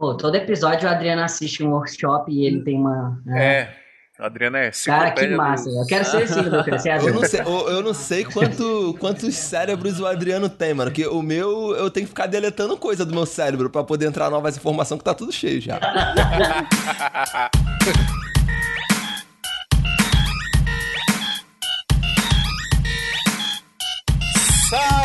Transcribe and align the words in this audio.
Pô, 0.00 0.16
todo 0.16 0.34
episódio 0.34 0.88
o 0.88 0.90
Adriano 0.90 1.20
assiste 1.20 1.62
um 1.62 1.72
workshop 1.72 2.32
e 2.32 2.46
ele 2.46 2.62
tem 2.62 2.78
uma. 2.78 3.20
Né? 3.26 3.44
É. 3.44 3.76
A 4.18 4.26
Adriana 4.26 4.58
é 4.58 4.70
Cara, 4.84 5.10
que 5.10 5.26
massa. 5.28 5.68
Do... 5.68 5.76
Eu 5.76 5.86
quero 5.86 6.04
ser 6.06 6.22
assim, 6.22 6.40
eu 6.40 6.64
quero 6.64 6.78
ser 6.78 7.02
eu 7.02 7.14
não 7.14 7.24
sei, 7.24 7.40
eu, 7.40 7.68
eu 7.68 7.82
não 7.82 7.94
sei 7.94 8.24
quanto, 8.24 8.96
quantos 8.98 9.34
cérebros 9.34 10.00
o 10.00 10.06
Adriano 10.06 10.48
tem, 10.48 10.72
mano. 10.72 10.90
Que 10.90 11.06
o 11.06 11.20
meu, 11.20 11.76
eu 11.76 11.90
tenho 11.90 12.06
que 12.06 12.10
ficar 12.10 12.26
deletando 12.26 12.78
coisa 12.78 13.04
do 13.04 13.14
meu 13.14 13.26
cérebro 13.26 13.68
pra 13.68 13.84
poder 13.84 14.06
entrar 14.06 14.30
novas 14.30 14.56
informações 14.56 14.98
que 14.98 15.04
tá 15.04 15.12
tudo 15.12 15.32
cheio 15.32 15.60
já. 15.60 15.78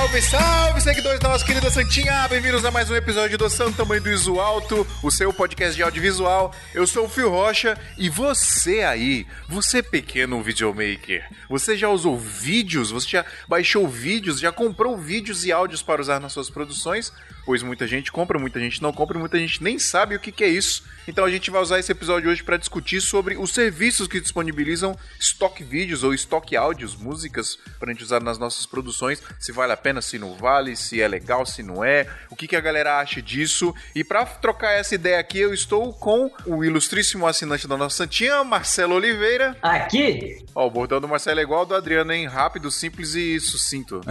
Salve, 0.06 0.22
salve, 0.22 0.82
seguidores 0.82 1.20
da 1.20 1.30
nossa 1.30 1.44
querida 1.44 1.72
Santinha! 1.72 2.28
Bem-vindos 2.28 2.64
a 2.64 2.70
mais 2.70 2.92
um 2.92 2.96
episódio 2.96 3.40
do 3.40 3.50
Santo 3.50 3.76
Tamanho 3.76 4.04
do 4.04 4.12
Iso 4.12 4.40
Alto, 4.40 4.86
o 5.02 5.10
seu 5.10 5.34
podcast 5.34 5.76
de 5.76 5.82
audiovisual. 5.82 6.54
Eu 6.76 6.86
sou 6.86 7.06
o 7.06 7.10
Fio 7.10 7.32
Rocha 7.32 7.76
e 7.98 8.08
você 8.08 8.82
aí, 8.82 9.26
você 9.50 9.82
pequeno 9.82 10.44
videomaker, 10.44 11.28
você 11.50 11.76
já 11.76 11.90
usou 11.90 12.20
vídeos, 12.20 12.92
você 12.92 13.10
já 13.10 13.26
baixou 13.48 13.88
vídeos, 13.88 14.40
já 14.40 14.52
comprou 14.52 14.96
vídeos 14.96 15.44
e 15.44 15.52
áudios 15.52 15.82
para 15.82 16.02
usar 16.02 16.20
nas 16.20 16.34
suas 16.34 16.52
produções? 16.52 17.12
Pois 17.46 17.62
muita 17.62 17.88
gente 17.88 18.12
compra, 18.12 18.40
muita 18.40 18.60
gente 18.60 18.82
não 18.82 18.92
compra, 18.92 19.20
muita 19.20 19.38
gente 19.38 19.64
nem 19.64 19.78
sabe 19.78 20.16
o 20.16 20.20
que, 20.20 20.32
que 20.32 20.44
é 20.44 20.48
isso. 20.48 20.84
Então 21.08 21.24
a 21.24 21.30
gente 21.30 21.52
vai 21.52 21.62
usar 21.62 21.78
esse 21.78 21.92
episódio 21.92 22.30
hoje 22.30 22.44
para 22.44 22.58
discutir 22.58 23.02
sobre 23.02 23.38
os 23.38 23.54
serviços 23.54 24.08
que 24.08 24.20
disponibilizam 24.20 24.98
estoque 25.20 25.64
vídeos 25.64 26.04
ou 26.04 26.14
estoque 26.14 26.56
áudios, 26.56 26.96
músicas, 26.96 27.58
para 27.80 27.92
a 27.92 27.94
gente 27.94 28.04
usar 28.04 28.22
nas 28.22 28.40
nossas 28.40 28.66
produções. 28.66 29.22
Se 29.40 29.52
vale 29.52 29.74
a 29.74 29.78
pena, 29.78 30.02
se 30.02 30.18
não 30.18 30.36
vale, 30.36 30.76
se 30.76 31.00
é 31.00 31.08
legal, 31.08 31.46
se 31.46 31.62
não 31.62 31.84
é, 31.84 32.08
o 32.32 32.36
que, 32.36 32.48
que 32.48 32.56
a 32.56 32.62
galera 32.62 33.00
acha 33.00 33.22
disso. 33.22 33.76
E 33.94 34.04
para 34.04 34.26
trocar 34.26 34.72
essa 34.72 34.96
ideia 34.96 35.20
aqui, 35.20 35.38
eu 35.38 35.54
estou 35.54 35.94
com 35.94 36.32
o 36.46 36.64
ilustríssimo 36.64 37.28
assinante 37.28 37.68
da 37.68 37.78
nossa 37.78 37.98
Santinha, 37.98 38.44
Marcelo 38.44 38.96
Oliveira. 38.96 39.56
Aqui? 39.62 40.44
Ó, 40.56 40.66
o 40.66 40.72
bordão 40.72 41.00
do 41.00 41.08
Marcelo 41.08 41.40
é 41.40 41.44
igual 41.44 41.62
ao 41.62 41.66
do 41.66 41.76
Adriano, 41.76 42.12
hein? 42.12 42.26
Rápido, 42.26 42.72
simples 42.72 43.14
e 43.14 43.40
sucinto. 43.40 44.02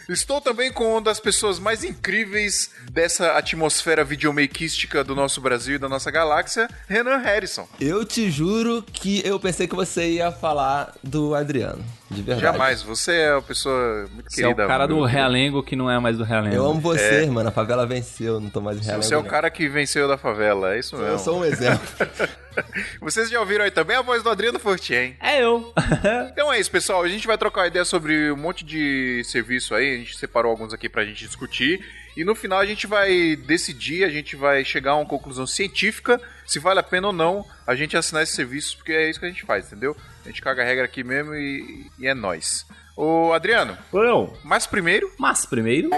estou 0.20 0.40
também 0.40 0.70
com 0.70 0.92
uma 0.92 1.00
das 1.00 1.18
pessoas 1.18 1.58
mais 1.58 1.82
incríveis 1.82 2.70
dessa 2.92 3.32
atmosfera 3.38 4.04
videomakeística 4.04 5.02
do 5.02 5.14
nosso 5.14 5.40
Brasil 5.40 5.76
e 5.76 5.78
da 5.78 5.88
nossa 5.88 6.10
galáxia, 6.10 6.68
Renan 6.86 7.18
Harrison. 7.18 7.66
Eu 7.80 8.04
te 8.04 8.30
juro 8.30 8.82
que 8.82 9.26
eu 9.26 9.40
pensei 9.40 9.66
que 9.66 9.74
você 9.74 10.10
ia 10.10 10.30
falar 10.30 10.94
do 11.02 11.34
Adriano. 11.34 11.82
De 12.10 12.22
verdade. 12.22 12.40
Jamais, 12.40 12.82
você 12.82 13.12
é 13.12 13.32
uma 13.34 13.42
pessoa 13.42 14.08
muito 14.12 14.32
você 14.32 14.42
querida. 14.42 14.62
é 14.62 14.64
o 14.64 14.68
cara 14.68 14.86
do 14.86 15.04
Realengo 15.04 15.62
que 15.62 15.76
não 15.76 15.88
é 15.88 15.98
mais 16.00 16.18
do 16.18 16.24
Realengo. 16.24 16.56
Eu 16.56 16.66
amo 16.66 16.80
você, 16.80 17.22
é. 17.22 17.26
mano. 17.26 17.48
A 17.48 17.52
favela 17.52 17.86
venceu, 17.86 18.40
não 18.40 18.50
tô 18.50 18.60
mais 18.60 18.80
Realengo. 18.80 19.04
Você 19.04 19.14
é 19.14 19.16
o 19.16 19.22
cara 19.22 19.48
que 19.48 19.68
venceu 19.68 20.08
da 20.08 20.18
favela, 20.18 20.74
é 20.74 20.80
isso 20.80 20.96
mesmo. 20.96 21.12
Eu 21.12 21.18
sou 21.20 21.38
um 21.38 21.44
exemplo. 21.44 21.86
Vocês 23.00 23.30
já 23.30 23.38
ouviram 23.38 23.64
aí 23.64 23.70
também 23.70 23.96
a 23.96 24.02
voz 24.02 24.24
do 24.24 24.28
Adriano 24.28 24.58
Fortin, 24.58 25.14
É 25.20 25.40
eu. 25.40 25.72
então 26.32 26.52
é 26.52 26.58
isso, 26.58 26.70
pessoal. 26.70 27.02
A 27.02 27.08
gente 27.08 27.26
vai 27.26 27.38
trocar 27.38 27.68
ideia 27.68 27.84
sobre 27.84 28.32
um 28.32 28.36
monte 28.36 28.64
de 28.64 29.22
serviço 29.24 29.72
aí. 29.74 29.94
A 29.94 29.98
gente 29.98 30.16
separou 30.16 30.50
alguns 30.50 30.74
aqui 30.74 30.88
pra 30.88 31.04
gente 31.04 31.24
discutir. 31.24 31.80
E 32.20 32.24
no 32.24 32.34
final 32.34 32.58
a 32.58 32.66
gente 32.66 32.86
vai 32.86 33.34
decidir, 33.34 34.04
a 34.04 34.10
gente 34.10 34.36
vai 34.36 34.62
chegar 34.62 34.90
a 34.90 34.96
uma 34.96 35.06
conclusão 35.06 35.46
científica 35.46 36.20
se 36.46 36.58
vale 36.58 36.78
a 36.78 36.82
pena 36.82 37.06
ou 37.06 37.14
não 37.14 37.46
a 37.66 37.74
gente 37.74 37.96
assinar 37.96 38.22
esse 38.22 38.34
serviço, 38.34 38.76
porque 38.76 38.92
é 38.92 39.08
isso 39.08 39.18
que 39.18 39.24
a 39.24 39.30
gente 39.30 39.46
faz, 39.46 39.66
entendeu? 39.68 39.96
A 40.22 40.28
gente 40.28 40.42
caga 40.42 40.60
a 40.60 40.66
regra 40.66 40.84
aqui 40.84 41.02
mesmo 41.02 41.34
e, 41.34 41.90
e 41.98 42.06
é 42.06 42.12
nós. 42.12 42.66
Ô, 42.94 43.32
Adriano. 43.32 43.78
Não. 43.90 44.34
Mas 44.44 44.66
primeiro. 44.66 45.10
Mas 45.18 45.46
primeiro. 45.46 45.88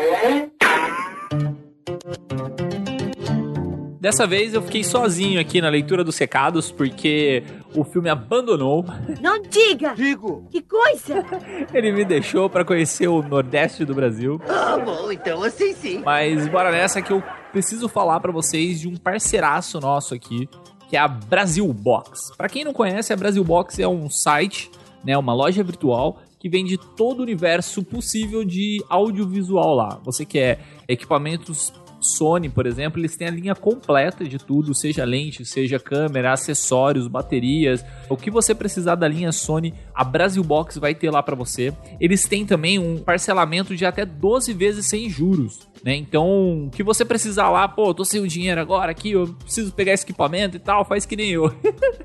Dessa 4.03 4.27
vez 4.27 4.53
eu 4.53 4.61
fiquei 4.61 4.83
sozinho 4.83 5.41
aqui 5.41 5.61
na 5.61 5.69
leitura 5.69 6.03
dos 6.03 6.19
recados, 6.19 6.73
porque 6.73 7.45
o 7.73 7.85
filme 7.85 8.11
abandonou. 8.11 8.85
Não 9.21 9.41
diga! 9.41 9.95
Digo! 9.95 10.45
Que 10.51 10.61
coisa! 10.61 11.25
Ele 11.73 11.93
me 11.93 12.05
deixou 12.05 12.51
para 12.51 12.65
conhecer 12.65 13.07
o 13.07 13.23
Nordeste 13.23 13.85
do 13.85 13.95
Brasil. 13.95 14.43
Ah, 14.49 14.77
bom, 14.77 15.13
então 15.13 15.41
assim 15.45 15.73
sim. 15.73 16.03
Mas 16.05 16.49
bora 16.49 16.73
nessa 16.73 17.01
que 17.01 17.13
eu 17.13 17.23
preciso 17.53 17.89
falar 17.89 18.19
para 18.19 18.33
vocês 18.33 18.81
de 18.81 18.89
um 18.89 18.97
parceiraço 18.97 19.79
nosso 19.79 20.15
aqui, 20.15 20.49
que 20.91 20.97
é 20.97 20.99
a 20.99 21.07
Brasil 21.07 21.73
Box. 21.73 22.37
Para 22.37 22.49
quem 22.49 22.65
não 22.65 22.73
conhece, 22.73 23.13
a 23.13 23.17
Brasil 23.17 23.45
Box 23.45 23.81
é 23.81 23.87
um 23.87 24.11
site, 24.11 24.69
né, 25.05 25.17
uma 25.17 25.33
loja 25.33 25.63
virtual 25.63 26.21
que 26.41 26.49
vende 26.49 26.77
todo 26.77 27.21
o 27.21 27.23
universo 27.23 27.85
possível 27.85 28.45
de 28.45 28.85
audiovisual 28.89 29.77
lá. 29.77 30.01
Você 30.03 30.25
quer 30.25 30.59
equipamentos 30.89 31.73
Sony, 32.03 32.49
por 32.49 32.67
exemplo, 32.67 33.01
eles 33.01 33.17
têm 33.17 33.29
a 33.29 33.31
linha 33.31 33.55
completa 33.55 34.25
de 34.25 34.39
tudo, 34.39 34.75
seja 34.75 35.05
lente, 35.05 35.45
seja 35.45 35.79
câmera, 35.79 36.33
acessórios, 36.33 37.07
baterias, 37.07 37.85
o 38.09 38.17
que 38.17 38.31
você 38.31 38.55
precisar 38.55 38.95
da 38.95 39.09
linha 39.09 39.33
Sony, 39.33 39.75
a 39.95 40.05
Brasil 40.05 40.43
Box 40.43 40.79
vai 40.79 40.95
ter 40.95 41.11
lá 41.11 41.23
para 41.23 41.37
você. 41.37 41.73
Eles 42.01 42.25
têm 42.27 42.45
também 42.45 42.79
um 42.79 42.99
parcelamento 42.99 43.77
de 43.77 43.85
até 43.85 44.05
12 44.05 44.53
vezes 44.53 44.87
sem 44.87 45.09
juros. 45.09 45.73
Né? 45.85 45.97
Então, 45.97 46.67
o 46.67 46.71
que 46.71 46.83
você 46.83 47.05
precisar 47.05 47.51
lá, 47.51 47.67
pô, 47.67 47.93
tô 47.93 48.05
sem 48.05 48.21
o 48.21 48.29
dinheiro 48.29 48.61
agora 48.61 48.93
aqui, 48.93 49.13
eu 49.13 49.35
preciso 49.43 49.73
pegar 49.73 49.93
esse 49.93 50.05
equipamento 50.05 50.57
e 50.57 50.61
tal, 50.61 50.85
faz 50.85 51.05
que 51.05 51.17
nem 51.17 51.31
eu. 51.31 51.53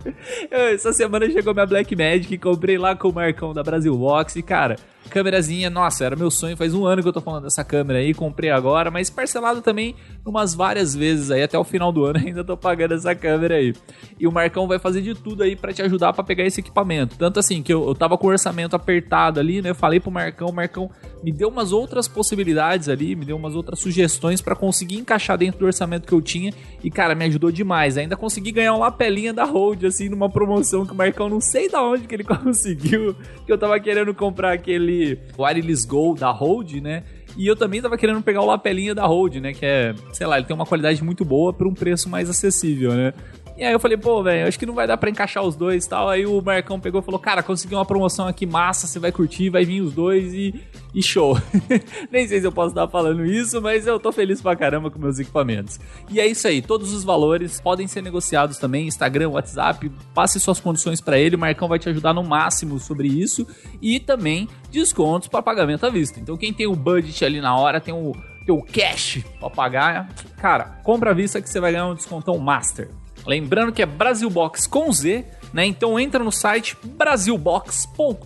Essa 0.49 0.91
semana 0.91 1.29
chegou 1.29 1.53
minha 1.53 1.65
Black 1.65 1.95
Magic, 1.95 2.37
comprei 2.39 2.77
lá 2.77 2.95
com 2.95 3.09
o 3.09 3.13
Marcão 3.13 3.53
da 3.53 3.61
Brasil 3.61 3.95
Box 3.95 4.35
e, 4.35 4.41
cara, 4.41 4.77
câmerazinha, 5.07 5.69
nossa, 5.69 6.05
era 6.05 6.15
meu 6.15 6.29
sonho, 6.29 6.57
faz 6.57 6.73
um 6.73 6.85
ano 6.85 7.01
que 7.01 7.07
eu 7.07 7.13
tô 7.13 7.21
falando 7.21 7.43
dessa 7.43 7.63
câmera 7.63 7.99
aí, 7.99 8.13
comprei 8.13 8.49
agora, 8.49 8.91
mas 8.91 9.09
parcelado 9.09 9.61
também 9.61 9.95
umas 10.25 10.53
várias 10.53 10.95
vezes 10.95 11.31
aí, 11.31 11.43
até 11.43 11.57
o 11.57 11.63
final 11.63 11.91
do 11.91 12.05
ano 12.05 12.19
ainda 12.23 12.43
tô 12.43 12.55
pagando 12.57 12.93
essa 12.93 13.15
câmera 13.15 13.55
aí. 13.55 13.73
E 14.19 14.27
o 14.27 14.31
Marcão 14.31 14.67
vai 14.67 14.79
fazer 14.79 15.01
de 15.01 15.15
tudo 15.15 15.43
aí 15.43 15.55
para 15.55 15.73
te 15.73 15.81
ajudar 15.81 16.13
para 16.13 16.23
pegar 16.23 16.45
esse 16.45 16.59
equipamento. 16.59 17.17
Tanto 17.17 17.39
assim, 17.39 17.63
que 17.63 17.73
eu, 17.73 17.87
eu 17.87 17.95
tava 17.95 18.17
com 18.17 18.27
o 18.27 18.29
orçamento 18.29 18.75
apertado 18.75 19.39
ali, 19.39 19.61
né, 19.61 19.69
eu 19.69 19.75
falei 19.75 19.99
pro 19.99 20.11
Marcão, 20.11 20.49
o 20.49 20.53
Marcão 20.53 20.89
me 21.23 21.31
deu 21.31 21.49
umas 21.49 21.71
outras 21.71 22.07
possibilidades 22.07 22.89
ali, 22.89 23.15
me 23.15 23.25
deu 23.25 23.35
umas 23.35 23.55
outras 23.55 23.79
sugestões 23.79 24.41
para 24.41 24.55
conseguir 24.55 24.97
encaixar 24.97 25.37
dentro 25.37 25.59
do 25.59 25.65
orçamento 25.65 26.07
que 26.07 26.13
eu 26.13 26.21
tinha 26.21 26.53
e, 26.83 26.91
cara, 26.91 27.15
me 27.15 27.25
ajudou 27.25 27.51
demais. 27.51 27.97
Ainda 27.97 28.15
consegui 28.15 28.51
ganhar 28.51 28.73
uma 28.73 28.85
lapelinha 28.85 29.33
da 29.33 29.45
Hold, 29.45 29.83
assim, 29.85 30.09
numa 30.09 30.29
promoção 30.29 30.85
que 30.85 30.93
o 30.93 30.95
Marcão 30.95 31.29
não 31.29 31.41
sei 31.41 31.69
da 31.69 31.81
onde 31.81 32.07
que 32.07 32.15
ele 32.15 32.23
conseguiu, 32.25 33.15
que 33.45 33.51
eu 33.51 33.57
tava 33.57 33.79
querendo 33.79 34.13
comprar 34.13 34.53
aquele 34.53 34.96
wireless 35.37 35.85
Go 35.85 36.15
da 36.15 36.29
Rode, 36.31 36.81
né? 36.81 37.03
E 37.37 37.45
eu 37.45 37.55
também 37.55 37.81
tava 37.81 37.97
querendo 37.97 38.21
pegar 38.21 38.41
o 38.41 38.45
lapelinha 38.45 38.95
da 38.95 39.05
Rode, 39.05 39.39
né? 39.39 39.53
Que 39.53 39.65
é, 39.65 39.95
sei 40.11 40.25
lá, 40.25 40.37
ele 40.37 40.47
tem 40.47 40.55
uma 40.55 40.65
qualidade 40.65 41.03
muito 41.03 41.23
boa 41.23 41.53
por 41.53 41.67
um 41.67 41.73
preço 41.73 42.09
mais 42.09 42.29
acessível, 42.29 42.93
né? 42.93 43.13
E 43.57 43.63
aí 43.63 43.73
eu 43.73 43.79
falei, 43.79 43.97
pô, 43.97 44.21
velho, 44.21 44.47
acho 44.47 44.59
que 44.59 44.67
não 44.67 44.75
vai 44.75 44.85
dar 44.85 44.97
pra 44.97 45.09
encaixar 45.09 45.43
os 45.43 45.55
dois 45.55 45.83
e 45.83 45.89
tal. 45.89 46.07
Aí 46.07 46.27
o 46.27 46.39
Marcão 46.43 46.79
pegou 46.79 47.01
e 47.01 47.03
falou, 47.03 47.19
cara, 47.19 47.41
consegui 47.41 47.73
uma 47.73 47.85
promoção 47.85 48.27
aqui 48.27 48.45
massa, 48.45 48.85
você 48.85 48.99
vai 48.99 49.11
curtir, 49.11 49.49
vai 49.49 49.65
vir 49.65 49.81
os 49.81 49.93
dois 49.93 50.31
e, 50.31 50.53
e 50.93 51.01
show. 51.01 51.35
Nem 52.11 52.27
sei 52.27 52.39
se 52.39 52.45
eu 52.45 52.51
posso 52.51 52.69
estar 52.69 52.87
falando 52.87 53.25
isso, 53.25 53.59
mas 53.59 53.87
eu 53.87 53.99
tô 53.99 54.11
feliz 54.11 54.43
pra 54.43 54.55
caramba 54.55 54.91
com 54.91 54.99
meus 54.99 55.17
equipamentos. 55.17 55.79
E 56.07 56.19
é 56.19 56.27
isso 56.27 56.47
aí, 56.47 56.61
todos 56.61 56.93
os 56.93 57.03
valores 57.03 57.59
podem 57.59 57.87
ser 57.87 58.03
negociados 58.03 58.59
também, 58.59 58.85
Instagram, 58.85 59.29
WhatsApp, 59.29 59.91
passe 60.13 60.39
suas 60.39 60.59
condições 60.59 61.01
para 61.01 61.17
ele, 61.17 61.35
o 61.35 61.39
Marcão 61.39 61.67
vai 61.67 61.79
te 61.79 61.89
ajudar 61.89 62.13
no 62.13 62.23
máximo 62.23 62.79
sobre 62.79 63.07
isso. 63.07 63.47
E 63.81 63.99
também 63.99 64.47
descontos 64.71 65.29
para 65.29 65.41
pagamento 65.41 65.83
à 65.83 65.89
vista. 65.89 66.19
Então 66.19 66.37
quem 66.37 66.53
tem 66.53 66.67
o 66.67 66.75
budget 66.75 67.25
ali 67.25 67.41
na 67.41 67.57
hora, 67.57 67.81
tem 67.81 67.93
o 67.93 68.13
teu 68.45 68.61
cash 68.61 69.23
pra 69.39 69.49
pagar, 69.49 70.09
cara, 70.37 70.79
compra 70.83 71.09
à 71.09 71.13
vista 71.13 71.41
que 71.41 71.49
você 71.49 71.59
vai 71.59 71.71
ganhar 71.71 71.87
um 71.87 71.95
descontão 71.95 72.37
master. 72.37 72.87
Lembrando 73.27 73.73
que 73.73 73.81
é 73.81 73.85
Brasilbox 73.85 74.67
com 74.67 74.89
Z, 74.89 75.25
né? 75.53 75.65
Então 75.65 75.99
entra 75.99 76.23
no 76.23 76.31
site 76.31 76.77
brasilbox.com.br. 76.81 78.21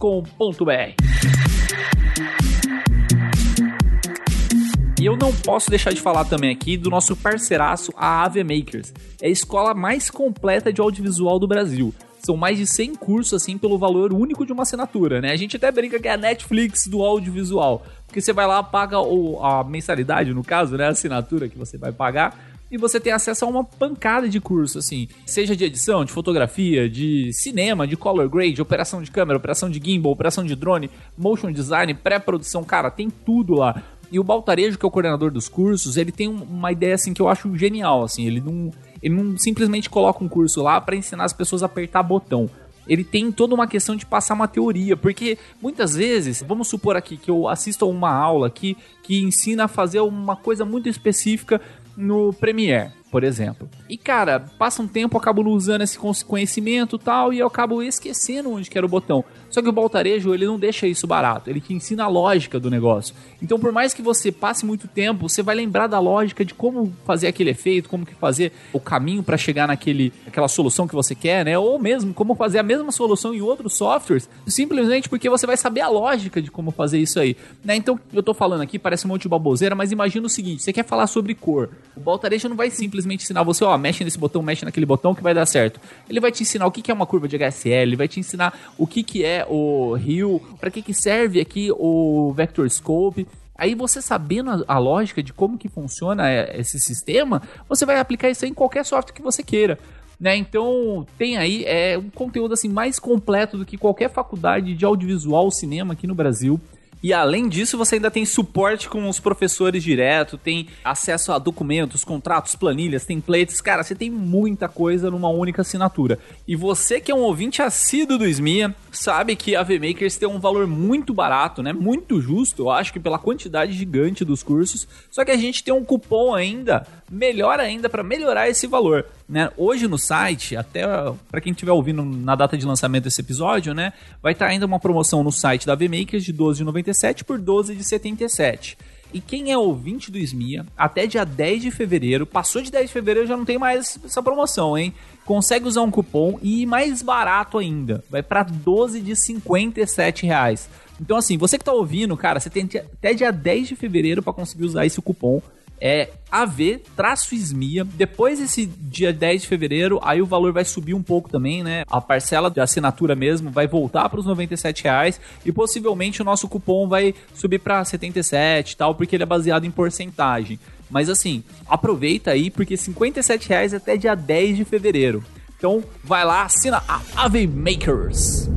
E 5.00 5.06
eu 5.06 5.18
não 5.18 5.34
posso 5.34 5.72
deixar 5.72 5.92
de 5.92 6.00
falar 6.00 6.26
também 6.26 6.52
aqui 6.52 6.78
do 6.78 6.92
nosso 6.92 7.16
parceiraço, 7.16 7.92
a 7.98 8.24
AV 8.24 8.44
Makers. 8.44 8.94
É 9.20 9.26
a 9.26 9.32
escola 9.32 9.74
mais 9.74 10.12
completa 10.12 10.72
de 10.72 10.80
audiovisual 10.80 11.40
do 11.40 11.48
Brasil. 11.48 11.92
São 12.24 12.38
mais 12.38 12.60
de 12.60 12.68
100 12.68 12.94
cursos, 12.94 13.42
assim, 13.42 13.58
pelo 13.58 13.80
valor 13.80 14.14
único 14.14 14.46
de 14.46 14.54
uma 14.54 14.62
assinatura, 14.62 15.20
né? 15.20 15.32
A 15.32 15.36
gente 15.36 15.56
até 15.56 15.72
brinca 15.72 16.00
que 16.00 16.08
é 16.08 16.14
a 16.14 16.18
Netflix 16.18 16.86
do 16.86 17.02
audiovisual. 17.02 17.84
Porque 18.06 18.22
você 18.22 18.32
vai 18.32 18.46
lá, 18.46 18.62
paga 18.62 18.98
a 18.98 19.64
mensalidade, 19.64 20.32
no 20.32 20.44
caso, 20.44 20.78
né? 20.78 20.86
A 20.86 20.90
assinatura 20.90 21.50
que 21.50 21.58
você 21.58 21.80
vai 21.80 21.92
pagar 21.92 22.51
e 22.72 22.78
você 22.78 23.00
tem 23.00 23.12
acesso 23.12 23.44
a 23.44 23.48
uma 23.48 23.66
pancada 23.66 24.30
de 24.30 24.40
curso, 24.40 24.80
assim, 24.80 25.10
seja 25.26 25.56
de 25.56 25.66
edição, 25.66 26.06
de 26.06 26.12
fotografia, 26.12 26.90
de 26.90 27.34
cinema, 27.34 27.86
de 27.86 27.98
color 27.98 28.30
grade, 28.30 28.62
operação 28.62 29.04
de 29.04 29.12
câmera, 29.12 29.38
operação 29.38 29.70
de 29.70 29.82
gimbal, 29.84 30.14
operação 30.14 30.46
de 30.46 30.56
drone, 30.56 30.90
motion 31.18 31.52
design, 31.52 31.94
pré-produção, 31.94 32.64
cara, 32.64 32.90
tem 32.90 33.10
tudo 33.10 33.56
lá. 33.56 33.84
E 34.10 34.20
o 34.20 34.24
Baltarejo, 34.24 34.78
que 34.78 34.86
é 34.86 34.88
o 34.88 34.92
coordenador 34.92 35.32
dos 35.32 35.50
cursos, 35.50 35.98
ele 35.98 36.12
tem 36.12 36.28
uma 36.30 36.72
ideia 36.72 36.96
assim 36.96 37.14
que 37.14 37.22
eu 37.22 37.28
acho 37.28 37.58
genial, 37.58 38.04
assim, 38.04 38.26
ele 38.26 38.40
não, 38.40 38.72
ele 39.04 39.16
não 39.16 39.38
simplesmente 39.38 39.90
coloca 39.90 40.24
um 40.24 40.30
curso 40.30 40.62
lá 40.62 40.80
para 40.80 40.96
ensinar 40.96 41.26
as 41.26 41.34
pessoas 41.34 41.64
a 41.64 41.66
apertar 41.66 42.04
botão. 42.04 42.50
Ele 42.88 43.04
tem 43.04 43.32
toda 43.32 43.54
uma 43.54 43.68
questão 43.68 43.96
de 43.96 44.06
passar 44.06 44.34
uma 44.34 44.48
teoria, 44.48 44.98
porque 44.98 45.38
muitas 45.62 45.96
vezes, 45.96 46.44
vamos 46.46 46.68
supor 46.68 46.96
aqui 46.96 47.16
que 47.16 47.30
eu 47.30 47.48
assisto 47.48 47.86
a 47.86 47.88
uma 47.88 48.12
aula 48.12 48.48
aqui 48.48 48.76
que 49.04 49.22
ensina 49.22 49.66
a 49.66 49.68
fazer 49.68 50.00
uma 50.02 50.36
coisa 50.36 50.66
muito 50.66 50.90
específica 50.90 51.62
no 51.96 52.34
Premiere 52.34 52.92
por 53.12 53.26
exemplo. 53.26 53.70
E 53.90 53.98
cara, 53.98 54.40
passa 54.40 54.82
um 54.82 54.88
tempo, 54.88 55.18
eu 55.18 55.20
acabo 55.20 55.48
usando 55.50 55.82
esse 55.82 56.00
conhecimento 56.26 56.98
tal, 56.98 57.34
e 57.34 57.40
eu 57.40 57.48
acabo 57.48 57.84
esquecendo 57.84 58.50
onde 58.50 58.70
que 58.70 58.78
era 58.78 58.86
o 58.86 58.90
botão. 58.90 59.24
Só 59.52 59.62
que 59.62 59.70
o 59.70 59.72
Baltarejo, 59.72 60.34
ele 60.34 60.46
não 60.46 60.58
deixa 60.58 60.88
isso 60.88 61.06
barato, 61.06 61.50
ele 61.50 61.62
te 61.62 61.74
ensina 61.74 62.06
a 62.06 62.08
lógica 62.08 62.60
do 62.60 62.72
negócio. 62.72 63.14
Então, 63.42 63.60
por 63.60 63.72
mais 63.72 63.94
que 63.94 64.02
você 64.02 64.32
passe 64.32 64.66
muito 64.66 64.88
tempo, 64.88 65.28
você 65.28 65.44
vai 65.44 65.54
lembrar 65.54 65.88
da 65.88 66.00
lógica 66.00 66.44
de 66.44 66.54
como 66.54 66.94
fazer 67.06 67.28
aquele 67.28 67.50
efeito, 67.50 67.90
como 67.90 68.06
que 68.06 68.16
fazer 68.16 68.54
o 68.72 68.80
caminho 68.80 69.22
para 69.22 69.38
chegar 69.38 69.68
naquele 69.68 70.14
aquela 70.26 70.48
solução 70.48 70.88
que 70.88 70.96
você 70.96 71.14
quer, 71.14 71.46
né? 71.46 71.58
Ou 71.58 71.78
mesmo 71.78 72.14
como 72.14 72.34
fazer 72.34 72.60
a 72.60 72.64
mesma 72.64 72.92
solução 72.92 73.34
em 73.34 73.42
outros 73.42 73.76
softwares, 73.78 74.30
simplesmente 74.48 75.10
porque 75.10 75.30
você 75.30 75.46
vai 75.46 75.58
saber 75.58 75.82
a 75.82 75.90
lógica 75.90 76.42
de 76.42 76.50
como 76.50 76.72
fazer 76.72 77.00
isso 77.00 77.20
aí, 77.20 77.36
né? 77.64 77.76
Então, 77.76 78.00
eu 78.14 78.24
tô 78.24 78.34
falando 78.34 78.62
aqui, 78.62 78.80
parece 78.80 79.06
um 79.06 79.10
monte 79.10 79.24
de 79.24 79.30
baboseira, 79.30 79.76
mas 79.76 79.92
imagina 79.92 80.26
o 80.26 80.30
seguinte, 80.30 80.64
você 80.64 80.72
quer 80.72 80.86
falar 80.86 81.08
sobre 81.08 81.36
cor. 81.36 81.70
O 81.96 82.00
Baltarejo 82.00 82.48
não 82.48 82.56
vai 82.56 82.70
simplesmente 82.70 83.24
ensinar 83.24 83.44
você, 83.44 83.64
ó, 83.64 83.78
mexe 83.78 84.04
nesse 84.04 84.18
botão, 84.18 84.42
mexe 84.42 84.64
naquele 84.64 84.86
botão 84.86 85.14
que 85.14 85.22
vai 85.22 85.34
dar 85.34 85.46
certo. 85.46 85.80
Ele 86.10 86.20
vai 86.20 86.32
te 86.32 86.44
ensinar 86.44 86.66
o 86.68 86.72
que 86.72 86.90
é 86.90 86.94
uma 86.94 87.06
curva 87.06 87.28
de 87.28 87.36
HSL, 87.36 87.74
ele 87.74 87.96
vai 87.96 88.08
te 88.08 88.20
ensinar 88.20 88.58
o 88.78 88.88
que 88.88 89.24
é 89.24 89.41
o 89.48 89.94
rio, 89.94 90.42
para 90.60 90.72
que, 90.72 90.82
que 90.82 90.94
serve 90.94 91.40
aqui 91.40 91.70
o 91.72 92.34
Vector 92.34 92.70
Scope. 92.70 93.28
Aí 93.56 93.76
você 93.76 94.02
sabendo 94.02 94.50
a, 94.50 94.76
a, 94.76 94.80
lógica 94.80 95.22
de 95.22 95.34
como 95.34 95.58
que 95.58 95.70
funciona 95.70 96.30
é, 96.30 96.60
esse 96.60 96.80
sistema, 96.80 97.42
você 97.70 97.86
vai 97.86 98.00
aplicar 98.00 98.30
isso 98.30 98.46
em 98.46 98.54
qualquer 98.54 98.86
software 98.86 99.14
que 99.14 99.22
você 99.22 99.44
queira. 99.44 99.78
Né? 100.20 100.36
Então 100.36 101.06
tem 101.18 101.38
aí 101.38 101.64
é, 101.66 101.98
um 101.98 102.10
conteúdo 102.10 102.54
assim 102.54 102.70
mais 102.70 103.00
completo 103.00 103.58
do 103.58 103.66
que 103.66 103.78
qualquer 103.78 104.10
faculdade 104.10 104.74
de 104.74 104.86
audiovisual 104.86 105.50
cinema 105.52 105.94
aqui 105.94 106.06
no 106.06 106.16
Brasil. 106.16 106.60
E 107.04 107.14
além 107.14 107.50
disso, 107.50 107.80
você 107.80 107.96
ainda 107.96 108.12
tem 108.12 108.26
suporte 108.26 108.88
com 108.88 109.10
os 109.10 109.20
professores 109.20 109.84
direto, 109.84 110.38
tem 110.38 110.68
acesso 110.86 111.32
a 111.32 111.40
documentos, 111.40 112.04
contratos, 112.04 112.54
planilhas, 112.54 113.06
templates. 113.06 113.60
Cara, 113.60 113.84
você 113.84 113.96
tem 113.96 114.12
muita 114.12 114.70
coisa 114.70 115.10
numa 115.10 115.30
única 115.30 115.64
assinatura. 115.64 116.20
E 116.48 116.56
você 116.56 117.02
que 117.02 117.12
é 117.12 117.16
um 117.16 117.22
ouvinte 117.22 117.60
assíduo 117.60 118.20
do 118.20 118.28
SMIA, 118.28 118.76
sabe 118.92 119.36
que 119.36 119.56
a 119.56 119.64
VMakers 119.64 120.18
tem 120.18 120.28
um 120.28 120.40
valor 120.40 120.68
muito 120.68 121.14
barato, 121.14 121.64
né? 121.64 121.72
Muito 121.74 122.22
justo, 122.22 122.64
eu 122.64 122.70
acho 122.70 122.92
que 122.92 123.00
pela 123.00 123.18
quantidade 123.18 123.74
gigante 123.74 124.26
dos 124.26 124.44
cursos. 124.44 124.88
Só 125.10 125.24
que 125.24 125.32
a 125.32 125.38
gente 125.38 125.64
tem 125.64 125.74
um 125.74 125.84
cupom 125.84 126.34
ainda, 126.34 126.86
melhor 127.10 127.60
ainda 127.60 127.90
para 127.90 128.04
melhorar 128.04 128.50
esse 128.50 128.68
valor. 128.68 129.06
Né? 129.28 129.50
Hoje 129.56 129.88
no 129.88 129.98
site, 129.98 130.56
até 130.56 130.84
para 131.30 131.42
quem 131.42 131.52
estiver 131.52 131.72
ouvindo 131.72 132.04
na 132.04 132.36
data 132.36 132.58
de 132.58 132.66
lançamento 132.66 133.06
desse 133.06 133.22
episódio, 133.22 133.74
né, 133.74 133.94
vai 134.22 134.34
estar 134.34 134.46
tá 134.46 134.52
ainda 134.52 134.66
uma 134.66 134.80
promoção 134.80 135.24
no 135.24 135.32
site 135.32 135.66
da 135.66 135.74
VMakers 135.74 136.24
de 136.24 136.34
12,97 136.34 137.24
por 137.24 137.40
12,77. 137.40 138.76
E 139.14 139.20
quem 139.20 139.52
é 139.52 139.58
ouvinte 139.58 140.12
do 140.12 140.18
SMIA, 140.18 140.66
até 140.78 141.06
dia 141.06 141.26
10 141.26 141.62
de 141.64 141.72
fevereiro, 141.72 142.26
passou 142.26 142.62
de 142.62 142.72
10 142.72 142.88
de 142.88 142.94
fevereiro 142.94 143.28
já 143.28 143.36
não 143.36 143.46
tem 143.46 143.58
mais 143.58 144.00
essa 144.04 144.24
promoção, 144.24 144.78
hein? 144.78 144.94
Consegue 145.26 145.68
usar 145.68 145.82
um 145.82 145.92
cupom 145.92 146.40
e 146.42 146.66
mais 146.66 147.02
barato 147.02 147.58
ainda, 147.58 148.04
vai 148.10 148.24
para 148.24 148.44
12 148.44 149.02
de 149.02 149.16
57 149.16 150.26
reais. 150.26 150.70
Então 151.00 151.18
assim, 151.18 151.38
você 151.38 151.58
que 151.58 151.66
tá 151.66 151.74
ouvindo, 151.74 152.16
cara, 152.16 152.40
você 152.40 152.50
tem 152.50 152.70
até 152.76 153.14
dia 153.14 153.32
10 153.32 153.70
de 153.70 153.76
fevereiro 153.76 154.24
para 154.24 154.34
conseguir 154.34 154.66
usar 154.66 154.86
esse 154.86 155.02
cupom 155.02 155.42
é 155.82 156.12
AV-SMIA. 156.32 157.84
Depois 157.84 158.40
desse 158.40 158.68
dia 158.68 159.12
10 159.12 159.42
de 159.42 159.48
fevereiro, 159.48 160.00
aí 160.04 160.22
o 160.22 160.26
valor 160.28 160.54
vai 160.54 160.64
subir 160.64 160.94
um 160.94 161.02
pouco 161.02 161.30
também, 161.30 161.64
né? 161.64 161.84
A 161.90 162.00
parcela 162.00 162.52
de 162.52 162.62
assinatura 162.62 163.16
mesmo 163.16 163.50
vai 163.50 163.68
voltar 163.68 164.08
para 164.08 164.20
os 164.20 164.26
97 164.26 164.84
reais 164.84 165.20
e 165.44 165.52
possivelmente 165.52 166.22
o 166.22 166.26
nosso 166.26 166.48
cupom 166.48 166.88
vai 166.88 167.16
subir 167.34 167.60
para 167.60 167.84
77 167.84 168.72
e 168.72 168.78
tal, 168.78 168.94
porque 168.94 169.16
ele 169.16 169.24
é 169.24 169.26
baseado 169.26 169.66
em 169.66 169.72
porcentagem. 169.72 170.60
Mas 170.90 171.10
assim, 171.10 171.44
aproveita 171.68 172.32
aí 172.32 172.52
porque 172.52 172.78
57 172.78 173.50
reais 173.50 173.74
é 173.74 173.78
até 173.78 173.98
dia 173.98 174.14
10 174.14 174.58
de 174.58 174.66
fevereiro. 174.66 175.24
Então 175.58 175.84
vai 176.04 176.24
lá, 176.24 176.44
assina 176.44 176.84
a 176.88 177.02
AV 177.16 177.48
Makers. 177.48 178.50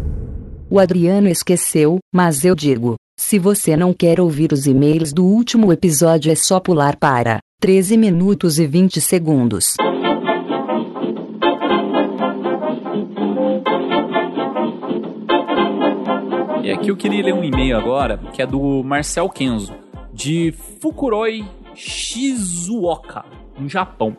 O 0.69 0.79
Adriano 0.79 1.29
esqueceu, 1.29 1.99
mas 2.13 2.45
eu 2.45 2.55
digo. 2.55 2.97
Se 3.17 3.39
você 3.39 3.77
não 3.77 3.95
quer 3.95 4.21
ouvir 4.21 4.53
os 4.53 4.67
e-mails 4.67 5.13
do 5.13 5.25
último 5.25 5.73
episódio, 5.73 6.33
é 6.33 6.35
só 6.35 6.59
pular 6.59 6.97
para 6.97 7.39
13 7.61 7.97
minutos 7.97 8.59
e 8.59 8.67
20 8.67 9.01
segundos. 9.01 9.77
E 16.65 16.73
aqui 16.73 16.89
eu 16.89 16.97
queria 16.97 17.23
ler 17.23 17.35
um 17.35 17.45
e-mail 17.45 17.77
agora, 17.77 18.19
que 18.33 18.43
é 18.43 18.47
do 18.47 18.83
Marcel 18.83 19.29
Kenzo, 19.29 19.73
de 20.13 20.53
Fukuroi 20.81 21.45
Shizuoka, 21.73 23.25
no 23.57 23.69
Japão. 23.69 24.17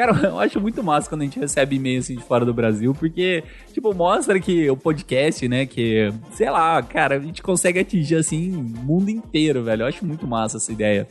Cara, 0.00 0.16
eu 0.26 0.40
acho 0.40 0.58
muito 0.58 0.82
massa 0.82 1.10
quando 1.10 1.20
a 1.20 1.24
gente 1.24 1.38
recebe 1.38 1.76
e-mail 1.76 1.98
assim 1.98 2.16
de 2.16 2.22
fora 2.22 2.42
do 2.42 2.54
Brasil, 2.54 2.94
porque, 2.94 3.44
tipo, 3.70 3.92
mostra 3.92 4.40
que 4.40 4.70
o 4.70 4.76
podcast, 4.76 5.46
né, 5.46 5.66
que, 5.66 6.10
sei 6.32 6.48
lá, 6.48 6.82
cara, 6.82 7.16
a 7.16 7.20
gente 7.20 7.42
consegue 7.42 7.78
atingir, 7.78 8.16
assim, 8.16 8.56
o 8.56 8.62
mundo 8.62 9.10
inteiro, 9.10 9.62
velho. 9.62 9.82
Eu 9.82 9.86
acho 9.86 10.06
muito 10.06 10.26
massa 10.26 10.56
essa 10.56 10.72
ideia. 10.72 11.06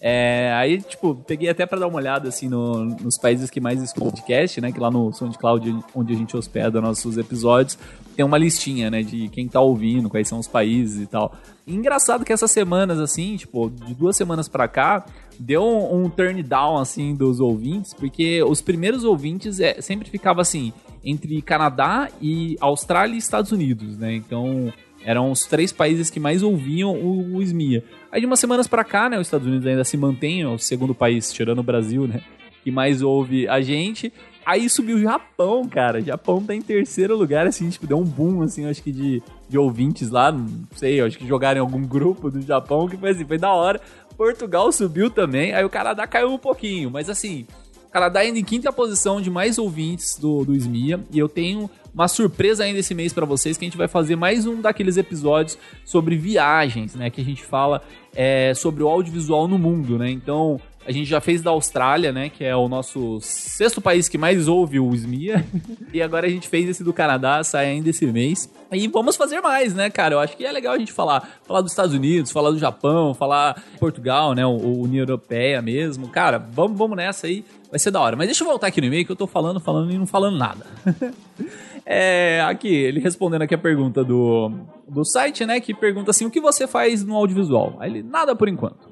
É, 0.00 0.52
aí, 0.54 0.82
tipo, 0.82 1.14
peguei 1.14 1.48
até 1.48 1.64
para 1.64 1.78
dar 1.78 1.86
uma 1.86 1.96
olhada, 1.98 2.28
assim, 2.28 2.48
no, 2.48 2.84
nos 2.84 3.16
países 3.16 3.48
que 3.48 3.60
mais 3.60 3.80
escutam 3.80 4.10
podcast, 4.10 4.60
né? 4.60 4.72
Que 4.72 4.80
lá 4.80 4.90
no 4.90 5.12
SoundCloud, 5.12 5.78
onde 5.94 6.12
a 6.12 6.16
gente 6.16 6.36
hospeda 6.36 6.80
nossos 6.80 7.16
episódios, 7.16 7.78
tem 8.16 8.24
uma 8.24 8.36
listinha, 8.36 8.90
né? 8.90 9.04
De 9.04 9.28
quem 9.28 9.46
tá 9.46 9.60
ouvindo, 9.60 10.10
quais 10.10 10.26
são 10.26 10.40
os 10.40 10.48
países 10.48 11.00
e 11.00 11.06
tal. 11.06 11.32
E 11.64 11.72
engraçado 11.72 12.24
que 12.24 12.32
essas 12.32 12.50
semanas, 12.50 12.98
assim, 12.98 13.36
tipo, 13.36 13.70
de 13.70 13.94
duas 13.94 14.16
semanas 14.16 14.48
para 14.48 14.66
cá, 14.66 15.06
deu 15.42 15.62
um, 15.62 16.04
um, 16.04 16.10
turn 16.10 16.42
down, 16.42 16.78
assim, 16.78 17.14
dos 17.14 17.40
ouvintes, 17.40 17.92
porque 17.92 18.42
os 18.42 18.62
primeiros 18.62 19.02
ouvintes 19.02 19.58
é, 19.58 19.80
sempre 19.80 20.08
ficava 20.08 20.40
assim, 20.40 20.72
entre 21.04 21.42
Canadá 21.42 22.08
e 22.20 22.56
Austrália 22.60 23.14
e 23.14 23.18
Estados 23.18 23.50
Unidos, 23.50 23.98
né? 23.98 24.14
Então, 24.14 24.72
eram 25.04 25.30
os 25.32 25.44
três 25.44 25.72
países 25.72 26.10
que 26.10 26.20
mais 26.20 26.42
ouviam 26.42 26.94
o, 26.94 27.36
o 27.36 27.42
SMIA. 27.42 27.82
Aí 28.10 28.20
de 28.20 28.26
umas 28.26 28.38
semanas 28.38 28.68
para 28.68 28.84
cá, 28.84 29.08
né, 29.08 29.18
os 29.18 29.26
Estados 29.26 29.46
Unidos 29.46 29.66
ainda 29.66 29.84
se 29.84 29.96
mantém, 29.96 30.42
é 30.42 30.46
o 30.46 30.58
segundo 30.58 30.94
país, 30.94 31.32
tirando 31.32 31.58
o 31.58 31.64
Brasil, 31.64 32.06
né, 32.06 32.22
que 32.62 32.70
mais 32.70 33.02
ouve 33.02 33.48
a 33.48 33.60
gente. 33.60 34.12
Aí 34.44 34.68
subiu 34.68 34.96
o 34.96 35.00
Japão, 35.00 35.68
cara. 35.68 35.98
O 35.98 36.02
Japão 36.02 36.42
tá 36.42 36.54
em 36.54 36.60
terceiro 36.60 37.16
lugar, 37.16 37.46
assim, 37.46 37.68
tipo, 37.68 37.86
deu 37.86 37.98
um 37.98 38.04
boom, 38.04 38.42
assim, 38.42 38.64
acho 38.66 38.82
que 38.82 38.90
de, 38.90 39.22
de 39.48 39.56
ouvintes 39.56 40.10
lá, 40.10 40.32
não 40.32 40.48
sei, 40.74 41.00
acho 41.00 41.16
que 41.16 41.26
jogaram 41.26 41.58
em 41.58 41.60
algum 41.60 41.86
grupo 41.86 42.28
do 42.28 42.40
Japão, 42.40 42.88
que 42.88 42.96
foi 42.96 43.10
assim, 43.10 43.24
foi 43.24 43.38
da 43.38 43.52
hora. 43.52 43.80
Portugal 44.12 44.70
subiu 44.72 45.10
também, 45.10 45.52
aí 45.54 45.64
o 45.64 45.70
Canadá 45.70 46.06
caiu 46.06 46.32
um 46.32 46.38
pouquinho, 46.38 46.90
mas 46.90 47.08
assim, 47.08 47.46
o 47.86 47.90
Canadá 47.90 48.20
ainda 48.20 48.38
em 48.38 48.44
quinta 48.44 48.72
posição 48.72 49.20
de 49.20 49.30
mais 49.30 49.58
ouvintes 49.58 50.16
do, 50.18 50.44
do 50.44 50.54
SMIA, 50.54 51.00
e 51.10 51.18
eu 51.18 51.28
tenho 51.28 51.70
uma 51.94 52.08
surpresa 52.08 52.64
ainda 52.64 52.78
esse 52.78 52.94
mês 52.94 53.12
para 53.12 53.26
vocês, 53.26 53.58
que 53.58 53.64
a 53.64 53.68
gente 53.68 53.76
vai 53.76 53.88
fazer 53.88 54.16
mais 54.16 54.46
um 54.46 54.60
daqueles 54.60 54.96
episódios 54.96 55.58
sobre 55.84 56.16
viagens, 56.16 56.94
né, 56.94 57.10
que 57.10 57.20
a 57.20 57.24
gente 57.24 57.44
fala 57.44 57.82
é, 58.14 58.54
sobre 58.54 58.82
o 58.82 58.88
audiovisual 58.88 59.46
no 59.46 59.58
mundo, 59.58 59.98
né, 59.98 60.10
então 60.10 60.60
a 60.86 60.92
gente 60.92 61.06
já 61.06 61.20
fez 61.20 61.40
da 61.42 61.50
Austrália, 61.50 62.12
né? 62.12 62.28
Que 62.28 62.44
é 62.44 62.56
o 62.56 62.68
nosso 62.68 63.18
sexto 63.20 63.80
país 63.80 64.08
que 64.08 64.18
mais 64.18 64.48
ouve 64.48 64.80
o 64.80 64.94
SMIA. 64.94 65.44
e 65.92 66.02
agora 66.02 66.26
a 66.26 66.30
gente 66.30 66.48
fez 66.48 66.68
esse 66.68 66.82
do 66.82 66.92
Canadá, 66.92 67.42
sai 67.44 67.66
ainda 67.66 67.90
esse 67.90 68.04
mês. 68.06 68.50
E 68.70 68.88
vamos 68.88 69.16
fazer 69.16 69.40
mais, 69.40 69.74
né, 69.74 69.90
cara? 69.90 70.14
Eu 70.14 70.20
acho 70.20 70.36
que 70.36 70.44
é 70.44 70.50
legal 70.50 70.74
a 70.74 70.78
gente 70.78 70.92
falar. 70.92 71.40
Falar 71.44 71.60
dos 71.60 71.72
Estados 71.72 71.94
Unidos, 71.94 72.32
falar 72.32 72.50
do 72.50 72.58
Japão, 72.58 73.14
falar 73.14 73.62
Portugal, 73.78 74.34
né? 74.34 74.44
União 74.44 75.02
Europeia 75.02 75.62
mesmo. 75.62 76.08
Cara, 76.08 76.38
vamos, 76.38 76.76
vamos 76.76 76.96
nessa 76.96 77.26
aí. 77.26 77.44
Vai 77.70 77.78
ser 77.78 77.90
da 77.90 78.00
hora. 78.00 78.16
Mas 78.16 78.26
deixa 78.26 78.42
eu 78.42 78.48
voltar 78.48 78.66
aqui 78.66 78.80
no 78.80 78.86
e-mail 78.88 79.06
que 79.06 79.12
eu 79.12 79.16
tô 79.16 79.26
falando, 79.26 79.60
falando 79.60 79.92
e 79.92 79.98
não 79.98 80.06
falando 80.06 80.36
nada. 80.36 80.66
é, 81.86 82.42
aqui, 82.46 82.68
ele 82.68 83.00
respondendo 83.00 83.42
aqui 83.42 83.54
a 83.54 83.58
pergunta 83.58 84.02
do, 84.02 84.50
do 84.88 85.04
site, 85.04 85.46
né? 85.46 85.60
Que 85.60 85.72
pergunta 85.72 86.10
assim: 86.10 86.26
o 86.26 86.30
que 86.30 86.40
você 86.40 86.66
faz 86.66 87.04
no 87.04 87.16
audiovisual? 87.16 87.76
Aí 87.78 87.90
ele, 87.90 88.02
nada 88.02 88.34
por 88.34 88.48
enquanto. 88.48 88.90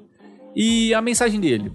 E 0.55 0.93
a 0.93 1.01
mensagem 1.01 1.39
dele: 1.39 1.71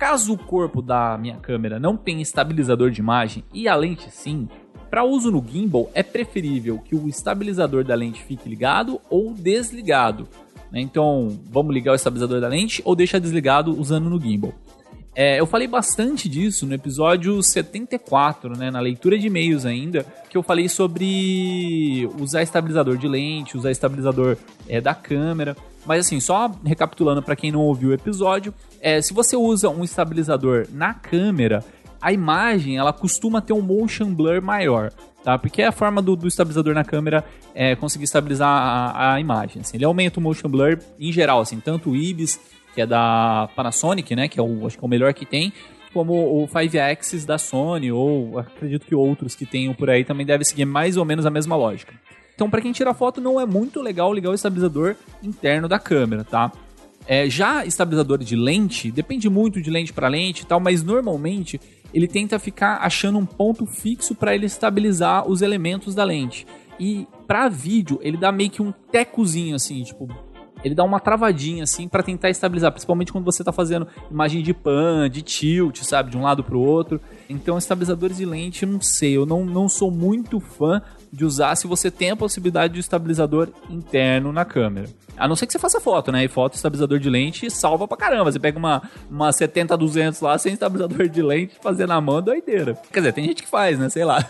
Caso 0.00 0.32
o 0.32 0.38
corpo 0.38 0.80
da 0.80 1.18
minha 1.18 1.36
câmera 1.36 1.78
não 1.78 1.94
tenha 1.94 2.22
estabilizador 2.22 2.90
de 2.90 3.02
imagem 3.02 3.44
e 3.52 3.68
a 3.68 3.76
lente 3.76 4.10
sim, 4.10 4.48
para 4.88 5.04
uso 5.04 5.30
no 5.30 5.44
gimbal 5.46 5.90
é 5.92 6.02
preferível 6.02 6.78
que 6.78 6.96
o 6.96 7.06
estabilizador 7.06 7.84
da 7.84 7.94
lente 7.94 8.24
fique 8.24 8.48
ligado 8.48 8.98
ou 9.10 9.34
desligado. 9.34 10.26
Né? 10.72 10.80
Então, 10.80 11.38
vamos 11.50 11.74
ligar 11.74 11.92
o 11.92 11.96
estabilizador 11.96 12.40
da 12.40 12.48
lente 12.48 12.80
ou 12.82 12.96
deixar 12.96 13.18
desligado 13.18 13.78
usando 13.78 14.08
no 14.08 14.18
gimbal. 14.18 14.54
É, 15.14 15.40
eu 15.40 15.46
falei 15.46 15.66
bastante 15.66 16.28
disso 16.28 16.64
no 16.66 16.74
episódio 16.74 17.42
74, 17.42 18.56
né, 18.56 18.70
na 18.70 18.78
leitura 18.78 19.18
de 19.18 19.26
e-mails 19.26 19.66
ainda, 19.66 20.06
que 20.28 20.36
eu 20.36 20.42
falei 20.42 20.68
sobre 20.68 22.08
usar 22.20 22.42
estabilizador 22.42 22.96
de 22.96 23.08
lente, 23.08 23.56
usar 23.56 23.72
estabilizador 23.72 24.36
é, 24.68 24.80
da 24.80 24.94
câmera. 24.94 25.56
Mas 25.84 26.06
assim, 26.06 26.20
só 26.20 26.50
recapitulando 26.64 27.22
para 27.22 27.34
quem 27.34 27.50
não 27.50 27.60
ouviu 27.60 27.90
o 27.90 27.92
episódio, 27.92 28.54
é, 28.80 29.02
se 29.02 29.12
você 29.12 29.34
usa 29.34 29.68
um 29.68 29.82
estabilizador 29.82 30.66
na 30.72 30.94
câmera, 30.94 31.64
a 32.00 32.12
imagem 32.12 32.78
ela 32.78 32.92
costuma 32.92 33.40
ter 33.40 33.52
um 33.52 33.60
motion 33.60 34.14
blur 34.14 34.40
maior. 34.40 34.92
Tá? 35.22 35.36
Porque 35.36 35.60
é 35.60 35.66
a 35.66 35.72
forma 35.72 36.00
do, 36.00 36.16
do 36.16 36.26
estabilizador 36.26 36.74
na 36.74 36.82
câmera 36.82 37.24
é 37.54 37.76
conseguir 37.76 38.04
estabilizar 38.04 38.48
a, 38.48 39.14
a 39.14 39.20
imagem. 39.20 39.60
Assim. 39.60 39.76
Ele 39.76 39.84
aumenta 39.84 40.18
o 40.18 40.22
motion 40.22 40.48
blur 40.48 40.78
em 40.98 41.12
geral, 41.12 41.40
assim, 41.40 41.60
tanto 41.60 41.90
o 41.90 41.96
IBIS, 41.96 42.40
que 42.74 42.80
é 42.80 42.86
da 42.86 43.48
Panasonic, 43.54 44.14
né, 44.14 44.28
que 44.28 44.38
é 44.38 44.42
o, 44.42 44.66
acho 44.66 44.78
que 44.78 44.84
é 44.84 44.86
o 44.86 44.90
melhor 44.90 45.12
que 45.14 45.26
tem, 45.26 45.52
como 45.92 46.14
o 46.14 46.46
5Axis 46.46 47.26
da 47.26 47.38
Sony, 47.38 47.90
ou 47.90 48.38
acredito 48.38 48.86
que 48.86 48.94
outros 48.94 49.34
que 49.34 49.44
tenham 49.44 49.74
por 49.74 49.90
aí 49.90 50.04
também 50.04 50.24
devem 50.24 50.44
seguir 50.44 50.64
mais 50.64 50.96
ou 50.96 51.04
menos 51.04 51.26
a 51.26 51.30
mesma 51.30 51.56
lógica. 51.56 51.94
Então, 52.34 52.48
para 52.48 52.60
quem 52.60 52.72
tira 52.72 52.94
foto, 52.94 53.20
não 53.20 53.40
é 53.40 53.44
muito 53.44 53.82
legal 53.82 54.14
ligar 54.14 54.30
o 54.30 54.34
estabilizador 54.34 54.96
interno 55.22 55.68
da 55.68 55.78
câmera, 55.78 56.24
tá? 56.24 56.50
É, 57.06 57.28
já 57.28 57.66
estabilizador 57.66 58.18
de 58.18 58.36
lente, 58.36 58.90
depende 58.90 59.28
muito 59.28 59.60
de 59.60 59.68
lente 59.68 59.92
para 59.92 60.08
lente 60.08 60.42
e 60.42 60.46
tal, 60.46 60.60
mas 60.60 60.82
normalmente 60.82 61.60
ele 61.92 62.06
tenta 62.06 62.38
ficar 62.38 62.78
achando 62.78 63.18
um 63.18 63.26
ponto 63.26 63.66
fixo 63.66 64.14
para 64.14 64.34
ele 64.34 64.46
estabilizar 64.46 65.28
os 65.28 65.42
elementos 65.42 65.94
da 65.94 66.04
lente. 66.04 66.46
E 66.78 67.06
para 67.26 67.48
vídeo, 67.48 67.98
ele 68.02 68.16
dá 68.16 68.30
meio 68.32 68.48
que 68.48 68.62
um 68.62 68.72
tecozinho 68.72 69.56
assim, 69.56 69.82
tipo, 69.82 70.08
ele 70.64 70.74
dá 70.74 70.84
uma 70.84 71.00
travadinha 71.00 71.64
assim 71.64 71.88
para 71.88 72.02
tentar 72.02 72.30
estabilizar, 72.30 72.70
principalmente 72.72 73.12
quando 73.12 73.24
você 73.24 73.42
tá 73.42 73.52
fazendo 73.52 73.86
imagem 74.10 74.42
de 74.42 74.52
pan, 74.52 75.08
de 75.10 75.22
tilt, 75.22 75.82
sabe, 75.82 76.10
de 76.10 76.16
um 76.16 76.22
lado 76.22 76.42
pro 76.44 76.60
outro. 76.60 77.00
Então, 77.30 77.56
estabilizadores 77.56 78.16
de 78.16 78.26
lente, 78.26 78.66
não 78.66 78.80
sei, 78.80 79.16
eu 79.16 79.24
não, 79.24 79.44
não 79.44 79.68
sou 79.68 79.88
muito 79.88 80.40
fã 80.40 80.82
de 81.12 81.24
usar 81.24 81.54
se 81.54 81.68
você 81.68 81.88
tem 81.88 82.10
a 82.10 82.16
possibilidade 82.16 82.74
de 82.74 82.80
estabilizador 82.80 83.48
interno 83.68 84.32
na 84.32 84.44
câmera. 84.44 84.88
A 85.16 85.28
não 85.28 85.36
ser 85.36 85.46
que 85.46 85.52
você 85.52 85.58
faça 85.58 85.80
foto, 85.80 86.10
né? 86.10 86.24
E 86.24 86.28
foto, 86.28 86.54
estabilizador 86.54 86.98
de 86.98 87.08
lente 87.08 87.48
salva 87.48 87.86
pra 87.86 87.96
caramba. 87.96 88.32
Você 88.32 88.40
pega 88.40 88.58
uma, 88.58 88.82
uma 89.08 89.30
70-200 89.30 90.20
lá 90.22 90.36
sem 90.38 90.54
estabilizador 90.54 91.08
de 91.08 91.22
lente, 91.22 91.56
fazer 91.62 91.86
na 91.86 92.00
mão, 92.00 92.20
doideira. 92.20 92.76
Quer 92.92 92.98
dizer, 92.98 93.12
tem 93.12 93.24
gente 93.24 93.44
que 93.44 93.48
faz, 93.48 93.78
né? 93.78 93.88
Sei 93.88 94.04
lá. 94.04 94.28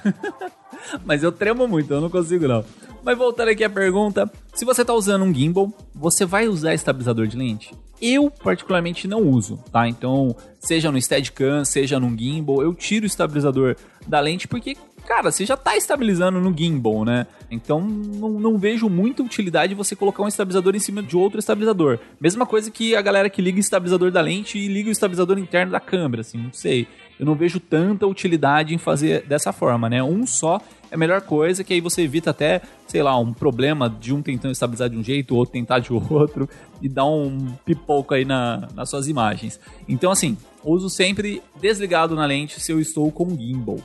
Mas 1.07 1.23
eu 1.23 1.33
tremo 1.33 1.66
muito, 1.66 1.92
eu 1.95 2.02
não 2.02 2.11
consigo 2.11 2.47
não. 2.47 2.62
Mas 3.02 3.16
voltando 3.16 3.49
aqui 3.49 3.64
à 3.64 3.71
pergunta, 3.71 4.30
se 4.52 4.64
você 4.66 4.83
está 4.83 4.92
usando 4.92 5.25
um 5.25 5.33
gimbal, 5.33 5.73
você 5.95 6.26
vai 6.26 6.49
usar 6.49 6.75
estabilizador 6.75 7.26
de 7.26 7.37
lente? 7.37 7.75
Eu 8.00 8.30
particularmente 8.30 9.07
não 9.07 9.21
uso, 9.21 9.62
tá? 9.71 9.87
Então, 9.87 10.35
seja 10.59 10.90
no 10.90 11.00
Steadicam, 11.00 11.64
seja 11.64 12.00
num 12.00 12.16
gimbal, 12.16 12.62
eu 12.62 12.75
tiro 12.75 13.04
o 13.04 13.07
estabilizador 13.07 13.76
da 14.07 14.19
lente 14.21 14.49
porque, 14.49 14.75
cara, 15.07 15.30
você 15.30 15.45
já 15.45 15.54
está 15.54 15.76
estabilizando 15.76 16.40
no 16.40 16.57
gimbal, 16.57 17.04
né? 17.04 17.26
Então, 17.50 17.80
não, 17.80 18.30
não 18.30 18.59
vejo 18.59 18.88
muita 18.88 19.23
utilidade 19.23 19.75
você 19.75 19.95
colocar 19.95 20.23
um 20.23 20.28
estabilizador 20.28 20.75
em 20.75 20.78
cima 20.78 21.02
de 21.02 21.16
outro 21.16 21.38
estabilizador. 21.38 21.99
Mesma 22.19 22.47
coisa 22.47 22.71
que 22.71 22.97
a 22.97 23.02
galera 23.02 23.28
que 23.28 23.42
liga 23.42 23.59
o 23.59 23.61
estabilizador 23.61 24.11
da 24.11 24.21
lente 24.21 24.59
e 24.59 24.66
liga 24.66 24.88
o 24.88 24.92
estabilizador 24.92 25.38
interno 25.38 25.73
da 25.73 25.80
câmera, 25.80 26.23
assim, 26.23 26.38
não 26.38 26.52
sei. 26.52 26.88
Eu 27.19 27.26
não 27.26 27.35
vejo 27.35 27.61
tanta 27.61 28.07
utilidade 28.07 28.75
em 28.75 28.78
fazer 28.78 29.26
dessa 29.26 29.52
forma, 29.52 29.90
né? 29.90 30.02
Um 30.02 30.26
só 30.26 30.59
é 30.90 30.94
a 30.94 30.99
melhor 30.99 31.20
coisa, 31.23 31.62
que 31.62 31.73
aí 31.73 31.80
você 31.80 32.02
evita 32.02 32.30
até, 32.30 32.61
sei 32.87 33.02
lá, 33.02 33.16
um 33.18 33.32
problema 33.32 33.88
de 33.88 34.12
um 34.12 34.20
tentando 34.20 34.52
estabilizar 34.52 34.88
de 34.90 34.97
um 34.97 35.02
jeito, 35.02 35.35
o 35.35 35.37
outro 35.37 35.52
tentar 35.52 35.78
de 35.78 35.92
outro, 35.94 36.49
e 36.82 36.88
dar 36.88 37.06
um 37.06 37.52
pipoco 37.64 38.14
aí 38.14 38.25
na, 38.25 38.68
nas 38.75 38.90
suas 38.90 39.09
imagens. 39.09 39.61
Então, 39.88 40.11
assim, 40.11 40.37
uso 40.64 40.90
sempre 40.90 41.42
desligado 41.61 42.14
na 42.14 42.26
lente 42.26 42.61
se 42.61 42.73
eu 42.73 42.80
estou 42.80 43.11
com 43.12 43.30
gimbal. 43.37 43.78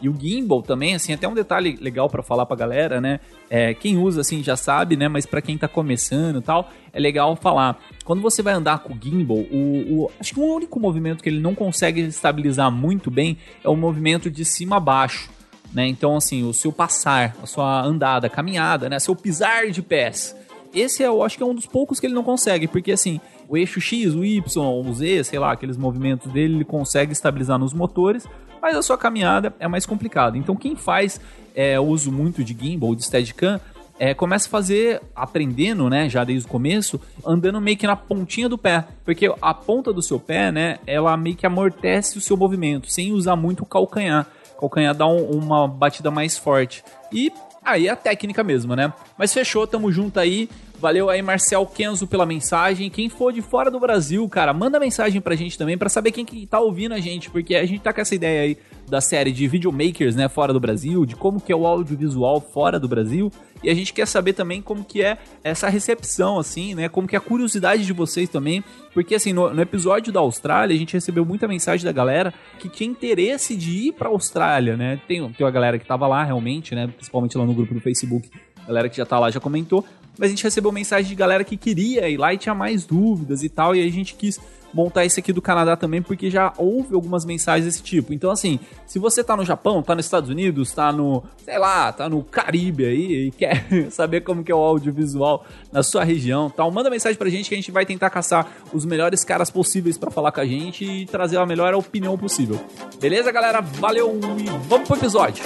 E 0.00 0.08
o 0.08 0.14
gimbal 0.18 0.62
também, 0.62 0.94
assim, 0.94 1.12
até 1.12 1.26
um 1.26 1.34
detalhe 1.34 1.76
legal 1.80 2.08
para 2.08 2.22
falar 2.22 2.44
pra 2.44 2.56
galera, 2.56 3.00
né? 3.00 3.18
É, 3.48 3.72
quem 3.72 3.96
usa, 3.96 4.20
assim, 4.20 4.42
já 4.42 4.54
sabe, 4.54 4.94
né? 4.94 5.08
Mas 5.08 5.24
para 5.24 5.40
quem 5.40 5.56
tá 5.56 5.66
começando 5.66 6.38
e 6.38 6.42
tal, 6.42 6.70
é 6.92 7.00
legal 7.00 7.34
falar. 7.34 7.78
Quando 8.04 8.20
você 8.20 8.42
vai 8.42 8.52
andar 8.52 8.80
com 8.80 8.92
o 8.92 8.98
gimbal, 9.02 9.38
o, 9.38 10.04
o, 10.04 10.10
acho 10.20 10.34
que 10.34 10.40
o 10.40 10.54
único 10.54 10.78
movimento 10.78 11.22
que 11.22 11.28
ele 11.30 11.40
não 11.40 11.54
consegue 11.54 12.02
estabilizar 12.02 12.70
muito 12.70 13.10
bem 13.10 13.38
é 13.64 13.68
o 13.68 13.76
movimento 13.76 14.30
de 14.30 14.44
cima 14.44 14.76
a 14.76 14.80
baixo. 14.80 15.30
Né? 15.76 15.86
Então, 15.88 16.16
assim, 16.16 16.42
o 16.42 16.54
seu 16.54 16.72
passar, 16.72 17.36
a 17.42 17.44
sua 17.44 17.82
andada, 17.82 18.30
caminhada, 18.30 18.88
né? 18.88 18.98
Seu 18.98 19.14
pisar 19.14 19.70
de 19.70 19.82
pés. 19.82 20.34
Esse 20.74 21.02
eu 21.02 21.22
acho 21.22 21.36
que 21.36 21.42
é 21.42 21.46
um 21.46 21.54
dos 21.54 21.66
poucos 21.66 22.00
que 22.00 22.06
ele 22.06 22.14
não 22.14 22.22
consegue, 22.22 22.66
porque 22.66 22.92
assim, 22.92 23.20
o 23.46 23.58
eixo 23.58 23.78
X, 23.78 24.14
o 24.14 24.24
Y, 24.24 24.40
o 24.56 24.94
Z, 24.94 25.24
sei 25.24 25.38
lá, 25.38 25.52
aqueles 25.52 25.76
movimentos 25.76 26.32
dele, 26.32 26.54
ele 26.54 26.64
consegue 26.64 27.12
estabilizar 27.12 27.58
nos 27.58 27.74
motores, 27.74 28.26
mas 28.62 28.74
a 28.74 28.80
sua 28.80 28.96
caminhada 28.96 29.54
é 29.60 29.68
mais 29.68 29.84
complicada. 29.84 30.38
Então, 30.38 30.56
quem 30.56 30.76
faz 30.76 31.20
é, 31.54 31.78
uso 31.78 32.10
muito 32.10 32.42
de 32.42 32.56
gimbal, 32.58 32.94
de 32.94 33.04
Steadicam, 33.04 33.60
é, 33.98 34.14
começa 34.14 34.48
a 34.48 34.50
fazer, 34.50 35.02
aprendendo, 35.14 35.90
né, 35.90 36.08
já 36.08 36.24
desde 36.24 36.46
o 36.46 36.50
começo, 36.50 36.98
andando 37.22 37.60
meio 37.60 37.76
que 37.76 37.86
na 37.86 37.96
pontinha 37.96 38.48
do 38.48 38.56
pé. 38.56 38.82
Porque 39.04 39.30
a 39.42 39.52
ponta 39.52 39.92
do 39.92 40.00
seu 40.00 40.18
pé, 40.18 40.50
né, 40.50 40.78
ela 40.86 41.14
meio 41.18 41.36
que 41.36 41.44
amortece 41.44 42.16
o 42.16 42.20
seu 42.22 42.34
movimento, 42.34 42.90
sem 42.90 43.12
usar 43.12 43.36
muito 43.36 43.62
o 43.62 43.66
calcanhar 43.66 44.26
calcanhar 44.58 44.94
dá 44.94 45.06
um, 45.06 45.30
uma 45.30 45.66
batida 45.68 46.10
mais 46.10 46.36
forte. 46.36 46.84
E 47.12 47.32
aí 47.64 47.88
é 47.88 47.90
a 47.90 47.96
técnica 47.96 48.42
mesmo, 48.42 48.74
né? 48.74 48.92
Mas 49.18 49.32
fechou, 49.32 49.66
tamo 49.66 49.90
junto 49.90 50.20
aí. 50.20 50.48
Valeu 50.78 51.08
aí, 51.08 51.22
Marcel 51.22 51.64
Kenzo, 51.64 52.06
pela 52.06 52.26
mensagem. 52.26 52.90
Quem 52.90 53.08
for 53.08 53.32
de 53.32 53.40
fora 53.40 53.70
do 53.70 53.80
Brasil, 53.80 54.28
cara, 54.28 54.52
manda 54.52 54.78
mensagem 54.78 55.22
pra 55.22 55.34
gente 55.34 55.56
também 55.56 55.78
para 55.78 55.88
saber 55.88 56.12
quem 56.12 56.24
que 56.24 56.46
tá 56.46 56.60
ouvindo 56.60 56.92
a 56.92 57.00
gente, 57.00 57.30
porque 57.30 57.54
a 57.54 57.64
gente 57.64 57.80
tá 57.80 57.94
com 57.94 58.00
essa 58.00 58.14
ideia 58.14 58.42
aí 58.42 58.58
da 58.86 59.00
série 59.00 59.32
de 59.32 59.48
videomakers, 59.48 60.14
né, 60.14 60.28
fora 60.28 60.52
do 60.52 60.60
Brasil, 60.60 61.04
de 61.06 61.16
como 61.16 61.40
que 61.40 61.50
é 61.50 61.56
o 61.56 61.66
audiovisual 61.66 62.40
fora 62.40 62.78
do 62.78 62.86
Brasil, 62.86 63.32
e 63.64 63.70
a 63.70 63.74
gente 63.74 63.92
quer 63.92 64.06
saber 64.06 64.32
também 64.32 64.62
como 64.62 64.84
que 64.84 65.02
é 65.02 65.18
essa 65.42 65.68
recepção, 65.68 66.38
assim, 66.38 66.74
né, 66.74 66.88
como 66.88 67.08
que 67.08 67.16
é 67.16 67.18
a 67.18 67.22
curiosidade 67.22 67.84
de 67.84 67.92
vocês 67.92 68.28
também, 68.28 68.62
porque 68.94 69.14
assim, 69.14 69.32
no, 69.32 69.52
no 69.52 69.60
episódio 69.60 70.12
da 70.12 70.20
Austrália, 70.20 70.74
a 70.74 70.78
gente 70.78 70.92
recebeu 70.92 71.24
muita 71.24 71.48
mensagem 71.48 71.84
da 71.84 71.90
galera 71.90 72.32
que 72.60 72.68
tinha 72.68 72.88
interesse 72.88 73.56
de 73.56 73.88
ir 73.88 73.92
pra 73.92 74.08
Austrália, 74.08 74.76
né, 74.76 75.00
tem, 75.08 75.32
tem 75.32 75.44
uma 75.44 75.50
galera 75.50 75.78
que 75.78 75.86
tava 75.86 76.06
lá 76.06 76.22
realmente, 76.22 76.74
né, 76.74 76.86
principalmente 76.86 77.36
lá 77.36 77.44
no 77.44 77.54
grupo 77.54 77.74
do 77.74 77.80
Facebook, 77.80 78.30
a 78.62 78.68
galera 78.68 78.88
que 78.88 78.96
já 78.96 79.06
tá 79.06 79.18
lá 79.18 79.30
já 79.30 79.40
comentou, 79.40 79.84
mas 80.18 80.28
a 80.28 80.30
gente 80.30 80.44
recebeu 80.44 80.72
mensagem 80.72 81.08
de 81.08 81.14
galera 81.14 81.44
que 81.44 81.56
queria 81.56 82.08
ir 82.08 82.16
lá 82.16 82.32
e 82.32 82.38
tinha 82.38 82.54
mais 82.54 82.84
dúvidas 82.84 83.42
e 83.42 83.48
tal, 83.48 83.74
e 83.74 83.86
a 83.86 83.90
gente 83.90 84.14
quis 84.14 84.40
montar 84.76 85.06
esse 85.06 85.18
aqui 85.18 85.32
do 85.32 85.40
Canadá 85.40 85.74
também, 85.74 86.02
porque 86.02 86.30
já 86.30 86.52
houve 86.58 86.94
algumas 86.94 87.24
mensagens 87.24 87.64
desse 87.64 87.82
tipo. 87.82 88.12
Então, 88.12 88.30
assim, 88.30 88.60
se 88.86 88.98
você 88.98 89.24
tá 89.24 89.34
no 89.34 89.44
Japão, 89.44 89.82
tá 89.82 89.94
nos 89.94 90.04
Estados 90.04 90.28
Unidos, 90.28 90.70
tá 90.72 90.92
no, 90.92 91.24
sei 91.44 91.58
lá, 91.58 91.90
tá 91.92 92.08
no 92.10 92.22
Caribe 92.22 92.84
aí 92.84 93.26
e 93.26 93.30
quer 93.36 93.90
saber 93.90 94.20
como 94.20 94.44
que 94.44 94.52
é 94.52 94.54
o 94.54 94.58
audiovisual 94.58 95.46
na 95.72 95.82
sua 95.82 96.04
região, 96.04 96.50
tal, 96.50 96.70
manda 96.70 96.90
mensagem 96.90 97.16
pra 97.16 97.30
gente 97.30 97.48
que 97.48 97.54
a 97.54 97.58
gente 97.58 97.70
vai 97.70 97.86
tentar 97.86 98.10
caçar 98.10 98.46
os 98.72 98.84
melhores 98.84 99.24
caras 99.24 99.50
possíveis 99.50 99.96
para 99.96 100.10
falar 100.10 100.30
com 100.30 100.40
a 100.40 100.46
gente 100.46 100.84
e 100.84 101.06
trazer 101.06 101.38
a 101.38 101.46
melhor 101.46 101.74
opinião 101.74 102.18
possível. 102.18 102.60
Beleza, 103.00 103.32
galera? 103.32 103.62
Valeu 103.62 104.20
e 104.38 104.44
vamos 104.68 104.86
pro 104.86 104.96
episódio. 104.96 105.44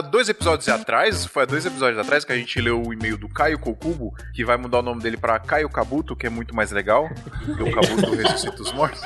Dois 0.00 0.28
episódios 0.28 0.68
atrás, 0.68 1.26
foi 1.26 1.42
há 1.42 1.46
dois 1.46 1.66
episódios 1.66 1.98
atrás 1.98 2.24
que 2.24 2.32
a 2.32 2.36
gente 2.36 2.60
leu 2.60 2.82
o 2.82 2.92
e-mail 2.92 3.16
do 3.16 3.28
Caio 3.28 3.58
Kokubo, 3.58 4.14
que 4.34 4.44
vai 4.44 4.56
mudar 4.56 4.78
o 4.78 4.82
nome 4.82 5.02
dele 5.02 5.16
pra 5.16 5.38
Caio 5.38 5.68
Kabuto, 5.68 6.16
que 6.16 6.26
é 6.26 6.30
muito 6.30 6.54
mais 6.54 6.70
legal, 6.70 7.08
porque 7.44 7.62
o 7.62 7.72
Kabuto 7.72 8.14
ressuscita 8.14 8.62
os 8.62 8.72
mortos. 8.72 9.00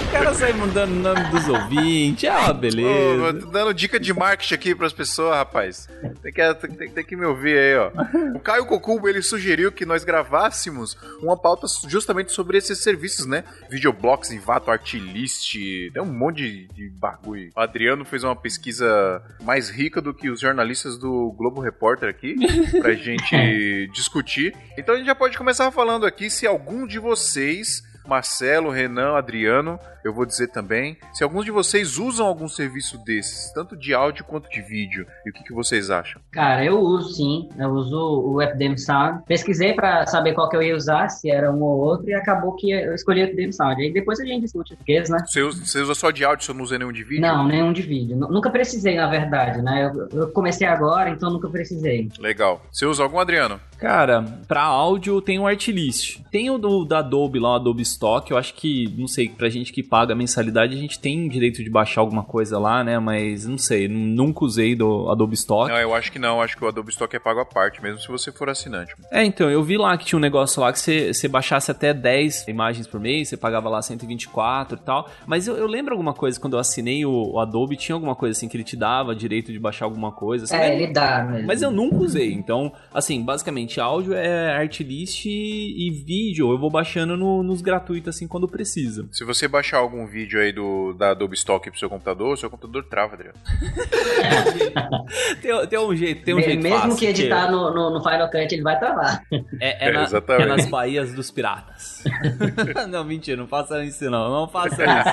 O 0.00 0.10
cara 0.12 0.34
sai 0.34 0.52
mudando 0.52 0.92
o 0.92 0.94
nome 1.00 1.24
dos 1.30 1.48
ouvintes, 1.48 2.24
é 2.24 2.32
uma 2.32 2.52
beleza. 2.52 3.28
Ô, 3.28 3.34
tô 3.34 3.46
dando 3.46 3.74
dica 3.74 3.98
de 3.98 4.12
marketing 4.12 4.54
aqui 4.54 4.74
pras 4.74 4.92
pessoas, 4.92 5.34
rapaz. 5.36 5.88
Tem 6.22 6.32
que, 6.32 6.54
tem, 6.54 6.90
tem 6.90 7.04
que 7.04 7.16
me 7.16 7.26
ouvir 7.26 7.58
aí, 7.58 7.76
ó. 7.76 7.90
O 8.34 8.40
Caio 8.40 8.66
Cocubo, 8.66 9.08
ele 9.08 9.22
sugeriu 9.22 9.72
que 9.72 9.84
nós 9.84 10.04
gravássemos 10.04 10.96
uma 11.20 11.36
pauta 11.36 11.66
justamente 11.88 12.32
sobre 12.32 12.58
esses 12.58 12.78
serviços, 12.78 13.26
né? 13.26 13.44
Videoblocks, 13.70 14.30
Invato, 14.30 14.70
Artlist, 14.70 15.54
tem 15.92 16.02
um 16.02 16.06
monte 16.12 16.36
de, 16.36 16.68
de 16.68 16.88
bagulho. 16.90 17.50
O 17.56 17.60
Adriano 17.60 18.04
fez 18.04 18.24
uma 18.24 18.36
pesquisa 18.36 19.22
mais 19.42 19.68
rica 19.68 20.00
do 20.00 20.14
que 20.14 20.30
os 20.30 20.40
jornalistas 20.40 20.98
do 20.98 21.32
Globo 21.32 21.60
Repórter 21.60 22.08
aqui, 22.08 22.36
pra 22.80 22.92
gente 22.94 23.88
discutir. 23.92 24.54
Então 24.76 24.94
a 24.94 24.98
gente 24.98 25.06
já 25.06 25.14
pode 25.14 25.36
começar 25.36 25.70
falando 25.70 26.06
aqui 26.06 26.30
se 26.30 26.46
algum 26.46 26.86
de 26.86 26.98
vocês 26.98 27.82
Marcelo, 28.06 28.70
Renan, 28.70 29.16
Adriano, 29.16 29.78
eu 30.04 30.12
vou 30.12 30.26
dizer 30.26 30.48
também. 30.48 30.96
Se 31.12 31.22
alguns 31.22 31.44
de 31.44 31.50
vocês 31.50 31.98
usam 31.98 32.26
algum 32.26 32.48
serviço 32.48 32.98
desses, 33.04 33.52
tanto 33.52 33.76
de 33.76 33.94
áudio 33.94 34.24
quanto 34.24 34.48
de 34.50 34.60
vídeo, 34.60 35.06
e 35.24 35.30
o 35.30 35.32
que, 35.32 35.44
que 35.44 35.52
vocês 35.52 35.90
acham? 35.90 36.20
Cara, 36.30 36.64
eu 36.64 36.78
uso 36.78 37.14
sim. 37.14 37.48
Eu 37.58 37.70
uso 37.70 37.96
o 37.96 38.40
FDM 38.40 38.76
Sound. 38.76 39.22
Pesquisei 39.26 39.74
para 39.74 40.06
saber 40.06 40.34
qual 40.34 40.48
que 40.48 40.56
eu 40.56 40.62
ia 40.62 40.74
usar, 40.74 41.08
se 41.08 41.30
era 41.30 41.52
um 41.52 41.62
ou 41.62 41.78
outro, 41.78 42.08
e 42.08 42.14
acabou 42.14 42.54
que 42.54 42.70
eu 42.70 42.94
escolhi 42.94 43.22
o 43.22 43.28
FDM 43.28 43.52
Sound. 43.52 43.80
Aí 43.80 43.92
depois 43.92 44.18
a 44.20 44.24
gente 44.24 44.42
discute 44.42 44.74
os 44.74 45.10
né? 45.10 45.24
Você 45.26 45.42
usa, 45.42 45.64
você 45.64 45.80
usa 45.80 45.94
só 45.94 46.10
de 46.10 46.24
áudio, 46.24 46.44
você 46.44 46.52
não 46.52 46.64
usa 46.64 46.78
nenhum 46.78 46.92
de 46.92 47.04
vídeo? 47.04 47.22
Não, 47.22 47.46
nenhum 47.46 47.72
de 47.72 47.82
vídeo. 47.82 48.16
Nunca 48.16 48.50
precisei, 48.50 48.96
na 48.96 49.08
verdade, 49.08 49.62
né? 49.62 49.90
Eu, 49.94 50.20
eu 50.20 50.28
comecei 50.32 50.66
agora, 50.66 51.10
então 51.10 51.30
nunca 51.30 51.48
precisei. 51.48 52.08
Legal. 52.18 52.60
Você 52.70 52.86
usa 52.86 53.02
algum, 53.02 53.18
Adriano? 53.18 53.60
Cara, 53.78 54.22
para 54.46 54.62
áudio 54.62 55.20
tem 55.20 55.38
o 55.38 55.46
Artlist. 55.46 56.20
Tem 56.30 56.50
o 56.50 56.58
do, 56.58 56.84
da 56.84 56.98
Adobe 56.98 57.38
lá, 57.38 57.52
o 57.52 57.54
Adobe 57.56 57.82
Stock, 57.92 58.30
eu 58.30 58.36
acho 58.36 58.54
que, 58.54 58.92
não 58.96 59.06
sei, 59.06 59.28
pra 59.28 59.48
gente 59.48 59.72
que 59.72 59.82
paga 59.82 60.12
a 60.12 60.16
mensalidade, 60.16 60.74
a 60.74 60.78
gente 60.78 60.98
tem 60.98 61.28
direito 61.28 61.62
de 61.62 61.70
baixar 61.70 62.00
alguma 62.00 62.24
coisa 62.24 62.58
lá, 62.58 62.82
né? 62.82 62.98
Mas 62.98 63.46
não 63.46 63.58
sei, 63.58 63.88
nunca 63.88 64.44
usei 64.44 64.74
do 64.74 65.10
Adobe 65.10 65.34
Stock. 65.34 65.70
Não, 65.70 65.78
eu 65.78 65.94
acho 65.94 66.10
que 66.10 66.18
não. 66.18 66.40
Acho 66.40 66.56
que 66.56 66.64
o 66.64 66.68
Adobe 66.68 66.90
Stock 66.90 67.14
é 67.14 67.18
pago 67.18 67.40
à 67.40 67.44
parte, 67.44 67.82
mesmo 67.82 68.00
se 68.00 68.08
você 68.08 68.32
for 68.32 68.48
assinante. 68.48 68.94
É, 69.10 69.24
então, 69.24 69.50
eu 69.50 69.62
vi 69.62 69.76
lá 69.76 69.96
que 69.96 70.04
tinha 70.04 70.18
um 70.18 70.20
negócio 70.20 70.60
lá 70.60 70.72
que 70.72 70.78
você, 70.78 71.12
você 71.12 71.28
baixasse 71.28 71.70
até 71.70 71.92
10 71.92 72.48
imagens 72.48 72.86
por 72.86 73.00
mês, 73.00 73.28
você 73.28 73.36
pagava 73.36 73.68
lá 73.68 73.80
124 73.80 74.78
e 74.78 74.80
tal. 74.80 75.08
Mas 75.26 75.46
eu, 75.46 75.56
eu 75.56 75.66
lembro 75.66 75.92
alguma 75.92 76.14
coisa, 76.14 76.40
quando 76.40 76.54
eu 76.54 76.60
assinei 76.60 77.04
o, 77.04 77.32
o, 77.34 77.38
Adobe, 77.40 77.76
tinha 77.76 77.94
alguma 77.94 78.14
coisa 78.14 78.36
assim 78.36 78.48
que 78.48 78.56
ele 78.56 78.64
te 78.64 78.76
dava 78.76 79.14
direito 79.14 79.52
de 79.52 79.58
baixar 79.58 79.84
alguma 79.84 80.12
coisa. 80.12 80.44
Assim, 80.44 80.56
é, 80.56 80.58
mas, 80.58 80.80
ele 80.80 80.92
dá 80.92 81.24
mesmo. 81.24 81.46
Mas 81.46 81.62
eu 81.62 81.70
nunca 81.70 81.96
usei. 81.96 82.32
Então, 82.32 82.72
assim, 82.92 83.22
basicamente, 83.22 83.80
áudio 83.80 84.14
é 84.14 84.52
artlist 84.54 85.26
e, 85.26 85.88
e 85.88 85.90
vídeo. 85.90 86.50
Eu 86.50 86.58
vou 86.58 86.70
baixando 86.70 87.16
no, 87.16 87.42
nos 87.42 87.60
gratuitos, 87.60 87.81
assim, 88.06 88.26
quando 88.26 88.48
precisa. 88.48 89.06
Se 89.10 89.24
você 89.24 89.48
baixar 89.48 89.78
algum 89.78 90.06
vídeo 90.06 90.40
aí 90.40 90.52
do, 90.52 90.92
da 90.94 91.10
Adobe 91.10 91.34
Stock 91.34 91.68
pro 91.70 91.78
seu 91.78 91.88
computador, 91.88 92.34
o 92.34 92.36
seu 92.36 92.50
computador 92.50 92.84
trava, 92.84 93.14
Adriano. 93.14 93.38
tem, 95.40 95.66
tem 95.66 95.78
um 95.78 95.94
jeito, 95.94 96.24
tem 96.24 96.34
um 96.34 96.38
mesmo 96.38 96.50
jeito 96.50 96.62
Mesmo 96.62 96.78
fácil, 96.78 96.98
que 96.98 97.06
editar 97.06 97.46
que... 97.46 97.52
no, 97.52 97.74
no, 97.74 97.90
no, 97.90 98.02
Final 98.02 98.30
Cut, 98.30 98.54
ele 98.54 98.62
vai 98.62 98.78
travar. 98.78 99.22
É, 99.60 99.60
é, 99.60 99.88
é, 99.88 99.92
na, 99.92 100.04
é 100.04 100.46
nas 100.46 100.66
baías 100.66 101.12
dos 101.12 101.30
piratas. 101.30 102.02
não, 102.88 103.04
mentira, 103.04 103.36
não 103.36 103.46
faça 103.46 103.84
isso 103.84 104.10
não. 104.10 104.30
Não 104.30 104.48
faça 104.48 104.82
isso. 104.84 105.12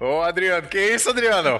Ô, 0.00 0.22
Adriano, 0.22 0.68
que 0.68 0.78
isso, 0.78 1.10
Adriano? 1.10 1.58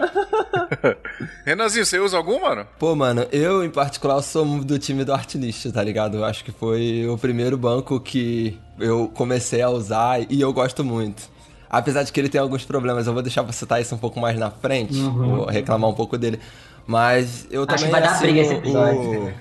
Renanzinho, 1.44 1.84
você 1.84 1.98
usa 1.98 2.16
algum, 2.16 2.40
mano? 2.40 2.66
Pô, 2.78 2.94
mano, 2.94 3.26
eu 3.30 3.64
em 3.64 3.70
particular 3.70 4.22
sou 4.22 4.64
do 4.64 4.78
time 4.78 5.04
do 5.04 5.12
Artlist, 5.12 5.70
tá 5.72 5.82
ligado? 5.82 6.18
Eu 6.18 6.24
acho 6.24 6.44
que 6.44 6.52
foi 6.52 7.06
o 7.08 7.18
primeiro 7.18 7.56
banco 7.56 7.98
que 8.00 8.58
eu 8.82 9.10
comecei 9.14 9.62
a 9.62 9.70
usar 9.70 10.20
e 10.30 10.40
eu 10.40 10.52
gosto 10.52 10.84
muito. 10.84 11.30
Apesar 11.70 12.02
de 12.02 12.12
que 12.12 12.20
ele 12.20 12.28
tem 12.28 12.40
alguns 12.40 12.64
problemas, 12.64 13.06
eu 13.06 13.14
vou 13.14 13.22
deixar 13.22 13.42
pra 13.42 13.52
citar 13.52 13.80
isso 13.80 13.94
um 13.94 13.98
pouco 13.98 14.20
mais 14.20 14.38
na 14.38 14.50
frente, 14.50 14.98
uhum. 14.98 15.36
vou 15.36 15.46
reclamar 15.46 15.88
um 15.88 15.94
pouco 15.94 16.18
dele. 16.18 16.38
Mas 16.86 17.46
eu 17.50 17.62
Acho 17.62 17.76
também 17.76 17.90
vai 17.90 18.02
dar 18.02 18.18
briga 18.18 18.40
esse 18.40 18.54
episódio. 18.54 19.34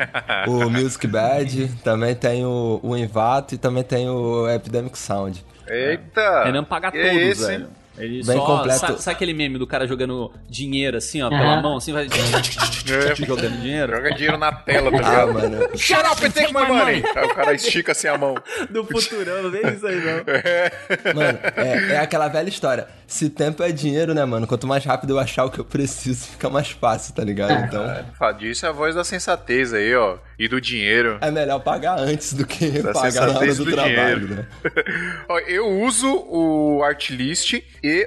o, 0.48 0.52
o 0.52 0.70
Music 0.70 1.06
Bad, 1.08 1.68
também 1.84 2.16
tem 2.16 2.46
o, 2.46 2.80
o 2.82 2.96
Invato 2.96 3.56
e 3.56 3.58
também 3.58 3.84
tem 3.84 4.10
o 4.10 4.50
Epidemic 4.50 4.98
Sound. 4.98 5.44
Eita! 5.68 6.44
Renan 6.44 6.64
paga 6.64 6.92
que 6.92 7.02
todos, 7.02 7.22
esse? 7.22 7.48
velho. 7.48 7.81
Ele 8.02 8.24
Bem 8.24 8.38
só, 8.38 8.46
completo. 8.46 8.80
Sabe, 8.80 9.02
sabe, 9.02 9.16
aquele 9.16 9.34
meme 9.34 9.58
do 9.58 9.68
cara 9.68 9.86
jogando 9.88 10.32
dinheiro 10.50 10.98
assim, 10.98 11.22
ó, 11.22 11.30
pela 11.30 11.62
mão, 11.62 11.78
assim, 11.78 11.94
vai 11.94 12.08
jogando 12.10 13.62
dinheiro? 13.62 13.96
Joga 13.96 14.14
dinheiro 14.16 14.38
na 14.38 14.52
tela, 14.52 14.92
tá 14.92 14.98
Ah, 14.98 15.26
ligado? 15.26 15.34
mano. 15.34 15.78
Shut 15.78 16.00
up 16.06 16.26
and 16.26 16.32
take 16.32 16.54
my 16.54 16.68
money! 16.68 17.04
Aí 17.16 17.26
o 17.26 17.34
cara 17.36 17.54
estica 17.54 17.92
assim 17.92 18.08
a 18.08 18.18
mão. 18.18 18.36
Do 18.70 18.84
futurão, 18.86 19.50
nem 19.50 19.62
isso 19.74 19.86
aí 19.88 19.96
não. 19.96 21.14
Mano, 21.16 21.40
é, 21.56 21.94
é 21.94 21.98
aquela 22.00 22.28
velha 22.28 22.50
história. 22.50 22.88
Se 23.08 23.30
tempo 23.30 23.62
é 23.62 23.72
dinheiro, 23.72 24.14
né, 24.14 24.24
mano? 24.24 24.48
Quanto 24.48 24.66
mais 24.66 24.86
rápido 24.86 25.12
eu 25.14 25.20
achar 25.20 25.46
o 25.46 25.52
que 25.52 25.60
eu 25.60 25.66
preciso, 25.66 26.28
fica 26.28 26.50
mais 26.50 26.70
fácil, 26.72 27.14
tá 27.14 27.24
ligado? 27.24 27.66
Então. 27.66 28.06
Fala 28.18 28.32
disso 28.34 28.66
é 28.66 28.70
a 28.70 28.72
voz 28.72 28.96
da 28.96 29.04
sensatez 29.04 29.74
aí, 29.74 29.94
ó. 29.96 30.18
E 30.40 30.48
do 30.48 30.60
dinheiro. 30.62 31.18
É 31.22 31.30
melhor 31.30 31.60
pagar 31.60 32.00
antes 32.00 32.34
do 32.34 32.46
que 32.48 32.82
Da 32.82 32.94
pagar 32.94 33.28
na 33.28 33.38
hora 33.40 33.54
do, 33.54 33.66
do 33.66 33.72
trabalho, 33.72 34.20
dinheiro. 34.22 34.36
né? 34.36 34.48
Ó, 35.30 35.38
eu 35.40 35.68
uso 35.82 36.08
o 36.30 36.82
Artlist 36.84 37.54
e 37.54 37.64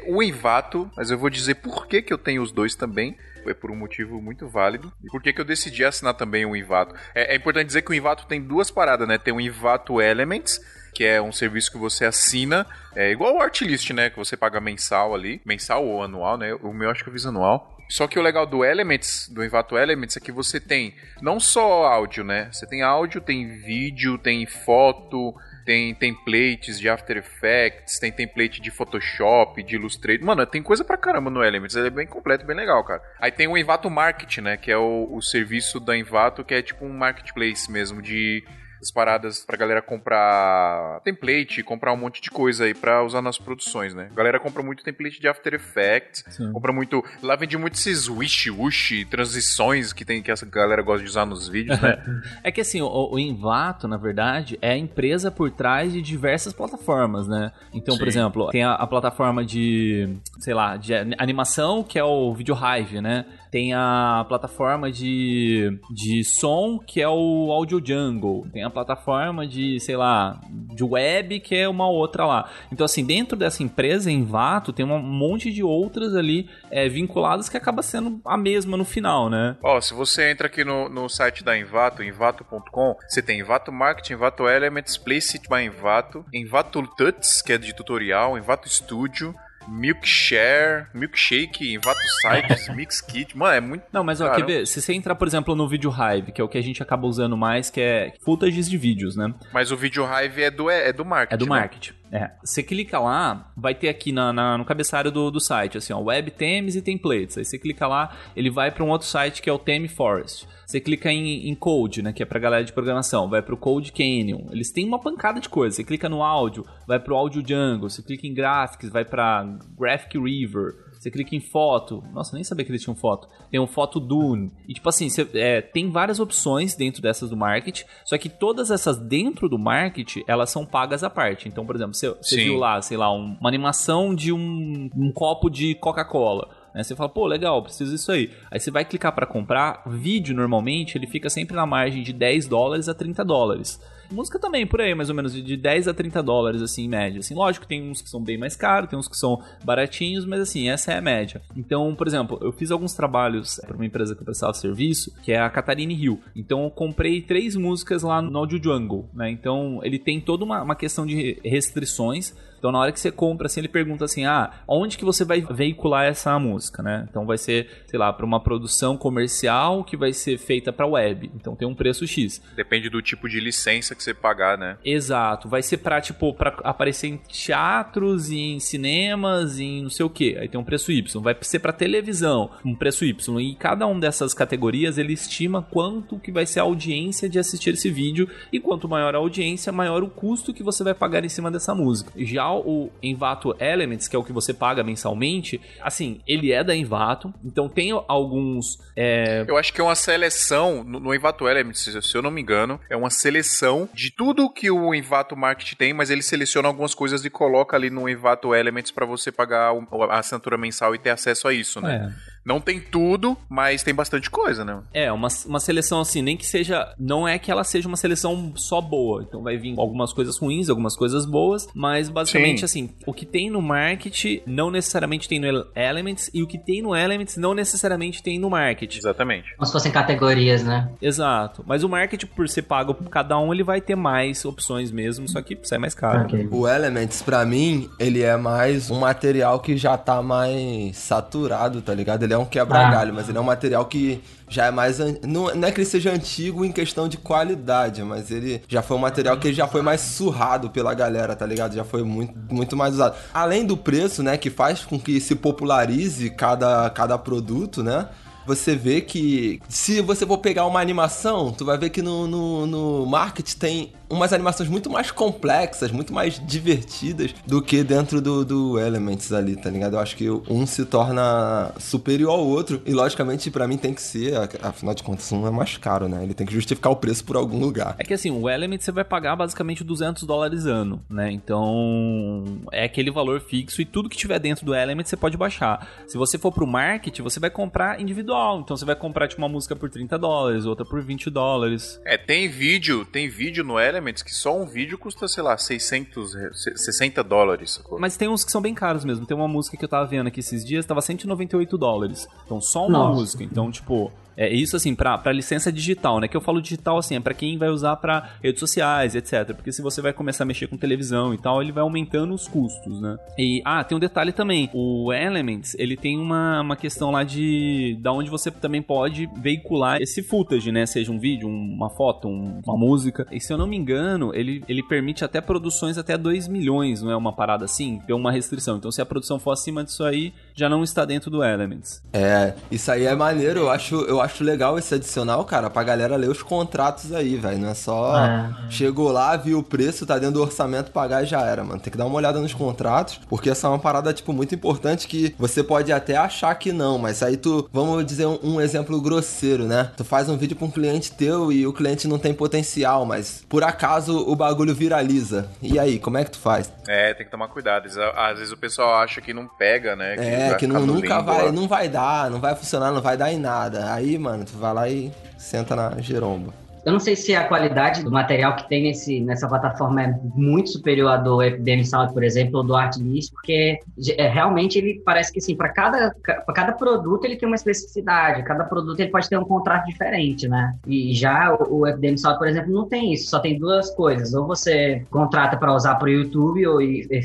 o 0.06 0.22
Envato, 0.22 0.90
mas 0.96 1.10
eu 1.10 1.18
vou 1.18 1.30
dizer 1.30 1.56
por 1.56 1.86
que, 1.86 2.02
que 2.02 2.12
eu 2.12 2.18
tenho 2.18 2.42
os 2.42 2.52
dois 2.52 2.74
também. 2.74 3.16
É 3.46 3.52
por 3.52 3.70
um 3.70 3.76
motivo 3.76 4.22
muito 4.22 4.48
válido. 4.48 4.90
E 5.02 5.08
por 5.08 5.22
que, 5.22 5.32
que 5.32 5.40
eu 5.40 5.44
decidi 5.44 5.84
assinar 5.84 6.14
também 6.14 6.46
o 6.46 6.56
Envato? 6.56 6.94
É, 7.14 7.34
é 7.34 7.36
importante 7.36 7.66
dizer 7.66 7.82
que 7.82 7.90
o 7.90 7.94
Envato 7.94 8.26
tem 8.26 8.40
duas 8.40 8.70
paradas, 8.70 9.06
né? 9.06 9.18
Tem 9.18 9.34
o 9.34 9.40
Envato 9.40 10.00
Elements, 10.00 10.60
que 10.94 11.04
é 11.04 11.20
um 11.20 11.32
serviço 11.32 11.70
que 11.70 11.76
você 11.76 12.06
assina, 12.06 12.66
é 12.94 13.10
igual 13.10 13.36
o 13.36 13.42
Artlist, 13.42 13.90
né? 13.90 14.08
Que 14.08 14.16
você 14.16 14.36
paga 14.36 14.60
mensal 14.60 15.14
ali, 15.14 15.42
mensal 15.44 15.84
ou 15.84 16.02
anual, 16.02 16.38
né? 16.38 16.54
O 16.54 16.72
meu 16.72 16.90
acho 16.90 17.02
que 17.02 17.10
eu 17.10 17.12
fiz 17.12 17.26
anual. 17.26 17.73
Só 17.94 18.08
que 18.08 18.18
o 18.18 18.22
legal 18.22 18.44
do 18.44 18.64
Elements, 18.64 19.28
do 19.28 19.44
Envato 19.44 19.78
Elements, 19.78 20.16
é 20.16 20.20
que 20.20 20.32
você 20.32 20.58
tem 20.58 20.96
não 21.22 21.38
só 21.38 21.84
áudio, 21.84 22.24
né? 22.24 22.48
Você 22.50 22.66
tem 22.66 22.82
áudio, 22.82 23.20
tem 23.20 23.46
vídeo, 23.46 24.18
tem 24.18 24.44
foto, 24.46 25.32
tem 25.64 25.94
templates 25.94 26.80
de 26.80 26.88
After 26.88 27.18
Effects, 27.18 28.00
tem 28.00 28.10
template 28.10 28.60
de 28.60 28.72
Photoshop, 28.72 29.62
de 29.62 29.76
Illustrator. 29.76 30.26
Mano, 30.26 30.44
tem 30.44 30.60
coisa 30.60 30.82
pra 30.82 30.96
caramba 30.96 31.30
no 31.30 31.44
Elements. 31.44 31.76
Ele 31.76 31.86
é 31.86 31.90
bem 31.90 32.04
completo, 32.04 32.44
bem 32.44 32.56
legal, 32.56 32.82
cara. 32.82 33.00
Aí 33.20 33.30
tem 33.30 33.46
o 33.46 33.56
Envato 33.56 33.88
Market, 33.88 34.38
né? 34.38 34.56
Que 34.56 34.72
é 34.72 34.76
o, 34.76 35.08
o 35.12 35.22
serviço 35.22 35.78
da 35.78 35.96
Envato, 35.96 36.44
que 36.44 36.52
é 36.52 36.62
tipo 36.62 36.84
um 36.84 36.92
marketplace 36.92 37.70
mesmo 37.70 38.02
de 38.02 38.42
as 38.84 38.90
paradas 38.90 39.44
pra 39.44 39.56
galera 39.56 39.80
comprar 39.80 41.00
template, 41.02 41.62
comprar 41.62 41.92
um 41.92 41.96
monte 41.96 42.20
de 42.20 42.30
coisa 42.30 42.64
aí 42.64 42.74
pra 42.74 43.02
usar 43.02 43.22
nas 43.22 43.38
produções, 43.38 43.94
né? 43.94 44.08
A 44.10 44.14
galera 44.14 44.38
compra 44.38 44.62
muito 44.62 44.84
template 44.84 45.18
de 45.20 45.26
After 45.26 45.54
Effects, 45.54 46.24
Sim. 46.28 46.52
compra 46.52 46.72
muito. 46.72 47.02
Lá 47.22 47.34
vende 47.34 47.56
muito 47.56 47.74
esses 47.74 48.08
wish, 48.08 48.50
wish, 48.50 49.04
transições 49.06 49.92
que 49.92 50.04
tem 50.04 50.22
que 50.22 50.30
essa 50.30 50.44
galera 50.44 50.82
gosta 50.82 51.02
de 51.02 51.08
usar 51.08 51.24
nos 51.24 51.48
vídeos, 51.48 51.80
né? 51.80 52.02
É 52.42 52.52
que 52.52 52.60
assim, 52.60 52.82
o, 52.82 52.88
o 53.12 53.18
Invato, 53.18 53.88
na 53.88 53.96
verdade, 53.96 54.58
é 54.60 54.72
a 54.72 54.76
empresa 54.76 55.30
por 55.30 55.50
trás 55.50 55.92
de 55.92 56.02
diversas 56.02 56.52
plataformas, 56.52 57.26
né? 57.26 57.52
Então, 57.72 57.96
por 57.96 58.10
Sim. 58.10 58.20
exemplo, 58.20 58.50
tem 58.50 58.62
a, 58.62 58.74
a 58.74 58.86
plataforma 58.86 59.44
de, 59.44 60.16
sei 60.38 60.52
lá, 60.52 60.76
de 60.76 60.92
animação, 61.18 61.82
que 61.82 61.98
é 61.98 62.04
o 62.04 62.34
Video 62.34 62.54
Hive, 62.56 63.00
né? 63.00 63.24
Tem 63.54 63.72
a 63.72 64.26
plataforma 64.28 64.90
de, 64.90 65.78
de 65.88 66.24
som, 66.24 66.76
que 66.76 67.00
é 67.00 67.08
o 67.08 67.52
Audio 67.52 67.80
Jungle. 67.80 68.48
Tem 68.52 68.64
a 68.64 68.68
plataforma 68.68 69.46
de, 69.46 69.78
sei 69.78 69.96
lá, 69.96 70.40
de 70.50 70.82
web, 70.82 71.38
que 71.38 71.54
é 71.54 71.68
uma 71.68 71.88
outra 71.88 72.26
lá. 72.26 72.50
Então, 72.72 72.84
assim, 72.84 73.04
dentro 73.04 73.38
dessa 73.38 73.62
empresa, 73.62 74.10
Invato, 74.10 74.72
tem 74.72 74.84
um 74.84 74.98
monte 74.98 75.52
de 75.52 75.62
outras 75.62 76.16
ali 76.16 76.50
é, 76.68 76.88
vinculadas 76.88 77.48
que 77.48 77.56
acaba 77.56 77.80
sendo 77.80 78.20
a 78.24 78.36
mesma 78.36 78.76
no 78.76 78.84
final, 78.84 79.30
né? 79.30 79.56
Ó, 79.62 79.80
se 79.80 79.94
você 79.94 80.32
entra 80.32 80.48
aqui 80.48 80.64
no, 80.64 80.88
no 80.88 81.08
site 81.08 81.44
da 81.44 81.56
Envato, 81.56 82.02
envato.com, 82.02 82.96
você 83.08 83.22
tem 83.22 83.38
Envato 83.38 83.70
Marketing, 83.70 84.14
Envato 84.14 84.48
Elements, 84.48 84.96
Place 84.96 85.36
It 85.36 85.48
by 85.48 85.62
Envato, 85.62 86.24
Envato 86.34 86.84
Tuts, 86.96 87.40
que 87.40 87.52
é 87.52 87.58
de 87.58 87.72
tutorial, 87.72 88.36
Envato 88.36 88.68
Studio, 88.68 89.32
Milkshare, 89.68 90.86
Milkshake, 90.94 91.74
Envato 91.74 91.98
Sites, 92.22 92.68
Mixkit. 92.74 93.36
Mano, 93.36 93.52
é 93.54 93.60
muito. 93.60 93.84
Não, 93.92 94.04
mas 94.04 94.20
ó, 94.20 94.26
Caramba. 94.26 94.46
quer 94.46 94.52
ver? 94.58 94.66
Se 94.66 94.80
você 94.80 94.92
entrar, 94.92 95.14
por 95.14 95.26
exemplo, 95.26 95.54
no 95.54 95.68
Video 95.68 95.90
Hive, 95.90 96.32
que 96.32 96.40
é 96.40 96.44
o 96.44 96.48
que 96.48 96.58
a 96.58 96.62
gente 96.62 96.82
acaba 96.82 97.06
usando 97.06 97.36
mais, 97.36 97.70
que 97.70 97.80
é 97.80 98.12
footages 98.24 98.68
de 98.68 98.76
vídeos, 98.76 99.16
né? 99.16 99.32
Mas 99.52 99.70
o 99.70 99.76
Video 99.76 100.04
Hive 100.04 100.42
é 100.42 100.50
do, 100.50 100.68
é, 100.70 100.88
é 100.88 100.92
do 100.92 101.04
marketing. 101.04 101.34
É 101.34 101.36
do 101.38 101.44
né? 101.46 101.60
marketing. 101.60 101.92
É. 102.12 102.30
Você 102.44 102.62
clica 102.62 102.98
lá, 103.00 103.50
vai 103.56 103.74
ter 103.74 103.88
aqui 103.88 104.12
na, 104.12 104.32
na- 104.32 104.56
no 104.56 104.64
cabeçalho 104.64 105.10
do, 105.10 105.30
do 105.32 105.40
site, 105.40 105.78
assim, 105.78 105.92
ó, 105.92 105.98
web 105.98 106.30
themes 106.30 106.76
e 106.76 106.82
templates. 106.82 107.36
Aí 107.36 107.44
você 107.44 107.58
clica 107.58 107.88
lá, 107.88 108.14
ele 108.36 108.50
vai 108.50 108.70
para 108.70 108.84
um 108.84 108.90
outro 108.90 109.08
site 109.08 109.42
que 109.42 109.50
é 109.50 109.52
o 109.52 109.58
Theme 109.58 109.88
Forest. 109.88 110.46
Você 110.64 110.80
clica 110.80 111.10
em, 111.12 111.48
em 111.48 111.54
Code, 111.56 112.02
né, 112.02 112.12
que 112.12 112.22
é 112.22 112.26
pra 112.26 112.38
galera 112.38 112.64
de 112.64 112.72
programação, 112.72 113.28
vai 113.28 113.42
pro 113.42 113.56
Code 113.56 113.90
Canyon. 113.92 114.46
Eles 114.52 114.70
têm 114.70 114.86
uma 114.86 114.98
pancada 115.00 115.40
de 115.40 115.48
coisa. 115.48 115.74
Você 115.76 115.82
clica 115.84 116.08
no 116.08 116.22
áudio, 116.22 116.64
vai 116.86 117.00
pro 117.00 117.16
Audio 117.16 117.42
Jungle. 117.46 117.90
Você 117.90 118.00
clica 118.02 118.26
em 118.28 118.32
Graphics, 118.32 118.88
vai 118.90 119.04
pra 119.04 119.44
Graphic 119.78 120.18
River. 120.18 120.74
Você 120.92 121.10
clica 121.10 121.36
em 121.36 121.40
foto. 121.40 122.02
Nossa, 122.12 122.34
nem 122.34 122.42
sabia 122.44 122.64
que 122.64 122.70
eles 122.70 122.82
tinham 122.82 122.94
foto. 122.96 123.28
Tem 123.50 123.60
um 123.60 123.66
foto 123.66 124.00
Dune. 124.00 124.50
E 124.68 124.72
tipo 124.72 124.88
assim, 124.88 125.08
você, 125.10 125.28
é, 125.34 125.60
tem 125.60 125.90
várias 125.90 126.18
opções 126.18 126.74
dentro 126.74 127.02
dessas 127.02 127.28
do 127.28 127.36
market. 127.36 127.82
Só 128.04 128.16
que 128.16 128.28
todas 128.28 128.70
essas 128.70 128.98
dentro 128.98 129.48
do 129.48 129.58
market, 129.58 130.16
elas 130.26 130.50
são 130.50 130.64
pagas 130.64 131.04
à 131.04 131.10
parte. 131.10 131.46
Então, 131.48 131.66
por 131.66 131.74
exemplo, 131.76 131.94
você, 131.94 132.08
você 132.08 132.36
viu 132.44 132.56
lá, 132.56 132.80
sei 132.80 132.96
lá, 132.96 133.12
um- 133.12 133.36
uma 133.40 133.48
animação 133.50 134.14
de 134.14 134.32
um, 134.32 134.88
um 134.96 135.12
copo 135.12 135.50
de 135.50 135.74
Coca-Cola. 135.74 136.48
Né? 136.74 136.82
Você 136.82 136.96
fala, 136.96 137.08
pô, 137.08 137.26
legal, 137.26 137.62
preciso 137.62 137.92
disso 137.92 138.10
aí. 138.10 138.30
Aí 138.50 138.58
você 138.58 138.70
vai 138.70 138.84
clicar 138.84 139.14
para 139.14 139.26
comprar. 139.26 139.82
Vídeo, 139.86 140.34
normalmente, 140.34 140.96
ele 140.96 141.06
fica 141.06 141.28
sempre 141.28 141.54
na 141.54 141.66
margem 141.66 142.02
de 142.02 142.12
10 142.12 142.48
dólares 142.48 142.88
a 142.88 142.94
30 142.94 143.24
dólares. 143.24 143.78
Música 144.10 144.38
também, 144.38 144.66
por 144.66 144.80
aí, 144.80 144.94
mais 144.94 145.08
ou 145.08 145.14
menos, 145.14 145.32
de 145.32 145.56
10 145.56 145.88
a 145.88 145.94
30 145.94 146.22
dólares, 146.22 146.62
assim, 146.62 146.84
em 146.84 146.88
média. 146.88 147.20
Assim, 147.20 147.34
lógico, 147.34 147.66
tem 147.66 147.90
uns 147.90 148.02
que 148.02 148.08
são 148.08 148.22
bem 148.22 148.38
mais 148.38 148.56
caros, 148.56 148.90
tem 148.90 148.98
uns 148.98 149.08
que 149.08 149.16
são 149.16 149.42
baratinhos, 149.64 150.24
mas 150.24 150.40
assim, 150.40 150.68
essa 150.68 150.92
é 150.92 150.98
a 150.98 151.00
média. 151.00 151.42
Então, 151.56 151.94
por 151.94 152.06
exemplo, 152.06 152.38
eu 152.40 152.52
fiz 152.52 152.70
alguns 152.70 152.94
trabalhos 152.94 153.60
para 153.66 153.76
uma 153.76 153.86
empresa 153.86 154.14
que 154.14 154.20
eu 154.20 154.24
prestava 154.24 154.52
serviço, 154.54 155.12
que 155.22 155.32
é 155.32 155.40
a 155.40 155.50
Catarine 155.50 155.94
Hill. 155.94 156.20
Então, 156.34 156.64
eu 156.64 156.70
comprei 156.70 157.20
três 157.22 157.56
músicas 157.56 158.02
lá 158.02 158.20
no 158.20 158.38
Audio 158.38 158.62
Jungle, 158.62 159.08
né? 159.14 159.30
Então, 159.30 159.80
ele 159.82 159.98
tem 159.98 160.20
toda 160.20 160.44
uma, 160.44 160.62
uma 160.62 160.76
questão 160.76 161.06
de 161.06 161.38
restrições. 161.44 162.34
Então, 162.64 162.72
na 162.72 162.78
hora 162.78 162.92
que 162.92 162.98
você 162.98 163.12
compra, 163.12 163.44
assim, 163.44 163.60
ele 163.60 163.68
pergunta 163.68 164.06
assim: 164.06 164.24
ah, 164.24 164.50
onde 164.66 164.96
que 164.96 165.04
você 165.04 165.22
vai 165.22 165.42
veicular 165.42 166.06
essa 166.06 166.38
música, 166.38 166.82
né? 166.82 167.06
Então, 167.10 167.26
vai 167.26 167.36
ser, 167.36 167.84
sei 167.86 167.98
lá, 167.98 168.10
para 168.10 168.24
uma 168.24 168.42
produção 168.42 168.96
comercial 168.96 169.84
que 169.84 169.98
vai 169.98 170.14
ser 170.14 170.38
feita 170.38 170.72
para 170.72 170.86
web. 170.86 171.30
Então, 171.34 171.54
tem 171.54 171.68
um 171.68 171.74
preço 171.74 172.06
X. 172.06 172.40
Depende 172.56 172.88
do 172.88 173.02
tipo 173.02 173.28
de 173.28 173.38
licença 173.38 173.94
que 173.94 174.02
você 174.02 174.14
pagar, 174.14 174.56
né? 174.56 174.78
Exato, 174.82 175.46
vai 175.46 175.62
ser 175.62 175.76
pra, 175.76 176.00
tipo, 176.00 176.32
pra 176.32 176.56
aparecer 176.64 177.08
em 177.08 177.18
teatros, 177.18 178.30
em 178.30 178.58
cinemas, 178.58 179.60
em 179.60 179.82
não 179.82 179.90
sei 179.90 180.06
o 180.06 180.08
que. 180.08 180.38
Aí 180.38 180.48
tem 180.48 180.58
um 180.58 180.64
preço 180.64 180.90
Y. 180.90 181.20
Vai 181.20 181.36
ser 181.42 181.58
pra 181.58 181.70
televisão, 181.70 182.50
um 182.64 182.74
preço 182.74 183.04
Y. 183.04 183.40
E 183.40 183.54
cada 183.56 183.86
uma 183.86 184.00
dessas 184.00 184.32
categorias 184.32 184.96
ele 184.96 185.12
estima 185.12 185.60
quanto 185.60 186.18
que 186.18 186.32
vai 186.32 186.46
ser 186.46 186.60
a 186.60 186.62
audiência 186.62 187.28
de 187.28 187.38
assistir 187.38 187.74
esse 187.74 187.90
vídeo. 187.90 188.26
E 188.50 188.58
quanto 188.58 188.88
maior 188.88 189.14
a 189.14 189.18
audiência, 189.18 189.70
maior 189.70 190.02
o 190.02 190.08
custo 190.08 190.54
que 190.54 190.62
você 190.62 190.82
vai 190.82 190.94
pagar 190.94 191.26
em 191.26 191.28
cima 191.28 191.50
dessa 191.50 191.74
música. 191.74 192.10
Já 192.16 192.53
o 192.60 192.90
Envato 193.02 193.54
Elements, 193.58 194.08
que 194.08 194.16
é 194.16 194.18
o 194.18 194.24
que 194.24 194.32
você 194.32 194.52
paga 194.52 194.82
mensalmente, 194.82 195.60
assim, 195.80 196.20
ele 196.26 196.52
é 196.52 196.62
da 196.62 196.74
Envato, 196.74 197.32
então 197.44 197.68
tem 197.68 197.90
alguns. 198.08 198.78
É... 198.96 199.44
Eu 199.46 199.56
acho 199.56 199.72
que 199.72 199.80
é 199.80 199.84
uma 199.84 199.94
seleção, 199.94 200.84
no, 200.84 201.00
no 201.00 201.14
Envato 201.14 201.48
Elements, 201.48 201.98
se 202.02 202.16
eu 202.16 202.22
não 202.22 202.30
me 202.30 202.40
engano, 202.40 202.80
é 202.90 202.96
uma 202.96 203.10
seleção 203.10 203.88
de 203.92 204.10
tudo 204.10 204.52
que 204.52 204.70
o 204.70 204.94
Envato 204.94 205.36
Market 205.36 205.74
tem, 205.74 205.92
mas 205.92 206.10
ele 206.10 206.22
seleciona 206.22 206.68
algumas 206.68 206.94
coisas 206.94 207.24
e 207.24 207.30
coloca 207.30 207.76
ali 207.76 207.90
no 207.90 208.08
Envato 208.08 208.54
Elements 208.54 208.90
para 208.90 209.06
você 209.06 209.30
pagar 209.32 209.72
a 210.10 210.18
assinatura 210.18 210.56
mensal 210.56 210.94
e 210.94 210.98
ter 210.98 211.10
acesso 211.10 211.48
a 211.48 211.52
isso, 211.52 211.80
né? 211.80 212.12
É. 212.30 212.33
Não 212.44 212.60
tem 212.60 212.80
tudo, 212.80 213.36
mas 213.48 213.82
tem 213.82 213.94
bastante 213.94 214.30
coisa, 214.30 214.64
né? 214.64 214.80
É, 214.92 215.10
uma, 215.10 215.28
uma 215.46 215.60
seleção 215.60 216.00
assim, 216.00 216.22
nem 216.22 216.36
que 216.36 216.46
seja. 216.46 216.92
Não 216.98 217.26
é 217.26 217.38
que 217.38 217.50
ela 217.50 217.64
seja 217.64 217.88
uma 217.88 217.96
seleção 217.96 218.52
só 218.56 218.80
boa. 218.80 219.24
Então 219.26 219.42
vai 219.42 219.56
vir 219.56 219.74
algumas 219.78 220.12
coisas 220.12 220.38
ruins, 220.38 220.68
algumas 220.68 220.96
coisas 220.96 221.24
boas, 221.24 221.66
mas 221.74 222.08
basicamente 222.08 222.58
Sim. 222.60 222.64
assim, 222.64 222.90
o 223.06 223.12
que 223.12 223.24
tem 223.24 223.50
no 223.50 223.62
Market 223.62 224.42
não 224.46 224.70
necessariamente 224.70 225.28
tem 225.28 225.40
no 225.40 225.66
Elements, 225.74 226.30
e 226.34 226.42
o 226.42 226.46
que 226.46 226.58
tem 226.58 226.82
no 226.82 226.94
Elements 226.94 227.36
não 227.36 227.54
necessariamente 227.54 228.22
tem 228.22 228.38
no 228.38 228.50
Market. 228.50 228.96
Exatamente. 228.96 229.54
Como 229.56 229.66
se 229.66 229.72
fossem 229.72 229.90
categorias, 229.90 230.62
né? 230.62 230.90
Exato. 231.00 231.64
Mas 231.66 231.82
o 231.82 231.88
Market, 231.88 232.24
por 232.26 232.48
ser 232.48 232.62
pago 232.62 232.94
por 232.94 233.08
cada 233.08 233.38
um, 233.38 233.52
ele 233.52 233.62
vai 233.62 233.80
ter 233.80 233.96
mais 233.96 234.44
opções 234.44 234.90
mesmo, 234.90 235.28
só 235.28 235.40
que 235.40 235.58
sai 235.62 235.78
mais 235.78 235.94
caro. 235.94 236.24
Okay. 236.24 236.48
O 236.50 236.68
Elements, 236.68 237.22
para 237.22 237.44
mim, 237.46 237.88
ele 237.98 238.22
é 238.22 238.36
mais 238.36 238.90
um 238.90 238.98
material 238.98 239.60
que 239.60 239.76
já 239.76 239.96
tá 239.96 240.22
mais 240.22 240.96
saturado, 240.96 241.80
tá 241.80 241.94
ligado? 241.94 242.22
Ele 242.22 242.33
é 242.34 242.38
um 242.38 242.44
quebra-galho, 242.44 243.10
ah. 243.10 243.14
mas 243.14 243.28
ele 243.28 243.38
é 243.38 243.40
um 243.40 243.44
material 243.44 243.84
que 243.86 244.22
já 244.48 244.66
é 244.66 244.70
mais. 244.70 244.98
Não, 245.22 245.54
não 245.54 245.68
é 245.68 245.72
que 245.72 245.80
ele 245.80 245.86
seja 245.86 246.12
antigo 246.12 246.64
em 246.64 246.72
questão 246.72 247.08
de 247.08 247.16
qualidade, 247.16 248.02
mas 248.02 248.30
ele 248.30 248.62
já 248.68 248.82
foi 248.82 248.96
um 248.96 249.00
material 249.00 249.36
que 249.36 249.52
já 249.52 249.66
foi 249.66 249.82
mais 249.82 250.00
surrado 250.00 250.70
pela 250.70 250.94
galera, 250.94 251.34
tá 251.34 251.46
ligado? 251.46 251.74
Já 251.74 251.84
foi 251.84 252.02
muito, 252.02 252.34
muito 252.52 252.76
mais 252.76 252.94
usado. 252.94 253.16
Além 253.32 253.64
do 253.64 253.76
preço, 253.76 254.22
né, 254.22 254.36
que 254.36 254.50
faz 254.50 254.84
com 254.84 254.98
que 254.98 255.20
se 255.20 255.34
popularize 255.34 256.30
cada, 256.30 256.88
cada 256.90 257.18
produto, 257.18 257.82
né? 257.82 258.08
você 258.46 258.76
vê 258.76 259.00
que 259.00 259.60
se 259.68 260.00
você 260.00 260.26
for 260.26 260.38
pegar 260.38 260.66
uma 260.66 260.80
animação, 260.80 261.50
tu 261.50 261.64
vai 261.64 261.78
ver 261.78 261.90
que 261.90 262.02
no, 262.02 262.26
no, 262.26 262.66
no 262.66 263.06
marketing 263.06 263.58
tem 263.58 263.92
umas 264.14 264.32
animações 264.32 264.68
muito 264.68 264.90
mais 264.90 265.10
complexas, 265.10 265.90
muito 265.90 266.12
mais 266.12 266.40
divertidas 266.46 267.34
do 267.46 267.60
que 267.60 267.82
dentro 267.82 268.20
do, 268.20 268.44
do 268.44 268.78
Elements 268.78 269.32
ali, 269.32 269.56
tá 269.56 269.70
ligado? 269.70 269.94
Eu 269.94 270.00
acho 270.00 270.16
que 270.16 270.30
um 270.30 270.66
se 270.66 270.84
torna 270.84 271.72
superior 271.78 272.32
ao 272.32 272.46
outro 272.46 272.80
e, 272.86 272.92
logicamente, 272.92 273.50
para 273.50 273.66
mim 273.66 273.76
tem 273.76 273.92
que 273.92 274.02
ser, 274.02 274.34
afinal 274.62 274.94
de 274.94 275.02
contas, 275.02 275.30
um 275.32 275.46
é 275.46 275.50
mais 275.50 275.76
caro, 275.76 276.08
né? 276.08 276.22
Ele 276.22 276.34
tem 276.34 276.46
que 276.46 276.52
justificar 276.52 276.92
o 276.92 276.96
preço 276.96 277.24
por 277.24 277.36
algum 277.36 277.58
lugar. 277.58 277.96
É 277.98 278.04
que 278.04 278.14
assim, 278.14 278.30
o 278.30 278.48
Elements 278.48 278.84
você 278.84 278.92
vai 278.92 279.04
pagar 279.04 279.36
basicamente 279.36 279.82
200 279.82 280.22
dólares 280.24 280.66
ano, 280.66 281.02
né? 281.08 281.30
Então 281.30 282.44
é 282.72 282.84
aquele 282.84 283.10
valor 283.10 283.40
fixo 283.40 283.80
e 283.82 283.84
tudo 283.84 284.08
que 284.08 284.16
tiver 284.16 284.38
dentro 284.38 284.64
do 284.64 284.74
Elements 284.74 285.10
você 285.10 285.16
pode 285.16 285.36
baixar. 285.36 285.88
Se 286.06 286.16
você 286.16 286.38
for 286.38 286.52
pro 286.52 286.66
market, 286.66 287.18
você 287.20 287.40
vai 287.40 287.50
comprar 287.50 288.00
individual. 288.00 288.60
Então 288.60 288.76
você 288.76 288.84
vai 288.84 288.96
comprar 288.96 289.28
tipo 289.28 289.40
uma 289.42 289.48
música 289.48 289.74
por 289.74 289.90
30 289.90 290.18
dólares, 290.18 290.66
outra 290.66 290.84
por 290.84 291.02
20 291.02 291.30
dólares. 291.30 292.00
É, 292.04 292.16
tem 292.16 292.48
vídeo, 292.48 293.04
tem 293.04 293.28
vídeo 293.28 293.64
no 293.64 293.78
Elements 293.78 294.03
Elements 294.04 294.22
que 294.22 294.34
só 294.34 294.56
um 294.56 294.66
vídeo 294.66 294.98
custa, 294.98 295.26
sei 295.26 295.42
lá, 295.42 295.56
600, 295.56 296.32
60 296.76 297.24
dólares. 297.24 297.82
Mas 297.98 298.16
tem 298.16 298.28
uns 298.28 298.44
que 298.44 298.52
são 298.52 298.60
bem 298.60 298.74
caros 298.74 299.04
mesmo. 299.04 299.24
Tem 299.26 299.36
uma 299.36 299.48
música 299.48 299.76
que 299.76 299.84
eu 299.84 299.88
tava 299.88 300.06
vendo 300.06 300.26
aqui 300.26 300.40
esses 300.40 300.64
dias, 300.64 300.84
tava 300.84 301.00
198 301.00 301.78
dólares. 301.78 302.28
Então 302.44 302.60
só 302.60 302.86
uma 302.86 302.98
Nossa. 302.98 303.14
música. 303.14 303.42
Então, 303.42 303.70
tipo, 303.70 304.12
é 304.36 304.52
isso 304.52 304.76
assim, 304.76 304.94
para 304.94 305.32
licença 305.32 305.72
digital, 305.72 306.20
né? 306.20 306.28
Que 306.28 306.36
eu 306.36 306.40
falo 306.40 306.60
digital 306.60 306.98
assim, 306.98 307.16
é 307.16 307.20
para 307.20 307.34
quem 307.34 307.58
vai 307.58 307.68
usar 307.68 307.96
para 307.96 308.30
redes 308.42 308.60
sociais, 308.60 309.14
etc. 309.14 309.54
Porque 309.54 309.72
se 309.72 309.82
você 309.82 310.00
vai 310.00 310.12
começar 310.12 310.44
a 310.44 310.46
mexer 310.46 310.66
com 310.66 310.76
televisão 310.76 311.34
e 311.34 311.38
tal, 311.38 311.62
ele 311.62 311.72
vai 311.72 311.82
aumentando 311.82 312.34
os 312.34 312.48
custos, 312.48 313.00
né? 313.00 313.16
E 313.38 313.62
ah, 313.64 313.82
tem 313.84 313.96
um 313.96 314.00
detalhe 314.00 314.32
também. 314.32 314.70
O 314.72 315.12
Elements, 315.12 315.74
ele 315.78 315.96
tem 315.96 316.18
uma, 316.18 316.60
uma 316.60 316.76
questão 316.76 317.10
lá 317.10 317.24
de 317.24 317.98
da 318.00 318.12
onde 318.12 318.30
você 318.30 318.50
também 318.50 318.82
pode 318.82 319.28
veicular 319.36 320.00
esse 320.00 320.22
footage, 320.22 320.70
né? 320.72 320.86
Seja 320.86 321.12
um 321.12 321.18
vídeo, 321.18 321.48
uma 321.48 321.90
foto, 321.90 322.28
um, 322.28 322.60
uma 322.64 322.76
música. 322.76 323.26
E 323.30 323.40
se 323.40 323.52
eu 323.52 323.58
não 323.58 323.66
me 323.66 323.76
engano, 323.76 324.34
ele, 324.34 324.62
ele 324.68 324.82
permite 324.82 325.24
até 325.24 325.40
produções 325.40 325.98
até 325.98 326.16
2 326.16 326.48
milhões, 326.48 327.02
não 327.02 327.10
é 327.10 327.16
uma 327.16 327.32
parada 327.32 327.64
assim? 327.64 328.00
Tem 328.06 328.14
uma 328.14 328.32
restrição. 328.32 328.76
Então 328.76 328.90
se 328.90 329.00
a 329.00 329.06
produção 329.06 329.38
for 329.38 329.52
acima 329.52 329.84
disso 329.84 330.04
aí, 330.04 330.32
já 330.54 330.68
não 330.68 330.82
está 330.82 331.04
dentro 331.04 331.30
do 331.30 331.42
Elements. 331.42 332.02
É, 332.12 332.54
isso 332.70 332.90
aí 332.90 333.04
é 333.04 333.14
maneiro, 333.14 333.60
eu 333.60 333.70
acho, 333.70 333.96
eu 334.02 334.20
acho 334.24 334.42
legal 334.42 334.78
esse 334.78 334.94
adicional, 334.94 335.44
cara, 335.44 335.70
pra 335.70 335.82
galera 335.82 336.16
ler 336.16 336.28
os 336.28 336.42
contratos 336.42 337.12
aí, 337.12 337.36
velho. 337.36 337.58
Não 337.58 337.68
é 337.68 337.74
só. 337.74 338.18
É. 338.18 338.54
Chegou 338.70 339.12
lá, 339.12 339.36
viu 339.36 339.58
o 339.58 339.62
preço, 339.62 340.06
tá 340.06 340.18
dentro 340.18 340.34
do 340.34 340.42
orçamento, 340.42 340.90
pagar 340.90 341.22
e 341.22 341.26
já 341.26 341.42
era, 341.42 341.62
mano. 341.62 341.80
Tem 341.80 341.90
que 341.90 341.98
dar 341.98 342.06
uma 342.06 342.16
olhada 342.16 342.40
nos 342.40 342.54
contratos, 342.54 343.20
porque 343.28 343.50
essa 343.50 343.66
é 343.66 343.70
uma 343.70 343.78
parada, 343.78 344.12
tipo, 344.12 344.32
muito 344.32 344.54
importante 344.54 345.06
que 345.06 345.34
você 345.38 345.62
pode 345.62 345.92
até 345.92 346.16
achar 346.16 346.54
que 346.54 346.72
não, 346.72 346.98
mas 346.98 347.22
aí 347.22 347.36
tu. 347.36 347.68
Vamos 347.72 348.04
dizer 348.04 348.26
um, 348.26 348.38
um 348.42 348.60
exemplo 348.60 349.00
grosseiro, 349.00 349.64
né? 349.64 349.90
Tu 349.96 350.04
faz 350.04 350.28
um 350.28 350.36
vídeo 350.36 350.56
pra 350.56 350.66
um 350.66 350.70
cliente 350.70 351.12
teu 351.12 351.52
e 351.52 351.66
o 351.66 351.72
cliente 351.72 352.08
não 352.08 352.18
tem 352.18 352.32
potencial, 352.32 353.04
mas 353.04 353.44
por 353.48 353.62
acaso 353.62 354.16
o 354.16 354.34
bagulho 354.34 354.74
viraliza. 354.74 355.48
E 355.62 355.78
aí, 355.78 355.98
como 355.98 356.18
é 356.18 356.24
que 356.24 356.30
tu 356.30 356.38
faz? 356.38 356.72
É, 356.88 357.14
tem 357.14 357.26
que 357.26 357.30
tomar 357.30 357.48
cuidado. 357.48 357.88
Às 358.16 358.38
vezes 358.38 358.52
o 358.52 358.56
pessoal 358.56 358.96
acha 358.96 359.20
que 359.20 359.32
não 359.32 359.46
pega, 359.46 359.94
né? 359.96 360.16
Que 360.16 360.22
é, 360.22 360.54
que 360.54 360.66
não, 360.66 360.86
nunca 360.86 361.20
vai, 361.20 361.50
não 361.52 361.68
vai 361.68 361.88
dar, 361.88 362.30
não 362.30 362.40
vai 362.40 362.54
funcionar, 362.54 362.92
não 362.92 363.00
vai 363.02 363.16
dar 363.16 363.32
em 363.32 363.38
nada. 363.38 363.92
Aí, 363.92 364.13
mano, 364.18 364.44
tu 364.44 364.56
vai 364.56 364.74
lá 364.74 364.88
e 364.88 365.12
senta 365.38 365.76
na 365.76 366.00
geromba. 366.00 366.63
Eu 366.84 366.92
não 366.92 367.00
sei 367.00 367.16
se 367.16 367.34
a 367.34 367.44
qualidade 367.46 368.02
do 368.02 368.10
material 368.10 368.56
que 368.56 368.68
tem 368.68 368.84
nesse, 368.84 369.20
nessa 369.20 369.48
plataforma 369.48 370.02
é 370.02 370.14
muito 370.34 370.70
superior 370.70 371.12
à 371.12 371.16
do 371.16 371.42
Epidemic 371.42 371.88
Sound, 371.88 372.12
por 372.12 372.22
exemplo, 372.22 372.58
ou 372.58 372.64
do 372.64 372.74
Artlist, 372.74 373.32
porque 373.32 373.78
é, 374.16 374.28
realmente 374.28 374.78
ele 374.78 375.00
parece 375.04 375.32
que, 375.32 375.38
assim, 375.38 375.56
para 375.56 375.70
cada, 375.70 376.14
cada 376.54 376.72
produto 376.72 377.24
ele 377.24 377.36
tem 377.36 377.46
uma 377.46 377.56
especificidade, 377.56 378.42
cada 378.42 378.64
produto 378.64 379.00
ele 379.00 379.10
pode 379.10 379.28
ter 379.28 379.38
um 379.38 379.44
contrato 379.44 379.86
diferente, 379.86 380.46
né? 380.46 380.74
E 380.86 381.14
já 381.14 381.54
o, 381.54 381.86
Epidemic 381.86 382.20
Sound, 382.20 382.38
por 382.38 382.48
exemplo, 382.48 382.72
não 382.72 382.86
tem 382.86 383.12
isso, 383.12 383.30
só 383.30 383.38
tem 383.38 383.58
duas 383.58 383.90
coisas. 383.94 384.34
Ou 384.34 384.46
você 384.46 385.04
contrata 385.10 385.56
para 385.56 385.74
usar 385.74 385.94
para 385.94 386.06
o 386.06 386.10
YouTube, 386.10 386.66
ou 386.66 386.78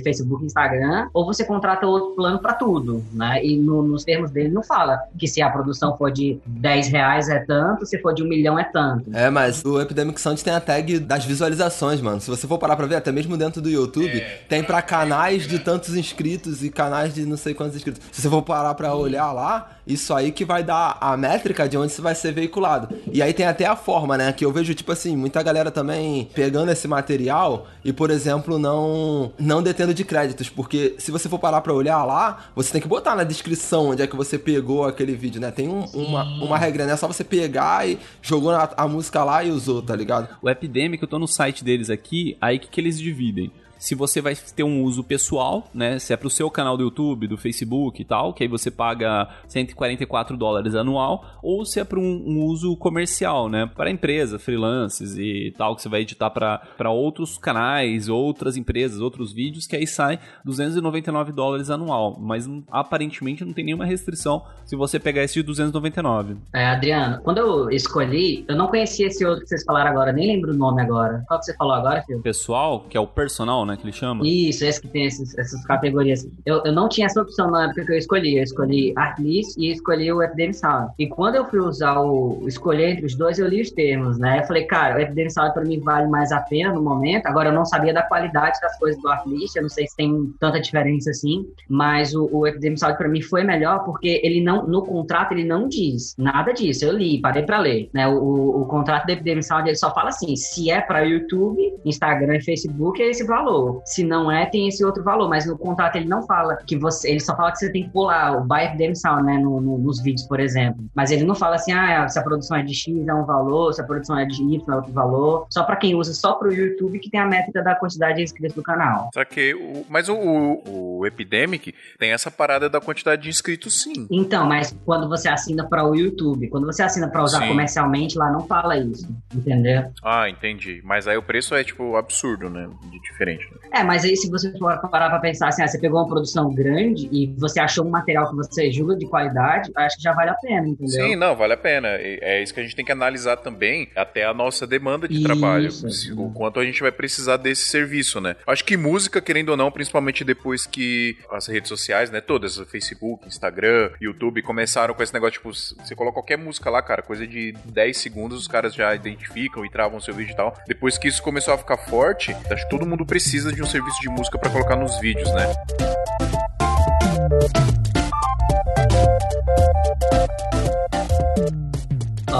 Facebook, 0.04 0.45
Instagram, 0.45 1.10
ou 1.13 1.26
você 1.26 1.43
contrata 1.43 1.86
outro 1.86 2.15
plano 2.15 2.39
para 2.39 2.54
tudo, 2.54 3.04
né? 3.13 3.43
E 3.43 3.58
no, 3.58 3.84
nos 3.84 4.04
termos 4.04 4.32
dele 4.32 4.50
não 4.50 4.63
fala 4.63 5.00
que 5.17 5.28
se 5.28 5.41
a 5.41 5.50
produção 5.50 5.98
for 5.98 6.12
de 6.12 6.39
10 6.45 6.88
reais 6.89 7.30
é 7.30 7.39
tanto, 7.39 7.86
se 7.86 7.98
for 8.00 8.13
de 8.13 8.24
um 8.24 8.28
milhão 8.28 8.58
é 8.58 8.63
tanto. 8.63 9.13
É, 9.13 9.30
mas 9.30 9.48
mas 9.49 9.65
o 9.65 9.81
Epidemic 9.81 10.21
Sound 10.21 10.43
tem 10.43 10.53
a 10.53 10.59
tag 10.59 10.99
das 10.99 11.25
visualizações, 11.25 11.99
mano. 11.99 12.21
Se 12.21 12.29
você 12.29 12.47
for 12.47 12.59
parar 12.59 12.75
pra 12.75 12.85
ver, 12.85 12.95
até 12.95 13.12
mesmo 13.12 13.35
dentro 13.35 13.62
do 13.62 13.69
YouTube, 13.69 14.19
é. 14.19 14.43
tem 14.47 14.63
pra 14.63 14.81
canais 14.81 15.47
de 15.47 15.57
tantos 15.57 15.95
inscritos 15.95 16.63
e 16.63 16.69
canais 16.69 17.13
de 17.15 17.25
não 17.25 17.35
sei 17.35 17.55
quantos 17.55 17.75
inscritos. 17.75 18.01
Se 18.12 18.21
você 18.21 18.29
for 18.29 18.43
parar 18.43 18.75
pra 18.75 18.93
olhar 18.93 19.31
lá, 19.31 19.79
isso 19.89 20.13
aí 20.13 20.32
que 20.32 20.45
vai 20.45 20.63
dar 20.63 20.97
a 21.02 21.17
métrica 21.17 21.67
de 21.67 21.75
onde 21.75 21.91
você 21.91 22.02
vai 22.02 22.13
ser 22.13 22.32
veiculado. 22.32 22.95
E 23.12 23.21
aí 23.21 23.34
tem 23.34 23.47
até 23.47 23.65
a 23.65 23.75
forma, 23.75 24.15
né? 24.15 24.32
Que 24.32 24.45
eu 24.45 24.52
vejo, 24.52 24.73
tipo 24.75 24.91
assim, 24.91 25.15
muita 25.17 25.41
galera 25.41 25.71
também 25.71 26.30
pegando 26.34 26.71
esse 26.71 26.88
material 26.88 27.67
e, 27.84 27.91
por 27.91 28.12
exemplo, 28.12 28.60
não, 28.60 29.34
não 29.39 29.63
detendo 29.63 29.93
de 29.93 30.06
créditos. 30.06 30.47
Porque 30.47 30.95
se 30.99 31.10
você 31.10 31.28
for 31.28 31.39
parar 31.39 31.62
pra 31.62 31.73
olhar 31.73 32.04
lá, 32.04 32.45
você 32.56 32.71
tem 32.71 32.82
que 32.82 32.88
botar 32.88 33.15
na 33.15 33.23
descrição 33.23 33.89
onde 33.89 34.04
é 34.04 34.08
que 34.08 34.15
você 34.15 34.38
pegou 34.38 34.86
aquele 34.86 35.15
vídeo, 35.15 35.41
né? 35.41 35.49
Tem 35.49 35.67
um, 35.67 35.86
uma, 35.86 36.23
uma 36.23 36.58
regra, 36.58 36.86
né? 36.86 36.93
É 36.93 36.97
só 36.97 37.08
você 37.08 37.23
pegar 37.23 37.88
e 37.89 37.97
jogou 38.21 38.52
a, 38.52 38.69
a 38.78 38.88
música 38.88 39.23
lá 39.23 39.43
e 39.43 39.49
usou, 39.49 39.82
tá 39.82 39.95
ligado? 39.95 40.30
O 40.41 40.49
Epidemic, 40.49 41.02
eu 41.02 41.10
tô 41.10 41.17
no 41.17 41.28
site 41.28 41.63
deles 41.63 41.89
aqui, 41.89 42.38
aí 42.39 42.58
o 42.58 42.60
que, 42.60 42.67
que 42.67 42.80
eles 42.80 42.99
dividem? 42.99 43.52
Se 43.80 43.96
você 43.96 44.22
vai 44.22 44.36
ter 44.36 44.63
um 44.63 44.84
uso 44.84 45.04
pessoal, 45.04 45.68
né? 45.74 45.98
Se 45.98 46.13
é 46.13 46.18
para 46.18 46.28
o 46.28 46.30
seu 46.30 46.52
canal 46.52 46.78
do 46.78 46.84
YouTube, 46.84 47.28
do 47.28 47.38
Facebook 47.38 48.00
e 48.00 48.06
tal, 48.06 48.34
que 48.34 48.44
aí 48.44 48.50
você 48.50 48.70
paga 48.70 49.28
144 49.48 50.38
dólares 50.38 50.76
anual, 50.76 51.26
ou 51.42 51.65
se 51.65 51.80
é 51.80 51.84
para 51.84 52.00
um, 52.00 52.24
um, 52.28 52.44
uso 52.46 52.78
comercial, 52.78 53.50
né? 53.50 53.68
Para 53.76 53.89
empresa, 53.89 54.38
freelances 54.38 55.18
e 55.18 55.52
tal, 55.58 55.76
que 55.76 55.82
você 55.82 55.89
vai 55.89 56.02
editar 56.02 56.30
para 56.30 56.92
outros 56.92 57.38
canais, 57.38 58.08
outras 58.08 58.56
empresas, 58.56 59.00
outros 59.00 59.34
vídeos, 59.34 59.65
que 59.65 59.76
aí 59.76 59.88
sai 59.88 60.20
299 60.46 61.32
dólares 61.32 61.72
anual. 61.72 62.20
Mas 62.20 62.48
aparentemente 62.70 63.44
não 63.44 63.54
tem 63.54 63.65
nenhuma 63.65 63.86
restrição 63.86 64.44
se 64.65 64.76
você 64.76 65.00
pegar 65.00 65.24
esse 65.24 65.39
de 65.39 65.44
299. 65.44 66.38
É, 66.54 66.65
Adriano, 66.65 67.22
quando 67.24 67.38
eu 67.38 67.70
escolhi, 67.70 68.46
eu 68.48 68.56
não 68.56 68.68
conhecia 68.68 69.08
esse 69.08 69.26
outro 69.26 69.42
que 69.42 69.48
vocês 69.48 69.63
falaram 69.63 69.92
agora, 69.92 70.12
nem 70.12 70.28
lembro 70.28 70.52
o 70.52 70.56
nome 70.56 70.82
agora. 70.82 71.24
Qual 71.28 71.39
que 71.39 71.46
você 71.46 71.56
falou 71.56 71.74
agora, 71.74 72.04
filho? 72.04 72.22
Pessoal, 72.22 72.82
que 72.89 72.98
é 72.98 73.00
o 73.00 73.08
personal, 73.08 73.65
né? 73.69 73.77
Que 73.77 73.84
ele 73.86 73.91
chama. 73.91 74.27
Isso, 74.27 74.65
esse 74.65 74.82
que 74.82 74.88
tem 74.88 75.05
esses- 75.05 75.38
essas 75.38 75.63
categorias. 75.65 76.27
Eu, 76.45 76.62
eu 76.65 76.71
não 76.71 76.89
tinha 76.89 77.05
essa 77.08 77.21
opção 77.21 77.49
na 77.51 77.65
época 77.65 77.86
que 77.86 77.91
eu 77.91 77.97
escolhi. 77.97 78.38
Eu 78.38 78.43
escolhi 78.43 78.93
Artlist 78.95 79.58
e 79.58 79.71
escolhi 79.71 80.12
o 80.12 80.21
Epidemic 80.21 80.58
Sound. 80.58 80.91
E 80.97 81.08
quando 81.08 81.36
eu 81.36 81.45
fui 81.45 81.60
usar 81.60 81.99
o. 81.99 82.43
escolher 82.47 82.91
entre 82.91 83.05
os 83.05 83.15
dois, 83.15 83.39
eu 83.39 83.47
li 83.47 83.62
os 83.62 83.71
termos, 83.71 84.17
né? 84.17 84.39
Eu 84.39 84.43
falei, 84.43 84.65
cara, 84.65 84.97
o 84.97 84.99
Epidemic 84.99 85.34
Sound 85.34 85.53
pra 85.53 85.63
mim 85.63 85.79
vale 85.79 86.08
mais 86.08 86.32
a 86.32 86.39
pena 86.41 86.73
no 86.73 86.82
momento. 86.82 87.25
Agora 87.27 87.49
eu 87.49 87.53
não 87.53 87.65
sabia 87.65 87.93
da 87.93 88.03
qualidade 88.03 88.60
das 88.62 88.77
coisas 88.79 89.01
do 89.01 89.08
Artlist, 89.08 89.55
eu 89.55 89.62
não 89.63 89.69
sei 89.69 89.88
se 89.88 89.95
tem 89.95 90.34
tanta 90.39 90.60
diferença 90.60 91.10
assim, 91.12 91.45
mas 91.67 92.13
o, 92.13 92.29
o 92.32 92.47
Epidemic 92.47 92.79
Sound 92.79 92.97
pra 92.97 93.08
mim 93.08 93.21
foi 93.21 93.43
melhor 93.43 93.84
porque 93.84 94.19
ele 94.23 94.41
não, 94.41 94.67
no 94.67 94.82
contrato, 94.82 95.32
ele 95.34 95.43
não 95.43 95.67
diz 95.67 96.15
nada 96.17 96.51
disso. 96.53 96.86
Eu 96.86 96.93
li, 96.97 97.19
parei 97.21 97.43
pra 97.43 97.60
ler, 97.60 97.89
né? 97.93 98.08
O, 98.08 98.62
o, 98.62 98.65
contrato 98.65 99.05
do 99.05 99.12
Epidemic 99.12 99.45
Sound, 99.45 99.67
ele 99.67 99.75
só 99.77 99.93
fala 99.93 100.10
assim, 100.10 100.36
se 100.36 100.69
é 100.71 100.82
pra 100.82 101.01
YouTube, 101.01 101.60
Instagram 101.86 102.38
e 102.38 102.41
Facebook, 102.41 103.01
é 103.01 103.10
esse 103.10 103.25
valor. 103.25 103.59
Se 103.86 104.04
não 104.04 104.32
é, 104.32 104.45
tem 104.45 104.67
esse 104.67 104.84
outro 104.84 105.04
valor, 105.04 105.30
mas 105.30 105.45
no 105.45 105.58
contrato 105.58 105.95
ele 105.95 106.08
não 106.08 106.22
fala 106.26 106.56
que 106.58 106.78
você, 106.78 107.10
ele 107.12 107.19
só 107.19 107.36
fala 107.36 107.52
que 107.52 107.60
você 107.60 107.72
tem 107.72 107.84
que 107.84 107.89
pular 107.89 108.38
o 108.38 108.43
Buy 108.45 108.63
Epidemic 108.65 108.98
Sound, 109.00 109.24
né, 109.26 109.38
no, 109.38 109.60
no- 109.62 109.78
nos 109.78 110.02
vídeos, 110.02 110.28
por 110.28 110.39
exemplo. 110.39 110.84
Mas 110.95 111.12
ele 111.12 111.24
não 111.24 111.36
fala 111.36 111.56
assim, 111.56 111.72
ah, 111.72 112.08
se 112.08 112.17
a 112.19 112.24
produção 112.24 112.58
é 112.58 112.63
de 112.63 112.74
X 112.74 113.08
é 113.08 113.13
um 113.13 113.26
valor, 113.26 113.74
se 113.74 113.82
a 113.82 113.84
produção 113.84 114.17
é 114.17 114.26
de 114.26 114.41
Y 114.43 114.62
é 114.72 114.76
outro 114.76 114.91
valor. 114.93 115.45
Só 115.50 115.63
pra 115.63 115.76
quem 115.76 115.95
usa 115.95 116.13
só 116.13 116.34
pro 116.34 116.52
YouTube 116.54 117.00
que 117.00 117.10
tem 117.10 117.19
a 117.19 117.26
métrica 117.26 117.62
da 117.63 117.76
quantidade 117.76 118.17
de 118.17 118.24
inscritos 118.24 118.56
do 118.56 118.63
canal. 118.63 119.10
Só 119.13 119.24
que 119.26 119.54
o, 119.54 119.86
mas 119.89 120.10
o, 120.10 120.15
o, 120.15 121.00
o 121.00 121.06
Epidemic 121.08 121.74
tem 121.98 122.12
essa 122.12 122.30
parada 122.32 122.69
da 122.69 122.80
quantidade 122.82 123.24
de 123.24 123.30
inscritos, 123.30 123.82
sim. 123.84 124.08
Então, 124.12 124.45
mas 124.45 124.76
quando 124.86 125.08
você 125.08 125.28
assina 125.30 125.67
para 125.67 125.84
o 125.88 125.95
YouTube, 125.95 126.48
quando 126.50 126.65
você 126.65 126.84
assina 126.84 127.08
para 127.10 127.24
usar 127.24 127.39
Sim. 127.41 127.48
comercialmente, 127.50 128.17
lá 128.17 128.32
não 128.32 128.45
fala 128.48 128.78
isso, 128.78 129.08
entendeu? 129.34 129.84
Ah, 130.04 130.30
entendi. 130.30 130.82
Mas 130.84 131.08
aí 131.08 131.17
o 131.17 131.24
preço 131.24 131.56
é, 131.56 131.63
tipo, 131.63 131.95
absurdo, 131.95 132.50
né? 132.50 132.69
De 132.84 133.00
diferente. 133.02 133.48
É, 133.71 133.83
mas 133.83 134.03
aí 134.03 134.15
se 134.15 134.29
você 134.29 134.51
for 134.57 134.77
parar 134.89 135.09
pra 135.09 135.19
pensar 135.19 135.47
assim, 135.49 135.62
ah, 135.62 135.67
você 135.67 135.79
pegou 135.79 135.99
uma 135.99 136.07
produção 136.07 136.53
grande 136.53 137.07
e 137.12 137.27
você 137.38 137.59
achou 137.59 137.85
um 137.85 137.89
material 137.89 138.29
que 138.29 138.35
você 138.35 138.71
julga 138.71 138.95
de 138.95 139.05
qualidade, 139.07 139.71
acho 139.75 139.97
que 139.97 140.03
já 140.03 140.13
vale 140.13 140.31
a 140.31 140.35
pena, 140.35 140.67
entendeu? 140.67 141.05
Sim, 141.05 141.15
não, 141.15 141.35
vale 141.35 141.53
a 141.53 141.57
pena. 141.57 141.89
E 141.99 142.19
É 142.21 142.41
isso 142.41 142.53
que 142.53 142.59
a 142.59 142.63
gente 142.63 142.75
tem 142.75 142.85
que 142.85 142.91
analisar 142.91 143.38
também, 143.38 143.89
até 143.95 144.25
a 144.25 144.33
nossa 144.33 144.65
demanda 144.65 145.07
de 145.07 145.15
Isso. 145.15 145.23
trabalho. 145.23 145.69
O 146.17 146.31
quanto 146.31 146.59
a 146.59 146.65
gente 146.65 146.81
vai 146.81 146.91
precisar 146.91 147.38
desse 147.38 147.63
serviço, 147.63 148.19
né? 148.19 148.35
Acho 148.45 148.63
que 148.63 148.75
música, 148.75 149.21
querendo 149.21 149.49
ou 149.49 149.57
não, 149.57 149.71
principalmente 149.71 150.23
depois 150.23 150.65
que 150.65 151.17
as 151.31 151.47
redes 151.47 151.69
sociais, 151.69 152.09
né, 152.09 152.21
todas, 152.21 152.57
Facebook, 152.69 153.27
Instagram, 153.27 153.91
YouTube, 154.01 154.41
começaram 154.41 154.93
com 154.93 155.03
esse 155.03 155.13
negócio, 155.13 155.33
tipo, 155.33 155.53
você 155.53 155.95
coloca 155.95 156.15
qualquer 156.15 156.38
música 156.38 156.69
lá, 156.69 156.81
cara, 156.81 157.01
coisa 157.01 157.25
de 157.25 157.53
10 157.65 157.97
segundos, 157.97 158.39
os 158.39 158.47
caras 158.47 158.73
já 158.73 158.93
identificam 158.95 159.65
e 159.65 159.69
travam 159.69 159.99
seu 159.99 160.13
vídeo 160.13 160.33
e 160.33 160.35
tal. 160.35 160.55
Depois 160.67 160.97
que 160.97 161.07
isso 161.07 161.21
começou 161.21 161.53
a 161.53 161.57
ficar 161.57 161.77
forte, 161.77 162.35
acho 162.49 162.63
que 162.63 162.69
todo 162.69 162.85
mundo 162.85 163.05
precisa 163.05 163.38
de 163.47 163.63
um 163.63 163.65
serviço 163.65 163.99
de 164.02 164.10
música 164.10 164.38
pra 164.38 164.49
colocar 164.49 164.75
nos 164.75 164.99
vídeos, 164.99 165.32
né? 165.34 165.47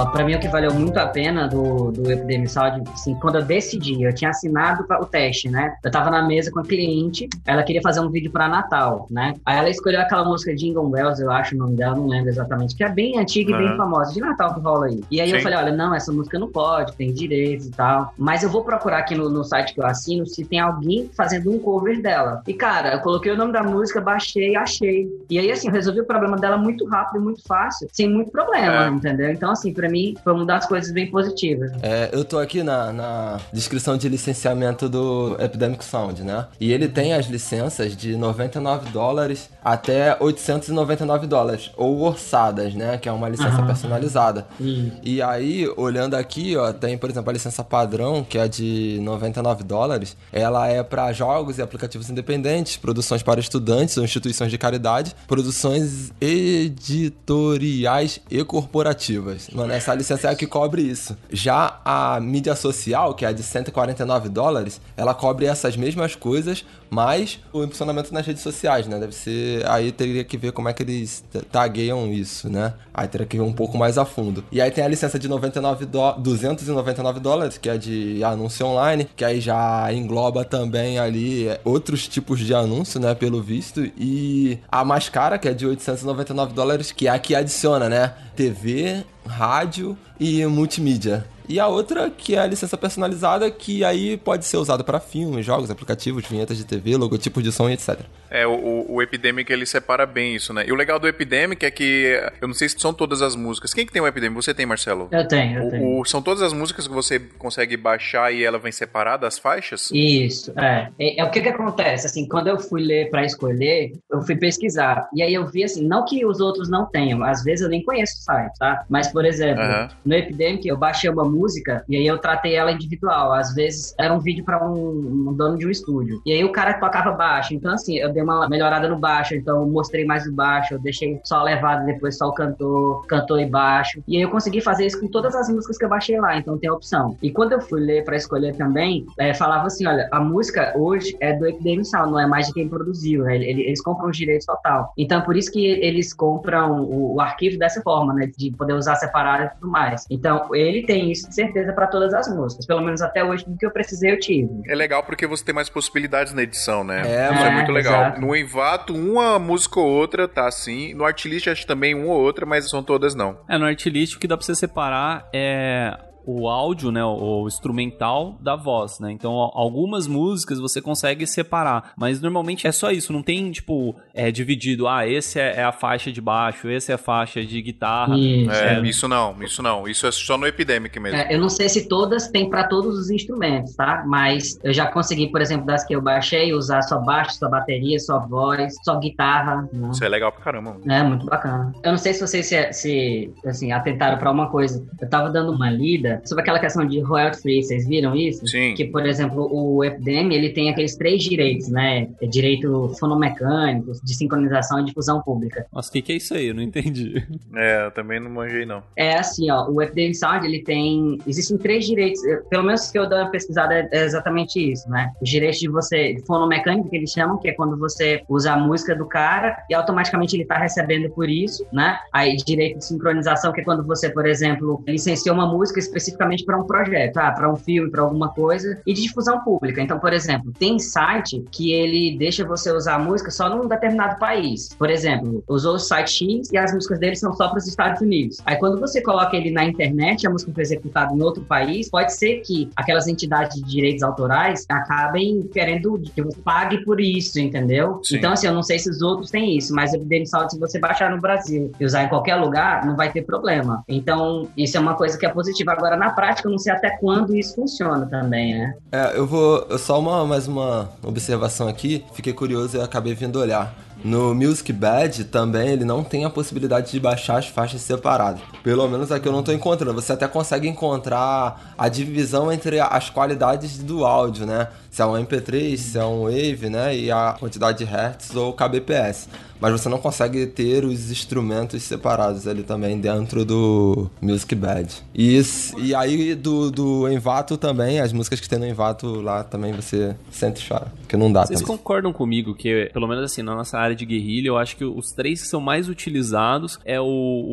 Ó, 0.00 0.06
pra 0.06 0.24
mim, 0.24 0.34
o 0.34 0.40
que 0.40 0.48
valeu 0.48 0.72
muito 0.72 0.96
a 0.96 1.06
pena 1.06 1.46
do, 1.46 1.92
do 1.92 2.10
Epidemic 2.10 2.50
Sound, 2.50 2.88
assim, 2.94 3.14
quando 3.16 3.34
eu 3.36 3.42
decidi, 3.42 4.02
eu 4.02 4.14
tinha 4.14 4.30
assinado 4.30 4.86
o 4.88 5.04
teste, 5.04 5.50
né? 5.50 5.74
Eu 5.84 5.90
tava 5.90 6.08
na 6.08 6.26
mesa 6.26 6.50
com 6.50 6.60
a 6.60 6.62
cliente, 6.62 7.28
ela 7.46 7.62
queria 7.62 7.82
fazer 7.82 8.00
um 8.00 8.08
vídeo 8.08 8.30
pra 8.30 8.48
Natal, 8.48 9.06
né? 9.10 9.34
Aí 9.44 9.58
ela 9.58 9.68
escolheu 9.68 10.00
aquela 10.00 10.24
música 10.24 10.56
Jingle 10.56 10.88
Bells, 10.88 11.20
eu 11.20 11.30
acho 11.30 11.54
o 11.54 11.58
nome 11.58 11.76
dela, 11.76 11.94
não 11.96 12.06
lembro 12.06 12.30
exatamente, 12.30 12.74
que 12.74 12.82
é 12.82 12.88
bem 12.88 13.18
antiga 13.18 13.52
e 13.52 13.54
bem 13.54 13.76
famosa, 13.76 14.14
de 14.14 14.20
Natal 14.20 14.54
que 14.54 14.60
rola 14.60 14.86
aí. 14.86 15.04
E 15.10 15.20
aí 15.20 15.30
eu 15.30 15.36
Sim. 15.36 15.42
falei, 15.42 15.58
olha, 15.58 15.72
não, 15.72 15.94
essa 15.94 16.10
música 16.10 16.38
não 16.38 16.48
pode, 16.48 16.94
tem 16.94 17.12
direitos 17.12 17.66
e 17.66 17.70
tal. 17.70 18.14
Mas 18.16 18.42
eu 18.42 18.48
vou 18.48 18.64
procurar 18.64 19.00
aqui 19.00 19.14
no, 19.14 19.28
no 19.28 19.44
site 19.44 19.74
que 19.74 19.80
eu 19.80 19.86
assino 19.86 20.26
se 20.26 20.46
tem 20.46 20.60
alguém 20.60 21.10
fazendo 21.14 21.52
um 21.52 21.58
cover 21.58 22.00
dela. 22.00 22.42
E, 22.48 22.54
cara, 22.54 22.94
eu 22.94 23.00
coloquei 23.00 23.32
o 23.32 23.36
nome 23.36 23.52
da 23.52 23.62
música, 23.62 24.00
baixei, 24.00 24.56
achei. 24.56 25.10
E 25.28 25.38
aí, 25.38 25.52
assim, 25.52 25.68
eu 25.68 25.74
resolvi 25.74 26.00
o 26.00 26.06
problema 26.06 26.38
dela 26.38 26.56
muito 26.56 26.86
rápido 26.86 27.20
e 27.20 27.24
muito 27.24 27.42
fácil, 27.46 27.86
sem 27.92 28.08
muito 28.08 28.30
problema, 28.30 28.86
É. 28.86 28.88
entendeu? 28.88 29.30
Então, 29.30 29.50
assim, 29.50 29.74
pra 29.74 29.89
mim, 29.90 30.16
foi 30.22 30.32
uma 30.32 30.44
das 30.46 30.66
coisas 30.66 30.92
bem 30.92 31.10
positivas. 31.10 31.72
É, 31.82 32.10
eu 32.12 32.24
tô 32.24 32.38
aqui 32.38 32.62
na, 32.62 32.92
na 32.92 33.40
descrição 33.52 33.96
de 33.96 34.08
licenciamento 34.08 34.88
do 34.88 35.36
Epidemic 35.40 35.84
Sound, 35.84 36.22
né? 36.22 36.46
E 36.60 36.72
ele 36.72 36.88
tem 36.88 37.12
as 37.14 37.26
licenças 37.26 37.96
de 37.96 38.16
99 38.16 38.90
dólares 38.90 39.48
até 39.64 40.16
899 40.20 41.26
dólares, 41.26 41.70
ou 41.76 42.00
orçadas, 42.00 42.74
né? 42.74 42.98
Que 42.98 43.08
é 43.08 43.12
uma 43.12 43.28
licença 43.28 43.58
Aham. 43.58 43.66
personalizada. 43.66 44.46
E, 44.60 44.92
E 45.02 45.22
aí, 45.22 45.68
olhando 45.76 46.14
aqui, 46.14 46.56
ó, 46.56 46.72
tem, 46.72 46.96
por 46.96 47.10
exemplo, 47.10 47.30
a 47.30 47.32
licença 47.32 47.62
padrão, 47.64 48.24
que 48.24 48.38
é 48.38 48.46
de 48.48 48.98
99 49.02 49.64
dólares. 49.64 50.16
Ela 50.32 50.68
é 50.68 50.82
para 50.82 51.12
jogos 51.12 51.58
e 51.58 51.62
aplicativos 51.62 52.08
independentes, 52.10 52.76
produções 52.76 53.22
para 53.22 53.40
estudantes 53.40 53.96
ou 53.96 54.04
instituições 54.04 54.50
de 54.50 54.58
caridade, 54.58 55.14
produções 55.26 56.12
editoriais 56.20 58.20
e 58.30 58.42
corporativas. 58.44 59.48
Mano, 59.52 59.72
essa 59.80 59.94
licença 59.94 60.28
é 60.28 60.30
a 60.30 60.34
que 60.34 60.46
cobre 60.46 60.82
isso. 60.82 61.16
Já 61.30 61.80
a 61.84 62.20
mídia 62.20 62.54
social, 62.54 63.14
que 63.14 63.24
é 63.24 63.28
a 63.28 63.32
de 63.32 63.42
149 63.42 64.28
dólares, 64.28 64.80
ela 64.96 65.14
cobre 65.14 65.46
essas 65.46 65.76
mesmas 65.76 66.14
coisas, 66.14 66.64
mas 66.90 67.40
o 67.52 67.62
impulsionamento 67.62 68.12
nas 68.12 68.26
redes 68.26 68.42
sociais, 68.42 68.86
né? 68.86 68.98
Deve 68.98 69.14
ser. 69.14 69.66
Aí 69.68 69.90
teria 69.90 70.22
que 70.22 70.36
ver 70.36 70.52
como 70.52 70.68
é 70.68 70.72
que 70.72 70.82
eles 70.82 71.24
tagueiam 71.50 72.12
isso, 72.12 72.50
né? 72.50 72.74
Aí 72.92 73.08
teria 73.08 73.26
que 73.26 73.36
ver 73.38 73.42
um 73.42 73.52
pouco 73.52 73.78
mais 73.78 73.96
a 73.96 74.04
fundo. 74.04 74.44
E 74.52 74.60
aí 74.60 74.70
tem 74.70 74.84
a 74.84 74.88
licença 74.88 75.18
de 75.18 75.28
99 75.28 75.86
dó 75.86 76.12
299 76.12 77.20
dólares, 77.20 77.56
que 77.56 77.70
é 77.70 77.78
de 77.78 78.22
anúncio 78.22 78.66
online, 78.66 79.08
que 79.16 79.24
aí 79.24 79.40
já 79.40 79.90
engloba 79.92 80.44
também 80.44 80.98
ali 80.98 81.48
é, 81.48 81.60
outros 81.64 82.06
tipos 82.06 82.40
de 82.40 82.54
anúncio, 82.54 83.00
né? 83.00 83.14
Pelo 83.14 83.42
visto. 83.42 83.82
E 83.96 84.58
a 84.70 84.84
mais 84.84 85.08
cara, 85.08 85.38
que 85.38 85.48
é 85.48 85.54
de 85.54 85.66
899 85.66 86.52
dólares, 86.52 86.92
que 86.92 87.08
é 87.08 87.10
a 87.10 87.18
que 87.18 87.34
adiciona, 87.34 87.88
né? 87.88 88.12
TV, 88.40 89.04
rádio 89.26 89.98
e 90.18 90.46
multimídia. 90.46 91.26
E 91.50 91.58
a 91.58 91.66
outra, 91.66 92.08
que 92.10 92.36
é 92.36 92.38
a 92.38 92.46
licença 92.46 92.76
personalizada, 92.78 93.50
que 93.50 93.82
aí 93.84 94.16
pode 94.16 94.44
ser 94.44 94.56
usada 94.56 94.84
para 94.84 95.00
filmes, 95.00 95.44
jogos, 95.44 95.70
aplicativos, 95.70 96.24
vinhetas 96.24 96.56
de 96.56 96.64
TV, 96.64 96.96
logotipos 96.96 97.42
de 97.42 97.50
som 97.50 97.68
e 97.68 97.72
etc. 97.72 98.00
É, 98.30 98.46
o, 98.46 98.52
o- 98.52 98.94
o 98.94 99.02
Epidemic 99.02 99.52
ele 99.52 99.66
separa 99.66 100.06
bem 100.06 100.36
isso, 100.36 100.52
né? 100.52 100.64
E 100.66 100.70
o 100.70 100.76
legal 100.76 101.00
do 101.00 101.08
Epidemic 101.08 101.66
é 101.66 101.70
que 101.70 102.20
eu 102.40 102.46
não 102.46 102.54
sei 102.54 102.68
se 102.68 102.78
são 102.78 102.94
todas 102.94 103.20
as 103.20 103.34
músicas. 103.34 103.74
Quem 103.74 103.84
que 103.84 103.92
tem 103.92 104.00
o 104.00 104.06
Epidemic? 104.06 104.36
Você 104.40 104.54
tem, 104.54 104.64
Marcelo? 104.64 105.08
eu 105.10 105.26
tenho, 105.26 105.64
eu 105.64 105.70
tenho. 105.70 105.82
O- 105.84 106.00
o- 106.00 106.04
são 106.04 106.22
todas 106.22 106.40
as 106.42 106.52
músicas 106.52 106.86
que 106.86 106.94
você 106.94 107.18
consegue 107.18 107.76
baixar 107.76 108.32
e 108.32 108.44
ela 108.44 108.58
vem 108.58 108.70
separada 108.70 109.26
as 109.26 109.36
faixas? 109.36 109.90
Isso, 109.92 110.52
é. 110.56 110.88
é. 111.00 111.20
é 111.20 111.24
o 111.24 111.30
que 111.32 111.40
que 111.40 111.48
acontece, 111.48 112.06
assim, 112.06 112.28
quando 112.28 112.46
eu 112.46 112.60
fui 112.60 112.80
ler 112.80 113.10
pra 113.10 113.24
escolher, 113.24 113.92
eu 114.08 114.22
fui 114.22 114.36
pesquisar. 114.36 115.08
E 115.12 115.20
aí 115.20 115.34
eu 115.34 115.46
vi, 115.48 115.64
assim, 115.64 115.84
não 115.84 116.04
que 116.04 116.24
os 116.24 116.38
outros 116.40 116.70
não 116.70 116.86
tenham, 116.86 117.24
às 117.24 117.42
vezes 117.42 117.62
eu 117.62 117.68
nem 117.68 117.82
conheço 117.82 118.18
o 118.20 118.22
site, 118.22 118.52
tá? 118.58 118.84
Mas, 118.88 119.08
por 119.08 119.24
exemplo, 119.24 119.62
Aham. 119.64 119.88
no 120.04 120.14
Epidemic 120.14 120.68
eu 120.68 120.76
baixei 120.76 121.10
uma 121.10 121.24
música 121.24 121.39
e 121.88 121.96
aí 121.96 122.06
eu 122.06 122.18
tratei 122.18 122.54
ela 122.54 122.72
individual. 122.72 123.32
Às 123.32 123.54
vezes 123.54 123.94
era 123.98 124.12
um 124.12 124.18
vídeo 124.20 124.44
pra 124.44 124.66
um, 124.66 125.28
um 125.28 125.32
dono 125.34 125.56
de 125.56 125.66
um 125.66 125.70
estúdio. 125.70 126.20
E 126.26 126.32
aí 126.32 126.44
o 126.44 126.52
cara 126.52 126.74
tocava 126.74 127.12
baixo. 127.12 127.54
Então, 127.54 127.72
assim, 127.72 127.96
eu 127.98 128.12
dei 128.12 128.22
uma 128.22 128.48
melhorada 128.48 128.88
no 128.88 128.98
baixo, 128.98 129.34
então 129.34 129.68
mostrei 129.68 130.04
mais 130.04 130.26
o 130.26 130.32
baixo, 130.32 130.74
eu 130.74 130.78
deixei 130.78 131.20
só 131.24 131.36
a 131.38 131.42
levada, 131.42 131.84
depois 131.84 132.16
só 132.16 132.28
o 132.28 132.32
cantor, 132.32 133.06
cantor 133.06 133.40
e 133.40 133.46
baixo. 133.46 134.02
E 134.06 134.16
aí 134.16 134.22
eu 134.22 134.30
consegui 134.30 134.60
fazer 134.60 134.86
isso 134.86 135.00
com 135.00 135.08
todas 135.08 135.34
as 135.34 135.48
músicas 135.48 135.76
que 135.78 135.84
eu 135.84 135.88
baixei 135.88 136.20
lá, 136.20 136.36
então 136.36 136.58
tem 136.58 136.68
a 136.70 136.74
opção. 136.74 137.16
E 137.22 137.30
quando 137.30 137.52
eu 137.52 137.60
fui 137.60 137.80
ler 137.80 138.04
pra 138.04 138.16
escolher 138.16 138.54
também, 138.56 139.06
é, 139.18 139.32
falava 139.34 139.66
assim: 139.66 139.86
olha, 139.86 140.08
a 140.12 140.20
música 140.20 140.72
hoje 140.76 141.16
é 141.20 141.32
do 141.36 141.46
Epidemic 141.46 141.86
Sound, 141.86 142.10
não 142.12 142.20
é 142.20 142.26
mais 142.26 142.46
de 142.48 142.54
quem 142.54 142.68
produziu, 142.68 143.24
né? 143.24 143.36
Ele- 143.36 143.60
Eles 143.70 143.80
compram 143.82 144.08
os 144.10 144.16
direitos 144.16 144.46
total. 144.46 144.92
Então, 144.96 145.20
por 145.22 145.36
isso 145.36 145.50
que 145.52 145.64
eles 145.66 146.12
compram 146.12 146.82
o, 146.82 147.14
o 147.16 147.20
arquivo 147.20 147.58
dessa 147.58 147.80
forma, 147.82 148.12
né? 148.14 148.30
De 148.36 148.50
poder 148.52 148.74
usar 148.74 148.96
separado 148.96 149.44
e 149.44 149.48
tudo 149.50 149.68
mais. 149.70 150.04
Então, 150.10 150.54
ele 150.54 150.82
tem 150.84 151.10
isso 151.10 151.29
de 151.30 151.34
certeza 151.36 151.72
pra 151.72 151.86
todas 151.86 152.12
as 152.12 152.28
músicas. 152.28 152.66
Pelo 152.66 152.82
menos 152.82 153.00
até 153.00 153.24
hoje, 153.24 153.44
do 153.46 153.56
que 153.56 153.64
eu 153.64 153.70
precisei, 153.70 154.12
eu 154.12 154.18
tive. 154.18 154.50
É 154.68 154.74
legal 154.74 155.02
porque 155.02 155.26
você 155.26 155.44
tem 155.44 155.54
mais 155.54 155.70
possibilidades 155.70 156.34
na 156.34 156.42
edição, 156.42 156.84
né? 156.84 156.98
É, 157.00 157.32
Isso 157.32 157.42
é 157.44 157.48
é, 157.48 157.50
muito 157.52 157.72
legal. 157.72 158.02
exato. 158.02 158.20
No 158.20 158.36
Envato, 158.36 158.94
uma 158.94 159.38
música 159.38 159.80
ou 159.80 159.86
outra 159.88 160.28
tá 160.28 160.46
assim. 160.46 160.92
No 160.94 161.04
Artlist, 161.04 161.46
acho 161.48 161.62
que 161.62 161.66
também 161.66 161.94
uma 161.94 162.12
ou 162.12 162.20
outra, 162.20 162.44
mas 162.44 162.68
são 162.68 162.82
todas 162.82 163.14
não. 163.14 163.38
É, 163.48 163.56
no 163.56 163.64
Artlist 163.64 164.16
o 164.16 164.18
que 164.18 164.26
dá 164.26 164.36
pra 164.36 164.44
você 164.44 164.54
separar 164.54 165.28
é 165.32 165.96
o 166.38 166.48
áudio, 166.48 166.90
né, 166.90 167.04
o 167.04 167.46
instrumental 167.46 168.36
da 168.40 168.56
voz, 168.56 168.98
né? 169.00 169.10
Então, 169.12 169.32
algumas 169.54 170.06
músicas 170.06 170.58
você 170.58 170.80
consegue 170.80 171.26
separar, 171.26 171.92
mas 171.96 172.20
normalmente 172.20 172.66
é 172.66 172.72
só 172.72 172.90
isso, 172.90 173.12
não 173.12 173.22
tem, 173.22 173.50
tipo, 173.50 173.94
é 174.14 174.30
dividido, 174.30 174.86
ah, 174.88 175.06
esse 175.06 175.38
é, 175.40 175.56
é 175.60 175.64
a 175.64 175.72
faixa 175.72 176.10
de 176.12 176.20
baixo, 176.20 176.68
esse 176.68 176.90
é 176.92 176.94
a 176.94 176.98
faixa 176.98 177.44
de 177.44 177.60
guitarra. 177.62 178.16
Isso. 178.18 178.50
É, 178.50 178.74
É. 178.78 178.82
isso 178.82 179.08
não, 179.08 179.42
isso 179.42 179.62
não. 179.62 179.88
Isso 179.88 180.06
é 180.06 180.10
só 180.12 180.36
no 180.36 180.46
Epidemic 180.46 180.98
mesmo. 181.00 181.18
É, 181.18 181.34
eu 181.34 181.40
não 181.40 181.48
sei 181.48 181.68
se 181.68 181.88
todas 181.88 182.28
têm 182.28 182.48
para 182.48 182.64
todos 182.64 182.98
os 182.98 183.10
instrumentos, 183.10 183.74
tá? 183.74 184.04
Mas 184.06 184.58
eu 184.62 184.72
já 184.72 184.86
consegui, 184.86 185.28
por 185.30 185.40
exemplo, 185.40 185.66
das 185.66 185.84
que 185.84 185.94
eu 185.94 186.00
baixei, 186.02 186.52
usar 186.52 186.82
só 186.82 186.98
baixo, 186.98 187.34
só 187.34 187.48
bateria, 187.48 187.98
só 187.98 188.20
voz, 188.20 188.74
só 188.84 188.98
guitarra. 188.98 189.68
né? 189.72 189.90
Isso 189.92 190.04
é 190.04 190.08
legal 190.08 190.30
pra 190.32 190.42
caramba. 190.42 190.72
mano. 190.74 190.92
É, 190.92 191.02
muito 191.02 191.26
bacana. 191.26 191.72
Eu 191.82 191.90
não 191.92 191.98
sei 191.98 192.12
se 192.14 192.20
vocês 192.20 192.46
se, 192.46 192.72
se, 192.72 193.32
assim, 193.44 193.72
atentaram 193.72 194.18
para 194.18 194.30
uma 194.30 194.48
coisa. 194.50 194.84
Eu 195.00 195.08
tava 195.08 195.30
dando 195.30 195.52
uma 195.52 195.70
lida 195.70 196.19
sobre 196.24 196.42
aquela 196.42 196.58
questão 196.58 196.86
de 196.86 197.00
royalty 197.00 197.40
free, 197.40 197.62
vocês 197.62 197.86
viram 197.86 198.14
isso? 198.14 198.46
Sim. 198.46 198.74
Que, 198.74 198.84
por 198.84 199.06
exemplo, 199.06 199.48
o 199.52 199.84
Epidem, 199.84 200.34
ele 200.34 200.50
tem 200.50 200.70
aqueles 200.70 200.96
três 200.96 201.22
direitos, 201.22 201.68
né? 201.68 202.08
É 202.20 202.26
direito 202.26 202.92
fonomecânico, 202.98 203.92
de 204.02 204.14
sincronização 204.14 204.80
e 204.80 204.84
difusão 204.84 205.20
pública. 205.22 205.66
Nossa, 205.72 205.88
o 205.88 205.92
que, 205.92 206.02
que 206.02 206.12
é 206.12 206.16
isso 206.16 206.34
aí? 206.34 206.48
Eu 206.48 206.54
não 206.54 206.62
entendi. 206.62 207.26
É, 207.52 207.86
eu 207.86 207.90
também 207.90 208.20
não 208.20 208.30
manjei, 208.30 208.64
não. 208.64 208.82
É 208.96 209.18
assim, 209.18 209.50
ó, 209.50 209.68
o 209.68 209.82
Epidemic 209.82 210.16
Sound, 210.16 210.46
ele 210.46 210.62
tem... 210.62 211.18
Existem 211.26 211.58
três 211.58 211.84
direitos, 211.84 212.20
pelo 212.48 212.62
menos 212.62 212.90
que 212.90 212.98
eu 212.98 213.08
dou 213.08 213.18
uma 213.18 213.30
pesquisada 213.30 213.88
é 213.90 214.04
exatamente 214.04 214.72
isso, 214.72 214.88
né? 214.88 215.12
Os 215.20 215.28
direitos 215.28 215.58
de 215.58 215.68
você, 215.68 216.14
de 216.14 216.22
fonomecânico, 216.22 216.88
que 216.88 216.96
eles 216.96 217.10
chamam, 217.10 217.38
que 217.38 217.48
é 217.48 217.52
quando 217.52 217.76
você 217.76 218.22
usa 218.28 218.52
a 218.52 218.56
música 218.56 218.94
do 218.94 219.06
cara 219.06 219.62
e 219.68 219.74
automaticamente 219.74 220.36
ele 220.36 220.44
tá 220.44 220.58
recebendo 220.58 221.10
por 221.10 221.28
isso, 221.28 221.66
né? 221.72 221.98
Aí, 222.12 222.36
direito 222.36 222.78
de 222.78 222.84
sincronização, 222.84 223.52
que 223.52 223.60
é 223.60 223.64
quando 223.64 223.84
você, 223.86 224.08
por 224.10 224.26
exemplo, 224.26 224.82
licencia 224.86 225.32
uma 225.32 225.46
música 225.46 225.78
especificamente 226.00 226.44
para 226.44 226.58
um 226.58 226.64
projeto, 226.64 227.18
ah, 227.18 227.30
para 227.30 227.50
um 227.50 227.56
filme, 227.56 227.90
para 227.90 228.02
alguma 228.02 228.30
coisa, 228.30 228.80
e 228.86 228.92
de 228.92 229.02
difusão 229.02 229.40
pública. 229.40 229.80
Então, 229.80 229.98
por 229.98 230.12
exemplo, 230.12 230.52
tem 230.58 230.78
site 230.78 231.44
que 231.50 231.72
ele 231.72 232.16
deixa 232.18 232.44
você 232.44 232.72
usar 232.72 232.94
a 232.94 232.98
música 232.98 233.30
só 233.30 233.48
num 233.48 233.68
determinado 233.68 234.18
país. 234.18 234.70
Por 234.74 234.90
exemplo, 234.90 235.42
usou 235.48 235.74
o 235.74 235.78
site 235.78 236.10
X 236.10 236.50
e 236.52 236.58
as 236.58 236.72
músicas 236.72 236.98
dele 236.98 237.16
são 237.16 237.32
só 237.32 237.48
para 237.48 237.58
os 237.58 237.66
Estados 237.66 238.00
Unidos. 238.00 238.38
Aí, 238.44 238.56
quando 238.56 238.80
você 238.80 239.02
coloca 239.02 239.36
ele 239.36 239.50
na 239.50 239.64
internet, 239.64 240.26
a 240.26 240.30
música 240.30 240.52
foi 240.52 240.62
executada 240.62 241.14
em 241.14 241.22
outro 241.22 241.42
país, 241.44 241.88
pode 241.88 242.12
ser 242.14 242.40
que 242.40 242.70
aquelas 242.76 243.06
entidades 243.06 243.60
de 243.60 243.68
direitos 243.68 244.02
autorais 244.02 244.64
acabem 244.68 245.42
querendo 245.52 246.00
que 246.14 246.22
você 246.22 246.38
pague 246.42 246.84
por 246.84 247.00
isso, 247.00 247.38
entendeu? 247.38 248.00
Sim. 248.02 248.16
Então, 248.16 248.32
assim, 248.32 248.46
eu 248.46 248.54
não 248.54 248.62
sei 248.62 248.78
se 248.78 248.88
os 248.88 249.02
outros 249.02 249.30
têm 249.30 249.56
isso, 249.56 249.74
mas 249.74 249.92
o 249.92 249.96
Epidemic 249.96 250.28
Sound, 250.28 250.52
se 250.52 250.58
você 250.58 250.78
baixar 250.78 251.10
no 251.10 251.20
Brasil 251.20 251.70
e 251.78 251.84
usar 251.84 252.04
em 252.04 252.08
qualquer 252.08 252.36
lugar, 252.36 252.84
não 252.86 252.96
vai 252.96 253.12
ter 253.12 253.22
problema. 253.22 253.82
Então, 253.88 254.48
isso 254.56 254.76
é 254.76 254.80
uma 254.80 254.94
coisa 254.94 255.18
que 255.18 255.26
é 255.26 255.28
positiva. 255.28 255.72
Agora, 255.72 255.89
na 255.96 256.10
prática, 256.10 256.48
eu 256.48 256.52
não 256.52 256.58
sei 256.58 256.72
até 256.72 256.90
quando 256.90 257.34
isso 257.36 257.54
funciona 257.54 258.06
também, 258.06 258.54
né? 258.54 258.74
É, 258.92 259.16
eu 259.16 259.26
vou. 259.26 259.78
Só 259.78 259.98
uma, 259.98 260.24
mais 260.26 260.46
uma 260.46 260.90
observação 261.02 261.68
aqui. 261.68 262.04
Fiquei 262.14 262.32
curioso 262.32 262.76
e 262.76 262.80
acabei 262.80 263.14
vindo 263.14 263.38
olhar. 263.38 263.74
No 264.02 264.34
Music 264.34 264.72
Bad 264.72 265.24
também 265.24 265.68
ele 265.68 265.84
não 265.84 266.02
tem 266.02 266.24
a 266.24 266.30
possibilidade 266.30 266.90
de 266.90 266.98
baixar 266.98 267.38
as 267.38 267.46
faixas 267.46 267.82
separadas. 267.82 268.40
Pelo 268.62 268.88
menos 268.88 269.12
aqui 269.12 269.28
eu 269.28 269.32
não 269.32 269.42
tô 269.42 269.52
encontrando. 269.52 270.00
Você 270.00 270.12
até 270.12 270.26
consegue 270.26 270.66
encontrar 270.66 271.74
a 271.76 271.88
divisão 271.88 272.50
entre 272.50 272.80
as 272.80 273.10
qualidades 273.10 273.78
do 273.78 274.06
áudio, 274.06 274.46
né? 274.46 274.68
Se 274.90 275.00
é 275.02 275.06
um 275.06 275.12
MP3, 275.12 275.76
se 275.76 275.98
é 275.98 276.04
um 276.04 276.24
Wave, 276.24 276.68
né? 276.68 276.96
E 276.96 277.10
a 277.10 277.36
quantidade 277.38 277.78
de 277.78 277.84
Hertz 277.84 278.34
ou 278.34 278.52
kbps. 278.52 279.28
Mas 279.60 279.72
você 279.72 279.90
não 279.90 279.98
consegue 279.98 280.46
ter 280.46 280.86
os 280.86 281.10
instrumentos 281.10 281.82
separados 281.82 282.48
ali 282.48 282.62
também 282.62 282.98
dentro 282.98 283.44
do 283.44 284.10
Music 284.20 284.54
Bad. 284.54 284.90
E, 285.14 285.36
isso- 285.36 285.78
e 285.78 285.94
aí 285.94 286.34
do, 286.34 286.70
do 286.70 287.06
Envato 287.12 287.58
também, 287.58 288.00
as 288.00 288.10
músicas 288.10 288.40
que 288.40 288.48
tem 288.48 288.58
no 288.58 288.66
Envato 288.66 289.20
lá 289.20 289.44
também 289.44 289.72
você 289.74 290.16
sente 290.30 290.64
e 290.64 290.66
chora. 290.68 290.90
Que 291.06 291.14
não 291.14 291.30
dá 291.30 291.44
Vocês 291.44 291.60
também. 291.60 291.76
concordam 291.76 292.10
comigo 292.10 292.54
que, 292.54 292.88
pelo 292.94 293.06
menos 293.06 293.22
assim, 293.22 293.42
na 293.42 293.54
nossa 293.54 293.76
área 293.78 293.94
de 293.94 294.06
guerrilha, 294.06 294.48
eu 294.48 294.56
acho 294.56 294.76
que 294.76 294.84
os 294.84 295.12
três 295.12 295.42
que 295.42 295.46
são 295.48 295.60
mais 295.60 295.90
utilizados 295.90 296.78
é 296.84 296.98
o, 296.98 297.04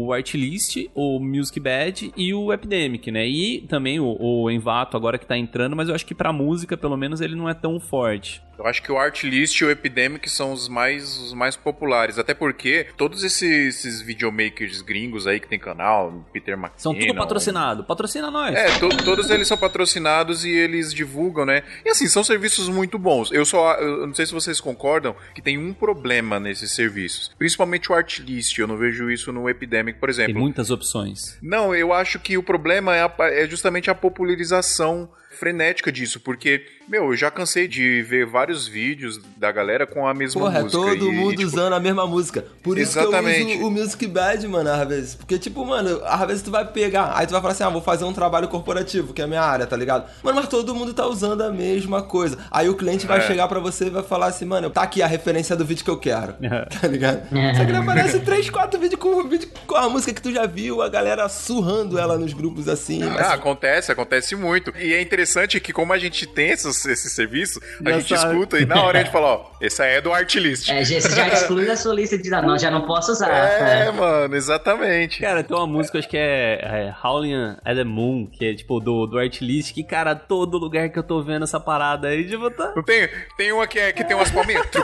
o 0.08 0.14
Artlist, 0.14 0.78
o 0.96 1.20
Music 1.20 1.60
Bad 1.60 2.14
e 2.16 2.34
o 2.34 2.54
Epidemic, 2.54 3.12
né? 3.12 3.28
E 3.28 3.62
também 3.68 4.00
o, 4.00 4.16
o 4.20 4.50
Envato 4.50 4.96
agora 4.96 5.18
que 5.18 5.26
tá 5.26 5.38
entrando, 5.38 5.76
mas 5.76 5.90
eu 5.90 5.96
acho 5.96 6.06
que 6.06 6.16
pra 6.16 6.32
música, 6.32 6.78
pelo 6.78 6.96
menos, 6.96 7.20
ele 7.28 7.36
não 7.36 7.50
é 7.50 7.54
tão 7.54 7.80
forte. 7.80 8.42
Eu 8.58 8.66
acho 8.66 8.82
que 8.82 8.92
o 8.92 8.98
Artlist 8.98 9.62
e 9.62 9.66
o 9.66 9.70
Epidemic 9.70 10.28
são 10.28 10.52
os 10.52 10.68
mais, 10.68 11.16
os 11.20 11.32
mais 11.32 11.56
populares. 11.56 12.18
Até 12.18 12.34
porque 12.34 12.88
todos 12.98 13.24
esses, 13.24 13.44
esses 13.68 14.02
videomakers 14.02 14.82
gringos 14.82 15.28
aí 15.28 15.40
que 15.40 15.48
tem 15.48 15.60
canal, 15.60 16.26
Peter 16.34 16.56
McKinnon... 16.56 16.74
São 16.76 16.96
tudo 16.96 17.14
patrocinado. 17.14 17.84
Patrocina 17.84 18.32
nós. 18.32 18.56
É, 18.56 18.80
to- 18.80 18.90
todos 19.06 19.30
eles 19.30 19.48
são 19.48 19.56
patrocinados 19.60 20.44
e 20.44 20.50
eles 20.50 20.92
divulgam, 20.92 21.46
né? 21.46 21.62
E 21.86 21.90
assim, 21.90 22.08
são 22.08 22.24
serviços 22.24 22.68
muito 22.68 22.98
bons. 22.98 23.32
Eu 23.32 23.46
só, 23.46 23.76
eu 23.76 24.08
não 24.08 24.16
sei 24.16 24.26
se 24.26 24.34
vocês 24.34 24.60
concordam, 24.60 25.16
que 25.36 25.42
tem 25.42 25.60
um 25.60 25.72
problema 25.72 26.40
nesses 26.40 26.72
serviços. 26.72 27.30
Principalmente 27.38 27.92
o 27.92 27.96
Artlist, 27.96 28.58
eu 28.58 28.66
não 28.66 28.76
vejo 28.76 29.12
isso 29.12 29.32
no 29.32 29.48
Epidemic, 29.48 30.00
por 30.00 30.10
Tem 30.12 30.24
exemplo. 30.24 30.42
muitas 30.42 30.72
opções. 30.72 31.38
Não, 31.44 31.76
eu 31.76 31.94
acho 31.94 32.18
que 32.18 32.36
o 32.40 32.42
problema 32.42 32.96
é, 32.96 33.02
a- 33.04 33.14
é 33.20 33.48
justamente 33.48 33.88
a 33.92 33.94
popularização 33.94 35.08
frenética 35.38 35.92
disso, 35.92 36.20
porque, 36.20 36.66
meu, 36.88 37.06
eu 37.12 37.16
já 37.16 37.30
cansei 37.32 37.68
de 37.68 38.02
ver 38.02 38.26
vários 38.26 38.68
vídeos 38.68 39.20
da 39.38 39.52
galera 39.52 39.86
com 39.86 40.08
a 40.08 40.14
mesma 40.14 40.42
Porra, 40.42 40.60
é 40.60 40.64
música. 40.64 40.82
todo 40.82 41.08
e, 41.08 41.12
mundo 41.12 41.32
tipo, 41.38 41.44
usando 41.48 41.74
a 41.74 41.80
mesma 41.80 42.06
música. 42.08 42.46
Por 42.64 42.78
isso 42.78 42.94
que 42.94 43.00
eu 43.00 43.04
Exatamente. 43.10 43.58
uso 43.58 43.68
o 43.68 43.72
Music 43.72 44.08
Bad, 44.08 44.48
mano, 44.48 44.70
às 44.72 44.88
vezes. 44.88 45.16
Porque, 45.16 45.38
tipo, 45.38 45.66
mano, 45.66 46.02
às 46.06 46.28
vezes 46.28 46.42
tu 46.44 46.52
vai 46.52 46.66
pegar, 46.66 47.14
aí 47.16 47.26
tu 47.28 47.32
vai 47.32 47.42
falar 47.42 47.54
assim, 47.54 47.64
ah, 47.64 47.70
vou 47.70 47.82
fazer 47.82 48.04
um 48.06 48.14
trabalho 48.14 48.48
corporativo, 48.48 49.14
que 49.14 49.22
é 49.22 49.26
a 49.26 49.28
minha 49.28 49.42
área, 49.42 49.66
tá 49.68 49.76
ligado? 49.78 50.10
Mano, 50.24 50.38
mas 50.38 50.48
todo 50.50 50.74
mundo 50.76 50.94
tá 50.94 51.06
usando 51.08 51.42
a 51.44 51.52
mesma 51.52 52.02
coisa. 52.02 52.38
Aí 52.52 52.68
o 52.70 52.76
cliente 52.76 53.06
vai 53.06 53.20
É. 53.20 53.22
chegar 53.22 53.48
pra 53.48 53.60
você 53.60 53.86
e 53.88 53.90
vai 53.90 54.04
falar 54.04 54.28
assim, 54.28 54.46
mano, 54.46 54.70
tá 54.70 54.82
aqui 54.82 55.02
a 55.02 55.08
referência 55.08 55.56
do 55.56 55.64
vídeo 55.66 55.84
que 55.84 55.92
eu 55.92 55.98
quero. 56.00 56.36
É. 56.42 56.68
Tá 56.82 56.88
ligado? 56.88 57.22
Só 57.56 57.64
que 57.66 57.72
ele 57.72 57.78
aparece 57.78 58.20
3, 58.20 58.50
4 58.50 58.80
vídeos 58.80 59.00
com, 59.02 59.24
vídeo 59.28 59.50
com 59.66 59.76
a 59.76 59.90
música 59.90 60.14
que 60.14 60.22
tu 60.22 60.32
já 60.32 60.46
viu, 60.46 60.82
a 60.82 60.90
galera 60.90 61.28
surrando 61.28 61.98
ela 62.00 62.18
nos 62.18 62.34
grupos 62.34 62.68
assim. 62.68 63.04
Mas 63.04 63.28
Ah, 63.28 63.34
acontece, 63.34 63.92
acontece 63.92 64.36
muito. 64.36 64.72
E 64.78 64.94
é 64.94 65.02
interessante 65.02 65.27
que 65.62 65.74
como 65.74 65.94
a 65.94 65.98
gente 65.98 66.26
tem 66.28 66.50
esses, 66.50 66.86
esses 66.86 67.12
serviços, 67.14 67.62
a 67.86 67.90
Já 67.90 68.00
gente 68.00 68.16
sabe. 68.18 68.34
escuta 68.34 68.60
e 68.60 68.66
na 68.66 68.82
hora 68.84 69.00
a 69.00 69.04
gente 69.04 69.12
fala, 69.12 69.28
ó, 69.28 69.46
essa 69.62 69.86
é 69.86 70.00
do 70.02 70.12
Artlist. 70.14 70.70
É, 70.70 70.84
já- 70.84 71.00
você 71.02 71.16
já 71.16 71.28
exclui 71.28 71.66
da 71.66 71.76
sua 71.76 71.94
lista 71.94 72.18
de 72.18 72.30
não, 72.30 72.58
já 72.58 72.70
não 72.72 72.82
posso 72.86 73.12
usar. 73.12 73.30
É, 73.30 73.88
É. 73.88 73.92
mano, 73.92 74.36
exatamente. 74.36 75.20
Cara, 75.22 75.44
tem 75.44 75.56
uma 75.56 75.68
música, 75.68 75.98
acho 76.00 76.08
que 76.10 76.18
é, 76.18 76.60
é 76.62 76.96
Howling 77.04 77.56
at 77.64 77.76
the 77.76 77.84
Moon, 77.84 78.28
que 78.32 78.46
é 78.46 78.54
tipo 78.56 78.80
do, 78.80 79.06
do 79.06 79.18
Artlist, 79.20 79.74
que, 79.74 79.84
cara, 79.84 80.16
todo 80.16 80.58
lugar 80.58 80.90
que 80.90 80.98
eu 81.00 81.04
tô 81.04 81.22
vendo 81.24 81.44
essa 81.44 81.60
parada 81.60 82.08
aí, 82.10 82.28
tipo, 82.28 82.50
tá... 82.52 82.74
Tem, 82.86 83.10
tem 83.38 83.52
uma 83.52 83.68
que, 83.68 83.80
é, 83.80 83.92
que 83.92 84.04
tem 84.04 84.16
umas 84.16 84.32
palminhas. 84.32 84.66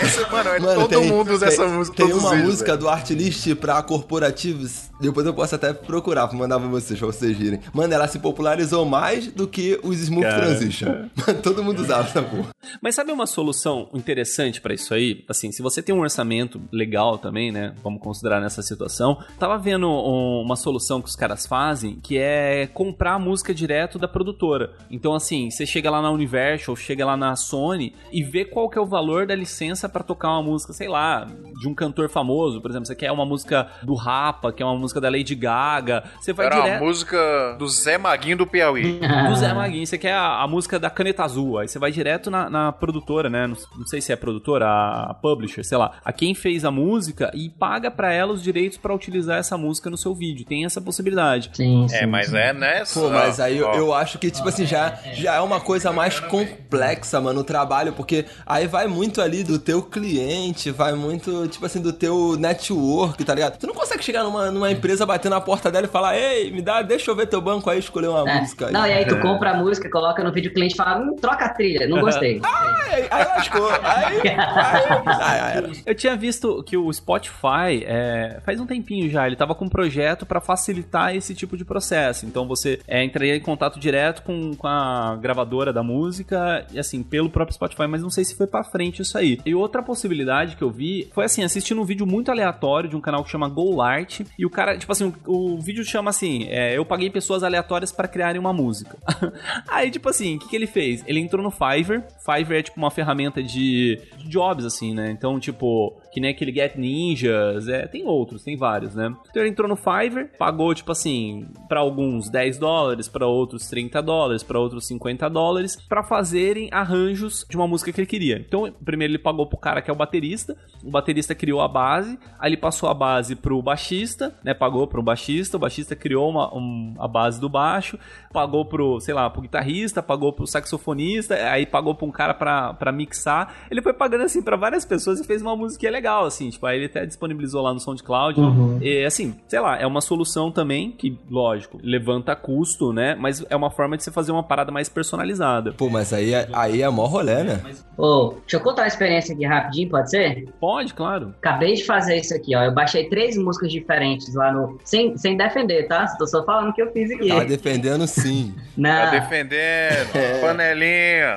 Essa, 0.00 0.28
mano, 0.30 0.50
é 0.50 0.58
Mano, 0.60 0.80
todo 0.88 1.00
tem- 1.00 1.08
mundo 1.10 1.32
usa 1.32 1.46
essa 1.46 1.66
música. 1.66 1.96
Tem 1.96 2.06
uma 2.12 2.30
vídeos, 2.30 2.46
música 2.48 2.66
velho. 2.72 2.78
do 2.78 2.88
Artlist 2.88 3.54
pra 3.56 3.82
corporativos. 3.82 4.90
Depois 5.00 5.26
eu 5.26 5.34
posso 5.34 5.54
até 5.54 5.72
procurar 5.72 6.26
pra 6.28 6.38
mandar 6.38 6.58
pra 6.58 6.68
vocês, 6.68 6.98
pra 6.98 7.06
vocês 7.08 7.36
virem. 7.36 7.60
Mano, 7.72 7.92
ela 7.92 8.06
se 8.08 8.15
popularizou 8.18 8.84
mais 8.84 9.26
do 9.28 9.46
que 9.46 9.78
os 9.82 10.00
Smooth 10.00 10.22
Cara. 10.26 10.46
Transition. 10.46 11.08
Todo 11.42 11.62
mundo 11.62 11.80
usava 11.80 12.08
essa 12.08 12.22
porra. 12.22 12.48
Mas 12.80 12.94
sabe 12.94 13.12
uma 13.12 13.26
solução 13.26 13.88
interessante 13.94 14.60
pra 14.60 14.74
isso 14.74 14.92
aí? 14.94 15.24
Assim, 15.28 15.50
se 15.52 15.62
você 15.62 15.82
tem 15.82 15.94
um 15.94 16.00
orçamento 16.00 16.60
legal 16.72 17.18
também, 17.18 17.50
né? 17.52 17.74
Vamos 17.82 18.00
considerar 18.00 18.40
nessa 18.40 18.62
situação. 18.62 19.18
Tava 19.38 19.58
vendo 19.58 19.88
um- 19.88 20.42
uma 20.42 20.56
solução 20.56 21.00
que 21.00 21.08
os 21.08 21.16
caras 21.16 21.46
fazem, 21.46 21.96
que 22.02 22.18
é 22.18 22.66
comprar 22.72 23.14
a 23.14 23.18
música 23.18 23.54
direto 23.54 23.98
da 23.98 24.08
produtora. 24.08 24.72
Então, 24.90 25.14
assim, 25.14 25.50
você 25.50 25.64
chega 25.66 25.90
lá 25.90 26.00
na 26.02 26.10
Universal, 26.10 26.76
chega 26.76 27.04
lá 27.04 27.16
na 27.16 27.34
Sony 27.36 27.94
e 28.12 28.22
vê 28.22 28.44
qual 28.44 28.68
que 28.68 28.78
é 28.78 28.80
o 28.80 28.86
valor 28.86 29.26
da 29.26 29.34
licença 29.34 29.88
pra 29.88 30.02
tocar 30.02 30.30
uma 30.30 30.42
música, 30.42 30.72
sei 30.72 30.88
lá, 30.88 31.26
de 31.60 31.68
um 31.68 31.74
cantor 31.74 32.08
famoso, 32.08 32.60
por 32.60 32.70
exemplo, 32.70 32.86
você 32.86 32.94
quer 32.94 33.10
uma 33.12 33.24
música 33.24 33.68
do 33.82 33.94
Rapa, 33.94 34.52
quer 34.52 34.64
uma 34.64 34.76
música 34.76 35.00
da 35.00 35.08
Lady 35.08 35.34
Gaga, 35.34 36.04
você 36.20 36.32
vai 36.32 36.46
Era 36.46 36.56
uma 36.56 36.64
direto 36.64 36.84
música 36.84 37.56
do 37.58 37.68
Zé 37.68 37.96
Maguinho 38.06 38.36
do 38.36 38.46
Piauí. 38.46 39.00
do 39.28 39.36
Zé 39.36 39.52
Maguinho, 39.52 39.86
você 39.86 39.98
quer 39.98 40.12
a, 40.12 40.42
a 40.42 40.46
música 40.48 40.78
da 40.78 40.88
Caneta 40.88 41.24
Azul, 41.24 41.58
aí 41.58 41.68
você 41.68 41.78
vai 41.78 41.90
direto 41.90 42.30
na, 42.30 42.48
na 42.48 42.72
produtora, 42.72 43.28
né? 43.28 43.46
Não, 43.46 43.56
não 43.76 43.86
sei 43.86 44.00
se 44.00 44.12
é 44.12 44.16
produtora, 44.16 44.66
a 44.66 45.14
publisher, 45.14 45.64
sei 45.64 45.76
lá, 45.78 45.92
a 46.04 46.12
quem 46.12 46.34
fez 46.34 46.64
a 46.64 46.70
música 46.70 47.30
e 47.34 47.48
paga 47.50 47.90
pra 47.90 48.12
ela 48.12 48.32
os 48.32 48.42
direitos 48.42 48.78
pra 48.78 48.94
utilizar 48.94 49.38
essa 49.38 49.58
música 49.58 49.90
no 49.90 49.96
seu 49.96 50.14
vídeo. 50.14 50.46
Tem 50.46 50.64
essa 50.64 50.80
possibilidade. 50.80 51.50
Sim, 51.52 51.86
sim. 51.88 51.96
É, 51.96 52.06
mas 52.06 52.28
sim. 52.28 52.36
é, 52.36 52.52
né? 52.52 52.82
Pô, 52.92 53.10
mas 53.10 53.40
aí 53.40 53.58
eu, 53.58 53.70
eu 53.72 53.94
acho 53.94 54.18
que, 54.18 54.30
tipo 54.30 54.48
assim, 54.48 54.66
já, 54.66 54.98
já 55.12 55.34
é 55.34 55.40
uma 55.40 55.60
coisa 55.60 55.92
mais 55.92 56.20
complexa, 56.20 57.20
mano, 57.20 57.40
o 57.40 57.44
trabalho, 57.44 57.92
porque 57.92 58.26
aí 58.44 58.66
vai 58.66 58.86
muito 58.86 59.20
ali 59.20 59.42
do 59.42 59.58
teu 59.58 59.82
cliente, 59.82 60.70
vai 60.70 60.92
muito, 60.94 61.48
tipo 61.48 61.66
assim, 61.66 61.80
do 61.80 61.92
teu 61.92 62.36
network, 62.36 63.24
tá 63.24 63.34
ligado? 63.34 63.58
Tu 63.58 63.66
não 63.66 63.74
consegue 63.74 64.02
chegar 64.02 64.22
numa, 64.22 64.50
numa 64.50 64.70
empresa, 64.70 65.06
bater 65.06 65.28
na 65.28 65.40
porta 65.40 65.70
dela 65.70 65.86
e 65.86 65.90
falar, 65.90 66.16
ei, 66.16 66.50
me 66.50 66.62
dá, 66.62 66.82
deixa 66.82 67.10
eu 67.10 67.16
ver 67.16 67.26
teu 67.26 67.40
banco 67.40 67.68
aí, 67.70 67.78
escolher 67.96 68.08
uma 68.08 68.30
É. 68.30 68.40
música 68.40 68.66
aí. 68.66 68.72
Não, 68.72 68.86
e 68.86 68.92
aí 68.92 69.06
tu 69.06 69.18
compra 69.20 69.50
a 69.52 69.54
música, 69.54 69.88
coloca 69.90 70.22
no 70.22 70.32
vídeo, 70.32 70.50
o 70.50 70.54
cliente 70.54 70.76
fala, 70.76 70.98
hum, 71.00 71.16
troca 71.16 71.46
a 71.46 71.48
trilha, 71.48 71.86
não 71.88 72.00
gostei. 72.00 72.40
Aí, 72.86 73.06
aí 73.10 73.24
lascou, 73.24 73.68
aí, 73.68 74.22
aí, 74.24 75.64
aí. 75.64 75.82
Eu 75.84 75.94
tinha 75.94 76.16
visto 76.16 76.62
que 76.62 76.76
o 76.76 76.90
Spotify, 76.92 77.84
é, 77.84 78.40
faz 78.44 78.60
um 78.60 78.66
tempinho 78.66 79.10
já, 79.10 79.26
ele 79.26 79.36
tava 79.36 79.54
com 79.54 79.64
um 79.64 79.68
projeto 79.68 80.24
pra 80.24 80.40
facilitar 80.40 81.14
esse 81.14 81.34
tipo 81.34 81.56
de 81.56 81.64
processo. 81.64 82.24
Então 82.24 82.46
você 82.46 82.80
é, 82.86 83.02
entraria 83.04 83.36
em 83.36 83.40
contato 83.40 83.78
direto 83.78 84.22
com, 84.22 84.54
com 84.54 84.66
a 84.68 85.16
gravadora 85.20 85.72
da 85.72 85.82
música, 85.82 86.64
e 86.72 86.78
assim, 86.78 87.02
pelo 87.02 87.28
próprio 87.28 87.54
Spotify, 87.54 87.86
mas 87.88 88.02
não 88.02 88.10
sei 88.10 88.24
se 88.24 88.36
foi 88.36 88.46
pra 88.46 88.62
frente 88.64 89.02
isso 89.02 89.18
aí. 89.18 89.38
E 89.44 89.54
outra 89.54 89.82
possibilidade 89.82 90.56
que 90.56 90.62
eu 90.62 90.70
vi 90.70 91.10
foi 91.12 91.24
assim, 91.24 91.42
assistindo 91.44 91.80
um 91.80 91.84
vídeo 91.84 92.06
muito 92.06 92.30
aleatório 92.30 92.88
de 92.88 92.96
um 92.96 93.00
canal 93.00 93.24
que 93.24 93.30
chama 93.30 93.48
GoLart, 93.48 94.20
e 94.38 94.46
o 94.46 94.50
cara, 94.50 94.78
tipo 94.78 94.92
assim, 94.92 95.12
o, 95.26 95.54
o 95.56 95.60
vídeo 95.60 95.84
chama 95.84 96.10
assim, 96.10 96.46
é, 96.48 96.76
eu 96.78 96.84
paguei 96.84 97.10
pessoas 97.10 97.42
aleatórias 97.42 97.85
pra 97.92 98.08
criarem 98.08 98.40
uma 98.40 98.52
música. 98.52 98.96
aí, 99.68 99.90
tipo 99.90 100.08
assim, 100.08 100.36
o 100.36 100.38
que, 100.38 100.48
que 100.48 100.56
ele 100.56 100.66
fez? 100.66 101.04
Ele 101.06 101.20
entrou 101.20 101.42
no 101.42 101.50
Fiverr, 101.50 102.06
Fiverr 102.24 102.58
é 102.58 102.62
tipo 102.62 102.78
uma 102.78 102.90
ferramenta 102.90 103.42
de 103.42 104.00
jobs, 104.24 104.64
assim, 104.64 104.94
né? 104.94 105.10
Então, 105.10 105.38
tipo, 105.38 105.94
que, 106.16 106.20
nem 106.20 106.30
aquele 106.30 106.52
Get 106.52 106.76
Ninjas, 106.76 107.68
é, 107.68 107.86
tem 107.86 108.06
outros, 108.06 108.42
tem 108.42 108.56
vários, 108.56 108.94
né? 108.94 109.14
Então 109.28 109.42
ele 109.42 109.50
entrou 109.50 109.68
no 109.68 109.76
Fiverr, 109.76 110.30
pagou, 110.38 110.74
tipo 110.74 110.90
assim, 110.90 111.46
para 111.68 111.80
alguns 111.80 112.30
10 112.30 112.58
dólares, 112.58 113.06
para 113.06 113.26
outros 113.26 113.68
30 113.68 114.00
dólares, 114.02 114.42
para 114.42 114.58
outros 114.58 114.86
50 114.86 115.28
dólares, 115.28 115.76
para 115.76 116.02
fazerem 116.02 116.70
arranjos 116.72 117.44
de 117.50 117.56
uma 117.56 117.68
música 117.68 117.92
que 117.92 118.00
ele 118.00 118.06
queria. 118.06 118.38
Então, 118.38 118.72
primeiro 118.84 119.12
ele 119.12 119.18
pagou 119.18 119.46
pro 119.46 119.58
cara 119.58 119.82
que 119.82 119.90
é 119.90 119.92
o 119.92 119.96
baterista, 119.96 120.56
o 120.82 120.90
baterista 120.90 121.34
criou 121.34 121.60
a 121.60 121.68
base, 121.68 122.18
aí 122.38 122.50
ele 122.50 122.56
passou 122.56 122.88
a 122.88 122.94
base 122.94 123.36
pro 123.36 123.60
baixista, 123.60 124.34
né? 124.42 124.54
Pagou 124.54 124.86
pro 124.86 125.02
baixista, 125.02 125.56
o 125.56 125.60
baixista 125.60 125.94
criou 125.94 126.30
uma, 126.30 126.54
um, 126.56 126.94
a 126.98 127.06
base 127.06 127.38
do 127.38 127.48
baixo, 127.48 127.98
pagou 128.32 128.64
pro, 128.64 129.00
sei 129.00 129.12
lá, 129.12 129.28
pro 129.28 129.42
guitarrista, 129.42 130.02
pagou 130.02 130.32
pro 130.32 130.46
saxofonista, 130.46 131.34
aí 131.34 131.66
pagou 131.66 131.94
pra 131.94 132.06
um 132.06 132.10
cara 132.10 132.32
pra, 132.32 132.72
pra 132.74 132.92
mixar. 132.92 133.54
Ele 133.70 133.82
foi 133.82 133.92
pagando 133.92 134.24
assim 134.24 134.40
para 134.40 134.56
várias 134.56 134.84
pessoas 134.84 135.20
e 135.20 135.24
fez 135.24 135.42
uma 135.42 135.56
música 135.56 135.90
legal, 135.90 136.05
assim, 136.06 136.50
tipo, 136.50 136.64
aí 136.66 136.76
ele 136.78 136.86
até 136.86 137.04
disponibilizou 137.04 137.62
lá 137.62 137.72
no 137.74 137.80
SoundCloud. 137.80 138.40
Uhum. 138.40 138.78
E 138.80 139.04
assim, 139.04 139.34
sei 139.48 139.60
lá, 139.60 139.78
é 139.78 139.86
uma 139.86 140.00
solução 140.00 140.50
também 140.50 140.90
que, 140.92 141.18
lógico, 141.30 141.78
levanta 141.82 142.34
custo, 142.36 142.92
né? 142.92 143.14
Mas 143.18 143.44
é 143.50 143.56
uma 143.56 143.70
forma 143.70 143.96
de 143.96 144.02
você 144.04 144.10
fazer 144.10 144.32
uma 144.32 144.42
parada 144.42 144.70
mais 144.72 144.88
personalizada. 144.88 145.72
Pô, 145.72 145.88
mas 145.88 146.12
aí, 146.12 146.32
é- 146.34 146.48
aí 146.52 146.82
é 146.82 146.88
mó 146.88 147.06
rolê, 147.06 147.42
né? 147.42 147.60
Ô, 147.96 148.34
deixa 148.40 148.56
eu 148.56 148.60
contar 148.60 148.82
uma 148.82 148.88
experiência 148.88 149.34
aqui 149.34 149.44
rapidinho, 149.46 149.88
pode 149.88 150.10
ser? 150.10 150.48
Pode, 150.60 150.94
claro. 150.94 151.34
Acabei 151.38 151.74
de 151.74 151.84
fazer 151.84 152.16
isso 152.18 152.34
aqui, 152.34 152.54
ó. 152.54 152.62
Eu 152.64 152.72
baixei 152.74 153.08
três 153.08 153.36
músicas 153.36 153.72
diferentes 153.72 154.34
lá 154.34 154.52
no. 154.52 154.78
Sem, 154.84 155.16
sem 155.16 155.36
defender, 155.36 155.86
tá? 155.88 156.06
Tô 156.18 156.26
só 156.26 156.44
falando 156.44 156.70
o 156.70 156.72
que 156.72 156.82
eu 156.82 156.92
fiz 156.92 157.10
aqui. 157.10 157.28
Tá 157.28 157.44
defendendo 157.44 158.06
sim. 158.06 158.54
Tá 158.56 158.62
Não. 158.76 159.10
defendendo, 159.10 160.10
panelinha. 160.40 161.36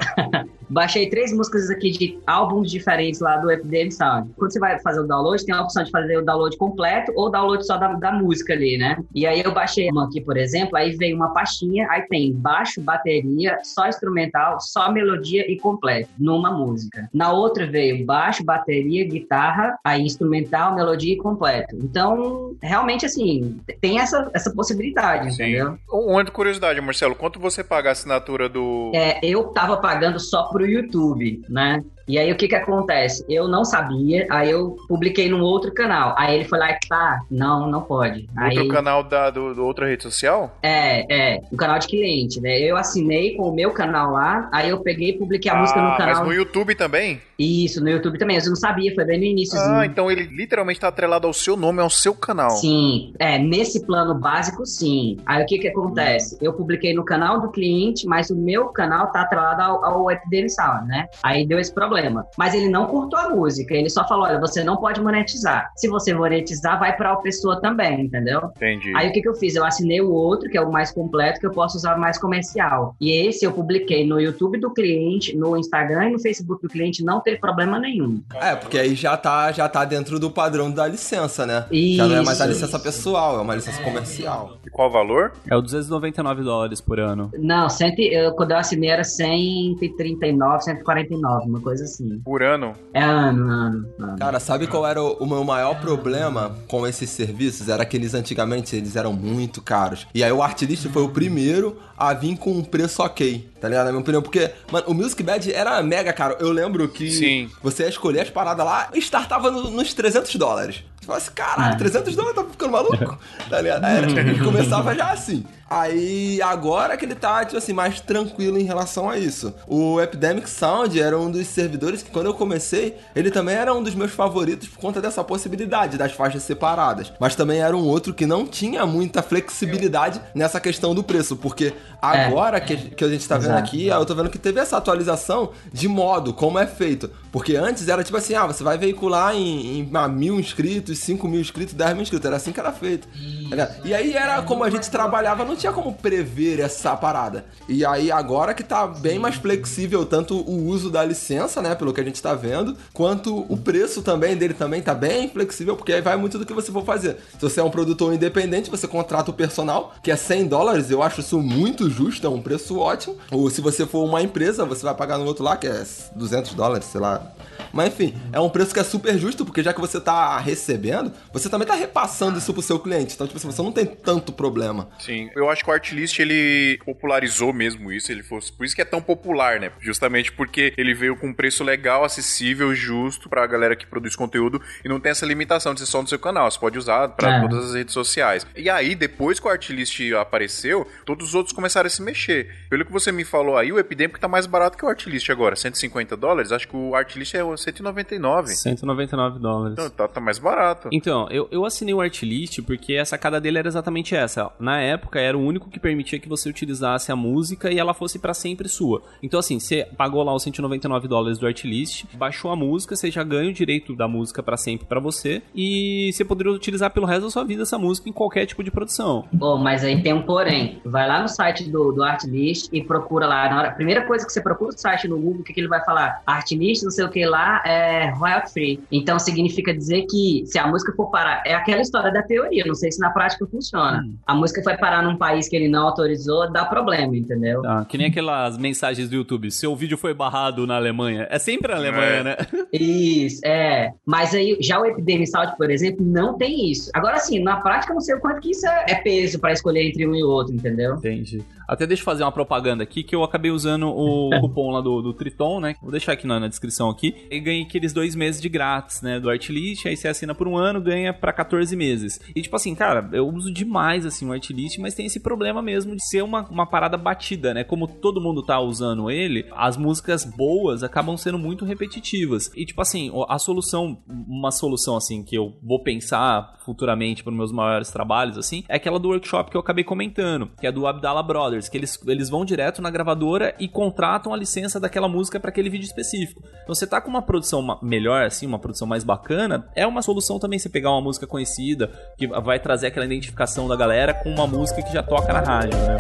Baixei 0.70 1.10
três 1.10 1.34
músicas 1.34 1.70
aqui 1.70 1.92
de 1.92 2.20
álbuns 2.28 2.70
diferentes 2.70 3.20
lá 3.20 3.38
do 3.38 3.50
FDM 3.50 3.92
Sound. 3.92 4.32
Quando 4.38 4.52
você 4.52 4.60
vai 4.60 4.80
fazer 4.80 5.00
o 5.00 5.08
download, 5.08 5.46
tem 5.46 5.56
a 5.56 5.62
opção 5.62 5.84
de 5.84 5.92
fazer 5.92 6.18
o 6.18 6.22
download 6.26 6.58
completo 6.58 7.12
ou 7.16 7.32
download 7.32 7.66
só 7.66 7.78
da, 7.78 7.94
da 7.94 8.12
música 8.12 8.54
ali, 8.54 8.78
né? 8.78 8.98
E 9.14 9.26
aí 9.26 9.42
eu 9.42 9.52
baixei 9.52 9.90
uma 9.90 10.06
aqui, 10.06 10.22
por 10.22 10.38
exemplo, 10.38 10.78
aí 10.78 10.96
vem 10.96 11.14
uma 11.14 11.34
pastinha, 11.34 11.88
aí 11.90 12.04
tem 12.04 12.34
baixo, 12.34 12.82
bateria, 12.82 13.58
só 13.64 13.88
instrumental, 13.88 14.60
só 14.60 14.92
melodia 14.92 15.50
e 15.52 15.58
completo, 15.58 16.10
numa 16.18 16.52
música. 16.52 17.10
Na 17.14 17.32
outra 17.32 17.66
veio 17.66 18.06
baixo, 18.06 18.44
bateria, 18.44 19.08
guitarra, 19.08 19.78
aí 19.84 20.02
instrumental, 20.02 20.76
melodia 20.76 21.14
e 21.14 21.18
completo. 21.18 21.76
Então, 21.76 22.56
realmente, 22.62 23.06
assim, 23.06 23.60
tem 23.82 24.00
essa, 24.00 24.30
essa 24.34 24.52
possibilidade, 24.52 25.30
entendeu? 25.30 25.78
Um 25.92 26.24
de 26.24 26.32
curiosidade, 26.32 26.82
Marcelo, 26.82 27.16
quanto 27.16 27.40
você 27.40 27.64
paga 27.64 27.90
a 27.90 27.92
assinatura 27.92 28.50
do. 28.50 28.92
É, 28.94 29.20
eu 29.24 29.46
tava 29.46 29.78
pagando 29.78 30.20
só 30.20 30.50
pro 30.60 30.68
YouTube, 30.68 31.42
né? 31.48 31.82
E 32.10 32.18
aí 32.18 32.32
o 32.32 32.36
que 32.36 32.48
que 32.48 32.56
acontece? 32.56 33.24
Eu 33.30 33.48
não 33.48 33.64
sabia, 33.64 34.26
aí 34.32 34.50
eu 34.50 34.76
publiquei 34.88 35.30
num 35.30 35.42
outro 35.42 35.72
canal. 35.72 36.16
Aí 36.18 36.34
ele 36.34 36.44
foi 36.46 36.58
lá 36.58 36.72
e 36.72 36.80
tá, 36.90 37.20
não, 37.30 37.70
não 37.70 37.84
pode. 37.84 38.28
Outro 38.36 38.62
Aí 38.62 38.68
canal 38.68 39.04
da 39.04 39.30
do, 39.30 39.54
do 39.54 39.64
outra 39.64 39.86
rede 39.86 40.02
social? 40.02 40.58
é, 40.64 41.36
é, 41.36 41.42
o 41.52 41.56
canal 41.56 41.78
de 41.78 41.88
cliente, 41.88 42.42
né? 42.42 42.60
Eu 42.60 42.76
assinei 42.76 43.36
com 43.36 43.44
o 43.44 43.54
meu 43.54 43.70
canal 43.72 44.12
lá, 44.12 44.50
aí 44.52 44.70
eu 44.70 44.80
peguei 44.80 45.10
e 45.10 45.20
publiquei 45.20 45.52
a 45.52 45.56
música 45.56 45.80
Ah, 45.80 45.92
no 45.92 45.98
canal. 45.98 46.16
Mas 46.16 46.28
no 46.28 46.34
YouTube 46.34 46.74
também? 46.74 47.22
Isso, 47.38 47.80
no 47.80 47.90
YouTube 47.90 48.18
também. 48.18 48.38
Eu 48.38 48.46
não 48.48 48.56
sabia, 48.56 48.94
foi 48.96 49.06
bem 49.06 49.20
no 49.20 49.26
iníciozinho. 49.26 49.76
Ah, 49.76 49.86
então 49.86 50.10
ele 50.10 50.24
literalmente 50.24 50.80
tá 50.80 50.88
atrelado 50.88 51.28
ao 51.28 51.34
seu 51.34 51.56
nome, 51.56 51.80
ao 51.80 51.92
seu 51.92 52.16
canal. 52.16 52.50
Sim, 52.50 53.14
é, 53.20 53.38
nesse 53.38 53.86
plano 53.86 54.16
básico, 54.16 54.66
sim. 54.66 55.18
Aí 55.28 55.44
o 55.44 55.46
que 55.46 55.60
que 55.60 55.68
acontece? 55.68 56.40
Eu 56.42 56.54
publiquei 56.54 56.92
no 56.92 57.06
canal 57.06 57.40
do 57.40 57.52
cliente, 57.52 58.08
mas 58.08 58.32
o 58.32 58.36
meu 58.36 58.70
canal 58.70 59.12
tá 59.12 59.22
atrelado 59.22 59.62
ao, 59.62 59.86
ao 59.86 60.12
Epidemic 60.12 60.50
Sound, 60.50 60.88
né? 60.88 61.06
Aí 61.22 61.46
deu 61.46 61.60
esse 61.60 61.72
problema. 61.72 61.99
Mas 62.38 62.54
ele 62.54 62.70
não 62.70 62.86
curtou 62.86 63.20
a 63.20 63.30
música, 63.30 63.74
ele 63.74 63.90
só 63.90 64.08
falou, 64.08 64.26
olha, 64.26 64.40
você 64.40 64.64
não 64.64 64.78
pode 64.78 65.02
monetizar. 65.02 65.72
Se 65.76 65.88
você 65.88 66.14
monetizar, 66.14 66.80
vai 66.80 66.96
pra 66.96 67.16
pessoa 67.18 67.60
também, 67.62 68.02
entendeu? 68.02 68.52
Entendi. 68.56 68.94
Aí 68.96 69.10
o 69.10 69.12
que 69.12 69.22
que 69.22 69.30
eu 69.30 69.36
fiz? 69.36 69.56
Eu 69.56 69.66
assinei 69.66 70.02
o 70.02 70.12
outro, 70.12 70.50
que 70.50 70.58
é 70.58 70.62
o 70.62 70.72
mais 70.72 70.92
completo, 70.92 71.40
que 71.40 71.46
eu 71.46 71.52
posso 71.52 71.78
usar 71.78 71.98
mais 71.98 72.18
comercial. 72.18 72.96
E 73.00 73.12
esse 73.12 73.46
eu 73.46 73.52
publiquei 73.52 74.06
no 74.08 74.20
YouTube 74.20 74.60
do 74.60 74.72
cliente, 74.72 75.36
no 75.36 75.58
Instagram 75.58 76.10
e 76.10 76.12
no 76.14 76.20
Facebook 76.20 76.62
do 76.62 76.70
cliente, 76.70 77.04
não 77.04 77.22
teve 77.22 77.38
problema 77.38 77.80
nenhum. 77.80 78.22
É, 78.36 78.56
porque 78.56 78.78
aí 78.78 78.96
já 78.96 79.18
tá, 79.18 79.52
já 79.52 79.68
tá 79.68 79.84
dentro 79.86 80.20
do 80.20 80.30
padrão 80.30 80.72
da 80.72 80.88
licença, 80.88 81.46
né? 81.46 81.66
Já 81.72 82.08
não 82.08 82.18
é 82.18 82.24
mais 82.24 82.40
a 82.42 82.46
Isso. 82.46 82.54
licença 82.54 82.80
pessoal, 82.80 83.38
é 83.40 83.42
uma 83.42 83.56
licença 83.56 83.82
comercial. 83.82 84.58
E 84.66 84.70
qual 84.70 84.90
o 84.90 84.92
valor? 84.92 85.34
É 85.50 85.56
o 85.56 85.62
299 85.62 86.44
dólares 86.44 86.82
por 86.82 87.00
ano. 87.00 87.32
Não, 87.38 87.70
cento, 87.70 88.00
eu, 88.00 88.34
quando 88.34 88.52
eu 88.52 88.58
assinei 88.58 88.90
era 88.90 89.04
139, 89.04 90.64
149, 90.64 91.50
uma 91.50 91.62
coisa 91.62 91.86
assim. 91.90 92.20
Por 92.20 92.44
ano? 92.44 92.74
É 92.94 93.04
ano, 93.04 93.50
ano, 93.50 93.90
ano. 94.00 94.18
Cara, 94.18 94.40
sabe 94.40 94.68
qual 94.68 94.86
era 94.86 95.02
o, 95.02 95.14
o 95.14 95.26
meu 95.26 95.44
maior 95.44 95.80
problema 95.80 96.56
com 96.68 96.86
esses 96.86 97.10
serviços? 97.10 97.68
Era 97.70 97.86
que 97.86 97.98
eles 97.98 98.14
antigamente 98.14 98.76
eles 98.76 98.96
eram 98.96 99.14
muito 99.14 99.62
caros. 99.62 100.08
E 100.14 100.24
aí 100.24 100.32
o 100.32 100.42
Artlist 100.42 100.88
foi 100.88 101.04
o 101.04 101.10
primeiro 101.10 101.78
a 101.98 102.14
vir 102.14 102.38
com 102.38 102.52
um 102.52 102.64
preço 102.64 103.04
ok, 103.04 103.49
tá 103.60 103.68
ligado? 103.68 103.86
Na 103.86 103.92
minha 103.92 104.02
opinião, 104.02 104.22
porque, 104.22 104.52
mano, 104.72 104.86
o 104.88 104.94
Music 104.94 105.22
Bad 105.24 105.54
era 105.54 105.82
mega 105.84 106.12
caro. 106.14 106.36
Eu 106.40 106.52
lembro 106.52 106.88
que 106.88 107.10
Sim. 107.12 107.50
você 107.62 107.84
ia 107.84 107.90
escolher 107.90 108.22
as 108.22 108.30
paradas 108.30 108.66
lá 108.66 108.90
e 108.94 109.00
startava 109.00 109.52
no- 109.52 109.70
nos 109.72 109.94
300 109.94 110.36
dólares. 110.36 110.84
Você 111.00 111.06
fala 111.06 111.18
assim, 111.18 111.32
caralho, 111.34 111.78
300 111.78 112.16
dólares, 112.16 112.36
tá 112.36 112.44
ficando 112.50 112.72
maluco? 112.72 113.18
tá 113.50 113.62
ligado? 113.62 113.86
Era, 113.86 114.10
ele 114.12 114.40
começava 114.44 114.94
já 114.96 115.12
assim. 115.12 115.44
Aí, 115.72 116.42
agora 116.42 116.98
que 116.98 117.06
ele 117.06 117.14
tá, 117.14 117.46
tipo 117.46 117.56
assim, 117.58 117.74
mais 117.74 118.02
tranquilo 118.02 118.58
em 118.58 118.64
relação 118.64 119.08
a 119.08 119.18
isso. 119.20 119.54
O 119.68 120.02
Epidemic 120.02 120.50
Sound 120.50 121.00
era 121.00 121.18
um 121.18 121.30
dos 121.30 121.46
servidores 121.48 122.02
que, 122.02 122.10
quando 122.10 122.26
eu 122.26 122.34
comecei, 122.34 122.98
ele 123.16 123.30
também 123.30 123.54
era 123.56 123.72
um 123.72 123.82
dos 123.84 123.94
meus 123.94 124.12
favoritos 124.12 124.68
por 124.68 124.80
conta 124.80 125.00
dessa 125.00 125.24
possibilidade 125.24 125.96
das 125.96 126.12
faixas 126.12 126.42
separadas. 126.42 127.14
Mas 127.20 127.36
também 127.36 127.60
era 127.62 127.78
um 127.78 127.86
outro 127.86 128.16
que 128.16 128.26
não 128.26 128.48
tinha 128.48 128.84
muita 128.86 129.22
flexibilidade 129.22 130.20
nessa 130.34 130.60
questão 130.60 130.96
do 130.96 131.04
preço, 131.04 131.36
porque 131.38 131.72
agora 132.02 132.60
que, 132.60 132.76
que 132.76 133.04
a 133.04 133.08
gente 133.10 133.28
tá 133.28 133.38
vendo 133.38 133.49
Aqui, 133.58 133.88
eu 133.88 134.06
tô 134.06 134.16
vendo 134.16 134.30
que 134.30 134.38
teve 134.38 134.60
essa 134.60 134.78
atualização 134.78 135.52
de 135.72 135.88
modo, 135.88 136.34
como 136.34 136.60
é 136.60 136.68
feito. 136.68 137.10
Porque 137.32 137.56
antes 137.56 137.88
era 137.88 138.04
tipo 138.04 138.18
assim, 138.18 138.34
ah, 138.34 138.48
você 138.48 138.64
vai 138.64 138.78
veicular 138.78 139.36
em, 139.36 139.80
em 139.80 139.90
ah, 139.94 140.08
mil 140.08 140.40
inscritos, 140.40 140.98
cinco 141.00 141.28
mil 141.28 141.40
inscritos, 141.40 141.74
10 141.74 141.94
mil 141.94 142.02
inscritos. 142.02 142.26
Era 142.26 142.38
assim 142.38 142.52
que 142.52 142.60
era 142.60 142.72
feito. 142.72 143.08
ligado? 143.50 143.86
E 143.86 143.94
aí 143.94 144.14
era 144.14 144.42
como 144.42 144.64
a 144.64 144.70
gente 144.70 144.90
trabalhava, 144.90 145.46
não 145.46 145.56
tinha 145.56 145.72
como 145.72 145.94
prever 145.94 146.60
essa 146.60 146.96
parada. 146.96 147.46
E 147.68 147.86
aí 147.86 148.12
agora 148.12 148.54
que 148.54 148.64
tá 148.64 148.88
bem 148.88 149.20
mais 149.20 149.36
flexível 149.36 150.06
tanto 150.06 150.36
o 150.36 150.66
uso 150.68 150.90
da 150.90 151.04
licença, 151.04 151.62
né, 151.62 151.76
pelo 151.76 151.94
que 151.94 152.02
a 152.02 152.04
gente 152.04 152.22
tá 152.22 152.34
vendo, 152.34 152.76
quanto 152.94 153.46
o 153.50 153.58
preço 153.58 154.02
também 154.02 154.36
dele 154.36 154.54
também 154.54 154.82
tá 154.82 154.94
bem 154.94 155.30
flexível, 155.30 155.76
porque 155.76 155.94
aí 155.94 156.02
vai 156.02 156.18
muito 156.18 156.38
do 156.38 156.46
que 156.46 156.54
você 156.54 156.72
for 156.72 156.84
fazer. 156.84 157.18
Se 157.34 157.42
você 157.42 157.60
é 157.60 157.64
um 157.64 157.70
produtor 157.70 158.14
independente, 158.14 158.70
você 158.70 158.88
contrata 158.88 159.32
o 159.32 159.34
personal, 159.34 159.94
que 160.02 160.12
é 160.12 160.16
100 160.16 160.48
dólares, 160.48 160.90
eu 160.90 161.04
acho 161.04 161.22
isso 161.22 161.40
muito 161.40 161.90
justo, 161.90 162.26
é 162.26 162.30
um 162.30 162.42
preço 162.42 162.78
ótimo. 162.78 163.16
Ou 163.40 163.50
se 163.50 163.62
você 163.62 163.86
for 163.86 164.04
uma 164.04 164.22
empresa, 164.22 164.66
você 164.66 164.84
vai 164.84 164.94
pagar 164.94 165.18
no 165.18 165.26
outro 165.26 165.44
lá, 165.44 165.56
que 165.56 165.66
é 165.68 165.84
200 166.16 166.54
dólares, 166.54 166.86
sei 166.88 167.00
lá. 167.00 167.32
Mas 167.72 167.88
enfim, 167.88 168.16
é 168.34 168.40
um 168.40 168.50
preço 168.50 168.74
que 168.74 168.80
é 168.80 168.84
super 168.84 169.18
justo, 169.18 169.46
porque 169.46 169.62
já 169.62 169.72
que 169.74 169.80
você 169.80 170.00
tá 170.02 170.38
recebendo, 170.40 171.12
você 171.32 171.48
também 171.50 171.68
tá 171.68 171.76
repassando 171.76 172.38
isso 172.38 172.52
pro 172.54 172.62
seu 172.62 172.80
cliente. 172.80 173.14
Então, 173.16 173.28
tipo 173.28 173.38
assim, 173.38 173.52
você 173.52 173.62
não 173.62 173.72
tem 173.72 173.86
tanto 173.86 174.34
problema. 174.34 174.90
Sim, 175.00 175.30
eu 175.36 175.50
acho 175.50 175.64
que 175.64 175.70
o 175.70 175.74
Artlist 175.74 176.20
ele 176.20 176.80
popularizou 176.84 177.54
mesmo 177.54 177.92
isso, 177.92 178.12
ele 178.12 178.24
fosse 178.24 178.52
por 178.52 178.66
isso 178.66 178.76
que 178.76 178.82
é 178.82 178.86
tão 178.86 179.02
popular, 179.02 179.60
né? 179.60 179.72
Justamente 179.80 180.32
porque 180.32 180.74
ele 180.78 180.94
veio 180.94 181.16
com 181.16 181.28
um 181.28 181.34
preço 181.34 181.64
legal, 181.64 182.04
acessível, 182.04 182.74
justo 182.74 183.30
pra 183.30 183.46
galera 183.46 183.76
que 183.76 183.86
produz 183.86 184.16
conteúdo 184.16 184.62
e 184.84 184.90
não 184.90 185.00
tem 185.00 185.12
essa 185.12 185.26
limitação 185.26 185.74
de 185.74 185.80
ser 185.82 185.86
só 185.86 186.02
no 186.02 186.08
seu 186.08 186.20
canal, 186.20 186.50
você 186.50 186.60
pode 186.60 186.78
usar 186.78 187.08
pra 187.10 187.38
É. 187.38 187.42
todas 187.42 187.66
as 187.70 187.74
redes 187.76 187.94
sociais. 187.94 188.46
E 188.56 188.70
aí, 188.70 188.96
depois 188.96 189.40
que 189.40 189.48
o 189.48 189.50
Artlist 189.50 190.00
apareceu, 190.20 190.88
todos 191.06 191.30
os 191.30 191.36
outros 191.36 191.54
começaram 191.54 191.88
a 191.88 191.90
se 191.90 192.02
mexer. 192.02 192.50
Pelo 192.70 192.84
que 192.86 192.92
você 192.92 193.12
me 193.12 193.24
falou 193.30 193.58
aí, 193.58 193.72
o 193.72 193.80
Epidemic 193.80 194.20
tá 194.20 194.28
mais 194.28 194.46
barato 194.46 194.78
que 194.78 194.86
o 194.86 194.90
Artlist 194.90 195.30
agora, 195.30 195.56
150 195.56 196.18
dólares, 196.18 196.52
acho 196.52 196.68
que 196.68 196.76
o 196.76 196.96
Artlist 196.96 197.34
é 197.36 197.44
o 197.44 197.56
199. 197.56 198.56
199 198.56 199.40
dólares. 199.40 199.74
Então, 199.74 199.90
tá, 199.90 200.08
tá 200.08 200.20
mais 200.20 200.40
barato. 200.40 200.90
Então, 200.92 201.28
eu, 201.30 201.48
eu 201.52 201.66
assinei 201.66 201.94
o 201.94 202.02
Artlist 202.02 202.62
porque 202.64 202.98
a 202.98 203.06
sacada 203.06 203.40
dele 203.40 203.60
era 203.60 203.68
exatamente 203.68 204.16
essa. 204.16 204.52
Na 204.60 204.80
época, 204.82 205.20
era 205.20 205.38
o 205.38 205.42
único 205.42 205.70
que 205.70 205.80
permitia 205.80 206.20
que 206.20 206.30
você 206.30 206.50
utilizasse 206.50 207.12
a 207.12 207.16
música 207.16 207.72
e 207.72 207.80
ela 207.80 207.94
fosse 207.94 208.20
pra 208.20 208.34
sempre 208.34 208.68
sua. 208.68 209.02
Então, 209.22 209.40
assim, 209.40 209.60
você 209.60 209.88
pagou 209.98 210.24
lá 210.24 210.34
os 210.34 210.44
199 210.44 211.08
dólares 211.08 211.38
do 211.38 211.48
Artlist, 211.48 212.06
baixou 212.14 212.52
a 212.52 212.56
música, 212.56 212.96
você 212.96 213.12
já 213.12 213.24
ganha 213.24 213.50
o 213.50 213.54
direito 213.54 213.96
da 213.96 214.08
música 214.08 214.42
pra 214.42 214.58
sempre 214.58 214.88
pra 214.88 215.00
você 215.00 215.42
e 215.54 216.12
você 216.14 216.24
poderia 216.26 216.52
utilizar 216.52 216.92
pelo 216.92 217.06
resto 217.06 217.24
da 217.24 217.30
sua 217.30 217.44
vida 217.44 217.64
essa 217.64 217.78
música 217.78 218.10
em 218.10 218.14
qualquer 218.14 218.46
tipo 218.46 218.64
de 218.64 218.72
produção. 218.72 219.28
Bom, 219.32 219.58
mas 219.58 219.84
aí 219.84 220.02
tem 220.02 220.14
um 220.14 220.22
porém. 220.22 220.82
Vai 220.86 221.08
lá 221.08 221.22
no 221.22 221.28
site 221.28 221.70
do, 221.70 221.92
do 221.92 222.04
Artlist 222.04 222.70
e 222.72 222.84
procura 222.84 223.19
lá. 223.28 223.50
Na 223.50 223.58
hora, 223.60 223.68
a 223.70 223.72
primeira 223.72 224.06
coisa 224.06 224.26
que 224.26 224.32
você 224.32 224.42
procura 224.42 224.72
o 224.74 224.78
site 224.78 225.08
no 225.08 225.18
Google, 225.18 225.42
o 225.42 225.44
que, 225.44 225.54
que 225.54 225.60
ele 225.60 225.68
vai 225.68 225.84
falar? 225.84 226.22
Artlist, 226.26 226.84
não 226.84 226.92
sei 226.92 227.06
o 227.06 227.10
que 227.10 227.26
lá, 227.26 227.62
é 227.66 228.10
royalty 228.12 228.52
free. 228.54 228.80
Então 228.92 229.18
significa 229.20 229.74
dizer 229.74 230.06
que 230.10 230.44
se 230.46 230.58
a 230.60 230.68
música 230.68 230.92
for 230.96 231.10
parar, 231.10 231.42
é 231.46 231.54
aquela 231.54 231.82
história 231.82 232.12
da 232.12 232.22
teoria, 232.24 232.64
não 232.66 232.76
sei 232.76 232.92
se 232.92 233.00
na 233.00 233.10
prática 233.10 233.46
funciona. 233.48 234.02
Hum. 234.06 234.16
A 234.26 234.34
música 234.36 234.62
foi 234.64 234.78
parar 234.78 235.02
num 235.04 235.18
país 235.18 235.48
que 235.50 235.56
ele 235.56 235.68
não 235.68 235.88
autorizou, 235.88 236.52
dá 236.52 236.66
problema, 236.66 237.16
entendeu? 237.16 237.62
Tá, 237.62 237.86
que 237.86 237.98
nem 237.98 238.08
aquelas 238.08 238.58
mensagens 238.58 239.10
do 239.10 239.16
YouTube. 239.16 239.50
Seu 239.52 239.76
vídeo 239.76 239.98
foi 239.98 240.14
barrado 240.14 240.66
na 240.68 240.76
Alemanha. 240.76 241.28
É 241.30 241.40
sempre 241.40 241.72
na 241.72 241.78
Alemanha, 241.78 242.06
É. 242.06 242.24
né? 242.24 242.36
Isso, 242.74 243.42
é. 243.46 243.92
Mas 244.06 244.34
aí, 244.34 244.58
já 244.62 244.80
o 244.80 244.86
Epidemic 244.86 245.28
Sound, 245.30 245.56
por 245.58 245.70
exemplo, 245.70 246.06
não 246.06 246.38
tem 246.38 246.72
isso. 246.72 246.90
Agora, 246.94 247.18
sim, 247.20 247.40
na 247.44 247.58
prática, 247.58 247.92
eu 247.92 247.96
não 247.96 248.02
sei 248.02 248.16
o 248.16 248.20
quanto 248.20 248.40
que 248.42 248.52
isso 248.52 248.68
é 248.68 248.86
é 248.90 248.96
peso 248.96 249.40
pra 249.40 249.52
escolher 249.52 249.88
entre 249.88 250.08
um 250.08 250.16
e 250.16 250.24
o 250.24 250.30
outro, 250.30 250.54
entendeu? 250.56 250.96
Entendi. 250.96 251.44
Até 251.70 251.86
deixa 251.86 252.02
eu 252.02 252.06
fazer 252.06 252.24
uma 252.24 252.32
propaganda 252.32 252.84
aqui, 252.84 253.04
que 253.04 253.16
eu 253.16 253.24
acabei 253.24 253.52
usando 253.52 253.88
o 253.88 254.30
cupom 254.42 254.72
lá 254.72 254.82
do, 254.82 255.02
do 255.02 255.14
Triton, 255.14 255.60
né? 255.60 255.76
Vou 255.82 255.92
deixar 255.92 256.14
aqui 256.14 256.26
na, 256.26 256.40
na 256.40 256.48
descrição 256.48 256.90
aqui. 256.90 257.16
E 257.30 257.40
ganhei 257.40 257.64
aqueles 257.64 257.94
dois 257.94 258.16
meses 258.16 258.42
de 258.42 258.50
grátis, 258.50 259.02
né? 259.02 259.20
Do 259.20 259.30
Artlist. 259.30 259.86
Aí 259.86 259.96
você 259.96 260.08
assina 260.08 260.34
por 260.34 260.48
um 260.48 260.58
ano, 260.58 260.82
ganha 260.82 261.14
pra 261.14 261.32
14 261.32 261.76
meses. 261.76 262.20
E 262.36 262.42
tipo 262.42 262.56
assim, 262.56 262.74
cara, 262.74 263.08
eu 263.14 263.28
uso 263.28 263.54
demais, 263.54 264.06
assim, 264.06 264.28
o 264.28 264.34
Artlist, 264.34 264.80
mas 264.80 264.96
tem 264.96 265.06
esse 265.06 265.20
problema 265.20 265.62
mesmo 265.62 265.96
de 265.96 266.04
ser 266.08 266.24
uma, 266.24 266.42
uma 266.50 266.66
parada 266.66 266.98
batida, 266.98 267.54
né? 267.54 267.64
Como 267.64 267.88
todo 267.88 268.22
mundo 268.22 268.44
tá 268.44 268.60
usando 268.60 269.12
ele, 269.12 269.46
as 269.52 269.78
músicas 269.78 270.26
boas 270.26 270.84
acabam 270.84 271.16
sendo 271.18 271.38
muito 271.38 271.66
repetitivas. 271.66 272.50
E 272.56 272.66
tipo 272.66 272.82
assim, 272.82 273.12
a 273.28 273.38
solução, 273.38 274.02
uma 274.08 274.52
solução 274.52 274.98
assim, 274.98 275.24
que 275.24 275.38
eu 275.38 275.54
vou 275.62 275.84
pensar 275.84 276.58
futuramente 276.66 277.24
para 277.24 277.34
meus 277.34 277.52
maiores 277.52 277.90
trabalhos, 277.90 278.38
assim, 278.38 278.64
é 278.68 278.76
aquela 278.76 279.00
do 279.00 279.10
workshop 279.10 279.50
que 279.50 279.58
eu 279.58 279.62
acabei 279.62 279.84
comentando, 279.84 280.52
que 280.60 280.68
é 280.68 280.72
do 280.72 280.86
Abdallah 280.86 281.24
Brothers, 281.24 281.59
que 281.68 281.78
eles, 281.78 282.00
eles 282.08 282.30
vão 282.30 282.46
direto 282.46 282.82
na 282.82 282.90
gravadora 282.90 283.56
e 283.60 283.68
contratam 283.68 284.34
a 284.34 284.38
licença 284.38 284.80
daquela 284.80 285.10
música 285.10 285.40
para 285.40 285.50
aquele 285.50 285.70
vídeo 285.70 285.86
específico. 285.86 286.42
Então 286.64 286.76
você 286.76 286.86
tá 286.86 287.02
com 287.02 287.10
uma 287.10 287.22
produção 287.22 287.80
melhor, 287.82 288.24
assim, 288.24 288.46
uma 288.46 288.60
produção 288.60 288.88
mais 288.88 289.04
bacana, 289.04 289.68
é 289.76 289.86
uma 289.86 290.02
solução 290.02 290.40
também 290.40 290.60
você 290.60 290.70
pegar 290.70 290.92
uma 290.92 291.02
música 291.02 291.28
conhecida, 291.28 291.92
que 292.18 292.28
vai 292.28 292.60
trazer 292.60 292.88
aquela 292.88 293.06
identificação 293.06 293.68
da 293.68 293.76
galera 293.76 294.14
com 294.14 294.30
uma 294.30 294.48
música 294.48 294.82
que 294.82 294.94
já 294.94 295.04
toca 295.04 295.34
na 295.34 295.42
rádio, 295.42 295.78
né? 295.80 295.98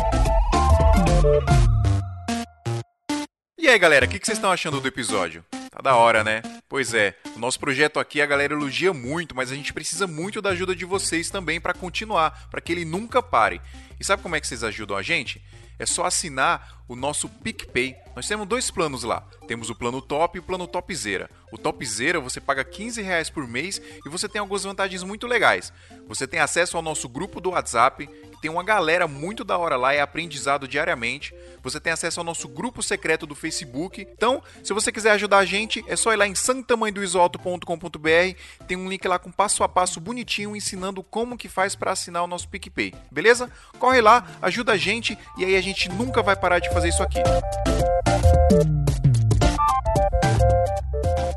E 3.57 3.67
aí, 3.67 3.77
galera, 3.77 4.05
o 4.05 4.09
que 4.09 4.17
que 4.17 4.25
vocês 4.25 4.37
estão 4.37 4.51
achando 4.51 4.79
do 4.79 4.87
episódio? 4.87 5.43
Tá 5.69 5.81
da 5.81 5.95
hora, 5.95 6.23
né? 6.23 6.41
Pois 6.67 6.93
é, 6.93 7.13
o 7.35 7.39
nosso 7.39 7.59
projeto 7.59 7.99
aqui 7.99 8.21
a 8.21 8.25
galera 8.25 8.53
elogia 8.53 8.93
muito, 8.93 9.35
mas 9.35 9.51
a 9.51 9.55
gente 9.55 9.73
precisa 9.73 10.07
muito 10.07 10.41
da 10.41 10.49
ajuda 10.49 10.75
de 10.75 10.85
vocês 10.85 11.29
também 11.29 11.61
pra 11.61 11.73
continuar, 11.73 12.47
pra 12.49 12.61
que 12.61 12.71
ele 12.71 12.83
nunca 12.83 13.21
pare. 13.21 13.61
E 13.99 14.05
sabe 14.05 14.23
como 14.23 14.35
é 14.35 14.39
que 14.39 14.47
vocês 14.47 14.63
ajudam 14.63 14.95
a 14.95 15.01
gente? 15.01 15.43
É 15.77 15.85
só 15.85 16.05
assinar 16.05 16.83
o 16.87 16.95
nosso 16.95 17.29
PicPay. 17.29 17.95
Nós 18.15 18.27
temos 18.27 18.47
dois 18.47 18.69
planos 18.69 19.03
lá. 19.03 19.21
Temos 19.47 19.69
o 19.69 19.75
plano 19.75 20.01
top 20.01 20.37
e 20.37 20.39
o 20.39 20.43
plano 20.43 20.67
topzera. 20.67 21.29
O 21.51 21.57
topzera 21.57 22.19
você 22.19 22.41
paga 22.41 22.63
15 22.63 23.01
reais 23.01 23.29
por 23.29 23.47
mês 23.47 23.81
e 24.05 24.09
você 24.09 24.27
tem 24.27 24.39
algumas 24.39 24.63
vantagens 24.63 25.03
muito 25.03 25.25
legais. 25.25 25.71
Você 26.07 26.27
tem 26.27 26.39
acesso 26.39 26.75
ao 26.75 26.83
nosso 26.83 27.07
grupo 27.07 27.39
do 27.39 27.51
WhatsApp, 27.51 28.09
tem 28.41 28.49
uma 28.49 28.63
galera 28.63 29.07
muito 29.07 29.43
da 29.43 29.57
hora 29.57 29.75
lá, 29.75 29.93
é 29.93 30.01
aprendizado 30.01 30.67
diariamente. 30.67 31.33
Você 31.61 31.79
tem 31.79 31.91
acesso 31.91 32.19
ao 32.19 32.23
nosso 32.23 32.47
grupo 32.47 32.81
secreto 32.81 33.25
do 33.25 33.35
Facebook. 33.35 34.01
Então, 34.01 34.41
se 34.63 34.73
você 34.73 34.91
quiser 34.91 35.11
ajudar 35.11 35.39
a 35.39 35.45
gente, 35.45 35.83
é 35.87 35.95
só 35.95 36.13
ir 36.13 36.15
lá 36.15 36.27
em 36.27 36.35
santamanhodoisoalto.com.br. 36.35 38.65
Tem 38.67 38.77
um 38.77 38.89
link 38.89 39.07
lá 39.07 39.19
com 39.19 39.31
passo 39.31 39.63
a 39.63 39.69
passo 39.69 39.99
bonitinho 39.99 40.55
ensinando 40.55 41.03
como 41.03 41.37
que 41.37 41.49
faz 41.49 41.75
para 41.75 41.91
assinar 41.91 42.23
o 42.23 42.27
nosso 42.27 42.47
PicPay. 42.47 42.93
Beleza? 43.11 43.51
Corre 43.77 44.01
lá, 44.01 44.25
ajuda 44.41 44.73
a 44.73 44.77
gente 44.77 45.17
e 45.37 45.45
aí 45.45 45.55
a 45.55 45.61
gente 45.61 45.89
nunca 45.89 46.23
vai 46.23 46.35
parar 46.35 46.59
de 46.59 46.71
fazer 46.73 46.89
isso 46.89 47.03
aqui. 47.03 47.19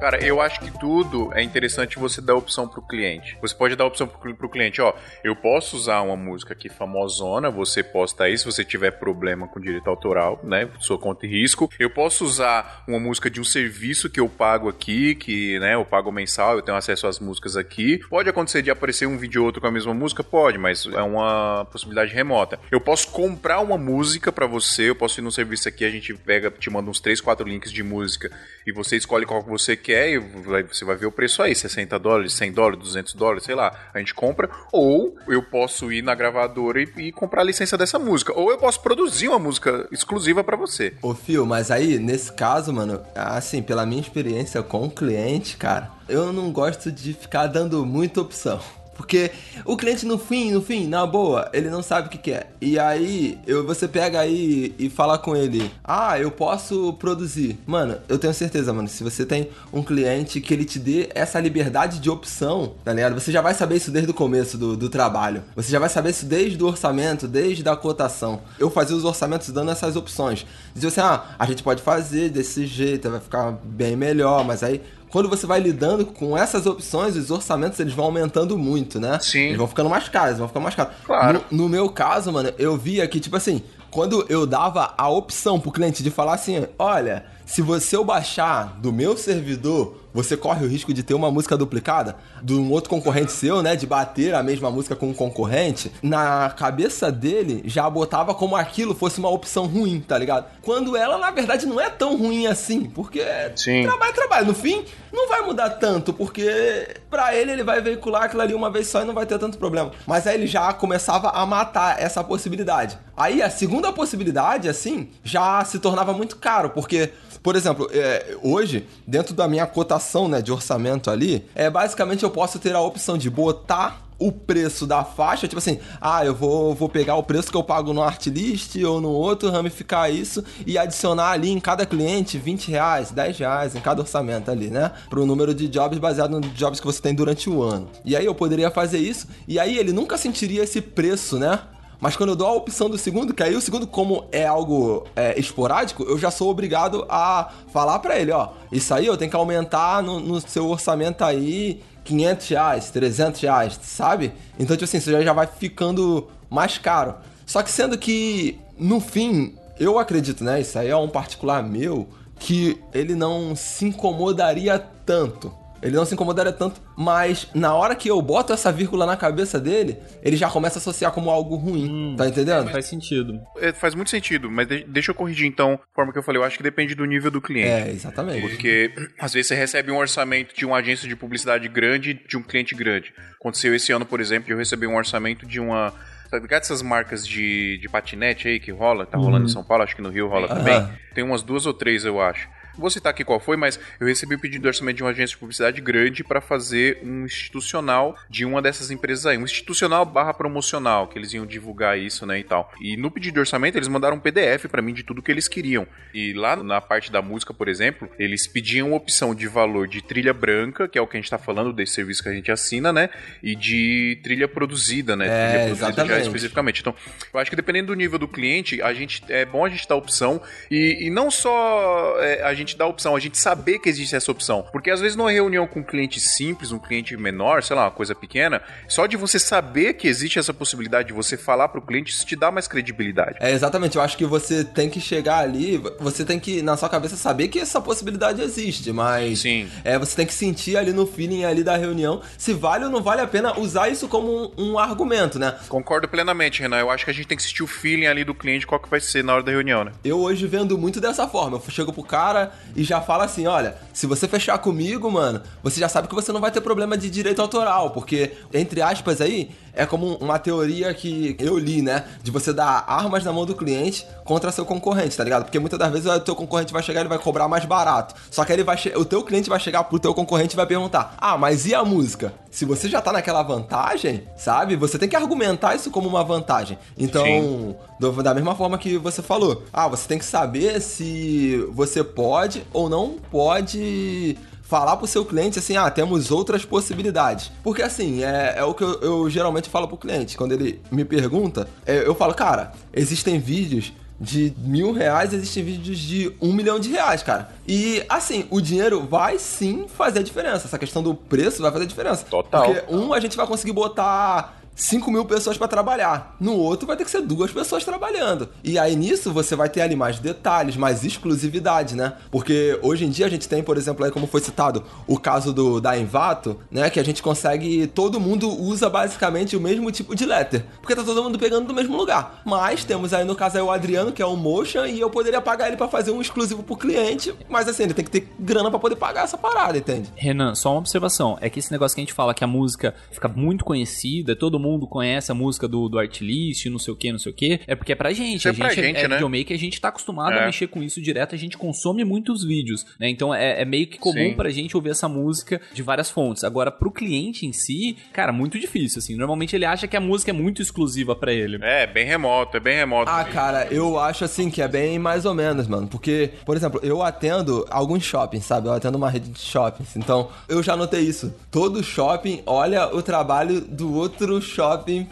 Cara, 0.03 0.21
eu 0.21 0.41
acho 0.41 0.59
que 0.59 0.77
tudo 0.81 1.31
é 1.33 1.45
interessante 1.45 1.97
você 1.97 2.21
dar 2.21 2.35
opção 2.35 2.67
pro 2.67 2.83
cliente. 2.83 3.39
Você 3.41 3.55
pode 3.55 3.77
dar 3.77 3.87
opção 3.87 4.09
pro, 4.09 4.49
cliente, 4.49 4.83
ó, 4.83 4.93
eu 5.23 5.37
posso 5.37 5.77
usar 5.77 6.01
uma 6.01 6.17
música 6.17 6.55
aqui 6.55 6.69
famosona, 6.69 7.49
você 7.53 7.85
posta 7.85 8.25
aí 8.25 8.37
se 8.37 8.45
você 8.45 8.65
tiver 8.65 8.91
problema 8.91 9.47
com 9.47 9.61
direito 9.61 9.89
autoral, 9.89 10.41
né, 10.43 10.69
sua 10.81 10.99
conta 10.99 11.25
e 11.25 11.29
risco. 11.29 11.71
Eu 11.79 11.89
posso 11.89 12.25
usar 12.25 12.83
uma 12.89 12.99
música 12.99 13.31
de 13.31 13.41
um 13.41 13.45
serviço 13.45 14.11
que 14.11 14.19
eu 14.19 14.29
pago 14.29 14.69
aqui, 14.69 15.15
que, 15.15 15.57
né, 15.61 15.75
eu 15.77 15.85
pago 15.85 16.11
mensal, 16.11 16.57
eu 16.57 16.63
tenho 16.63 16.77
acesso 16.77 17.07
às 17.07 17.21
músicas 17.21 17.57
aqui. 17.57 17.99
Pode 18.11 18.29
acontecer 18.29 18.61
de 18.61 18.73
aparecer 18.73 19.07
um 19.07 19.17
vídeo 19.17 19.43
ou 19.43 19.47
outro 19.47 19.61
com 19.61 19.69
a 19.69 19.71
mesma 19.71 19.95
música? 19.95 20.25
Pode, 20.25 20.59
mas 20.59 20.85
é 20.85 21.03
uma 21.03 21.65
possibilidade 21.71 22.13
remota. 22.13 22.59
Eu 22.73 22.81
posso 22.81 23.07
comprar 23.13 23.61
uma 23.61 23.79
música 23.79 24.33
pra 24.33 24.49
você, 24.49 24.91
eu 24.91 24.97
posso 24.97 25.21
ir 25.21 25.23
num 25.23 25.31
serviço 25.31 25.69
aqui, 25.69 25.85
a 25.85 25.91
gente 25.91 26.13
pega, 26.13 26.51
te 26.51 26.69
manda 26.69 26.91
uns 26.91 26.99
3, 26.99 27.21
4 27.21 27.49
links 27.49 27.71
de 27.71 27.85
música 27.85 28.33
e 28.67 28.73
você 28.73 28.97
escolhe 28.97 29.25
qual 29.25 29.45
que 29.45 29.49
você 29.49 29.77
quer 29.77 29.92
e 29.95 30.19
vai- 30.19 30.63
você 30.63 30.85
vai 30.85 30.97
ver 30.97 31.07
o 31.07 31.13
preço 31.13 31.43
aí, 31.43 31.55
60 31.55 31.99
dólares, 31.99 32.33
100 32.33 32.53
dólares, 32.53 32.79
200 32.81 33.15
dólares, 33.15 33.45
sei 33.45 33.55
lá. 33.55 33.73
A 33.93 33.99
gente 33.99 34.15
compra, 34.15 34.49
ou 34.73 35.17
eu 35.29 35.43
posso 35.43 35.93
ir 35.93 36.03
na 36.03 36.15
gravadora 36.15 36.81
e, 36.83 36.89
e 36.97 37.13
comprar 37.13 37.43
a 37.43 37.45
licença 37.45 37.77
dessa 37.77 37.99
música, 37.99 38.33
ou 38.39 38.51
eu 38.51 38.59
posso 38.59 38.81
produzir 38.81 39.29
uma 39.29 39.39
música 39.39 39.87
exclusiva 39.93 40.43
pra 40.45 40.57
você. 40.57 40.95
Ô, 41.03 41.15
Fio, 41.15 41.45
mas 41.47 41.71
aí, 41.71 41.99
nesse 41.99 42.33
caso, 42.33 42.73
mano, 42.73 43.01
assim, 43.15 43.63
pela 43.63 43.87
minha 43.87 44.01
experiência 44.01 44.63
com 44.63 44.85
o 44.85 44.91
cliente, 44.91 45.57
cara, 45.57 45.91
eu 46.09 46.33
não 46.33 46.51
gosto 46.53 46.91
de 46.91 47.13
ficar 47.15 47.47
dando 47.47 47.85
muita 47.87 48.21
opção. 48.21 48.61
Porque 49.03 49.33
o 49.65 49.77
cliente 49.77 50.07
no 50.07 50.17
fim, 50.17 50.53
no 50.53 50.63
fim, 50.63 50.87
na 50.87 51.05
boa, 51.05 51.51
ele 51.53 51.69
não 51.69 51.83
sabe 51.83 52.07
o 52.07 52.11
que 52.11 52.17
quer. 52.17 52.55
E 52.61 52.79
aí, 52.79 53.37
eu, 53.49 53.67
você 53.67 53.89
pega 53.89 54.21
aí 54.21 54.73
e 54.79 54.89
fala 54.89 55.19
com 55.19 55.35
ele: 55.35 55.69
Ah, 55.83 56.21
eu 56.21 56.31
posso 56.31 56.93
produzir. 56.95 57.59
Mano, 57.67 57.99
eu 58.09 58.17
tenho 58.17 58.33
certeza, 58.33 58.73
mano, 58.73 58.87
se 58.87 59.03
você 59.03 59.27
tem 59.27 59.49
um 59.73 59.83
cliente 59.83 60.41
que 60.41 60.55
ele 60.55 60.65
te 60.65 60.79
dê 60.79 61.11
essa 61.17 61.41
liberdade 61.41 61.99
de 61.99 62.09
opção, 62.09 62.75
tá 62.85 62.93
ligado? 62.93 63.15
Você 63.15 63.33
já 63.33 63.41
vai 63.41 63.55
saber 63.55 63.77
isso 63.77 63.91
desde 63.91 64.13
o 64.13 64.15
começo 64.15 64.57
do, 64.57 64.77
do 64.77 64.89
trabalho. 64.89 65.43
Você 65.57 65.73
já 65.73 65.81
vai 65.81 65.89
saber 65.89 66.11
isso 66.11 66.25
desde 66.25 66.63
o 66.63 66.67
orçamento, 66.69 67.27
desde 67.27 67.69
a 67.69 67.75
cotação. 67.75 68.41
Eu 68.57 68.71
fazia 68.71 68.95
os 68.95 69.05
orçamentos 69.05 69.51
dando 69.51 69.73
essas 69.73 69.97
opções. 69.97 70.47
Dizia 70.73 70.91
assim: 70.91 71.01
Ah, 71.01 71.35
a 71.41 71.45
gente 71.45 71.65
pode 71.65 71.83
fazer 71.83 72.31
desse 72.31 72.67
jeito, 72.67 73.11
vai 73.11 73.21
ficar 73.21 73.51
bem 73.65 73.97
melhor, 73.97 74.45
mas 74.45 74.63
aí 74.63 74.81
quando 75.13 75.29
você 75.29 75.47
vai 75.47 75.61
lidando 75.61 76.07
com 76.07 76.37
essas 76.37 76.65
opções, 76.65 77.15
os 77.17 77.31
orçamentos 77.31 77.79
eles 77.79 77.93
vão 77.93 78.07
aumentando 78.07 78.57
muito, 78.57 78.99
né? 78.99 79.19
Sim. 79.21 79.41
Eles 79.41 79.59
vão 79.59 79.69
ficando 79.69 79.91
mais 79.91 80.09
caros, 80.09 80.39
vão 80.39 80.49
ficando 80.49 80.63
mais 80.63 80.75
caros. 80.75 80.95
Claro. 81.05 81.45
No, 81.51 81.65
no 81.65 81.69
meu 81.69 81.91
caso, 81.91 82.33
mano, 82.33 82.51
eu 82.59 82.79
via 82.79 83.07
que, 83.07 83.21
tipo 83.21 83.37
assim, 83.37 83.63
quando 83.91 84.25
eu 84.31 84.47
dava 84.47 84.95
a 84.97 85.11
opção 85.11 85.61
pro 85.61 85.71
cliente 85.71 86.03
de 86.03 86.11
falar 86.11 86.35
assim, 86.35 86.67
olha, 86.79 87.27
se 87.45 87.61
você 87.61 87.95
eu 87.95 88.03
baixar 88.03 88.79
do 88.81 88.91
meu 88.91 89.15
servidor, 89.15 90.02
você 90.13 90.37
corre 90.37 90.65
o 90.65 90.69
risco 90.69 90.93
de 90.93 91.03
ter 91.03 91.15
uma 91.15 91.31
música 91.31 91.57
duplicada 91.57 92.17
de 92.43 92.55
um 92.55 92.71
outro 92.71 92.91
concorrente 92.91 93.33
seu, 93.33 93.63
né? 93.63 93.77
De 93.77 93.87
bater 93.87 94.35
a 94.35 94.43
mesma 94.43 94.71
música 94.71 94.95
com 94.95 95.09
um 95.09 95.15
concorrente. 95.15 95.91
Na 96.03 96.51
cabeça 96.51 97.11
dele, 97.11 97.63
já 97.65 97.89
botava 97.89 98.35
como 98.35 98.57
aquilo 98.57 98.95
fosse 98.95 99.19
uma 99.19 99.31
opção 99.31 99.67
ruim, 99.67 100.01
tá 100.01 100.19
ligado? 100.19 100.47
Quando 100.61 100.97
ela, 100.97 101.19
na 101.19 101.31
verdade, 101.31 101.67
não 101.67 101.81
é 101.81 101.89
tão 101.89 102.17
ruim 102.17 102.47
assim, 102.47 102.85
porque 102.85 103.25
Sim. 103.57 103.83
trabalho 103.83 104.11
é 104.11 104.15
trabalho. 104.15 104.47
No 104.47 104.55
fim, 104.55 104.85
não 105.13 105.29
vai 105.29 105.43
mudar 105.43 105.71
tanto, 105.71 106.13
porque 106.13 106.97
pra 107.11 107.35
ele 107.35 107.53
ele 107.53 107.65
vai 107.65 107.81
veicular 107.81 108.25
aquilo 108.25 108.43
ali 108.43 108.55
uma 108.55 108.71
vez 108.71 108.89
só 108.89 109.03
e 109.03 109.05
não 109.05 109.15
vai 109.15 109.27
ter 109.27 109.39
tanto 109.39 109.59
problema. 109.59 109.93
Mas 110.07 110.27
aí 110.27 110.35
ele 110.35 110.47
já 110.47 110.73
começava 110.73 111.31
a 111.31 111.47
matar 111.47 112.01
essa 112.01 112.23
possibilidade. 112.23 112.99
Aí 113.17 113.43
a 113.43 113.51
segunda 113.51 113.93
possibilidade, 113.93 114.69
assim, 114.69 115.11
já 115.23 115.65
se 115.65 115.79
tornava 115.79 116.13
muito 116.13 116.37
caro, 116.37 116.71
porque, 116.71 117.11
por 117.43 117.57
exemplo, 117.57 117.89
é, 117.93 118.37
hoje, 118.43 118.87
dentro 119.07 119.35
da 119.35 119.47
minha 119.47 119.67
cotação 119.67 120.02
né, 120.29 120.43
de 120.43 120.53
orçamento 120.53 121.11
ali, 121.11 121.47
é 121.55 121.71
basicamente 121.71 122.23
eu 122.23 122.31
posso 122.31 122.59
ter 122.59 122.75
a 122.75 122.81
opção 122.81 123.17
de 123.17 123.31
botar 123.31 124.03
o 124.23 124.31
preço 124.31 124.87
da 124.87 125.05
faixa, 125.05 125.49
tipo 125.49 125.59
assim, 125.59 125.79
ah, 126.01 126.25
eu 126.25 126.35
vou, 126.35 126.75
vou 126.75 126.89
pegar 126.89 127.17
o 127.17 127.23
preço 127.25 127.51
que 127.51 127.57
eu 127.57 127.63
pago 127.65 127.93
no 127.93 128.03
Artlist 128.03 128.77
ou 128.77 129.01
no 129.01 129.11
outro, 129.11 129.51
ramificar 129.51 130.13
isso 130.13 130.45
e 130.65 130.79
adicionar 130.79 131.31
ali 131.31 131.51
em 131.51 131.59
cada 131.59 131.85
cliente 131.85 132.39
20 132.39 132.71
reais, 132.71 133.11
10 133.11 133.39
reais 133.39 133.75
em 133.75 133.81
cada 133.81 134.01
orçamento 134.01 134.51
ali, 134.51 134.71
né? 134.71 134.93
Pro 135.11 135.27
número 135.27 135.53
de 135.53 135.67
jobs 135.67 135.99
baseado 135.99 136.39
nos 136.39 136.55
jobs 136.55 136.79
que 136.79 136.87
você 136.87 137.03
tem 137.03 137.15
durante 137.15 137.51
o 137.51 137.63
ano. 137.63 137.89
E 138.05 138.15
aí 138.15 138.25
eu 138.25 138.35
poderia 138.35 138.71
fazer 138.71 138.99
isso 138.99 139.27
e 139.49 139.59
aí 139.59 139.77
ele 139.77 139.93
nunca 139.93 140.17
sentiria 140.17 140.63
esse 140.63 140.81
preço, 140.81 141.39
né? 141.39 141.59
Mas 142.03 142.17
quando 142.17 142.31
eu 142.31 142.37
dou 142.37 142.49
a 142.49 142.53
opção 142.53 142.91
do 142.91 142.99
segundo, 142.99 143.33
que 143.33 143.45
aí 143.45 143.55
o 143.55 143.61
segundo, 143.61 143.87
como 143.87 144.25
é 144.33 144.45
algo 144.45 145.07
é, 145.15 145.39
esporádico, 145.39 146.03
eu 146.03 146.19
já 146.19 146.33
sou 146.33 146.51
obrigado 146.51 147.07
a 147.09 147.53
falar 147.73 148.01
pra 148.01 148.19
ele, 148.19 148.33
ó, 148.33 148.49
isso 148.73 148.93
aí 148.93 149.07
eu 149.07 149.17
tenho 149.17 149.31
que 149.31 149.37
aumentar 149.37 150.03
no, 150.03 150.19
no 150.19 150.41
seu 150.41 150.69
orçamento 150.69 151.23
aí 151.23 151.81
500 152.03 152.49
reais, 152.49 152.91
300 152.91 153.41
reais, 153.41 153.81
sabe? 153.85 154.33
Então, 154.59 154.77
tipo 154.77 154.83
assim, 154.83 154.99
você 154.99 155.23
já 155.23 155.33
vai 155.33 155.47
ficando 155.47 156.27
mais 156.51 156.77
caro. 156.77 157.15
Só 157.47 157.63
que 157.63 157.71
sendo 157.71 157.97
que, 157.97 158.59
no 158.77 158.99
fim, 158.99 159.55
eu 159.79 159.97
acredito, 159.97 160.43
né? 160.43 160.61
Isso 160.61 160.77
aí 160.77 160.89
é 160.89 160.97
um 160.97 161.09
particular 161.09 161.63
meu, 161.63 162.09
que 162.37 162.81
ele 162.93 163.15
não 163.15 163.55
se 163.55 163.85
incomodaria 163.85 164.77
tanto 165.07 165.62
ele 165.83 165.97
não 165.97 166.05
se 166.05 166.15
incomodaria 166.15 166.53
tanto, 166.53 166.81
mas 166.97 167.49
na 167.55 167.75
hora 167.75 167.95
que 167.95 168.09
eu 168.09 168.21
boto 168.23 168.53
essa 168.53 168.71
vírgula 168.71 169.05
na 169.05 169.17
cabeça 169.17 169.59
dele, 169.59 169.97
ele 170.23 170.37
já 170.37 170.49
começa 170.49 170.79
a 170.79 170.81
associar 170.81 171.11
como 171.13 171.29
algo 171.31 171.57
ruim, 171.57 172.15
tá 172.17 172.29
entendendo? 172.29 172.71
Faz 172.71 172.87
sentido. 172.87 173.41
É, 173.59 173.73
faz 173.73 173.95
muito 173.95 174.11
sentido, 174.11 174.51
mas 174.51 174.67
de- 174.69 174.85
deixa 174.85 175.11
eu 175.11 175.15
corrigir 175.15 175.47
então, 175.47 175.75
a 175.75 175.95
forma 175.95 176.13
que 176.13 176.19
eu 176.19 176.23
falei, 176.23 176.41
eu 176.41 176.45
acho 176.45 176.57
que 176.57 176.63
depende 176.63 176.95
do 176.95 177.05
nível 177.05 177.31
do 177.31 177.41
cliente. 177.41 177.69
É, 177.71 177.91
exatamente. 177.91 178.41
Porque 178.41 178.93
às 179.19 179.33
vezes 179.33 179.49
você 179.49 179.55
recebe 179.55 179.91
um 179.91 179.97
orçamento 179.99 180.55
de 180.55 180.65
uma 180.65 180.77
agência 180.79 181.09
de 181.09 181.17
publicidade 181.17 181.69
grande 181.69 182.15
de 182.29 182.37
um 182.37 182.43
cliente 182.43 182.75
grande. 182.75 183.13
Aconteceu 183.41 183.75
esse 183.75 183.91
ano, 183.93 184.07
por 184.07 184.21
exemplo, 184.21 184.53
eu 184.53 184.57
recebi 184.59 184.87
um 184.87 184.97
orçamento 184.97 185.45
de 185.47 185.59
uma. 185.61 185.93
Tá 186.31 186.39
ligado 186.39 186.63
essas 186.63 186.81
marcas 186.81 187.27
de, 187.27 187.77
de 187.79 187.89
patinete 187.91 188.49
aí 188.49 188.59
que 188.59 188.71
rola? 188.71 189.05
Tá 189.05 189.19
rolando 189.19 189.45
em 189.45 189.49
São 189.49 189.63
Paulo, 189.63 189.83
acho 189.85 189.95
que 189.95 190.01
no 190.01 190.09
Rio 190.09 190.29
rola 190.29 190.49
também. 190.49 190.75
Aham. 190.77 190.91
Tem 191.15 191.23
umas 191.23 191.43
duas 191.43 191.67
ou 191.67 191.75
três, 191.75 192.05
eu 192.07 192.21
acho. 192.23 192.49
Vou 192.77 192.91
citar 192.91 193.11
aqui 193.11 193.25
qual 193.25 193.39
foi, 193.41 193.57
mas 193.57 193.79
eu 194.01 194.07
recebi 194.07 194.35
um 194.35 194.39
pedido 194.39 194.63
de 194.63 194.69
orçamento 194.69 194.97
de 194.97 195.03
uma 195.03 195.11
agência 195.11 195.35
de 195.35 195.39
publicidade 195.39 195.81
grande 195.81 196.25
para 196.25 196.41
fazer 196.41 196.99
um 197.03 197.25
institucional 197.25 198.17
de 198.31 198.45
uma 198.45 198.63
dessas 198.63 198.91
empresas 198.91 199.27
aí. 199.27 199.37
Um 199.39 199.45
institucional 199.45 200.05
barra 200.05 200.33
promocional, 200.35 201.09
que 201.09 201.19
eles 201.19 201.33
iam 201.33 201.45
divulgar 201.47 201.99
isso, 201.99 202.25
né, 202.27 202.39
e 202.39 202.45
tal. 202.45 202.73
E 202.81 202.97
no 202.97 203.11
pedido 203.11 203.35
de 203.35 203.41
orçamento, 203.41 203.77
eles 203.77 203.89
mandaram 203.89 204.17
um 204.17 204.21
PDF 204.21 204.67
para 204.71 204.81
mim 204.83 204.93
de 204.95 205.03
tudo 205.03 205.23
que 205.23 205.31
eles 205.31 205.49
queriam. 205.49 205.87
E 206.15 206.33
lá 206.33 206.57
na 206.57 206.81
parte 206.81 207.11
da 207.11 207.21
música, 207.21 207.53
por 207.53 207.69
exemplo, 207.69 208.09
eles 208.19 208.47
pediam 208.47 208.93
opção 208.93 209.35
de 209.35 209.47
valor 209.47 209.87
de 209.89 210.03
trilha 210.03 210.33
branca, 210.33 210.89
que 210.89 210.99
é 210.99 211.03
o 211.03 211.07
que 211.07 211.17
a 211.17 211.21
gente 211.21 211.31
tá 211.31 211.39
falando 211.39 211.73
desse 211.73 211.95
serviço 211.95 212.23
que 212.23 212.29
a 212.29 212.33
gente 212.33 212.51
assina, 212.51 212.93
né, 212.93 213.11
e 213.43 213.55
de 213.55 214.19
trilha 214.23 214.49
produzida, 214.49 215.17
né, 215.17 215.27
É, 215.27 215.29
trilha 215.29 215.65
produzida 215.65 215.87
já 215.87 215.93
exatamente. 216.03 216.27
especificamente. 216.27 216.81
Então, 216.81 216.95
eu 217.33 217.41
acho 217.41 217.51
que 217.51 217.57
dependendo 217.57 217.89
do 217.89 217.95
nível 217.95 218.19
do 218.19 218.29
cliente, 218.29 218.81
a 218.83 218.93
gente 218.95 219.23
é 219.29 219.45
bom 219.45 219.65
a 219.65 219.69
gente 219.69 219.87
dar 219.89 219.97
opção 219.97 220.41
e, 220.71 221.07
e 221.07 221.11
não 221.11 221.31
só 221.31 222.17
é, 222.21 222.43
a 222.43 222.55
gente 222.55 222.62
dar 222.77 222.87
opção, 222.87 223.15
a 223.17 223.21
gente 223.21 223.39
saber 223.39 223.79
que 223.79 223.89
existe 223.89 224.15
essa 224.15 224.31
opção. 224.31 224.65
Porque 224.73 224.91
às 224.91 225.01
vezes 225.01 225.17
numa 225.17 225.31
reunião 225.31 225.67
com 225.67 225.81
um 225.81 225.83
cliente 225.83 226.21
simples, 226.21 226.73
um 226.73 226.79
cliente 226.79 227.17
menor, 227.17 227.63
sei 227.63 227.77
lá, 227.77 227.85
uma 227.85 227.91
coisa 227.91 228.15
pequena, 228.15 228.63
só 228.89 229.07
de 229.07 229.17
você 229.17 229.39
saber 229.39 229.95
que 229.95 230.09
existe 230.09 230.39
essa 230.39 230.55
possibilidade 230.55 231.09
de 231.09 231.15
você 231.15 231.37
falar 231.37 231.69
pro 231.69 231.83
cliente, 231.83 232.13
isso 232.13 232.27
te 232.27 232.37
dá 232.37 232.51
mais 232.51 232.69
credibilidade. 232.69 233.37
É, 233.41 233.51
exatamente. 233.51 233.97
Eu 233.97 234.03
acho 234.03 234.17
que 234.17 234.25
você 234.25 234.65
tem 234.65 234.89
que 234.89 235.01
chegar 235.01 235.39
ali, 235.39 235.79
você 235.99 236.25
tem 236.25 236.39
que, 236.39 236.63
na 236.63 236.77
sua 236.77 236.89
cabeça, 236.89 237.17
saber 237.17 237.49
que 237.49 237.59
essa 237.59 237.81
possibilidade 237.81 238.41
existe, 238.41 238.93
mas. 238.93 239.41
Sim. 239.41 239.69
É, 239.85 239.99
você 239.99 240.17
tem 240.17 240.27
que 240.27 240.35
sentir 240.35 240.77
ali 240.77 240.93
no 240.93 241.07
feeling 241.07 241.45
ali 241.45 241.63
da 241.63 241.77
reunião 241.77 242.23
se 242.37 242.53
vale 242.53 242.85
ou 242.85 242.91
não 242.91 243.03
vale 243.03 243.21
a 243.21 243.27
pena 243.27 243.59
usar 243.59 243.89
isso 243.89 244.09
como 244.09 244.53
um, 244.57 244.73
um 244.73 244.79
argumento, 244.79 245.39
né? 245.39 245.57
Concordo 245.69 246.09
plenamente, 246.09 246.61
Renan. 246.61 246.79
Eu 246.79 246.91
acho 246.91 247.05
que 247.05 247.11
a 247.11 247.15
gente 247.15 247.27
tem 247.27 247.37
que 247.37 247.43
sentir 247.43 247.63
o 247.63 247.67
feeling 247.67 248.07
ali 248.07 248.25
do 248.25 248.35
cliente, 248.35 248.67
qual 248.67 248.81
que 248.81 248.89
vai 248.89 249.01
ser 249.01 249.25
na 249.25 249.35
hora 249.35 249.43
da 249.43 249.53
reunião, 249.53 249.85
né? 249.85 249.93
Eu 250.05 250.21
hoje 250.21 250.47
vendo 250.47 250.77
muito 250.79 251.01
dessa 251.01 251.27
forma. 251.27 251.57
Eu 251.57 251.71
chego 251.71 251.93
pro 251.93 252.03
cara 252.03 252.52
e 252.75 252.83
já 252.83 253.01
falo 253.01 253.23
assim: 253.23 253.47
olha, 253.47 253.77
se 253.93 254.07
você 254.07 254.27
fechar 254.27 254.59
comigo, 254.59 255.11
mano, 255.11 255.43
você 255.63 255.81
já 255.81 255.89
sabe 255.89 256.09
que 256.09 256.15
você 256.15 256.33
não 256.33 256.41
vai 256.41 256.51
ter 256.51 256.61
problema 256.61 256.97
de 256.97 257.11
direito 257.11 257.43
autoral, 257.43 257.91
porque, 257.91 258.33
entre 258.53 258.81
aspas 258.81 259.21
aí, 259.21 259.51
é 259.75 259.87
como 259.87 260.17
uma 260.17 260.39
teoria 260.39 260.93
que 260.93 261.37
eu 261.39 261.59
li, 261.59 261.83
né? 261.83 262.05
De 262.23 262.31
você 262.31 262.53
dar 262.53 262.85
armas 262.87 263.25
na 263.25 263.33
mão 263.33 263.47
do 263.47 263.55
cliente 263.55 264.07
contra 264.33 264.51
seu 264.51 264.65
concorrente, 264.65 265.15
tá 265.15 265.23
ligado? 265.23 265.45
Porque 265.45 265.59
muitas 265.59 265.79
das 265.79 265.91
vezes 265.93 266.07
o 266.11 266.21
teu 266.21 266.35
concorrente 266.35 266.73
vai 266.73 266.83
chegar 266.83 267.01
e 267.01 267.03
ele 267.03 267.09
vai 267.11 267.19
cobrar 267.19 267.47
mais 267.49 267.67
barato. 267.67 268.15
Só 268.31 268.45
que 268.47 268.53
ele 268.53 268.65
vai 268.65 268.79
o 268.97 269.05
teu 269.05 269.23
cliente 269.23 269.51
vai 269.51 269.61
chegar 269.61 269.85
pro 269.85 269.99
teu 269.99 270.15
concorrente 270.15 270.55
e 270.55 270.57
vai 270.57 270.65
perguntar: 270.67 271.15
"Ah, 271.19 271.37
mas 271.37 271.67
e 271.67 271.75
a 271.75 271.85
música?" 271.85 272.33
Se 272.51 272.65
você 272.65 272.89
já 272.89 273.01
tá 273.03 273.13
naquela 273.13 273.43
vantagem, 273.43 274.25
sabe? 274.37 274.75
Você 274.77 274.99
tem 274.99 275.09
que 275.09 275.17
argumentar 275.17 275.75
isso 275.75 275.91
como 275.91 276.09
uma 276.09 276.25
vantagem. 276.25 276.79
Então, 276.97 277.77
do- 278.01 278.23
da 278.23 278.33
mesma 278.35 278.55
forma 278.55 278.79
que 278.79 278.97
você 278.99 279.21
falou. 279.23 279.65
Ah, 279.73 279.87
você 279.89 280.09
tem 280.09 280.19
que 280.19 280.25
saber 280.25 280.81
se 280.81 281.63
você 281.73 282.03
pode 282.03 282.65
ou 282.73 282.89
não 282.89 283.17
pode 283.31 284.37
falar 284.63 284.97
pro 284.97 285.07
seu 285.07 285.23
cliente 285.27 285.59
assim, 285.59 285.77
ah, 285.77 285.91
temos 285.91 286.31
outras 286.31 286.65
possibilidades. 286.65 287.53
Porque 287.63 287.83
assim, 287.83 288.25
é, 288.25 288.55
é 288.57 288.65
o 288.65 288.73
que 288.73 288.83
eu, 288.83 289.01
eu 289.03 289.29
geralmente 289.31 289.69
falo 289.69 289.87
pro 289.87 289.99
cliente. 289.99 290.35
Quando 290.37 290.53
ele 290.53 290.81
me 290.91 291.05
pergunta, 291.05 291.69
é, 291.85 292.07
eu 292.07 292.15
falo, 292.15 292.33
cara, 292.35 292.73
existem 292.95 293.39
vídeos 293.39 293.93
de 294.23 294.55
mil 294.59 294.93
reais, 294.93 295.33
existem 295.33 295.65
vídeos 295.65 295.99
de 295.99 296.33
um 296.41 296.53
milhão 296.53 296.79
de 296.79 296.89
reais, 296.89 297.25
cara. 297.25 297.51
E 297.67 298.05
assim, 298.09 298.47
o 298.51 298.61
dinheiro 298.61 299.05
vai 299.05 299.37
sim 299.37 299.87
fazer 299.89 300.21
a 300.21 300.23
diferença. 300.23 300.69
Essa 300.69 300.79
questão 300.79 301.03
do 301.03 301.13
preço 301.13 301.61
vai 301.61 301.73
fazer 301.73 301.85
a 301.85 301.89
diferença. 301.89 302.25
Total. 302.31 302.73
Porque 302.73 302.95
um, 302.95 303.13
a 303.13 303.19
gente 303.19 303.37
vai 303.37 303.47
conseguir 303.47 303.73
botar 303.73 304.62
5 304.75 305.11
mil 305.11 305.25
pessoas 305.25 305.59
pra 305.59 305.69
trabalhar. 305.69 306.37
No 306.41 306.57
outro 306.57 306.87
vai 306.87 306.97
ter 306.97 307.05
que 307.05 307.11
ser 307.11 307.23
duas 307.23 307.51
pessoas 307.53 307.85
trabalhando. 307.85 308.49
E 308.65 308.79
aí 308.79 308.97
nisso 308.97 309.33
você 309.33 309.55
vai 309.55 309.69
ter 309.69 309.83
ali 309.83 309.95
mais 309.95 310.19
detalhes, 310.19 310.77
mais 310.77 311.05
exclusividade, 311.05 311.95
né? 311.95 312.15
Porque 312.31 312.79
hoje 312.83 313.05
em 313.05 313.11
dia 313.11 313.27
a 313.27 313.29
gente 313.29 313.49
tem, 313.49 313.63
por 313.63 313.77
exemplo, 313.77 314.05
aí 314.05 314.11
como 314.11 314.27
foi 314.27 314.41
citado, 314.41 314.85
o 315.07 315.19
caso 315.19 315.53
do 315.53 315.81
da 315.81 315.97
Envato, 315.99 316.59
né? 316.71 316.91
Que 316.91 316.99
a 316.99 317.05
gente 317.05 317.23
consegue. 317.23 317.87
Todo 317.87 318.19
mundo 318.19 318.49
usa 318.49 318.89
basicamente 318.89 319.57
o 319.57 319.61
mesmo 319.61 319.91
tipo 319.93 320.15
de 320.15 320.25
letter. 320.25 320.65
Porque 320.81 320.97
tá 320.97 321.05
todo 321.05 321.23
mundo 321.23 321.39
pegando 321.39 321.67
do 321.67 321.75
mesmo 321.75 321.97
lugar. 321.97 322.43
Mas 322.45 322.85
temos 322.85 323.13
aí 323.13 323.25
no 323.25 323.37
caso 323.37 323.59
aí 323.59 323.63
o 323.63 323.71
Adriano, 323.71 324.13
que 324.13 324.23
é 324.23 324.27
o 324.27 324.37
Motion, 324.37 324.87
e 324.87 325.01
eu 325.01 325.11
poderia 325.11 325.41
pagar 325.41 325.69
ele 325.69 325.77
pra 325.77 325.89
fazer 325.89 326.11
um 326.11 326.21
exclusivo 326.21 326.63
pro 326.63 326.77
cliente. 326.77 327.35
Mas 327.49 327.69
assim, 327.69 327.85
ele 327.85 327.95
tem 327.95 328.05
que 328.05 328.11
ter 328.11 328.33
grana 328.39 328.71
pra 328.71 328.79
poder 328.79 328.97
pagar 328.97 329.25
essa 329.25 329.37
parada, 329.37 329.77
entende? 329.77 330.11
Renan, 330.17 330.55
só 330.55 330.71
uma 330.71 330.79
observação. 330.79 331.37
É 331.41 331.51
que 331.51 331.59
esse 331.59 331.71
negócio 331.71 331.95
que 331.95 332.01
a 332.01 332.05
gente 332.05 332.15
fala 332.15 332.35
que 332.35 332.43
a 332.43 332.47
música 332.47 332.95
fica 333.11 333.29
muito 333.29 333.65
conhecida, 333.65 334.35
todo 334.35 334.59
mundo 334.59 334.62
conhece 334.89 335.31
a 335.31 335.35
música 335.35 335.67
do, 335.69 335.89
do 335.89 335.99
artlist, 335.99 336.67
não 336.67 336.79
sei 336.79 336.93
o 336.93 336.97
que, 336.97 337.13
não 337.13 337.19
sei 337.19 337.33
o 337.33 337.35
que. 337.35 337.61
É 337.67 337.75
porque 337.75 337.93
é 337.93 337.95
pra 337.95 338.13
gente. 338.13 338.37
Isso 338.39 338.49
é 338.49 338.51
a 338.51 338.55
pra 338.55 338.69
gente 338.71 338.83
gente, 338.85 338.97
é, 338.99 339.09
né? 339.09 339.17
videomaker, 339.17 339.57
a 339.57 339.59
gente 339.61 339.81
tá 339.81 339.89
acostumado 339.89 340.33
É. 340.35 340.43
a 340.43 340.47
mexer 340.47 340.67
com 340.69 340.83
isso 340.83 341.01
direto, 341.01 341.35
a 341.35 341.39
gente 341.39 341.57
consome 341.57 342.05
muitos 342.05 342.45
vídeos, 342.45 342.85
né? 342.99 343.09
Então 343.09 343.35
é, 343.35 343.63
é 343.63 343.65
meio 343.65 343.87
que 343.87 343.99
comum 343.99 344.31
Sim. 344.31 344.35
pra 344.35 344.51
gente 344.51 344.77
ouvir 344.77 344.91
essa 344.91 345.09
música 345.09 345.61
de 345.73 345.83
várias 345.83 346.11
fontes. 346.11 346.45
Agora, 346.45 346.71
pro 346.71 346.91
cliente 346.91 347.47
em 347.47 347.53
si, 347.53 347.97
cara, 348.13 348.33
muito 348.33 348.59
difícil, 348.59 348.99
assim. 348.99 349.17
Normalmente 349.17 349.55
ele 349.57 349.65
acha 349.65 349.87
que 349.87 349.97
a 349.97 350.01
música 350.01 350.31
é 350.31 350.35
muito 350.35 350.63
exclusiva 350.63 351.15
pra 351.15 351.33
ele. 351.33 351.59
É, 351.63 351.87
bem 351.87 352.05
remoto, 352.07 352.57
é 352.57 352.61
bem 352.61 352.77
remoto. 352.77 353.11
Ah, 353.11 353.25
cara, 353.25 353.67
eu 353.71 353.99
acho 353.99 354.25
assim 354.25 354.51
que 354.51 354.63
é 354.63 354.69
bem 354.69 354.99
mais 354.99 355.25
ou 355.25 355.35
menos, 355.35 355.67
mano. 355.67 355.87
Porque, 355.89 356.31
por 356.45 356.57
exemplo, 356.57 356.81
eu 356.83 357.03
atendo 357.03 357.67
alguns 357.71 358.05
shoppings, 358.05 358.45
sabe? 358.45 358.69
Eu 358.69 358.73
atendo 358.73 358.99
uma 358.99 359.11
rede 359.11 359.29
de 359.31 359.39
shoppings. 359.41 359.97
Então, 359.97 360.31
eu 360.49 360.63
já 360.63 360.77
notei 360.77 361.01
isso. 361.01 361.35
Todo 361.51 361.83
shopping 361.83 362.43
olha 362.47 362.95
o 362.95 363.03
trabalho 363.03 363.61
do 363.61 363.95
outro 363.95 364.41
shopping 364.41 364.52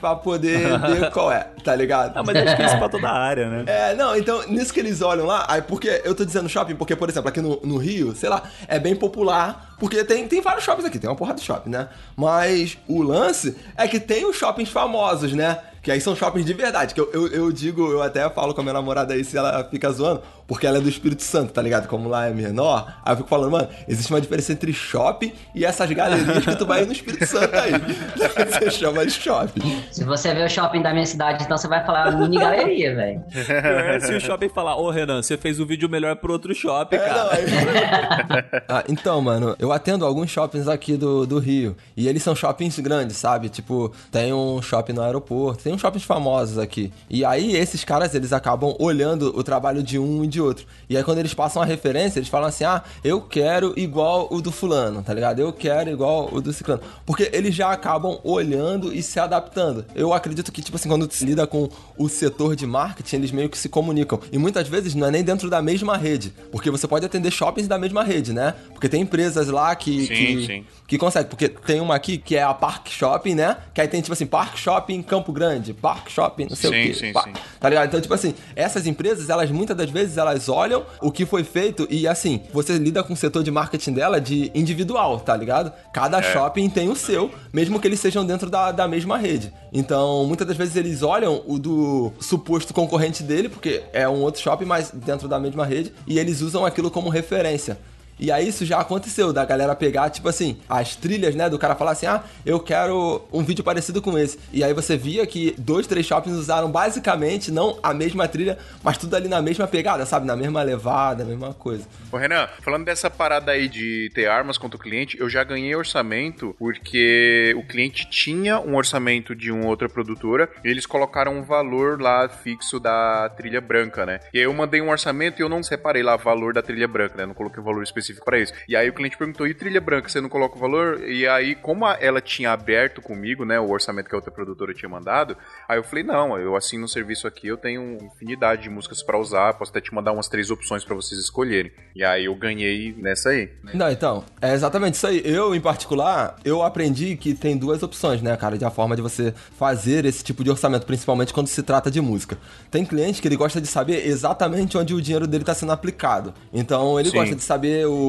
pra 0.01 0.15
poder 0.17 0.79
ver 0.79 1.11
qual 1.11 1.31
é, 1.33 1.47
tá 1.65 1.75
ligado? 1.75 2.17
Ah, 2.17 2.23
mas 2.23 2.37
acho 2.37 2.57
que 2.57 2.63
é 2.63 2.67
isso 2.67 2.79
pra 2.79 2.89
toda 2.89 3.09
a 3.09 3.13
área, 3.19 3.49
né? 3.49 3.65
É, 3.67 3.95
não, 3.95 4.17
então, 4.17 4.47
nisso 4.49 4.73
que 4.73 4.81
eles 4.81 5.03
olham 5.03 5.27
lá, 5.27 5.47
aí 5.49 5.63
porque 5.63 6.03
eu 6.05 6.15
tô 6.15 6.25
dizendo 6.25 6.49
shopping, 6.49 6.77
porque, 6.77 6.95
por 6.97 7.09
exemplo, 7.09 7.29
aqui 7.29 7.41
no, 7.41 7.61
no 7.63 7.77
Rio, 7.77 8.15
sei 8.15 8.29
lá, 8.29 8.43
é 8.69 8.79
bem 8.79 8.95
popular, 8.95 9.70
porque 9.81 10.05
tem, 10.05 10.29
tem 10.29 10.41
vários 10.41 10.63
shoppings 10.63 10.87
aqui, 10.87 10.99
tem 11.01 11.11
uma 11.11 11.17
porrada 11.17 11.41
de 11.41 11.45
shopping, 11.45 11.71
né? 11.71 11.89
Mas 12.17 12.79
o 12.87 13.03
lance 13.03 13.57
é 13.77 13.89
que 13.89 13.99
tem 13.99 14.25
os 14.27 14.37
shoppings 14.37 14.69
famosos, 14.71 15.33
né? 15.33 15.59
Que 15.83 15.91
aí 15.91 15.99
são 15.99 16.15
shoppings 16.15 16.45
de 16.45 16.53
verdade, 16.53 16.93
que 16.93 17.01
eu, 17.01 17.11
eu, 17.11 17.27
eu 17.29 17.51
digo, 17.51 17.91
eu 17.91 18.03
até 18.03 18.29
falo 18.29 18.53
com 18.53 18.61
a 18.61 18.65
minha 18.65 18.75
namorada 18.75 19.15
aí 19.15 19.25
se 19.25 19.39
ela 19.39 19.65
fica 19.65 19.91
zoando, 19.91 20.21
porque 20.47 20.67
ela 20.67 20.77
é 20.77 20.81
do 20.81 20.91
Espírito 20.91 21.23
Santo, 21.23 21.55
tá 21.55 21.63
ligado? 21.63 21.89
Como 21.89 22.07
lá 22.07 22.27
é 22.27 22.31
menor, 22.35 22.87
aí 23.03 23.15
eu 23.15 23.17
fico 23.17 23.29
falando, 23.31 23.51
mano, 23.53 23.67
existe 23.89 24.13
uma 24.13 24.21
diferença 24.21 24.53
entre 24.53 24.75
shopping 24.75 25.33
e 25.55 25.65
essas 25.65 25.91
galerias 25.91 26.45
que 26.45 26.55
tu 26.57 26.67
vai 26.67 26.83
ir 26.83 26.87
no 26.87 26.93
Espírito 26.93 27.25
Santo 27.25 27.55
aí. 27.57 27.73
Você 28.61 28.71
chama 28.73 29.07
de 29.07 29.13
shopping. 29.13 29.83
Se 29.91 30.05
você 30.05 30.35
vê 30.35 30.45
o 30.45 30.51
shopping 30.51 30.83
da 30.83 30.93
minha 30.93 31.07
cidade, 31.07 31.45
então 31.45 31.57
você 31.57 31.67
vai 31.67 31.83
falar 31.87 32.11
mini 32.13 32.39
galeria, 32.39 32.95
velho. 32.95 33.25
É, 33.49 34.01
se 34.01 34.13
o 34.15 34.21
shopping 34.21 34.51
falar, 34.51 34.77
ô 34.77 34.91
Renan, 34.91 35.23
você 35.23 35.39
fez 35.39 35.59
o 35.61 35.65
vídeo 35.65 35.89
melhor 35.89 36.15
pro 36.17 36.31
outro 36.33 36.55
shopping, 36.55 36.97
É, 36.97 37.09
não, 37.09 37.15
cara. 37.15 37.31
aí- 37.37 38.61
Ah, 38.69 38.85
então, 38.89 39.21
mano, 39.23 39.57
eu 39.59 39.70
atendo 39.73 40.05
alguns 40.05 40.31
shoppings 40.31 40.69
aqui 40.69 40.97
do, 40.97 41.27
do 41.27 41.39
Rio. 41.39 41.77
E 41.97 42.09
eles 42.09 42.23
são 42.23 42.35
shoppings 42.35 42.79
grandes, 42.79 43.17
sabe? 43.17 43.49
Tipo, 43.49 43.93
tem 44.11 44.33
um 44.33 44.61
shopping 44.63 44.93
no 44.93 45.03
aeroporto, 45.03 45.63
tem 45.63 45.73
uns 45.73 45.81
shoppings 45.81 46.05
famosos 46.05 46.59
aqui. 46.59 46.93
E 47.09 47.25
aí, 47.25 47.57
esses 47.57 47.85
caras, 47.85 48.15
eles 48.15 48.33
acabam 48.33 48.75
olhando 48.79 49.37
o 49.37 49.43
trabalho 49.43 49.83
de 49.83 49.99
um 49.99 50.25
e 50.25 50.27
de 50.27 50.41
outro. 50.41 50.67
E 50.89 50.97
aí, 50.97 51.05
quando 51.05 51.19
eles 51.19 51.35
passam 51.35 51.63
a 51.63 51.65
referência, 51.65 52.19
eles 52.19 52.29
falam 52.29 52.49
assim: 52.49 52.65
ah, 52.65 52.83
eu 53.05 53.21
quero 53.21 53.73
igual 53.77 54.29
o 54.31 54.41
do 54.41 54.51
fulano, 54.51 55.03
tá 55.03 55.13
ligado? 55.13 55.41
Eu 55.41 55.53
quero 55.53 55.91
igual 55.91 56.29
o 56.33 56.41
do 56.41 56.53
ciclano. 56.53 56.83
Porque 57.05 57.31
eles 57.33 57.55
já 57.55 57.71
acabam 57.71 58.19
olhando 58.25 58.93
e 58.93 59.03
se 59.03 59.19
adaptando. 59.19 59.85
Eu 59.95 60.13
acredito 60.13 60.51
que, 60.53 60.63
tipo 60.63 60.77
assim, 60.77 60.89
quando 60.89 61.11
se 61.13 61.25
lida 61.25 61.47
com 61.47 61.69
o 61.97 62.09
setor 62.09 62.57
de 62.57 62.67
marketing, 62.67 63.17
eles 63.17 63.31
meio 63.31 63.49
que 63.49 63.59
se 63.59 63.69
comunicam. 63.69 64.21
E 64.33 64.39
muitas 64.39 64.69
vezes 64.69 64.95
não 64.95 65.07
é 65.07 65.11
nem 65.11 65.23
dentro 65.23 65.51
da 65.51 65.61
mesma 65.61 65.97
rede. 65.97 66.33
Porque 66.51 66.71
você 66.71 66.87
pode 66.87 67.05
atender 67.05 67.31
shoppings 67.31 67.69
da 67.69 67.79
mesma 67.79 68.03
rede, 68.03 68.33
né? 68.33 68.55
Porque 68.73 68.89
tem 68.89 69.03
empresas 69.03 69.49
lá 69.49 69.60
que. 69.77 70.07
Sim, 70.07 70.15
que, 70.15 70.47
sim. 70.47 70.65
que 70.87 70.99
consegue. 70.99 71.29
Porque 71.29 71.49
tem 71.49 71.81
uma 71.81 71.95
aqui 71.95 72.19
que 72.19 72.37
é 72.37 72.43
a 72.43 72.53
Park 72.55 72.89
Shopping, 72.89 73.35
né? 73.35 73.57
Que 73.75 73.81
aí 73.81 73.89
tem, 73.89 74.01
tipo 74.01 74.13
assim, 74.13 74.27
Park 74.27 74.57
Shopping 74.57 75.03
Campo 75.03 75.33
Grande, 75.33 75.73
Park 75.73 76.11
Shopping, 76.11 76.47
não 76.49 76.57
sei 76.57 76.71
Sim, 76.71 76.81
o 76.81 76.87
quê. 76.87 76.95
sim. 76.95 77.33
Tá 77.61 77.69
ligado? 77.69 77.87
Então, 77.89 78.01
tipo 78.01 78.15
assim, 78.15 78.35
essas 78.57 78.87
empresas, 78.87 79.29
elas 79.29 79.51
muitas 79.51 79.77
das 79.77 79.91
vezes, 79.91 80.17
elas 80.17 80.49
olham 80.49 80.85
o 81.01 81.11
que 81.13 81.25
foi 81.27 81.45
feito 81.45 81.87
e, 81.91 82.09
assim, 82.09 82.41
você 82.53 82.77
lida 82.79 83.03
com 83.03 83.13
o 83.13 83.17
setor 83.17 83.43
de 83.43 83.51
marketing 83.51 83.93
dela 83.93 84.21
de 84.21 84.51
individual, 84.55 85.21
tá 85.21 85.37
ligado? 85.37 85.73
Cada 85.93 86.19
É. 86.19 86.23
shopping 86.33 86.69
tem 86.71 86.89
o 86.89 86.97
seu, 86.97 87.31
mesmo 87.53 87.79
que 87.79 87.87
eles 87.87 88.01
sejam 88.01 88.25
dentro 88.25 88.49
da, 88.49 88.73
da 88.73 88.89
mesma 88.89 89.17
rede. 89.19 89.53
Então, 89.73 90.25
muitas 90.27 90.47
das 90.47 90.57
vezes 90.57 90.75
eles 90.77 91.03
olham 91.03 91.43
o 91.47 91.59
do 91.59 92.13
suposto 92.21 92.75
concorrente 92.75 93.23
dele, 93.23 93.49
porque 93.49 93.83
é 93.93 94.09
um 94.09 94.21
outro 94.23 94.41
shopping, 94.41 94.65
mas 94.65 94.91
dentro 94.91 95.29
da 95.29 95.39
mesma 95.39 95.65
rede, 95.65 95.93
e 96.07 96.19
eles 96.19 96.41
usam 96.41 96.65
aquilo 96.65 96.91
como 96.91 97.09
referência. 97.09 97.79
E 98.21 98.31
aí 98.31 98.49
isso 98.49 98.67
já 98.67 98.79
aconteceu, 98.79 99.33
da 99.33 99.47
galera 99.47 99.75
pegar, 99.75 100.11
tipo 100.11 100.29
assim, 100.29 100.59
as 100.69 100.95
trilhas, 100.95 101.35
né? 101.35 101.49
Do 101.49 101.59
cara 101.59 101.75
falar 101.75 101.93
assim, 101.93 102.05
ah, 102.05 102.23
eu 102.45 102.61
quero 102.61 103.23
um 103.33 103.43
vídeo 103.43 103.65
parecido 103.65 104.03
com 104.03 104.17
esse. 104.19 104.39
E 104.53 104.63
aí 104.63 104.75
você 104.75 104.95
via 104.95 105.27
que 105.27 105.55
dois, 105.57 105.87
três 105.87 106.05
shoppings 106.05 106.37
usaram 106.37 106.71
basicamente 106.71 107.51
não 107.51 107.79
a 107.83 107.95
mesma 107.95 108.29
trilha, 108.29 108.59
mas 108.83 108.99
tudo 108.99 109.17
ali 109.17 109.27
na 109.27 109.41
mesma 109.41 109.67
pegada, 109.67 110.05
sabe? 110.05 110.27
Na 110.27 110.37
mesma 110.37 110.63
levada, 110.63 111.25
mesma 111.25 111.55
coisa. 111.55 111.87
Ô 112.13 112.19
Renan, 112.19 112.47
falando 112.61 112.85
dessa 112.85 113.09
parada 113.09 113.53
aí 113.53 113.69
de 113.69 114.11
ter 114.15 114.29
armas 114.29 114.59
contra 114.59 114.77
o 114.77 114.81
cliente, 114.81 115.19
eu 115.19 115.31
já 115.31 115.43
ganhei 115.43 115.75
orçamento 115.75 116.55
porque 116.59 117.55
o 117.57 117.67
cliente 117.67 118.07
tinha 118.11 118.61
um 118.61 118.77
orçamento 118.77 119.35
de 119.35 119.51
uma 119.51 119.67
outra 119.67 119.89
produtora 119.89 120.51
e 120.63 120.69
eles 120.69 120.85
colocaram 120.85 121.39
um 121.39 121.43
valor 121.43 121.99
lá 121.99 122.29
fixo 122.29 122.79
da 122.79 123.31
trilha 123.31 123.63
branca, 123.63 124.05
né? 124.05 124.21
E 124.35 124.39
aí 124.39 124.45
eu 124.45 124.53
mandei 124.53 124.83
um 124.83 124.91
orçamento 124.91 125.41
e 125.41 125.43
eu 125.43 125.49
não 125.49 125.63
separei 125.63 126.03
lá 126.03 126.17
o 126.17 126.19
valor 126.19 126.53
da 126.53 126.61
trilha 126.61 126.87
branca, 126.87 127.17
né? 127.17 127.25
Não 127.25 127.35
coloquei 127.35 127.63
um 127.63 127.65
valor 127.65 127.83
específico 127.83 128.10
para 128.15 128.39
isso. 128.39 128.53
E 128.69 128.75
aí 128.75 128.89
o 128.89 128.93
cliente 128.93 129.17
perguntou: 129.17 129.47
e 129.47 129.55
trilha 129.55 129.81
branca, 129.81 130.09
você 130.09 130.21
não 130.21 130.29
coloca 130.29 130.57
o 130.57 130.61
valor? 130.61 131.03
E 131.09 131.27
aí, 131.27 131.55
como 131.55 131.87
ela 131.87 132.21
tinha 132.21 132.53
aberto 132.53 133.01
comigo, 133.01 133.45
né, 133.45 133.59
o 133.61 133.71
orçamento 133.71 134.09
que 134.09 134.15
a 134.15 134.19
outra 134.19 134.31
produtora 134.31 134.75
tinha 134.75 134.89
mandado, 134.89 135.37
aí 135.69 135.79
eu 135.79 135.85
falei: 135.85 136.05
não, 136.05 136.39
eu 136.39 136.57
assino 136.57 136.85
um 136.85 136.89
serviço 136.89 137.27
aqui, 137.27 137.47
eu 137.47 137.57
tenho 137.57 137.99
infinidade 138.03 138.63
de 138.63 138.71
músicas 138.71 139.03
para 139.03 139.19
usar, 139.19 139.55
posso 139.55 139.71
até 139.71 139.81
te 139.81 139.95
mandar 139.95 140.13
umas 140.13 140.29
três 140.29 140.51
opções 140.51 140.85
para 140.85 140.95
vocês 140.95 141.21
escolherem. 141.21 141.73
E 141.95 142.05
aí 142.05 142.25
eu 142.25 142.35
ganhei 142.35 142.95
nessa 142.97 143.31
aí. 143.31 143.51
né? 143.63 143.73
Não, 143.75 143.91
então, 143.91 144.25
é 144.41 144.53
exatamente 144.55 144.95
isso 144.95 145.07
aí. 145.07 145.23
Eu, 145.25 145.55
em 145.55 145.61
particular, 145.61 146.37
eu 146.45 146.63
aprendi 146.63 147.17
que 147.17 147.35
tem 147.35 147.57
duas 147.57 147.83
opções, 147.83 148.23
né, 148.23 148.37
cara, 148.37 148.57
de 148.57 148.65
a 148.65 148.71
forma 148.71 148.97
de 148.97 149.03
você 149.03 149.33
fazer 149.59 150.05
esse 150.05 150.23
tipo 150.23 150.43
de 150.45 150.51
orçamento, 150.51 150.87
principalmente 150.87 151.33
quando 151.33 151.49
se 151.49 151.63
trata 151.63 151.91
de 151.91 152.01
música. 152.01 152.39
Tem 152.71 152.85
cliente 152.85 153.21
que 153.21 153.29
ele 153.29 153.37
gosta 153.37 153.61
de 153.61 153.67
saber 153.67 154.07
exatamente 154.07 154.77
onde 154.77 154.95
o 154.95 155.01
dinheiro 155.01 155.27
dele 155.27 155.43
está 155.43 155.55
sendo 155.55 155.73
aplicado. 155.73 156.35
Então, 156.53 156.99
ele 156.99 157.11
Sim. 157.11 157.17
gosta 157.17 157.35
de 157.35 157.43
saber 157.43 157.87
o 157.87 158.00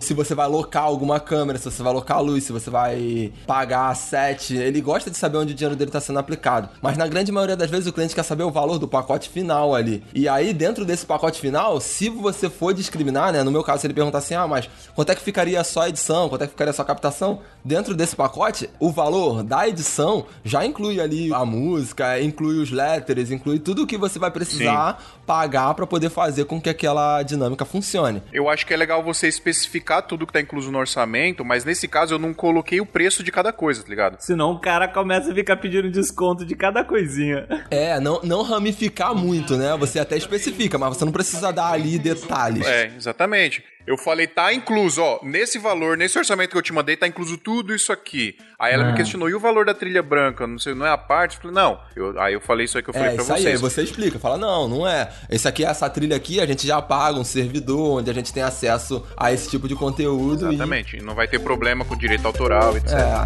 se 0.00 0.14
você 0.14 0.34
vai 0.34 0.46
alocar 0.46 0.84
alguma 0.84 1.20
câmera, 1.20 1.58
se 1.58 1.64
você 1.64 1.82
vai 1.82 1.92
alocar 1.92 2.18
a 2.18 2.20
luz, 2.20 2.44
se 2.44 2.52
você 2.52 2.70
vai 2.70 3.32
pagar 3.46 3.88
a 3.90 3.94
set. 3.94 4.54
Ele 4.56 4.80
gosta 4.80 5.10
de 5.10 5.16
saber 5.16 5.38
onde 5.38 5.52
o 5.52 5.56
dinheiro 5.56 5.76
dele 5.76 5.88
está 5.88 6.00
sendo 6.00 6.18
aplicado. 6.18 6.68
Mas 6.80 6.96
na 6.96 7.06
grande 7.06 7.32
maioria 7.32 7.56
das 7.56 7.70
vezes 7.70 7.86
o 7.86 7.92
cliente 7.92 8.14
quer 8.14 8.22
saber 8.22 8.44
o 8.44 8.50
valor 8.50 8.78
do 8.78 8.88
pacote 8.88 9.28
final 9.28 9.74
ali. 9.74 10.02
E 10.14 10.28
aí, 10.28 10.52
dentro 10.52 10.84
desse 10.84 11.06
pacote 11.06 11.40
final, 11.40 11.80
se 11.80 12.08
você 12.08 12.48
for 12.48 12.72
discriminar, 12.72 13.32
né? 13.32 13.42
No 13.42 13.50
meu 13.50 13.62
caso, 13.62 13.80
se 13.80 13.86
ele 13.86 13.94
perguntar 13.94 14.18
assim, 14.18 14.34
ah, 14.34 14.46
mas 14.46 14.68
quanto 14.94 15.10
é 15.10 15.14
que 15.14 15.22
ficaria 15.22 15.62
só 15.64 15.82
a 15.82 15.88
edição? 15.88 16.28
Quanto 16.28 16.42
é 16.42 16.46
que 16.46 16.52
ficaria 16.52 16.72
só 16.72 16.82
a 16.82 16.84
captação? 16.84 17.40
Dentro 17.64 17.94
desse 17.94 18.16
pacote, 18.16 18.68
o 18.78 18.90
valor 18.90 19.42
da 19.42 19.68
edição 19.68 20.26
já 20.44 20.64
inclui 20.64 21.00
ali 21.00 21.32
a 21.32 21.44
música, 21.44 22.20
inclui 22.20 22.58
os 22.58 22.70
letters, 22.70 23.30
inclui 23.30 23.58
tudo 23.58 23.86
que 23.86 23.96
você 23.96 24.18
vai 24.18 24.30
precisar 24.30 24.98
pagar 25.28 25.74
para 25.74 25.86
poder 25.86 26.08
fazer 26.08 26.46
com 26.46 26.58
que 26.58 26.70
aquela 26.70 27.22
dinâmica 27.22 27.66
funcione. 27.66 28.22
Eu 28.32 28.48
acho 28.48 28.66
que 28.66 28.72
é 28.72 28.76
legal 28.78 29.02
você 29.02 29.28
especificar 29.28 30.00
tudo 30.00 30.26
que 30.26 30.32
tá 30.32 30.40
incluso 30.40 30.72
no 30.72 30.78
orçamento, 30.78 31.44
mas 31.44 31.66
nesse 31.66 31.86
caso 31.86 32.14
eu 32.14 32.18
não 32.18 32.32
coloquei 32.32 32.80
o 32.80 32.86
preço 32.86 33.22
de 33.22 33.30
cada 33.30 33.52
coisa, 33.52 33.82
tá 33.82 33.90
ligado? 33.90 34.16
Senão 34.20 34.52
o 34.52 34.58
cara 34.58 34.88
começa 34.88 35.30
a 35.30 35.34
ficar 35.34 35.58
pedindo 35.58 35.90
desconto 35.90 36.46
de 36.46 36.56
cada 36.56 36.82
coisinha. 36.82 37.46
É, 37.70 38.00
não, 38.00 38.22
não 38.22 38.42
ramificar 38.42 39.14
muito, 39.14 39.58
né? 39.58 39.76
Você 39.76 39.98
até 39.98 40.16
especifica, 40.16 40.78
mas 40.78 40.96
você 40.96 41.04
não 41.04 41.12
precisa 41.12 41.52
dar 41.52 41.72
ali 41.72 41.98
detalhes. 41.98 42.66
É, 42.66 42.90
exatamente. 42.96 43.62
Eu 43.88 43.96
falei, 43.96 44.26
tá 44.26 44.52
incluso, 44.52 45.00
ó, 45.00 45.18
nesse 45.22 45.58
valor, 45.58 45.96
nesse 45.96 46.18
orçamento 46.18 46.50
que 46.50 46.58
eu 46.58 46.62
te 46.62 46.74
mandei, 46.74 46.94
tá 46.94 47.06
incluso 47.06 47.38
tudo 47.38 47.74
isso 47.74 47.90
aqui. 47.90 48.36
Aí 48.58 48.74
ela 48.74 48.84
me 48.84 48.94
questionou, 48.94 49.30
e 49.30 49.34
o 49.34 49.40
valor 49.40 49.64
da 49.64 49.72
trilha 49.72 50.02
branca? 50.02 50.46
Não 50.46 50.58
sei, 50.58 50.74
não 50.74 50.84
é 50.84 50.90
a 50.90 50.98
parte? 50.98 51.36
Eu 51.36 51.40
falei, 51.42 51.54
não. 51.54 51.80
Eu- 51.96 52.20
aí 52.20 52.34
eu 52.34 52.40
falei 52.42 52.66
isso 52.66 52.76
aí 52.76 52.82
que 52.82 52.90
eu 52.90 52.92
falei 52.92 53.08
É, 53.08 53.14
pra 53.14 53.22
isso 53.22 53.32
aí, 53.32 53.46
aí 53.46 53.56
vocês. 53.56 53.60
você 53.72 53.82
explica, 53.84 54.18
fala, 54.18 54.36
não, 54.36 54.68
não 54.68 54.86
é. 54.86 55.08
Esse 55.30 55.48
aqui, 55.48 55.64
essa 55.64 55.88
trilha 55.88 56.14
aqui, 56.16 56.38
a 56.38 56.44
gente 56.44 56.66
já 56.66 56.82
paga 56.82 57.18
um 57.18 57.24
servidor 57.24 58.00
onde 58.00 58.10
a 58.10 58.12
gente 58.12 58.30
tem 58.30 58.42
acesso 58.42 59.02
a 59.16 59.32
esse 59.32 59.48
tipo 59.48 59.66
de 59.66 59.74
conteúdo. 59.74 60.48
Exatamente. 60.52 60.98
E 60.98 61.00
não 61.02 61.14
vai 61.14 61.26
ter 61.26 61.38
problema 61.38 61.82
com 61.82 61.96
direito 61.96 62.26
autoral, 62.26 62.76
etc. 62.76 62.92
É, 62.92 63.24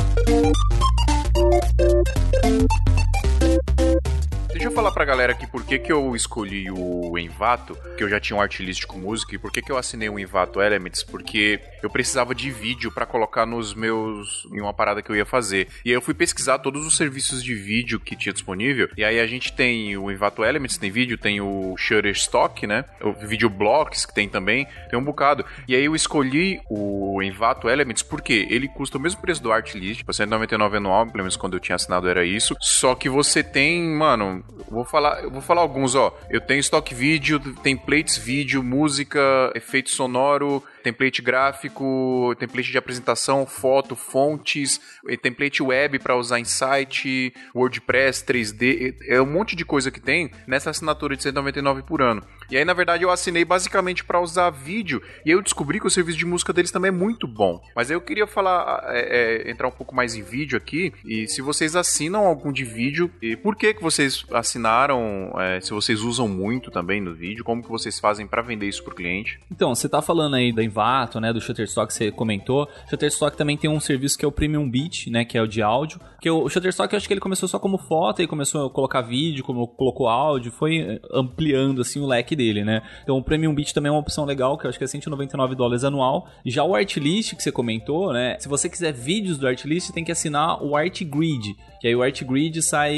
Deixa 4.53 4.69
eu 4.69 4.73
falar 4.73 4.93
pra 4.93 5.05
galera 5.05 5.33
aqui 5.33 5.47
por 5.47 5.65
que, 5.65 5.79
que 5.79 5.91
eu 5.91 6.15
escolhi 6.15 6.71
o 6.71 7.19
Envato, 7.19 7.77
que 7.97 8.05
eu 8.05 8.09
já 8.09 8.21
tinha 8.21 8.37
um 8.37 8.41
artlist 8.41 8.85
com 8.85 8.99
música, 8.99 9.35
e 9.35 9.39
por 9.39 9.51
que, 9.51 9.63
que 9.63 9.73
eu 9.73 9.79
assinei 9.79 10.11
o 10.11 10.19
Envato 10.19 10.61
Elements, 10.61 11.03
porque 11.03 11.59
eu 11.83 11.89
precisava 11.89 12.35
de 12.35 12.51
vídeo 12.51 12.93
pra 12.93 13.07
colocar 13.07 13.47
nos 13.47 13.75
meus. 13.75 14.47
em 14.53 14.61
uma 14.61 14.75
parada 14.75 15.03
que 15.03 15.11
eu 15.11 15.17
ia 15.17 15.25
fazer. 15.25 15.69
E 15.85 15.89
aí 15.89 15.95
eu 15.95 16.03
fui 16.03 16.13
pesquisar 16.13 16.59
todos 16.59 16.87
os 16.87 16.97
serviços 16.97 17.43
de 17.43 17.55
vídeo 17.55 17.99
que 17.99 18.15
tinha 18.15 18.33
disponível, 18.33 18.89
e 18.97 19.03
aí 19.03 19.19
a 19.19 19.27
gente 19.27 19.53
tem 19.53 19.97
o 19.97 20.11
Envato 20.11 20.45
Elements, 20.45 20.77
tem 20.77 20.91
vídeo, 20.91 21.17
tem 21.17 21.41
o 21.41 21.75
Shutterstock, 21.77 22.67
né? 22.67 22.85
O 23.01 23.13
Videoblocks, 23.13 24.05
que 24.05 24.15
tem 24.15 24.29
também, 24.29 24.67
tem 24.91 24.99
um 24.99 25.05
bocado. 25.05 25.45
E 25.67 25.75
aí 25.75 25.87
eu 25.87 25.97
escolhi 25.97 26.61
o 26.69 27.23
Envato 27.23 27.71
Elements 27.71 28.03
porque 28.03 28.47
ele 28.51 28.69
custa 28.69 28.99
o 28.99 29.01
mesmo 29.01 29.21
preço 29.21 29.43
do 29.43 29.51
Artlist, 29.51 29.99
tipo, 29.99 30.13
199 30.13 30.77
anual, 30.77 31.07
pelo 31.07 31.25
menos 31.25 31.37
quando 31.37 31.55
eu 31.55 31.61
tinha 31.61 31.77
assinado 31.77 32.09
era 32.09 32.25
isso. 32.25 32.55
Só 32.61 32.95
que 32.95 33.09
você 33.09 33.43
tem, 33.43 33.83
mano, 33.83 34.42
vou 34.71 34.85
falar, 34.85 35.23
vou 35.29 35.41
falar 35.41 35.61
alguns, 35.61 35.95
ó. 35.95 36.17
Eu 36.31 36.41
tenho 36.41 36.61
stock 36.61 36.95
vídeo, 36.95 37.39
templates 37.63 38.17
vídeo, 38.17 38.63
música, 38.63 39.21
efeito 39.55 39.91
sonoro, 39.91 40.63
template 40.83 41.23
gráfico, 41.23 42.35
template 42.39 42.71
de 42.71 42.79
apresentação, 42.79 43.47
foto, 43.47 43.95
fontes, 43.95 44.81
eh, 45.09 45.17
template 45.17 45.63
web 45.63 45.99
para 45.99 46.17
usar 46.17 46.41
em 46.41 46.45
site, 46.45 47.33
WordPress, 47.55 48.25
3D, 48.25 48.97
é 49.07 49.21
um 49.21 49.27
monte 49.27 49.55
de 49.55 49.65
coisa 49.65 49.91
que 49.91 50.01
tem 50.01 50.31
nessa 50.47 50.71
assinatura 50.71 51.17
de 51.17 51.23
199 51.23 51.83
por 51.83 52.03
ano. 52.03 52.23
E 52.51 52.57
aí, 52.57 52.65
na 52.65 52.75
verdade, 52.75 53.03
eu 53.03 53.11
assinei 53.11 53.45
basicamente 53.45 54.05
para 54.05 54.21
usar 54.21 54.51
vídeo 54.51 55.03
e 55.25 55.31
eu 55.31 55.41
descobri 55.41 55.81
que 55.81 55.87
o 55.87 55.91
serviço 55.91 56.19
de 56.19 56.27
música 56.27 56.53
deles 56.53 56.71
também 56.71 56.91
é 56.91 56.93
muito 56.93 57.27
bom. 57.27 57.63
Mas 57.75 57.91
aí 57.91 57.97
eu 57.97 58.01
queria 58.01 58.27
falar, 58.27 58.85
é, 58.89 59.47
é, 59.47 59.51
entrar 59.51 59.69
um 59.69 59.73
pouco 59.73 59.95
mais 59.95 60.15
em 60.15 60.23
vídeo 60.23 60.57
aqui 60.57 60.93
e 61.05 61.27
se 61.27 61.41
vocês 61.41 61.75
assinam 61.75 62.27
algum 62.27 62.53
de 62.53 62.65
vídeo, 62.65 63.11
e 63.23 63.37
por 63.37 63.57
que 63.57 63.73
que 63.73 63.83
vocês 63.83 64.25
assinaram, 64.33 65.33
é, 65.39 65.61
se 65.61 65.71
vocês 65.71 66.03
usam 66.03 66.29
muito 66.29 66.71
também 66.71 67.01
no 67.01 67.15
vídeo, 67.15 67.45
como 67.45 67.63
que 67.63 67.71
vocês 67.71 67.99
fazem 67.99 68.27
para 68.27 68.43
vender 68.43 68.69
isso 68.69 68.83
pro 68.85 68.95
cliente? 68.95 69.41
Então, 69.51 69.75
você 69.75 69.89
tá 69.89 70.03
falando 70.03 70.37
aí 70.37 70.53
da 70.53 70.63
Envato, 70.73 71.21
né, 71.21 71.33
do 71.33 71.41
Shutterstock 71.41 71.89
que 71.89 71.95
você 71.95 72.11
comentou. 72.11 72.67
Shutterstock 72.89 73.37
também 73.37 73.59
tem 73.59 73.69
um 73.69 73.79
serviço 73.79 74.17
que 74.17 74.25
é 74.25 74.29
o 74.29 74.33
Premium 74.33 74.69
Beat, 74.69 75.09
né, 75.09 75.25
que 75.25 75.37
é 75.37 75.43
o 75.43 75.47
de 75.47 75.61
áudio. 75.61 76.01
Que 76.23 76.31
o 76.31 76.49
Shutterstock 76.49 76.95
eu 76.95 76.97
acho 76.97 77.09
que 77.09 77.13
ele 77.13 77.21
começou 77.21 77.49
só 77.49 77.59
como 77.59 77.77
foto 77.77 78.23
e 78.23 78.29
começou 78.29 78.67
a 78.67 78.71
colocar 78.71 79.01
vídeo, 79.01 79.43
como 79.43 79.67
colocou 79.67 80.07
áudio, 80.07 80.53
foi 80.53 80.79
eh, 80.79 81.01
ampliando 81.13 81.81
assim 81.81 81.99
o 81.99 82.07
leque 82.07 82.37
dele, 82.37 82.63
né? 82.63 82.81
Então 83.03 83.19
o 83.19 83.25
Premium 83.25 83.53
Beat 83.53 83.73
também 83.73 83.89
é 83.89 83.93
uma 83.93 83.99
opção 83.99 84.25
legal, 84.25 84.57
que 84.57 84.65
eu 84.65 84.69
acho 84.69 84.79
que 84.79 84.85
é 84.85 84.87
199 84.87 85.57
dólares 85.57 85.83
anual. 85.83 86.29
Já 86.47 86.63
o 86.63 86.77
Artlist 86.77 87.35
que 87.35 87.43
você 87.43 87.51
comentou, 87.51 88.13
né? 88.13 88.37
Se 88.39 88.49
você 88.49 88.69
quiser 88.69 88.93
vídeos 88.93 89.37
do 89.37 89.49
Artlist, 89.49 89.91
tem 89.91 90.05
que 90.05 90.13
assinar 90.13 90.63
o 90.63 90.77
Artgrid. 90.77 91.57
Que 91.81 91.89
aí 91.89 91.97
o 91.97 92.03
Artgrid 92.05 92.63
sai, 92.63 92.97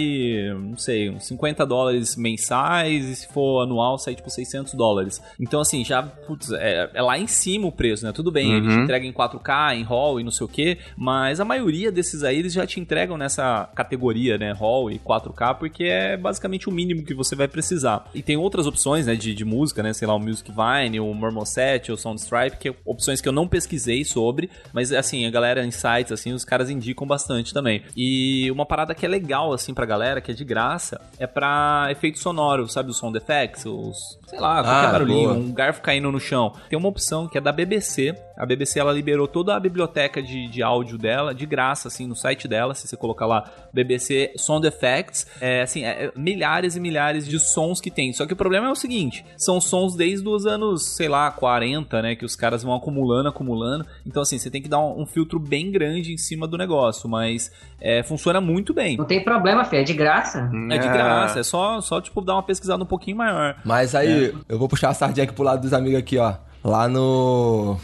não 0.61 0.77
sei, 0.77 1.09
uns 1.09 1.27
50 1.27 1.65
dólares 1.65 2.17
mensais 2.17 3.07
e 3.07 3.17
se 3.17 3.33
for 3.33 3.63
anual 3.63 3.97
sai 3.97 4.15
tipo 4.15 4.29
600 4.29 4.75
dólares. 4.75 5.23
Então 5.41 5.63
assim, 5.63 5.83
já, 5.83 6.03
putz, 6.03 6.51
é, 6.53 6.91
é 6.93 7.01
lá 7.01 7.19
em 7.19 7.27
cima 7.27 7.69
o 7.69 7.73
preço, 7.73 8.05
né? 8.05 8.13
Tudo 8.13 8.31
bem, 8.31 8.53
ele 8.53 8.69
te 8.69 8.75
entrega 8.75 9.07
em 9.07 9.13
4K, 9.15 9.77
em 9.77 9.83
RAW 9.83 10.21
e 10.21 10.25
não 10.25 10.31
sei 10.31 10.45
o 10.45 10.49
que, 10.49 10.77
mas 10.95 11.41
a 11.41 11.45
maioria 11.47 11.91
desses 11.91 12.23
aí 12.23 12.39
eles 12.39 12.53
já 12.53 12.67
te 12.67 12.79
entregam 12.79 13.14
nessa 13.17 13.69
categoria, 13.75 14.37
né? 14.39 14.53
RAW 14.53 14.91
e 14.91 14.99
4K, 14.99 15.57
porque 15.59 15.85
é 15.85 16.17
basicamente 16.17 16.69
o 16.69 16.73
mínimo 16.73 17.05
que 17.05 17.15
você 17.15 17.35
vai 17.37 17.49
precisar. 17.49 18.05
E 18.15 18.23
tem 18.23 18.37
outras 18.37 18.67
opções, 18.67 19.07
né, 19.07 19.15
de, 19.15 19.35
de 19.35 19.45
música, 19.45 19.83
né? 19.83 19.93
Sei 19.93 20.07
lá, 20.07 20.15
o 20.15 20.19
Music 20.21 20.51
Vine, 20.51 21.01
o 21.01 21.13
Marmoset, 21.15 21.91
o 21.93 21.97
Soundstripe, 21.97 22.57
que 22.59 22.69
é 22.71 22.75
opções 22.85 23.21
que 23.21 23.29
eu 23.29 23.33
não 23.33 23.47
pesquisei 23.49 24.05
sobre, 24.05 24.51
mas 24.73 24.93
assim, 24.93 25.27
a 25.27 25.31
galera 25.31 25.65
em 25.65 25.71
sites, 25.71 26.13
assim, 26.13 26.33
os 26.33 26.45
caras 26.45 26.71
indicam 26.71 27.07
bastante 27.07 27.53
também. 27.53 27.83
E 27.97 28.51
uma 28.51 28.67
parada 28.67 28.95
que 28.95 29.05
é 29.05 29.09
legal, 29.09 29.53
assim, 29.53 29.73
pra 29.75 29.87
galera, 29.87 30.21
que 30.21 30.31
é 30.31 30.35
de 30.35 30.45
graça, 30.45 31.01
é 31.19 31.27
pra 31.27 31.89
efeito 31.91 32.19
sonoro, 32.19 32.69
sabe? 32.69 32.91
Os 32.91 32.97
sound 32.99 33.17
effects, 33.17 33.65
os. 33.67 34.19
sei 34.27 34.39
lá, 34.39 34.63
qualquer 34.63 34.89
Ah, 34.89 34.93
barulhinho, 34.93 35.29
boa. 35.29 35.39
um 35.41 35.53
garfo 35.53 35.81
caindo 35.83 36.11
no 36.11 36.21
chão. 36.21 36.53
Tem 36.69 36.79
uma 36.79 36.89
opção 36.89 37.27
que 37.29 37.39
é 37.39 37.41
da 37.41 37.53
BBC. 37.53 38.15
A 38.37 38.45
BBC 38.45 38.81
ela 38.81 38.93
liberou 38.93 39.29
toda 39.29 39.55
a 39.55 39.61
biblioteca 39.61 40.23
de, 40.23 40.49
de 40.49 40.63
áudio 40.63 40.99
dela 40.99 41.35
de 41.35 41.47
graça, 41.47 41.89
assim, 41.89 42.07
no 42.07 42.17
site 42.17 42.49
dela. 42.49 42.75
Se 42.75 42.89
você 42.89 42.97
colocar 42.97 43.27
lá 43.27 43.45
BBC 43.73 44.33
Sound 44.37 44.67
Effects, 44.67 45.27
é 45.41 45.63
assim, 45.63 45.85
é, 45.85 46.07
é 46.07 46.13
milhares 46.17 46.77
e 46.77 46.81
milhares 46.81 47.27
de 47.27 47.39
sons 47.39 47.81
que 47.81 47.91
tem. 47.91 48.13
Só 48.13 48.27
que 48.27 48.33
o 48.33 48.37
problema 48.37 48.69
é 48.69 48.71
o 48.71 48.75
seguinte: 48.75 49.25
são 49.37 49.61
sons 49.61 49.95
desde 49.95 50.29
os 50.29 50.47
anos, 50.47 50.97
sei 50.97 51.09
lá, 51.09 51.31
40, 51.31 52.03
né? 52.03 52.17
Que 52.17 52.25
os 52.25 52.35
caras 52.35 52.63
vão 52.63 52.75
acumulando, 52.75 53.29
acumulando. 53.29 53.87
Então, 54.05 54.23
assim, 54.23 54.39
você 54.39 54.51
tem 54.51 54.61
que 54.61 54.69
dar 54.69 54.81
um, 54.81 55.03
um 55.03 55.07
filtro 55.07 55.39
bem 55.39 55.71
grande 55.71 56.13
em 56.13 56.19
cima 56.19 56.47
do 56.47 56.59
negócio. 56.59 57.09
Mas 57.09 57.53
é, 57.81 58.03
funciona 58.03 58.41
muito 58.41 58.75
bem. 58.75 58.97
Não 58.97 59.05
tem 59.05 59.23
problema, 59.23 59.65
filho, 59.65 59.81
é 59.81 59.85
de 59.85 59.95
graça. 59.95 60.51
É 60.71 60.79
de 60.79 60.89
graça, 60.89 61.41
é 61.41 61.43
só, 61.43 61.81
só 61.81 62.01
tipo, 62.01 62.21
dar 62.21 62.35
uma 62.35 62.43
pesquisada 62.43 62.83
um 62.83 62.87
pouquinho 62.87 63.17
maior. 63.17 63.57
Mas 63.65 63.95
aí, 63.95 64.35
eu 64.49 64.59
vou 64.59 64.69
puxar 64.69 64.91
a 64.91 64.95
sardinha 64.95 65.25
aqui 65.25 65.33
pro 65.33 65.45
lado 65.45 65.61
dos 65.63 65.73
amigos 65.73 65.99
aqui, 65.99 66.19
ó. 66.19 66.35
Lá 66.63 66.89
no 66.89 67.79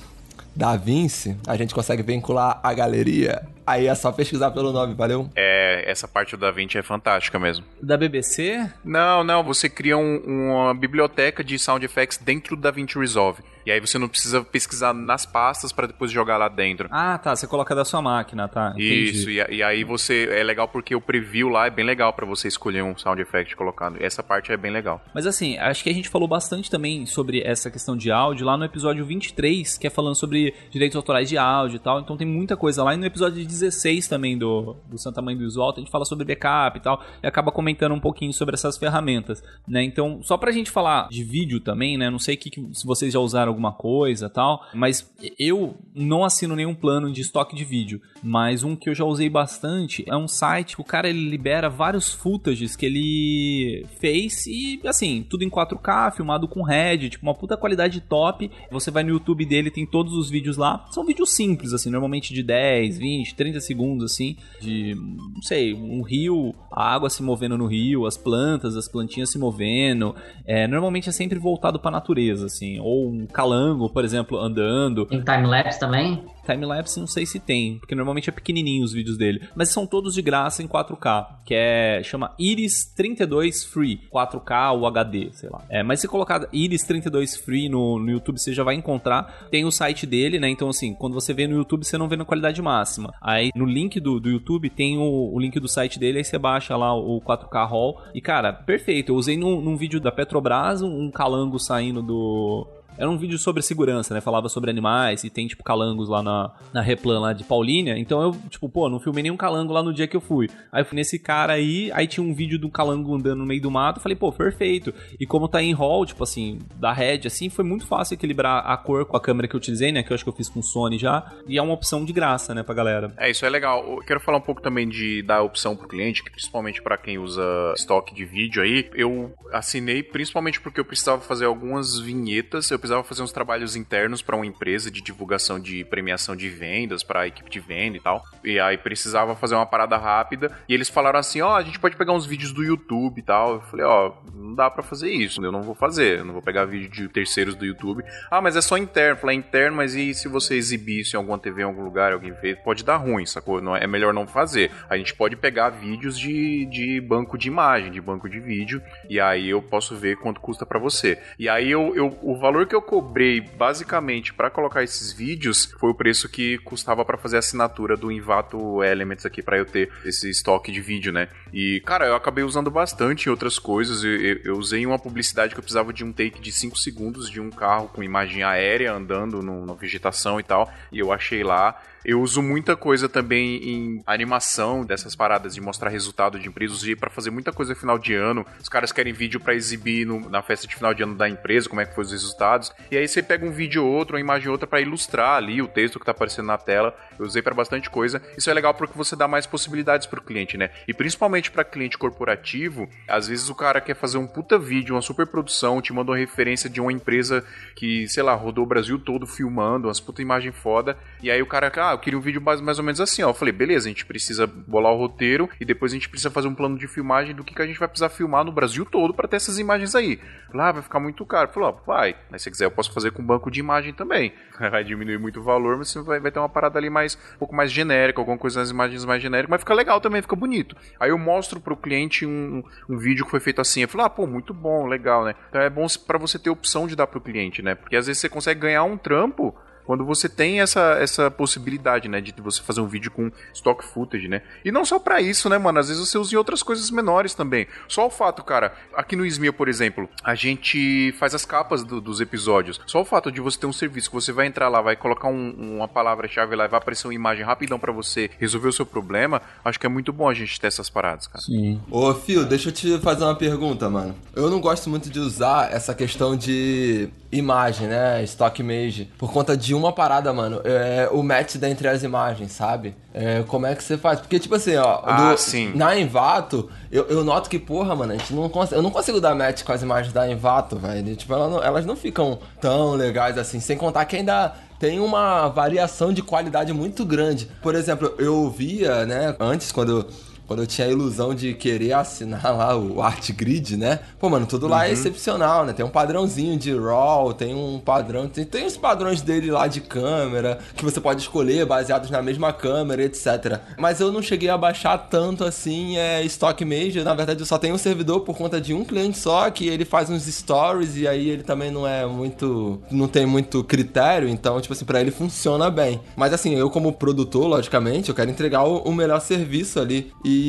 Da 0.60 0.76
Vinci, 0.76 1.34
a 1.46 1.56
gente 1.56 1.74
consegue 1.74 2.02
vincular 2.02 2.60
a 2.62 2.74
galeria. 2.74 3.48
Aí 3.66 3.86
é 3.86 3.94
só 3.94 4.12
pesquisar 4.12 4.50
pelo 4.50 4.72
nome, 4.72 4.94
valeu? 4.94 5.26
É, 5.34 5.90
essa 5.90 6.06
parte 6.06 6.36
do 6.36 6.40
DaVinci 6.40 6.76
é 6.76 6.82
fantástica 6.82 7.38
mesmo. 7.38 7.64
Da 7.80 7.96
BBC, 7.96 8.68
Não, 8.84 9.24
não, 9.24 9.42
você 9.42 9.70
cria 9.70 9.96
um- 9.96 10.18
uma 10.26 10.74
biblioteca 10.74 11.42
de 11.42 11.58
sound 11.58 11.82
effects 11.86 12.18
dentro 12.18 12.56
do 12.56 12.60
DaVinci 12.60 12.98
Resolve. 12.98 13.42
E 13.64 13.70
aí 13.70 13.80
você 13.80 13.98
não 13.98 14.08
precisa 14.08 14.42
pesquisar 14.42 14.92
nas 14.92 15.26
pastas 15.26 15.72
para 15.72 15.86
depois 15.86 16.10
jogar 16.10 16.36
lá 16.36 16.48
dentro. 16.48 16.88
Ah, 16.90 17.18
tá. 17.18 17.34
Você 17.34 17.46
coloca 17.46 17.74
da 17.74 17.84
sua 17.84 18.00
máquina, 18.02 18.48
tá. 18.48 18.70
Entendi. 18.70 19.10
Isso, 19.10 19.30
e, 19.30 19.36
e 19.56 19.62
aí 19.62 19.84
você. 19.84 20.28
É 20.30 20.42
legal 20.42 20.68
porque 20.68 20.94
o 20.94 21.00
preview 21.00 21.48
lá 21.48 21.66
é 21.66 21.70
bem 21.70 21.84
legal 21.84 22.12
para 22.12 22.26
você 22.26 22.48
escolher 22.48 22.82
um 22.82 22.96
sound 22.96 23.20
effect 23.20 23.54
colocado. 23.56 23.96
Essa 24.00 24.22
parte 24.22 24.52
é 24.52 24.56
bem 24.56 24.70
legal. 24.70 25.02
Mas 25.14 25.26
assim, 25.26 25.58
acho 25.58 25.82
que 25.82 25.90
a 25.90 25.94
gente 25.94 26.08
falou 26.08 26.28
bastante 26.28 26.70
também 26.70 27.06
sobre 27.06 27.42
essa 27.42 27.70
questão 27.70 27.96
de 27.96 28.10
áudio 28.10 28.46
lá 28.46 28.56
no 28.56 28.64
episódio 28.64 29.04
23, 29.04 29.78
que 29.78 29.86
é 29.86 29.90
falando 29.90 30.14
sobre 30.14 30.54
direitos 30.70 30.96
autorais 30.96 31.28
de 31.28 31.36
áudio 31.36 31.76
e 31.76 31.80
tal. 31.80 32.00
Então 32.00 32.16
tem 32.16 32.26
muita 32.26 32.56
coisa 32.56 32.82
lá. 32.82 32.94
E 32.94 32.96
no 32.96 33.06
episódio 33.06 33.44
16 33.44 34.08
também 34.08 34.38
do, 34.38 34.76
do 34.88 34.98
Santa 34.98 35.20
Mãe 35.20 35.36
do 35.36 35.44
Visual, 35.44 35.72
a 35.76 35.80
gente 35.80 35.90
fala 35.90 36.04
sobre 36.04 36.24
backup 36.24 36.78
e 36.78 36.82
tal. 36.82 37.02
E 37.22 37.26
acaba 37.26 37.52
comentando 37.52 37.92
um 37.92 38.00
pouquinho 38.00 38.32
sobre 38.32 38.54
essas 38.54 38.78
ferramentas, 38.78 39.42
né? 39.66 39.82
Então, 39.82 40.20
só 40.22 40.36
pra 40.36 40.50
gente 40.50 40.70
falar 40.70 41.08
de 41.08 41.22
vídeo 41.22 41.60
também, 41.60 41.98
né? 41.98 42.10
Não 42.10 42.18
sei 42.18 42.36
que, 42.36 42.50
se 42.72 42.86
vocês 42.86 43.12
já 43.12 43.18
usaram 43.18 43.49
alguma 43.50 43.72
coisa 43.72 44.28
tal, 44.28 44.64
mas 44.74 45.12
eu 45.38 45.76
não 45.94 46.24
assino 46.24 46.56
nenhum 46.56 46.74
plano 46.74 47.12
de 47.12 47.20
estoque 47.20 47.54
de 47.54 47.64
vídeo. 47.64 48.00
Mas 48.22 48.62
um 48.62 48.76
que 48.76 48.88
eu 48.88 48.94
já 48.94 49.04
usei 49.04 49.28
bastante 49.28 50.04
é 50.08 50.16
um 50.16 50.28
site 50.28 50.76
que 50.76 50.82
o 50.82 50.84
cara 50.84 51.08
ele 51.08 51.28
libera 51.28 51.68
vários 51.68 52.12
footages 52.12 52.76
que 52.76 52.86
ele 52.86 53.86
fez 53.98 54.46
e 54.46 54.80
assim, 54.84 55.24
tudo 55.28 55.44
em 55.44 55.50
4K, 55.50 56.14
filmado 56.14 56.48
com 56.48 56.62
RED, 56.62 57.10
tipo 57.10 57.24
uma 57.24 57.34
puta 57.34 57.56
qualidade 57.56 58.00
top. 58.00 58.50
Você 58.70 58.90
vai 58.90 59.02
no 59.02 59.10
YouTube 59.10 59.44
dele, 59.44 59.70
tem 59.70 59.86
todos 59.86 60.14
os 60.14 60.30
vídeos 60.30 60.56
lá. 60.56 60.86
São 60.90 61.04
vídeos 61.04 61.32
simples 61.32 61.72
assim, 61.72 61.90
normalmente 61.90 62.34
de 62.34 62.42
10, 62.42 62.98
20, 62.98 63.34
30 63.34 63.60
segundos 63.60 64.12
assim, 64.12 64.36
de 64.60 64.94
não 64.94 65.42
sei, 65.42 65.74
um 65.74 66.02
rio, 66.02 66.54
a 66.70 66.94
água 66.94 67.10
se 67.10 67.22
movendo 67.22 67.56
no 67.56 67.66
rio, 67.66 68.06
as 68.06 68.16
plantas, 68.16 68.76
as 68.76 68.88
plantinhas 68.88 69.30
se 69.30 69.38
movendo. 69.38 70.14
É, 70.44 70.66
normalmente 70.66 71.08
é 71.08 71.12
sempre 71.12 71.38
voltado 71.38 71.78
para 71.78 71.90
natureza 71.90 72.46
assim, 72.46 72.78
ou 72.80 73.10
um 73.10 73.26
calango, 73.40 73.88
por 73.88 74.04
exemplo, 74.04 74.38
andando. 74.38 75.08
Em 75.10 75.22
time-lapse 75.22 75.80
também? 75.80 76.22
Timelapse 76.44 76.98
não 76.98 77.06
sei 77.06 77.24
se 77.26 77.38
tem, 77.38 77.78
porque 77.78 77.94
normalmente 77.94 78.28
é 78.28 78.32
pequenininho 78.32 78.84
os 78.84 78.92
vídeos 78.92 79.16
dele, 79.16 79.48
mas 79.54 79.70
são 79.70 79.86
todos 79.86 80.14
de 80.14 80.22
graça 80.22 80.62
em 80.62 80.68
4K, 80.68 81.26
que 81.44 81.54
é 81.54 82.02
chama 82.02 82.34
Iris 82.38 82.84
32 82.96 83.64
Free, 83.64 84.00
4K 84.12 84.72
ou 84.72 84.86
HD, 84.86 85.30
sei 85.32 85.48
lá. 85.48 85.62
É, 85.68 85.82
mas 85.82 86.00
se 86.00 86.08
colocar 86.08 86.48
Iris 86.52 86.82
32 86.84 87.36
Free 87.36 87.68
no, 87.68 87.98
no 87.98 88.10
YouTube, 88.10 88.38
você 88.38 88.52
já 88.52 88.64
vai 88.64 88.74
encontrar. 88.74 89.48
Tem 89.50 89.64
o 89.64 89.70
site 89.70 90.06
dele, 90.06 90.38
né? 90.38 90.48
Então 90.48 90.68
assim, 90.68 90.94
quando 90.94 91.14
você 91.14 91.32
vê 91.32 91.46
no 91.46 91.56
YouTube, 91.56 91.84
você 91.84 91.96
não 91.96 92.08
vê 92.08 92.16
na 92.16 92.24
qualidade 92.24 92.60
máxima. 92.60 93.12
Aí 93.20 93.50
no 93.54 93.64
link 93.64 94.00
do, 94.00 94.18
do 94.18 94.28
YouTube 94.28 94.70
tem 94.70 94.98
o, 94.98 95.32
o 95.32 95.38
link 95.38 95.58
do 95.60 95.68
site 95.68 95.98
dele, 95.98 96.18
aí 96.18 96.24
você 96.24 96.38
baixa 96.38 96.76
lá 96.76 96.94
o 96.94 97.20
4K 97.20 97.68
RAW 97.68 98.00
e 98.14 98.20
cara, 98.20 98.52
perfeito. 98.52 99.12
Eu 99.12 99.16
usei 99.16 99.36
num, 99.36 99.60
num 99.60 99.76
vídeo 99.76 100.00
da 100.00 100.10
Petrobras 100.10 100.82
um 100.82 101.10
calango 101.10 101.58
saindo 101.58 102.02
do 102.02 102.66
era 102.96 103.08
um 103.08 103.16
vídeo 103.16 103.38
sobre 103.38 103.62
segurança, 103.62 104.14
né? 104.14 104.20
Falava 104.20 104.48
sobre 104.48 104.70
animais 104.70 105.24
e 105.24 105.30
tem, 105.30 105.46
tipo, 105.46 105.62
calangos 105.62 106.08
lá 106.08 106.22
na, 106.22 106.52
na 106.72 106.80
Replan 106.80 107.20
lá 107.20 107.32
de 107.32 107.44
Paulínia. 107.44 107.98
Então 107.98 108.22
eu, 108.22 108.36
tipo, 108.48 108.68
pô, 108.68 108.88
não 108.88 109.00
filmei 109.00 109.22
nenhum 109.22 109.36
calango 109.36 109.72
lá 109.72 109.82
no 109.82 109.92
dia 109.92 110.06
que 110.06 110.16
eu 110.16 110.20
fui. 110.20 110.48
Aí 110.70 110.82
eu 110.82 110.84
fui 110.84 110.96
nesse 110.96 111.18
cara 111.18 111.54
aí, 111.54 111.90
aí 111.92 112.06
tinha 112.06 112.24
um 112.24 112.34
vídeo 112.34 112.58
do 112.58 112.70
calango 112.70 113.14
andando 113.14 113.38
no 113.38 113.46
meio 113.46 113.60
do 113.60 113.70
mato. 113.70 114.00
Falei, 114.00 114.16
pô, 114.16 114.30
perfeito. 114.32 114.92
E 115.18 115.26
como 115.26 115.48
tá 115.48 115.62
em 115.62 115.72
RAW, 115.72 116.04
tipo 116.04 116.22
assim, 116.22 116.58
da 116.76 116.92
Red, 116.92 117.22
assim, 117.26 117.48
foi 117.48 117.64
muito 117.64 117.86
fácil 117.86 118.14
equilibrar 118.14 118.64
a 118.66 118.76
cor 118.76 119.04
com 119.06 119.16
a 119.16 119.20
câmera 119.20 119.48
que 119.48 119.54
eu 119.54 119.58
utilizei, 119.58 119.92
né? 119.92 120.02
Que 120.02 120.12
eu 120.12 120.14
acho 120.14 120.24
que 120.24 120.30
eu 120.30 120.34
fiz 120.34 120.48
com 120.48 120.62
Sony 120.62 120.98
já. 120.98 121.32
E 121.46 121.58
é 121.58 121.62
uma 121.62 121.74
opção 121.74 122.04
de 122.04 122.12
graça, 122.12 122.54
né, 122.54 122.62
pra 122.62 122.74
galera. 122.74 123.12
É, 123.16 123.30
isso 123.30 123.44
é 123.44 123.50
legal. 123.50 123.84
Eu 123.86 124.04
quero 124.04 124.20
falar 124.20 124.38
um 124.38 124.42
pouco 124.42 124.60
também 124.60 124.88
de 124.88 125.22
dar 125.22 125.42
opção 125.42 125.76
pro 125.76 125.88
cliente, 125.88 126.22
que 126.22 126.30
principalmente 126.30 126.82
para 126.82 126.96
quem 126.96 127.18
usa 127.18 127.42
estoque 127.74 128.14
de 128.14 128.24
vídeo 128.24 128.62
aí. 128.62 128.90
Eu 128.94 129.32
assinei 129.52 130.02
principalmente 130.02 130.60
porque 130.60 130.80
eu 130.80 130.84
precisava 130.84 131.20
fazer 131.20 131.46
algumas 131.46 131.98
vinhetas, 131.98 132.70
eu 132.70 132.78
precisava 132.90 133.04
fazer 133.04 133.22
uns 133.22 133.32
trabalhos 133.32 133.76
internos 133.76 134.20
para 134.20 134.34
uma 134.34 134.44
empresa 134.44 134.90
de 134.90 135.00
divulgação 135.00 135.60
de 135.60 135.84
premiação 135.84 136.34
de 136.34 136.48
vendas 136.48 137.04
para 137.04 137.20
a 137.20 137.26
equipe 137.28 137.48
de 137.48 137.60
venda 137.60 137.96
e 137.96 138.00
tal. 138.00 138.24
E 138.42 138.58
aí 138.58 138.76
precisava 138.76 139.36
fazer 139.36 139.54
uma 139.54 139.66
parada 139.66 139.96
rápida 139.96 140.50
e 140.68 140.74
eles 140.74 140.88
falaram 140.88 141.20
assim: 141.20 141.40
"Ó, 141.40 141.52
oh, 141.52 141.54
a 141.54 141.62
gente 141.62 141.78
pode 141.78 141.96
pegar 141.96 142.12
uns 142.12 142.26
vídeos 142.26 142.52
do 142.52 142.64
YouTube 142.64 143.18
e 143.18 143.22
tal". 143.22 143.54
Eu 143.54 143.60
falei: 143.60 143.86
"Ó, 143.86 144.08
oh, 144.08 144.30
não 144.34 144.54
dá 144.54 144.68
para 144.68 144.82
fazer 144.82 145.10
isso, 145.10 145.44
eu 145.44 145.52
não 145.52 145.62
vou 145.62 145.74
fazer, 145.74 146.18
eu 146.18 146.24
não 146.24 146.32
vou 146.32 146.42
pegar 146.42 146.64
vídeo 146.64 146.90
de 146.90 147.08
terceiros 147.08 147.54
do 147.54 147.64
YouTube". 147.64 148.02
Ah, 148.28 148.40
mas 148.40 148.56
é 148.56 148.60
só 148.60 148.76
interno. 148.76 149.12
Eu 149.12 149.20
falei: 149.20 149.36
é 149.36 149.38
"Interno, 149.38 149.76
mas 149.76 149.94
e 149.94 150.12
se 150.12 150.26
você 150.26 150.56
exibir 150.56 151.00
isso 151.00 151.14
em 151.14 151.18
alguma 151.18 151.38
TV 151.38 151.62
em 151.62 151.66
algum 151.66 151.84
lugar, 151.84 152.12
alguém 152.12 152.34
fez, 152.34 152.58
pode 152.58 152.84
dar 152.84 152.96
ruim, 152.96 153.24
sacou? 153.24 153.60
Não 153.60 153.76
é, 153.76 153.86
melhor 153.86 154.12
não 154.12 154.26
fazer. 154.26 154.70
A 154.88 154.96
gente 154.96 155.14
pode 155.14 155.36
pegar 155.36 155.70
vídeos 155.70 156.18
de, 156.18 156.66
de 156.66 157.00
banco 157.00 157.38
de 157.38 157.46
imagem, 157.46 157.92
de 157.92 158.00
banco 158.00 158.28
de 158.28 158.40
vídeo, 158.40 158.82
e 159.08 159.20
aí 159.20 159.48
eu 159.48 159.62
posso 159.62 159.94
ver 159.94 160.16
quanto 160.16 160.40
custa 160.40 160.66
para 160.66 160.78
você. 160.78 161.18
E 161.38 161.48
aí 161.48 161.70
eu, 161.70 161.94
eu 161.94 162.18
o 162.22 162.36
valor 162.36 162.66
que 162.70 162.76
eu 162.76 162.80
cobrei 162.80 163.40
basicamente 163.40 164.32
para 164.32 164.48
colocar 164.48 164.84
esses 164.84 165.12
vídeos 165.12 165.74
foi 165.78 165.90
o 165.90 165.94
preço 165.94 166.28
que 166.28 166.56
custava 166.58 167.04
para 167.04 167.18
fazer 167.18 167.34
a 167.34 167.40
assinatura 167.40 167.96
do 167.96 168.12
Invato 168.12 168.82
Elements 168.84 169.26
aqui 169.26 169.42
para 169.42 169.58
eu 169.58 169.66
ter 169.66 169.90
esse 170.04 170.30
estoque 170.30 170.70
de 170.70 170.80
vídeo, 170.80 171.12
né? 171.12 171.28
E 171.52 171.82
cara, 171.84 172.06
eu 172.06 172.14
acabei 172.14 172.44
usando 172.44 172.70
bastante 172.70 173.26
em 173.26 173.30
outras 173.30 173.58
coisas. 173.58 174.04
Eu, 174.04 174.16
eu, 174.16 174.40
eu 174.44 174.56
usei 174.56 174.86
uma 174.86 175.00
publicidade 175.00 175.52
que 175.52 175.58
eu 175.58 175.62
precisava 175.64 175.92
de 175.92 176.04
um 176.04 176.12
take 176.12 176.40
de 176.40 176.52
5 176.52 176.78
segundos 176.78 177.28
de 177.28 177.40
um 177.40 177.50
carro 177.50 177.88
com 177.88 178.04
imagem 178.04 178.44
aérea 178.44 178.92
andando 178.92 179.42
no, 179.42 179.66
na 179.66 179.74
vegetação 179.74 180.38
e 180.38 180.44
tal, 180.44 180.72
e 180.92 181.00
eu 181.00 181.12
achei 181.12 181.42
lá. 181.42 181.76
Eu 182.04 182.20
uso 182.22 182.42
muita 182.42 182.74
coisa 182.74 183.08
também 183.08 183.56
em 183.62 184.02
animação 184.06 184.84
dessas 184.84 185.14
paradas 185.14 185.54
de 185.54 185.60
mostrar 185.60 185.90
resultado 185.90 186.38
de 186.38 186.48
empresa. 186.48 186.72
Usei 186.72 186.96
para 186.96 187.10
fazer 187.10 187.30
muita 187.30 187.52
coisa 187.52 187.74
final 187.74 187.98
de 187.98 188.14
ano. 188.14 188.46
Os 188.60 188.68
caras 188.68 188.90
querem 188.90 189.12
vídeo 189.12 189.38
para 189.38 189.54
exibir 189.54 190.06
no, 190.06 190.30
na 190.30 190.42
festa 190.42 190.66
de 190.66 190.74
final 190.74 190.94
de 190.94 191.02
ano 191.02 191.14
da 191.14 191.28
empresa, 191.28 191.68
como 191.68 191.80
é 191.80 191.84
que 191.84 191.94
foi 191.94 192.04
os 192.04 192.12
resultados. 192.12 192.72
E 192.90 192.96
aí 192.96 193.06
você 193.06 193.22
pega 193.22 193.44
um 193.44 193.52
vídeo 193.52 193.84
ou 193.84 193.92
outro, 193.92 194.16
uma 194.16 194.20
imagem 194.20 194.48
ou 194.48 194.52
outra 194.52 194.66
para 194.66 194.80
ilustrar 194.80 195.36
ali 195.36 195.60
o 195.60 195.68
texto 195.68 195.98
que 195.98 196.06
tá 196.06 196.12
aparecendo 196.12 196.46
na 196.46 196.56
tela. 196.56 196.96
Eu 197.18 197.26
usei 197.26 197.42
para 197.42 197.54
bastante 197.54 197.90
coisa. 197.90 198.22
Isso 198.36 198.50
é 198.50 198.54
legal 198.54 198.72
porque 198.72 198.96
você 198.96 199.14
dá 199.14 199.28
mais 199.28 199.46
possibilidades 199.46 200.06
pro 200.06 200.22
cliente, 200.22 200.56
né? 200.56 200.70
E 200.88 200.94
principalmente 200.94 201.50
para 201.50 201.64
cliente 201.64 201.98
corporativo, 201.98 202.88
às 203.06 203.28
vezes 203.28 203.50
o 203.50 203.54
cara 203.54 203.80
quer 203.80 203.94
fazer 203.94 204.16
um 204.16 204.26
puta 204.26 204.58
vídeo, 204.58 204.94
uma 204.94 205.02
super 205.02 205.26
produção, 205.26 205.82
te 205.82 205.92
manda 205.92 206.12
uma 206.12 206.16
referência 206.18 206.70
de 206.70 206.80
uma 206.80 206.92
empresa 206.92 207.44
que, 207.76 208.08
sei 208.08 208.22
lá, 208.22 208.34
rodou 208.34 208.64
o 208.64 208.66
Brasil 208.66 208.98
todo 208.98 209.26
filmando, 209.26 209.88
umas 209.88 210.00
puta 210.00 210.22
imagem 210.22 210.50
foda. 210.50 210.96
E 211.22 211.30
aí 211.30 211.42
o 211.42 211.46
cara, 211.46 211.70
ah, 211.76 211.89
eu 211.92 211.98
queria 211.98 212.18
um 212.18 212.22
vídeo 212.22 212.40
mais, 212.40 212.60
mais 212.60 212.78
ou 212.78 212.84
menos 212.84 213.00
assim, 213.00 213.22
ó. 213.22 213.30
Eu 213.30 213.34
falei, 213.34 213.52
beleza, 213.52 213.88
a 213.88 213.90
gente 213.90 214.06
precisa 214.06 214.46
bolar 214.46 214.92
o 214.92 214.96
roteiro 214.96 215.48
e 215.60 215.64
depois 215.64 215.92
a 215.92 215.94
gente 215.94 216.08
precisa 216.08 216.30
fazer 216.30 216.48
um 216.48 216.54
plano 216.54 216.78
de 216.78 216.86
filmagem 216.86 217.34
do 217.34 217.44
que, 217.44 217.54
que 217.54 217.62
a 217.62 217.66
gente 217.66 217.78
vai 217.78 217.88
precisar 217.88 218.08
filmar 218.08 218.44
no 218.44 218.52
Brasil 218.52 218.84
todo 218.84 219.14
para 219.14 219.28
ter 219.28 219.36
essas 219.36 219.58
imagens 219.58 219.94
aí. 219.94 220.20
Lá 220.52 220.68
ah, 220.68 220.72
vai 220.72 220.82
ficar 220.82 221.00
muito 221.00 221.24
caro. 221.24 221.48
Falou, 221.48 221.68
ó, 221.70 221.84
vai. 221.86 222.16
Mas 222.30 222.42
se 222.42 222.50
quiser 222.50 222.64
eu 222.64 222.70
posso 222.70 222.92
fazer 222.92 223.12
com 223.12 223.22
banco 223.22 223.50
de 223.50 223.60
imagem 223.60 223.92
também. 223.92 224.32
Vai 224.70 224.84
diminuir 224.84 225.18
muito 225.18 225.40
o 225.40 225.42
valor, 225.42 225.78
mas 225.78 225.88
você 225.88 226.02
vai, 226.02 226.20
vai 226.20 226.30
ter 226.30 226.38
uma 226.38 226.48
parada 226.48 226.78
ali 226.78 226.90
mais 226.90 227.18
um 227.34 227.38
pouco 227.38 227.54
mais 227.54 227.72
genérica, 227.72 228.20
alguma 228.20 228.36
coisa 228.36 228.60
nas 228.60 228.70
imagens 228.70 229.04
mais 229.06 229.22
genéricas, 229.22 229.50
mas 229.50 229.60
fica 229.60 229.72
legal 229.72 230.00
também, 230.00 230.20
fica 230.20 230.36
bonito. 230.36 230.76
Aí 230.98 231.10
eu 231.10 231.18
mostro 231.18 231.60
pro 231.60 231.76
cliente 231.76 232.26
um, 232.26 232.62
um 232.88 232.98
vídeo 232.98 233.24
que 233.24 233.30
foi 233.30 233.40
feito 233.40 233.60
assim. 233.60 233.82
Eu 233.82 233.88
falo, 233.88 234.04
ah, 234.04 234.10
pô, 234.10 234.26
muito 234.26 234.52
bom, 234.52 234.86
legal, 234.86 235.24
né? 235.24 235.34
Então 235.48 235.60
é 235.60 235.70
bom 235.70 235.86
para 236.06 236.18
você 236.18 236.38
ter 236.38 236.50
opção 236.50 236.86
de 236.86 236.94
dar 236.94 237.06
pro 237.06 237.20
cliente, 237.20 237.62
né? 237.62 237.74
Porque 237.74 237.96
às 237.96 238.06
vezes 238.06 238.20
você 238.20 238.28
consegue 238.28 238.60
ganhar 238.60 238.84
um 238.84 238.98
trampo 238.98 239.56
quando 239.84 240.04
você 240.04 240.28
tem 240.28 240.60
essa, 240.60 240.96
essa 241.00 241.30
possibilidade, 241.30 242.08
né, 242.08 242.20
de 242.20 242.34
você 242.40 242.62
fazer 242.62 242.80
um 242.80 242.86
vídeo 242.86 243.10
com 243.10 243.30
stock 243.52 243.84
footage, 243.84 244.28
né? 244.28 244.42
E 244.64 244.70
não 244.70 244.84
só 244.84 244.98
para 244.98 245.20
isso, 245.20 245.48
né, 245.48 245.58
mano? 245.58 245.78
Às 245.78 245.88
vezes 245.88 246.06
você 246.06 246.18
usa 246.18 246.34
em 246.34 246.38
outras 246.38 246.62
coisas 246.62 246.90
menores 246.90 247.34
também. 247.34 247.66
Só 247.88 248.06
o 248.06 248.10
fato, 248.10 248.42
cara, 248.42 248.72
aqui 248.94 249.16
no 249.16 249.26
Smia, 249.26 249.52
por 249.52 249.68
exemplo, 249.68 250.08
a 250.22 250.34
gente 250.34 251.12
faz 251.18 251.34
as 251.34 251.44
capas 251.44 251.82
do, 251.84 252.00
dos 252.00 252.20
episódios. 252.20 252.80
Só 252.86 253.00
o 253.00 253.04
fato 253.04 253.30
de 253.30 253.40
você 253.40 253.58
ter 253.58 253.66
um 253.66 253.72
serviço 253.72 254.08
que 254.08 254.14
você 254.14 254.32
vai 254.32 254.46
entrar 254.46 254.68
lá, 254.68 254.80
vai 254.80 254.96
colocar 254.96 255.28
um, 255.28 255.50
uma 255.76 255.88
palavra-chave 255.88 256.54
lá, 256.54 256.66
vai 256.66 256.78
aparecer 256.78 257.06
uma 257.06 257.14
imagem 257.14 257.44
rapidão 257.44 257.78
para 257.78 257.92
você 257.92 258.30
resolver 258.38 258.68
o 258.68 258.72
seu 258.72 258.86
problema, 258.86 259.42
acho 259.64 259.78
que 259.78 259.86
é 259.86 259.88
muito 259.88 260.12
bom 260.12 260.28
a 260.28 260.34
gente 260.34 260.60
ter 260.60 260.66
essas 260.66 260.88
paradas, 260.88 261.26
cara. 261.26 261.44
Sim. 261.44 261.80
Ô, 261.90 262.12
Fio, 262.14 262.44
deixa 262.44 262.68
eu 262.68 262.72
te 262.72 262.98
fazer 262.98 263.24
uma 263.24 263.34
pergunta, 263.34 263.88
mano. 263.88 264.14
Eu 264.34 264.50
não 264.50 264.60
gosto 264.60 264.88
muito 264.88 265.10
de 265.10 265.18
usar 265.18 265.72
essa 265.72 265.94
questão 265.94 266.36
de 266.36 267.08
imagem, 267.32 267.86
né? 267.86 268.22
Stock 268.24 268.60
image, 268.60 269.10
por 269.16 269.32
conta 269.32 269.56
de 269.56 269.69
uma 269.74 269.92
parada, 269.92 270.32
mano. 270.32 270.60
É 270.64 271.08
o 271.12 271.22
match 271.22 271.56
entre 271.56 271.88
as 271.88 272.02
imagens, 272.02 272.52
sabe? 272.52 272.94
É, 273.12 273.42
como 273.46 273.66
é 273.66 273.74
que 273.74 273.82
você 273.82 273.98
faz? 273.98 274.20
Porque, 274.20 274.38
tipo 274.38 274.54
assim, 274.54 274.76
ó, 274.76 275.00
ah, 275.04 275.34
sim. 275.36 275.72
na 275.74 275.98
Envato, 275.98 276.70
eu, 276.90 277.06
eu 277.08 277.24
noto 277.24 277.50
que, 277.50 277.58
porra, 277.58 277.94
mano, 277.94 278.12
a 278.12 278.16
gente 278.16 278.32
não 278.32 278.48
consegue, 278.48 278.78
eu 278.78 278.82
não 278.82 278.90
consigo 278.90 279.20
dar 279.20 279.34
match 279.34 279.62
com 279.64 279.72
as 279.72 279.82
imagens 279.82 280.12
da 280.12 280.30
Envato, 280.30 280.76
velho. 280.76 281.16
Tipo, 281.16 281.34
elas 281.34 281.50
não, 281.50 281.62
elas 281.62 281.86
não 281.86 281.96
ficam 281.96 282.38
tão 282.60 282.92
legais 282.92 283.36
assim, 283.36 283.60
sem 283.60 283.76
contar 283.76 284.04
que 284.04 284.16
ainda 284.16 284.54
tem 284.78 284.98
uma 284.98 285.48
variação 285.48 286.12
de 286.12 286.22
qualidade 286.22 286.72
muito 286.72 287.04
grande. 287.04 287.48
Por 287.60 287.74
exemplo, 287.74 288.14
eu 288.18 288.48
via, 288.50 289.04
né, 289.04 289.36
antes, 289.38 289.70
quando 289.70 290.06
quando 290.50 290.62
eu 290.62 290.66
tinha 290.66 290.88
a 290.88 290.90
ilusão 290.90 291.32
de 291.32 291.54
querer 291.54 291.92
assinar 291.92 292.42
lá 292.56 292.76
o 292.76 293.00
Art 293.00 293.30
Grid, 293.30 293.76
né? 293.76 294.00
Pô, 294.18 294.28
mano, 294.28 294.46
tudo 294.46 294.66
lá 294.66 294.88
é 294.88 294.90
excepcional, 294.90 295.64
né? 295.64 295.72
Tem 295.72 295.86
um 295.86 295.88
padrãozinho 295.88 296.58
de 296.58 296.76
RAW, 296.76 297.32
tem 297.32 297.54
um 297.54 297.78
padrão, 297.78 298.26
tem, 298.26 298.44
tem 298.44 298.66
os 298.66 298.76
padrões 298.76 299.22
dele 299.22 299.48
lá 299.48 299.68
de 299.68 299.80
câmera, 299.80 300.58
que 300.74 300.84
você 300.84 301.00
pode 301.00 301.20
escolher 301.20 301.64
baseados 301.64 302.10
na 302.10 302.20
mesma 302.20 302.52
câmera, 302.52 303.04
etc. 303.04 303.60
Mas 303.78 304.00
eu 304.00 304.10
não 304.10 304.20
cheguei 304.20 304.48
a 304.48 304.58
baixar 304.58 304.98
tanto 304.98 305.44
assim, 305.44 305.96
é 305.96 306.24
Stock 306.24 306.64
Major. 306.64 307.04
Na 307.04 307.14
verdade, 307.14 307.38
eu 307.38 307.46
só 307.46 307.56
tenho 307.56 307.76
um 307.76 307.78
servidor 307.78 308.22
por 308.22 308.36
conta 308.36 308.60
de 308.60 308.74
um 308.74 308.84
cliente 308.84 309.18
só, 309.18 309.48
que 309.52 309.68
ele 309.68 309.84
faz 309.84 310.10
uns 310.10 310.24
stories 310.24 310.96
e 310.96 311.06
aí 311.06 311.28
ele 311.28 311.44
também 311.44 311.70
não 311.70 311.86
é 311.86 312.04
muito. 312.04 312.80
não 312.90 313.06
tem 313.06 313.24
muito 313.24 313.62
critério, 313.62 314.28
então, 314.28 314.60
tipo 314.60 314.72
assim, 314.72 314.84
pra 314.84 315.00
ele 315.00 315.12
funciona 315.12 315.70
bem. 315.70 316.00
Mas 316.16 316.32
assim, 316.32 316.56
eu 316.56 316.68
como 316.68 316.92
produtor, 316.92 317.46
logicamente, 317.46 318.08
eu 318.08 318.16
quero 318.16 318.28
entregar 318.32 318.64
o, 318.64 318.78
o 318.78 318.92
melhor 318.92 319.20
serviço 319.20 319.78
ali. 319.78 320.12
E 320.24 320.39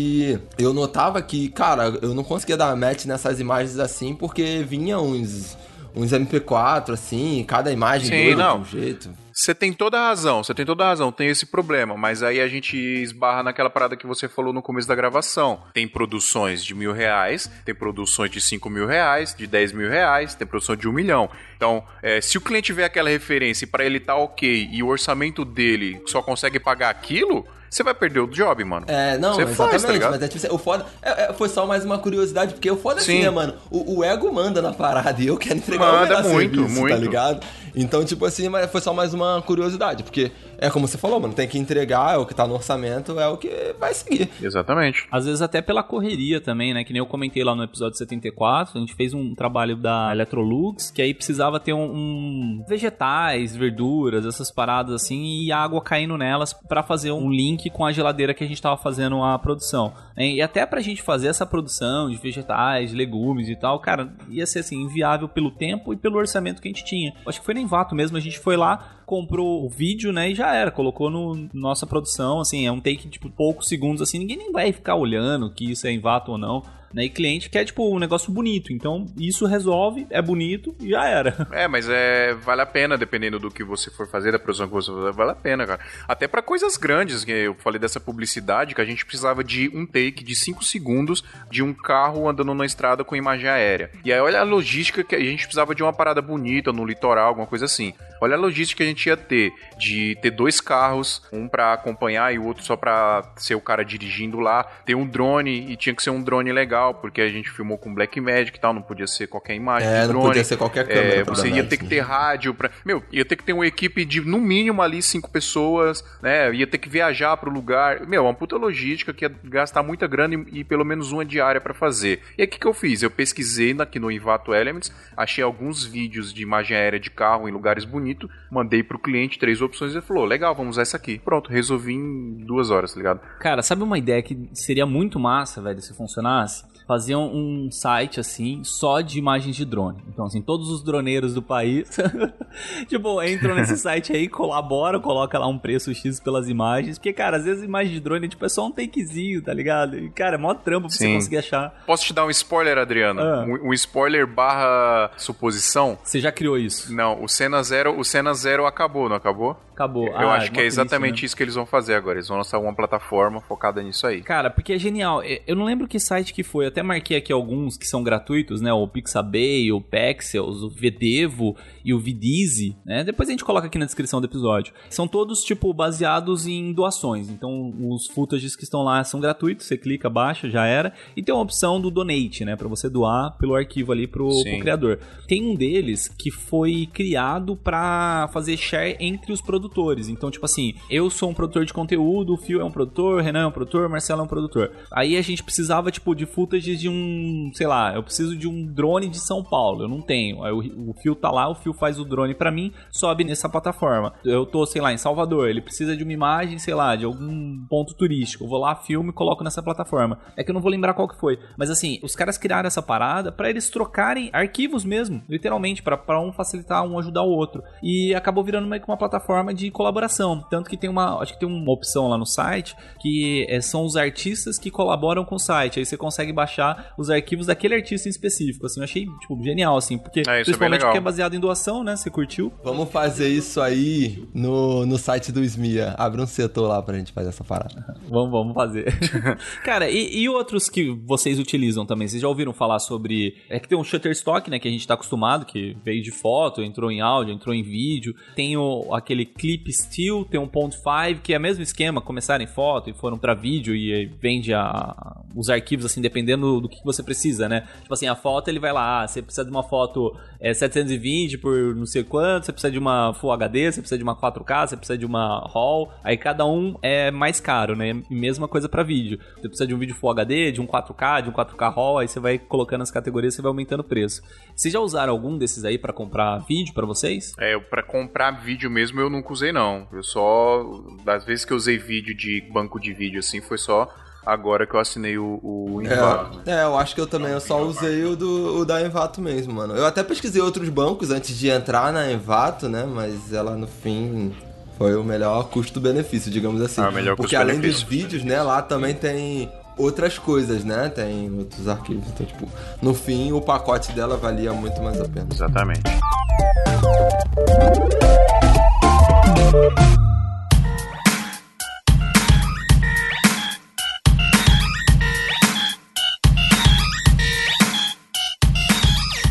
eu 0.58 0.74
notava 0.74 1.22
que, 1.22 1.50
cara, 1.50 1.98
eu 2.02 2.14
não 2.14 2.24
conseguia 2.24 2.58
dar 2.58 2.76
match 2.76 3.06
nessas 3.06 3.40
imagens 3.40 3.80
assim, 3.80 4.14
porque 4.16 4.64
vinha 4.68 5.00
uns. 5.00 5.58
Uns 5.94 6.12
MP4, 6.12 6.94
assim, 6.94 7.44
cada 7.46 7.70
imagem 7.70 8.08
Sim, 8.08 8.24
doida 8.28 8.44
não. 8.46 8.62
de 8.62 8.62
um 8.62 8.80
jeito. 8.80 9.10
Você 9.42 9.56
tem 9.56 9.74
toda 9.74 10.00
a 10.00 10.10
razão, 10.10 10.44
você 10.44 10.54
tem 10.54 10.64
toda 10.64 10.84
a 10.84 10.90
razão, 10.90 11.12
tem 11.12 11.28
esse 11.28 11.48
problema, 11.48 11.98
mas 11.98 12.22
aí 12.22 12.40
a 12.40 12.48
gente 12.48 12.78
esbarra 12.78 13.42
naquela 13.42 13.72
parada 13.72 13.98
que 13.98 14.06
você 14.06 14.28
falou 14.30 14.54
no 14.54 14.62
começo 14.62 14.88
da 14.88 14.94
gravação. 14.94 15.62
Tem 15.74 15.88
produções 15.88 16.64
de 16.64 16.76
mil 16.76 16.94
reais, 16.94 17.50
tem 17.66 17.74
produções 17.74 18.30
de 18.30 18.40
cinco 18.40 18.70
mil 18.70 18.86
reais, 18.86 19.34
de 19.36 19.48
dez 19.48 19.72
mil 19.72 19.90
reais, 19.90 20.36
tem 20.36 20.46
produção 20.46 20.76
de 20.76 20.88
um 20.88 20.92
milhão. 20.94 21.28
Então, 21.58 21.84
é, 22.04 22.22
se 22.22 22.38
o 22.38 22.42
cliente 22.42 22.72
vê 22.72 22.84
aquela 22.84 23.10
referência 23.10 23.66
e 23.66 23.68
pra 23.68 23.84
ele 23.84 24.00
tá 24.00 24.16
ok 24.16 24.70
e 24.72 24.84
o 24.84 24.88
orçamento 24.88 25.44
dele 25.44 26.00
só 26.06 26.22
consegue 26.22 26.60
pagar 26.60 26.92
aquilo, 26.92 27.44
você 27.68 27.82
vai 27.84 27.94
perder 27.96 28.20
o 28.20 28.28
job, 28.28 28.64
mano. 28.66 28.86
É, 28.90 29.18
não, 29.18 29.34
Você 29.34 29.44
exatamente, 29.44 29.82
faz, 29.88 30.00
tá 30.02 30.10
mas 30.12 30.22
é 30.22 30.28
tipo 30.28 30.46
assim, 30.46 30.54
o 30.54 30.58
foda. 30.60 30.86
é- 31.02 31.30
é- 31.30 31.34
foi 31.34 31.48
só 31.48 31.66
mais 31.66 31.86
uma 31.86 31.98
curiosidade, 31.98 32.54
porque 32.54 32.70
o 32.70 32.76
foda 32.76 33.00
é 33.00 33.02
assim, 33.02 33.18
Sim. 33.20 33.22
né, 33.24 33.30
mano? 33.30 33.54
O, 33.72 34.00
o 34.00 34.04
ego 34.04 34.30
manda 34.32 34.62
na 34.62 34.74
parada 34.74 35.22
e 35.22 35.28
eu 35.28 35.38
quero 35.38 35.56
entregar 35.56 35.86
o 35.90 35.92
Manda 35.94 36.06
melhor 36.18 36.24
muito, 36.26 36.56
serviço, 36.58 36.76
tá 36.76 36.82
muito. 36.82 36.98
ligado? 36.98 37.46
Então, 37.74 38.04
tipo 38.04 38.26
assim, 38.26 38.44
foi 38.70 38.82
só 38.82 38.94
mais 38.94 39.14
uma 39.14 39.31
curiosidade, 39.40 40.04
porque 40.04 40.32
é 40.58 40.70
como 40.70 40.88
você 40.88 40.98
falou, 40.98 41.20
mano, 41.20 41.34
tem 41.34 41.48
que 41.48 41.58
entregar, 41.58 42.16
é 42.16 42.18
o 42.18 42.26
que 42.26 42.34
tá 42.34 42.48
no 42.48 42.54
orçamento, 42.54 43.20
é 43.20 43.28
o 43.28 43.38
que 43.38 43.76
vai 43.80 43.94
seguir. 43.94 44.30
Exatamente. 44.42 45.08
Às 45.12 45.26
vezes 45.26 45.42
até 45.42 45.62
pela 45.62 45.84
correria 45.84 46.42
também, 46.42 46.74
né? 46.74 46.84
Que 46.84 46.94
nem 46.94 47.00
eu 47.00 47.06
comentei 47.06 47.44
lá 47.44 47.56
no 47.56 47.64
episódio 47.64 47.98
74, 47.98 48.78
a 48.78 48.80
gente 48.80 48.96
fez 48.96 49.14
um 49.14 49.36
trabalho 49.36 49.76
da 49.76 50.12
Electrolux, 50.12 50.92
que 50.92 51.02
aí 51.02 51.14
precisava 51.14 51.60
ter 51.60 51.74
um, 51.74 51.84
um 51.84 52.66
vegetais, 52.68 53.56
verduras, 53.56 54.26
essas 54.26 54.52
paradas 54.52 54.94
assim, 54.94 55.44
e 55.44 55.52
água 55.52 55.82
caindo 55.82 56.18
nelas 56.18 56.54
pra 56.54 56.84
fazer 56.84 57.12
um 57.12 57.30
link 57.30 57.70
com 57.70 57.86
a 57.86 57.92
geladeira 57.92 58.34
que 58.34 58.44
a 58.44 58.48
gente 58.48 58.62
tava 58.62 58.78
fazendo 58.78 59.24
a 59.24 59.38
produção. 59.38 59.94
E 60.18 60.42
até 60.42 60.66
pra 60.66 60.82
gente 60.82 61.02
fazer 61.02 61.28
essa 61.28 61.46
produção 61.46 62.10
de 62.10 62.18
vegetais, 62.18 62.94
legumes 62.94 63.50
e 63.50 63.56
tal, 63.56 63.80
cara, 63.80 64.14
ia 64.30 64.46
ser 64.46 64.60
assim, 64.60 64.84
inviável 64.84 65.28
pelo 65.28 65.52
tempo 65.52 65.94
e 65.94 65.98
pelo 65.98 66.18
orçamento 66.18 66.62
que 66.62 66.68
a 66.68 66.72
gente 66.72 66.86
tinha. 66.86 67.14
Acho 67.26 67.40
que 67.40 67.46
foi 67.46 67.54
nem 67.54 67.66
Vato 67.66 67.96
mesmo, 67.96 68.18
a 68.18 68.20
gente 68.20 68.38
foi 68.38 68.58
lá, 68.58 69.01
comprou 69.12 69.66
o 69.66 69.70
vídeo, 69.70 70.14
né, 70.14 70.32
e 70.32 70.36
já 70.36 70.56
era, 70.56 70.72
colocou 70.72 71.10
no 71.10 71.50
nossa 71.54 71.86
produção, 71.86 72.40
assim, 72.40 72.66
é 72.66 72.72
um 72.72 72.80
take 72.80 73.10
tipo 73.10 73.30
poucos 73.30 73.68
segundos 73.68 74.02
assim, 74.02 74.18
ninguém 74.20 74.38
nem 74.38 74.54
vai 74.54 74.72
ficar 74.72 74.96
olhando 74.96 75.52
que 75.52 75.70
isso 75.70 75.86
é 75.86 75.92
em 75.92 76.00
vato 76.00 76.32
ou 76.32 76.38
não, 76.38 76.64
né? 76.94 77.04
E 77.06 77.10
cliente 77.10 77.50
quer 77.50 77.66
tipo 77.66 77.94
um 77.94 78.00
negócio 78.00 78.32
bonito, 78.32 78.72
então 78.72 79.06
isso 79.18 79.46
resolve, 79.46 80.08
é 80.10 80.22
bonito 80.22 80.74
e 80.80 80.90
já 80.92 81.06
era. 81.06 81.48
É, 81.52 81.68
mas 81.68 81.88
é 81.90 82.34
vale 82.34 82.62
a 82.62 82.66
pena, 82.66 82.98
dependendo 82.98 83.38
do 83.38 83.52
que 83.52 83.64
você 83.64 83.92
for 83.92 84.08
fazer, 84.08 84.32
da 84.32 84.40
produção 84.40 84.68
que 84.68 84.74
você 84.74 84.90
for 84.90 85.00
fazer, 85.00 85.12
vale 85.12 85.32
a 85.32 85.36
pena, 85.36 85.68
cara. 85.68 85.82
Até 86.08 86.28
pra 86.28 86.42
coisas 86.42 86.78
grandes, 86.78 87.26
que 87.26 87.32
eu 87.32 87.56
falei 87.56 87.80
dessa 87.80 88.00
publicidade, 88.00 88.74
que 88.74 88.82
a 88.82 88.86
gente 88.86 89.06
precisava 89.06 89.44
de 89.44 89.70
um 89.74 89.86
take 89.86 90.24
de 90.24 90.34
5 90.34 90.64
segundos 90.64 91.24
de 91.50 91.62
um 91.62 91.74
carro 91.74 92.30
andando 92.30 92.54
na 92.54 92.66
estrada 92.66 93.04
com 93.04 93.16
imagem 93.16 93.50
aérea. 93.50 93.92
E 94.06 94.14
aí 94.14 94.20
olha 94.20 94.40
a 94.40 94.44
logística 94.44 95.04
que 95.04 95.16
a 95.16 95.20
gente 95.20 95.44
precisava 95.44 95.76
de 95.76 95.84
uma 95.84 95.94
parada 95.94 96.22
bonita 96.22 96.72
no 96.72 96.86
litoral, 96.86 97.28
alguma 97.28 97.48
coisa 97.48 97.66
assim. 97.66 97.94
Olha 98.22 98.36
a 98.36 98.40
logística 98.40 98.78
que 98.78 98.84
a 98.84 98.86
gente 98.86 99.06
ia 99.08 99.18
ter 99.18 99.52
de 99.78 100.16
ter 100.22 100.30
dois 100.32 100.62
carros, 100.62 101.22
um 101.34 101.48
pra 101.48 101.74
acompanhar 101.74 102.34
e 102.34 102.38
o 102.38 102.46
outro 102.46 102.64
só 102.64 102.76
pra 102.78 103.34
ser 103.36 103.56
o 103.56 103.62
cara 103.62 103.84
dirigindo 103.84 104.40
lá, 104.40 104.64
ter 104.86 104.94
um 104.96 105.06
drone 105.08 105.72
e 105.72 105.76
tinha 105.76 105.94
que 105.96 106.04
ser 106.04 106.12
um 106.12 106.22
drone 106.22 106.52
legal, 106.52 106.94
porque 106.94 107.20
a 107.20 107.28
gente 107.28 107.50
filmou 107.50 107.78
com 107.78 107.94
Black 107.94 108.22
Magic 108.22 108.56
e 108.58 108.62
tal, 108.62 108.74
não 108.74 108.82
podia 108.82 109.08
ser 109.08 109.28
qualquer 109.28 109.56
imagem 109.56 109.88
É, 109.90 110.02
de 110.02 110.08
não 110.08 110.14
drone. 110.14 110.28
podia 110.28 110.44
ser 110.44 110.58
qualquer 110.58 110.88
câmera 110.88 111.16
É, 111.16 111.24
você 111.24 111.50
ia 111.50 111.64
ter 111.64 111.78
que 111.78 111.84
né? 111.84 111.90
ter 111.90 112.00
rádio 112.02 112.54
pra. 112.54 112.70
Meu, 112.86 113.04
ia 113.12 113.26
ter 113.26 113.36
que 113.36 113.44
ter 113.44 113.54
uma 113.54 113.66
equipe 113.66 114.06
de 114.06 114.22
no 114.22 114.38
mínimo 114.40 114.82
ali 114.82 115.02
cinco 115.02 115.30
pessoas, 115.30 116.04
né? 116.22 116.54
Ia 116.54 116.68
ter 116.68 116.78
que 116.78 116.88
viajar 116.90 117.36
pro 117.38 117.52
lugar. 117.52 118.06
Meu, 118.08 118.24
uma 118.24 118.34
puta 118.34 118.56
logística 118.56 119.14
que 119.14 119.26
ia 119.26 119.32
gastar 119.44 119.82
muita 119.84 120.06
grana 120.08 120.36
e, 120.36 120.60
e 120.60 120.64
pelo 120.64 120.86
menos 120.86 121.12
uma 121.12 121.26
diária 121.26 121.60
pra 121.60 121.74
fazer. 121.74 122.22
E 122.38 122.42
aí 122.42 122.48
o 122.48 122.52
que, 122.52 122.60
que 122.60 122.68
eu 122.68 122.74
fiz? 122.74 123.02
Eu 123.02 123.10
pesquisei 123.10 123.76
aqui 123.80 124.00
no 124.00 124.12
Invato 124.12 124.54
Elements, 124.54 124.92
achei 125.16 125.44
alguns 125.44 125.86
vídeos 125.86 126.34
de 126.34 126.44
imagem 126.44 126.76
aérea 126.78 127.00
de 127.00 127.10
carro 127.10 127.48
em 127.48 127.52
lugares 127.52 127.86
bonitos, 127.86 128.11
mandei 128.50 128.84
pro 128.84 129.00
cliente 129.00 129.40
três 129.40 129.62
opções 129.62 129.96
e 129.96 130.02
falou: 130.02 130.26
legal, 130.26 130.56
vamos 130.56 130.76
usar 130.76 130.84
essa 130.84 130.98
aqui. 130.98 131.20
Pronto, 131.20 131.50
resolvi 131.50 131.94
em 131.94 132.46
duas 132.46 132.70
horas, 132.70 132.94
tá 132.94 132.98
ligado? 132.98 133.20
Cara, 133.40 133.62
sabe 133.62 133.84
uma 133.84 133.98
ideia 133.98 134.22
que 134.22 134.50
seria 134.54 134.86
muito 134.86 135.20
massa, 135.20 135.62
velho, 135.62 135.82
se 135.82 135.94
funcionasse? 135.96 136.64
Fazer 136.88 137.16
um 137.16 137.70
site 137.72 138.20
assim, 138.20 138.64
só 138.64 139.02
de 139.02 139.18
imagens 139.18 139.56
de 139.56 139.66
drone. 139.66 140.04
Então, 140.08 140.26
assim, 140.26 140.42
todos 140.42 140.70
os 140.70 140.84
droneiros 140.84 141.34
do 141.34 141.42
país, 141.42 141.90
tipo, 142.88 143.22
entram 143.24 143.56
nesse 143.56 143.78
site 143.80 144.14
aí, 144.14 144.28
colaboram, 144.28 145.00
coloca 145.00 145.38
lá 145.40 145.48
um 145.48 145.58
preço 145.58 145.94
X 145.94 146.20
pelas 146.20 146.50
imagens. 146.50 146.98
Porque, 146.98 147.14
cara, 147.14 147.38
às 147.38 147.46
vezes 147.46 147.64
imagem 147.64 147.94
de 147.94 148.00
drone 148.00 148.28
tipo, 148.28 148.46
é 148.46 148.50
só 148.50 148.66
um 148.66 148.72
takezinho, 148.72 149.42
tá 149.42 149.54
ligado? 149.54 149.98
E, 149.98 150.10
cara, 150.10 150.36
é 150.36 150.38
mó 150.38 150.54
trampo 150.54 150.88
pra 150.88 150.98
você 150.98 151.06
Sim. 151.06 151.16
conseguir 151.16 151.38
achar. 151.38 151.84
Posso 151.86 152.06
te 152.06 152.14
dar 152.14 152.26
um 152.26 152.30
spoiler, 152.30 152.78
Adriano? 152.78 153.22
Ah. 153.22 153.46
Um, 153.48 153.70
um 153.70 153.74
spoiler 153.74 154.28
barra 154.28 155.12
suposição? 155.18 155.98
Você 156.04 156.20
já 156.20 156.32
criou 156.32 156.58
isso? 156.58 156.94
Não, 156.94 157.24
o 157.24 157.28
Cena 157.28 157.62
Zero, 157.64 157.98
o 157.98 158.04
Cena 158.04 158.34
Zero 158.34 158.66
acabou, 158.66 159.08
não 159.08 159.16
acabou? 159.16 159.58
Acabou. 159.82 160.08
Eu 160.08 160.16
Ah, 160.30 160.34
acho 160.36 160.52
que 160.52 160.58
mó 160.58 160.64
é 160.64 160.66
exatamente 160.68 161.22
né? 161.22 161.26
isso 161.26 161.36
que 161.36 161.42
eles 161.44 161.56
vão 161.56 161.66
fazer 161.66 161.96
agora. 161.96 162.18
Eles 162.18 162.28
vão 162.28 162.38
lançar 162.38 162.60
uma 162.60 162.74
plataforma 162.76 163.42
focada 163.42 163.82
nisso 163.82 164.06
aí. 164.06 164.22
Cara, 164.22 164.50
porque 164.50 164.74
é 164.74 164.80
genial. 164.80 165.22
É, 165.24 165.42
Eu 165.48 165.56
não 165.56 165.66
lembro 165.66 165.88
que 165.88 166.00
site 166.00 166.34
que 166.34 166.44
foi. 166.44 166.66
Eu 166.66 166.70
até 166.70 166.84
marquei 166.84 167.18
aqui 167.18 167.34
alguns 167.34 167.78
que 167.78 167.88
são 167.88 168.04
gratuitos, 168.04 168.62
né? 168.62 168.72
O 168.72 168.88
Pixabay, 168.88 169.72
o 169.72 169.82
Pexels, 169.82 170.62
o 170.62 170.70
Vedevo 170.70 171.56
e 171.84 171.94
o 171.94 172.00
Vidize, 172.00 172.76
né? 172.86 173.04
Depois 173.04 173.28
a 173.28 173.32
gente 173.32 173.44
coloca 173.44 173.68
aqui 173.68 173.78
na 173.80 173.86
descrição 173.86 174.22
do 174.22 174.26
episódio. 174.28 174.74
São 174.90 175.08
todos, 175.08 175.44
tipo, 175.44 175.74
baseados 175.74 176.46
em 176.46 176.72
doações. 176.74 177.30
Então, 177.30 177.74
os 177.90 178.08
footages 178.08 178.56
que 178.56 178.64
estão 178.64 178.84
lá 178.84 179.04
são 179.04 179.20
gratuitos. 179.20 179.66
Você 179.66 179.78
clica, 179.78 180.10
baixa, 180.10 180.50
já 180.50 180.66
era. 180.66 180.94
E 181.16 181.24
tem 181.24 181.34
uma 181.34 181.42
opção 181.44 181.82
do 181.82 181.90
donate, 181.90 182.46
né? 182.46 182.56
Pra 182.56 182.68
você 182.68 182.88
doar 182.90 183.36
pelo 183.38 183.56
arquivo 183.56 183.92
ali 183.92 184.08
pro, 184.08 184.30
pro 184.30 184.60
criador. 184.60 185.00
Tem 185.28 185.44
um 185.44 185.56
deles 185.56 186.08
que 186.08 186.30
foi 186.30 186.88
criado 186.94 187.56
pra 187.56 188.30
fazer 188.34 188.58
share 188.58 188.96
entre 189.00 189.32
os 189.34 189.42
produtores. 189.42 189.71
Então, 190.10 190.30
tipo 190.30 190.46
assim, 190.46 190.74
eu 190.90 191.10
sou 191.10 191.30
um 191.30 191.34
produtor 191.34 191.66
de 191.66 191.74
conteúdo, 191.74 192.34
o 192.34 192.38
Fio 192.38 192.62
é 192.62 192.64
um 192.64 192.72
produtor, 192.72 193.22
Renan 193.22 193.44
é 193.44 193.48
um 193.48 193.52
produtor, 193.52 193.90
Marcelo 193.90 194.22
é 194.22 194.24
um 194.24 194.28
produtor. 194.28 194.72
Aí 194.92 195.18
a 195.18 195.22
gente 195.22 195.44
precisava, 195.44 195.92
tipo, 195.92 196.16
de 196.16 196.26
footage 196.26 196.76
de 196.76 196.90
um, 196.90 197.52
sei 197.54 197.68
lá, 197.68 197.94
eu 197.96 198.04
preciso 198.04 198.36
de 198.36 198.48
um 198.48 198.66
drone 198.66 199.08
de 199.08 199.20
São 199.20 199.44
Paulo, 199.44 199.84
eu 199.84 199.88
não 199.88 200.02
tenho. 200.02 200.44
Aí 200.44 200.52
o, 200.52 200.94
Fio 201.02 201.16
tá 201.16 201.32
lá, 201.32 201.50
o 201.50 201.56
Fio 201.56 201.74
faz 201.74 202.00
o 202.00 202.06
drone 202.06 202.34
pra 202.34 202.52
mim, 202.52 202.72
sobe 202.92 203.24
nessa 203.24 203.50
plataforma. 203.50 204.14
Eu 204.24 204.46
tô, 204.46 204.66
sei 204.66 204.82
lá, 204.82 204.94
em 204.94 204.98
Salvador, 204.98 205.50
ele 205.50 205.62
precisa 205.62 205.96
de 205.96 206.04
uma 206.04 206.14
imagem, 206.14 206.60
sei 206.60 206.74
lá, 206.74 206.96
de 206.96 207.06
algum 207.06 207.66
ponto 207.68 207.94
turístico. 207.94 208.44
Eu 208.44 208.50
vou 208.50 208.60
lá, 208.60 208.76
filmo 208.76 209.12
e 209.12 209.14
coloco 209.14 209.44
nessa 209.44 209.64
plataforma. 209.64 210.20
É 210.36 210.44
que 210.44 210.52
eu 210.52 210.54
não 210.54 210.62
vou 210.62 210.72
lembrar 210.72 210.94
qual 210.94 211.08
que 211.08 211.20
foi. 211.20 211.40
Mas 211.58 211.70
assim, 211.70 212.00
os 212.04 212.16
caras 212.16 212.38
criaram 212.38 212.68
essa 212.68 212.82
parada 212.82 213.32
pra 213.32 213.50
eles 213.50 213.70
trocarem 213.70 214.30
arquivos 214.34 214.84
mesmo, 214.84 215.22
literalmente, 215.30 215.82
pra 215.82 216.20
um 216.20 216.34
facilitar, 216.34 216.84
um 216.84 216.98
ajudar 217.00 217.24
o 217.24 217.30
outro. 217.30 217.64
E 217.84 218.14
acabou 218.16 218.44
virando 218.44 218.68
meio 218.68 218.82
que 218.82 218.88
uma 218.88 218.98
plataforma 218.98 219.54
de 219.54 219.61
colaboração. 219.70 220.44
Tanto 220.50 220.70
que 220.70 220.78
tem 220.78 220.90
uma, 220.90 221.22
acho 221.22 221.34
que 221.34 221.40
tem 221.40 221.48
uma 221.48 221.72
opção 221.72 222.08
lá 222.08 222.18
no 222.18 222.26
site 222.26 222.76
que 223.00 223.46
é, 223.50 223.60
são 223.62 223.84
os 223.86 223.96
artistas 223.96 224.58
que 224.58 224.72
colaboram 224.72 225.26
com 225.26 225.36
o 225.36 225.40
site. 225.40 225.80
Aí 225.80 225.86
você 225.86 225.98
consegue 225.98 226.32
baixar 226.32 226.94
os 226.98 227.10
arquivos 227.10 227.48
daquele 227.48 227.76
artista 227.76 228.08
em 228.08 228.12
específico. 228.12 228.66
Assim, 228.66 228.80
eu 228.80 228.84
achei, 228.86 229.06
tipo, 229.06 229.44
genial, 229.44 229.76
assim, 229.78 229.98
porque 229.98 230.22
É, 230.22 230.40
é 230.40 230.44
principalmente 230.44 230.80
legal. 230.80 230.90
porque 230.90 230.98
é 230.98 231.02
baseado 231.02 231.36
em 231.36 231.40
doação, 231.40 231.84
né? 231.84 231.96
Você 231.96 232.10
curtiu? 232.10 232.52
Vamos 232.64 232.90
fazer 232.90 233.28
isso 233.30 233.60
aí 233.62 234.24
no, 234.34 234.86
no 234.86 234.98
site 234.98 235.32
do 235.32 235.44
SMIA. 235.44 235.96
Abre 235.98 236.22
um 236.22 236.28
setor 236.28 236.68
lá 236.68 236.82
pra 236.82 236.98
gente 236.98 237.12
fazer 237.12 237.30
essa 237.30 237.44
parada. 237.44 237.96
Vamos, 238.10 238.32
vamos 238.32 238.54
fazer. 238.54 238.94
Cara, 239.64 239.90
e, 239.90 240.18
e 240.22 240.30
outros 240.30 240.70
que 240.70 240.90
vocês 241.06 241.40
utilizam 241.40 241.86
também? 241.86 242.08
Vocês 242.08 242.22
já 242.22 242.28
ouviram 242.28 242.54
falar 242.54 242.80
sobre. 242.80 243.36
É 243.50 243.60
que 243.60 243.68
tem 243.68 243.78
um 243.78 243.84
Shutterstock, 243.84 244.50
né? 244.50 244.60
Que 244.60 244.68
a 244.68 244.72
gente 244.72 244.86
tá 244.86 244.94
acostumado, 244.96 245.46
que 245.46 245.76
veio 245.84 246.02
de 246.04 246.12
foto, 246.12 246.62
entrou 246.62 246.92
em 246.92 247.02
áudio, 247.02 247.34
entrou 247.34 247.56
em 247.56 247.64
vídeo. 247.64 248.14
Tem 248.36 248.58
o, 248.58 248.94
aquele 248.94 249.26
Clip 249.42 249.74
Still, 249.74 250.24
tem 250.24 250.40
um 250.40 250.48
Point 250.48 250.76
5, 250.76 251.22
que 251.24 251.34
é 251.34 251.38
o 251.40 251.42
mesmo 251.42 251.64
esquema, 251.64 252.00
começaram 252.00 252.44
em 252.44 252.48
foto 252.48 252.92
e 252.92 252.94
foram 252.94 253.18
pra 253.18 253.34
vídeo 253.34 253.76
e 253.76 254.06
vende 254.22 254.54
a, 254.54 255.20
os 255.36 255.50
arquivos, 255.50 255.84
assim, 255.84 256.00
dependendo 256.00 256.62
do 256.62 256.70
que 256.70 256.78
você 256.86 257.02
precisa, 257.02 257.50
né? 257.50 257.68
Tipo 257.82 257.92
assim, 257.92 258.08
a 258.08 258.16
foto 258.16 258.50
ele 258.50 258.60
vai 258.60 258.72
lá, 258.72 259.02
ah, 259.02 259.08
você 259.08 259.20
precisa 259.20 259.44
de 259.44 259.50
uma 259.50 259.64
foto 259.64 260.16
é, 260.40 260.54
720 260.54 261.40
por 261.40 261.76
não 261.76 261.88
sei 261.88 262.04
quanto, 262.04 262.46
você 262.46 262.52
precisa 262.52 262.72
de 262.72 262.78
uma 262.78 263.16
Full 263.16 263.32
HD, 263.32 263.72
você 263.72 263.82
precisa 263.82 263.98
de 263.98 264.04
uma 264.04 264.16
4K, 264.16 264.68
você 264.68 264.78
precisa 264.78 264.96
de 264.96 265.08
uma 265.08 265.40
RAW, 265.52 265.92
aí 266.04 266.18
cada 266.18 266.46
um 266.46 266.76
é 266.80 267.10
mais 267.10 267.40
caro, 267.40 267.76
né? 267.76 268.00
E 268.12 268.14
mesma 268.14 268.48
coisa 268.48 268.70
pra 268.70 268.84
vídeo. 268.84 269.18
Você 269.38 269.48
precisa 269.48 269.66
de 269.66 269.74
um 269.74 269.80
vídeo 269.80 269.96
Full 269.96 270.12
HD, 270.12 270.52
de 270.52 270.62
um 270.62 270.68
4K, 270.68 271.24
de 271.24 271.30
um 271.30 271.34
4K 271.34 271.74
RAW, 271.74 271.98
aí 271.98 272.08
você 272.08 272.20
vai 272.20 272.38
colocando 272.38 272.84
as 272.84 272.92
categorias, 272.92 273.34
você 273.34 273.42
vai 273.42 273.50
aumentando 273.50 273.80
o 273.80 273.84
preço. 273.84 274.22
Vocês 274.56 274.72
já 274.72 274.80
usaram 274.80 275.12
algum 275.12 275.36
desses 275.36 275.66
aí 275.66 275.80
para 275.80 275.92
comprar 275.92 276.38
vídeo 276.48 276.76
para 276.76 276.86
vocês? 276.86 277.34
É, 277.40 277.58
pra 277.58 277.82
comprar 277.82 278.30
vídeo 278.30 278.70
mesmo 278.70 279.00
eu 279.00 279.10
nunca 279.32 279.34
usei 279.34 279.52
não. 279.52 279.88
Eu 279.92 280.04
só, 280.04 280.64
das 281.04 281.24
vezes 281.24 281.46
que 281.46 281.54
eu 281.54 281.58
usei 281.58 281.78
vídeo 281.78 282.16
de 282.16 282.42
banco 282.54 282.80
de 282.80 282.94
vídeo 282.94 283.20
assim, 283.20 283.42
foi 283.42 283.58
só 283.58 283.92
agora 284.26 284.68
que 284.68 284.76
eu 284.76 284.80
assinei 284.80 285.18
o, 285.18 285.40
o 285.42 285.82
Envato. 285.82 286.42
É, 286.46 286.52
é, 286.52 286.64
eu 286.64 286.78
acho 286.78 286.94
que 286.94 287.02
eu 287.02 287.08
também 287.08 287.32
eu 287.32 287.40
só 287.40 287.62
usei 287.64 288.04
o, 288.04 288.16
do, 288.16 288.60
o 288.60 288.66
da 288.66 288.82
Envato 288.82 289.22
mesmo, 289.22 289.54
mano. 289.54 289.76
Eu 289.76 289.86
até 289.86 290.04
pesquisei 290.04 290.42
outros 290.42 290.70
bancos 290.70 291.10
antes 291.10 291.36
de 291.38 291.50
entrar 291.50 291.92
na 291.92 292.12
Envato, 292.12 292.70
né? 292.70 292.86
Mas 292.86 293.34
ela 293.34 293.56
no 293.56 293.68
fim 293.68 294.34
foi 294.78 294.96
o 294.96 295.04
melhor 295.04 295.50
custo-benefício, 295.50 296.32
digamos 296.32 296.62
assim. 296.62 296.82
Ah, 296.82 296.92
melhor 296.92 297.16
Porque 297.16 297.36
além 297.36 297.60
dos 297.60 297.82
vídeos, 297.82 298.24
né, 298.24 298.42
lá 298.42 298.62
também 298.62 298.94
tem 298.94 299.52
outras 299.78 300.20
coisas, 300.20 300.64
né? 300.64 300.90
Tem 300.90 301.32
outros 301.38 301.68
arquivos. 301.68 302.08
Então, 302.10 302.26
tipo, 302.26 302.48
no 302.82 302.94
fim, 302.94 303.32
o 303.32 303.42
pacote 303.42 303.92
dela 303.94 304.18
valia 304.18 304.54
muito 304.54 304.82
mais 304.82 305.00
a 305.00 305.08
pena. 305.08 305.28
Exatamente. 305.32 305.84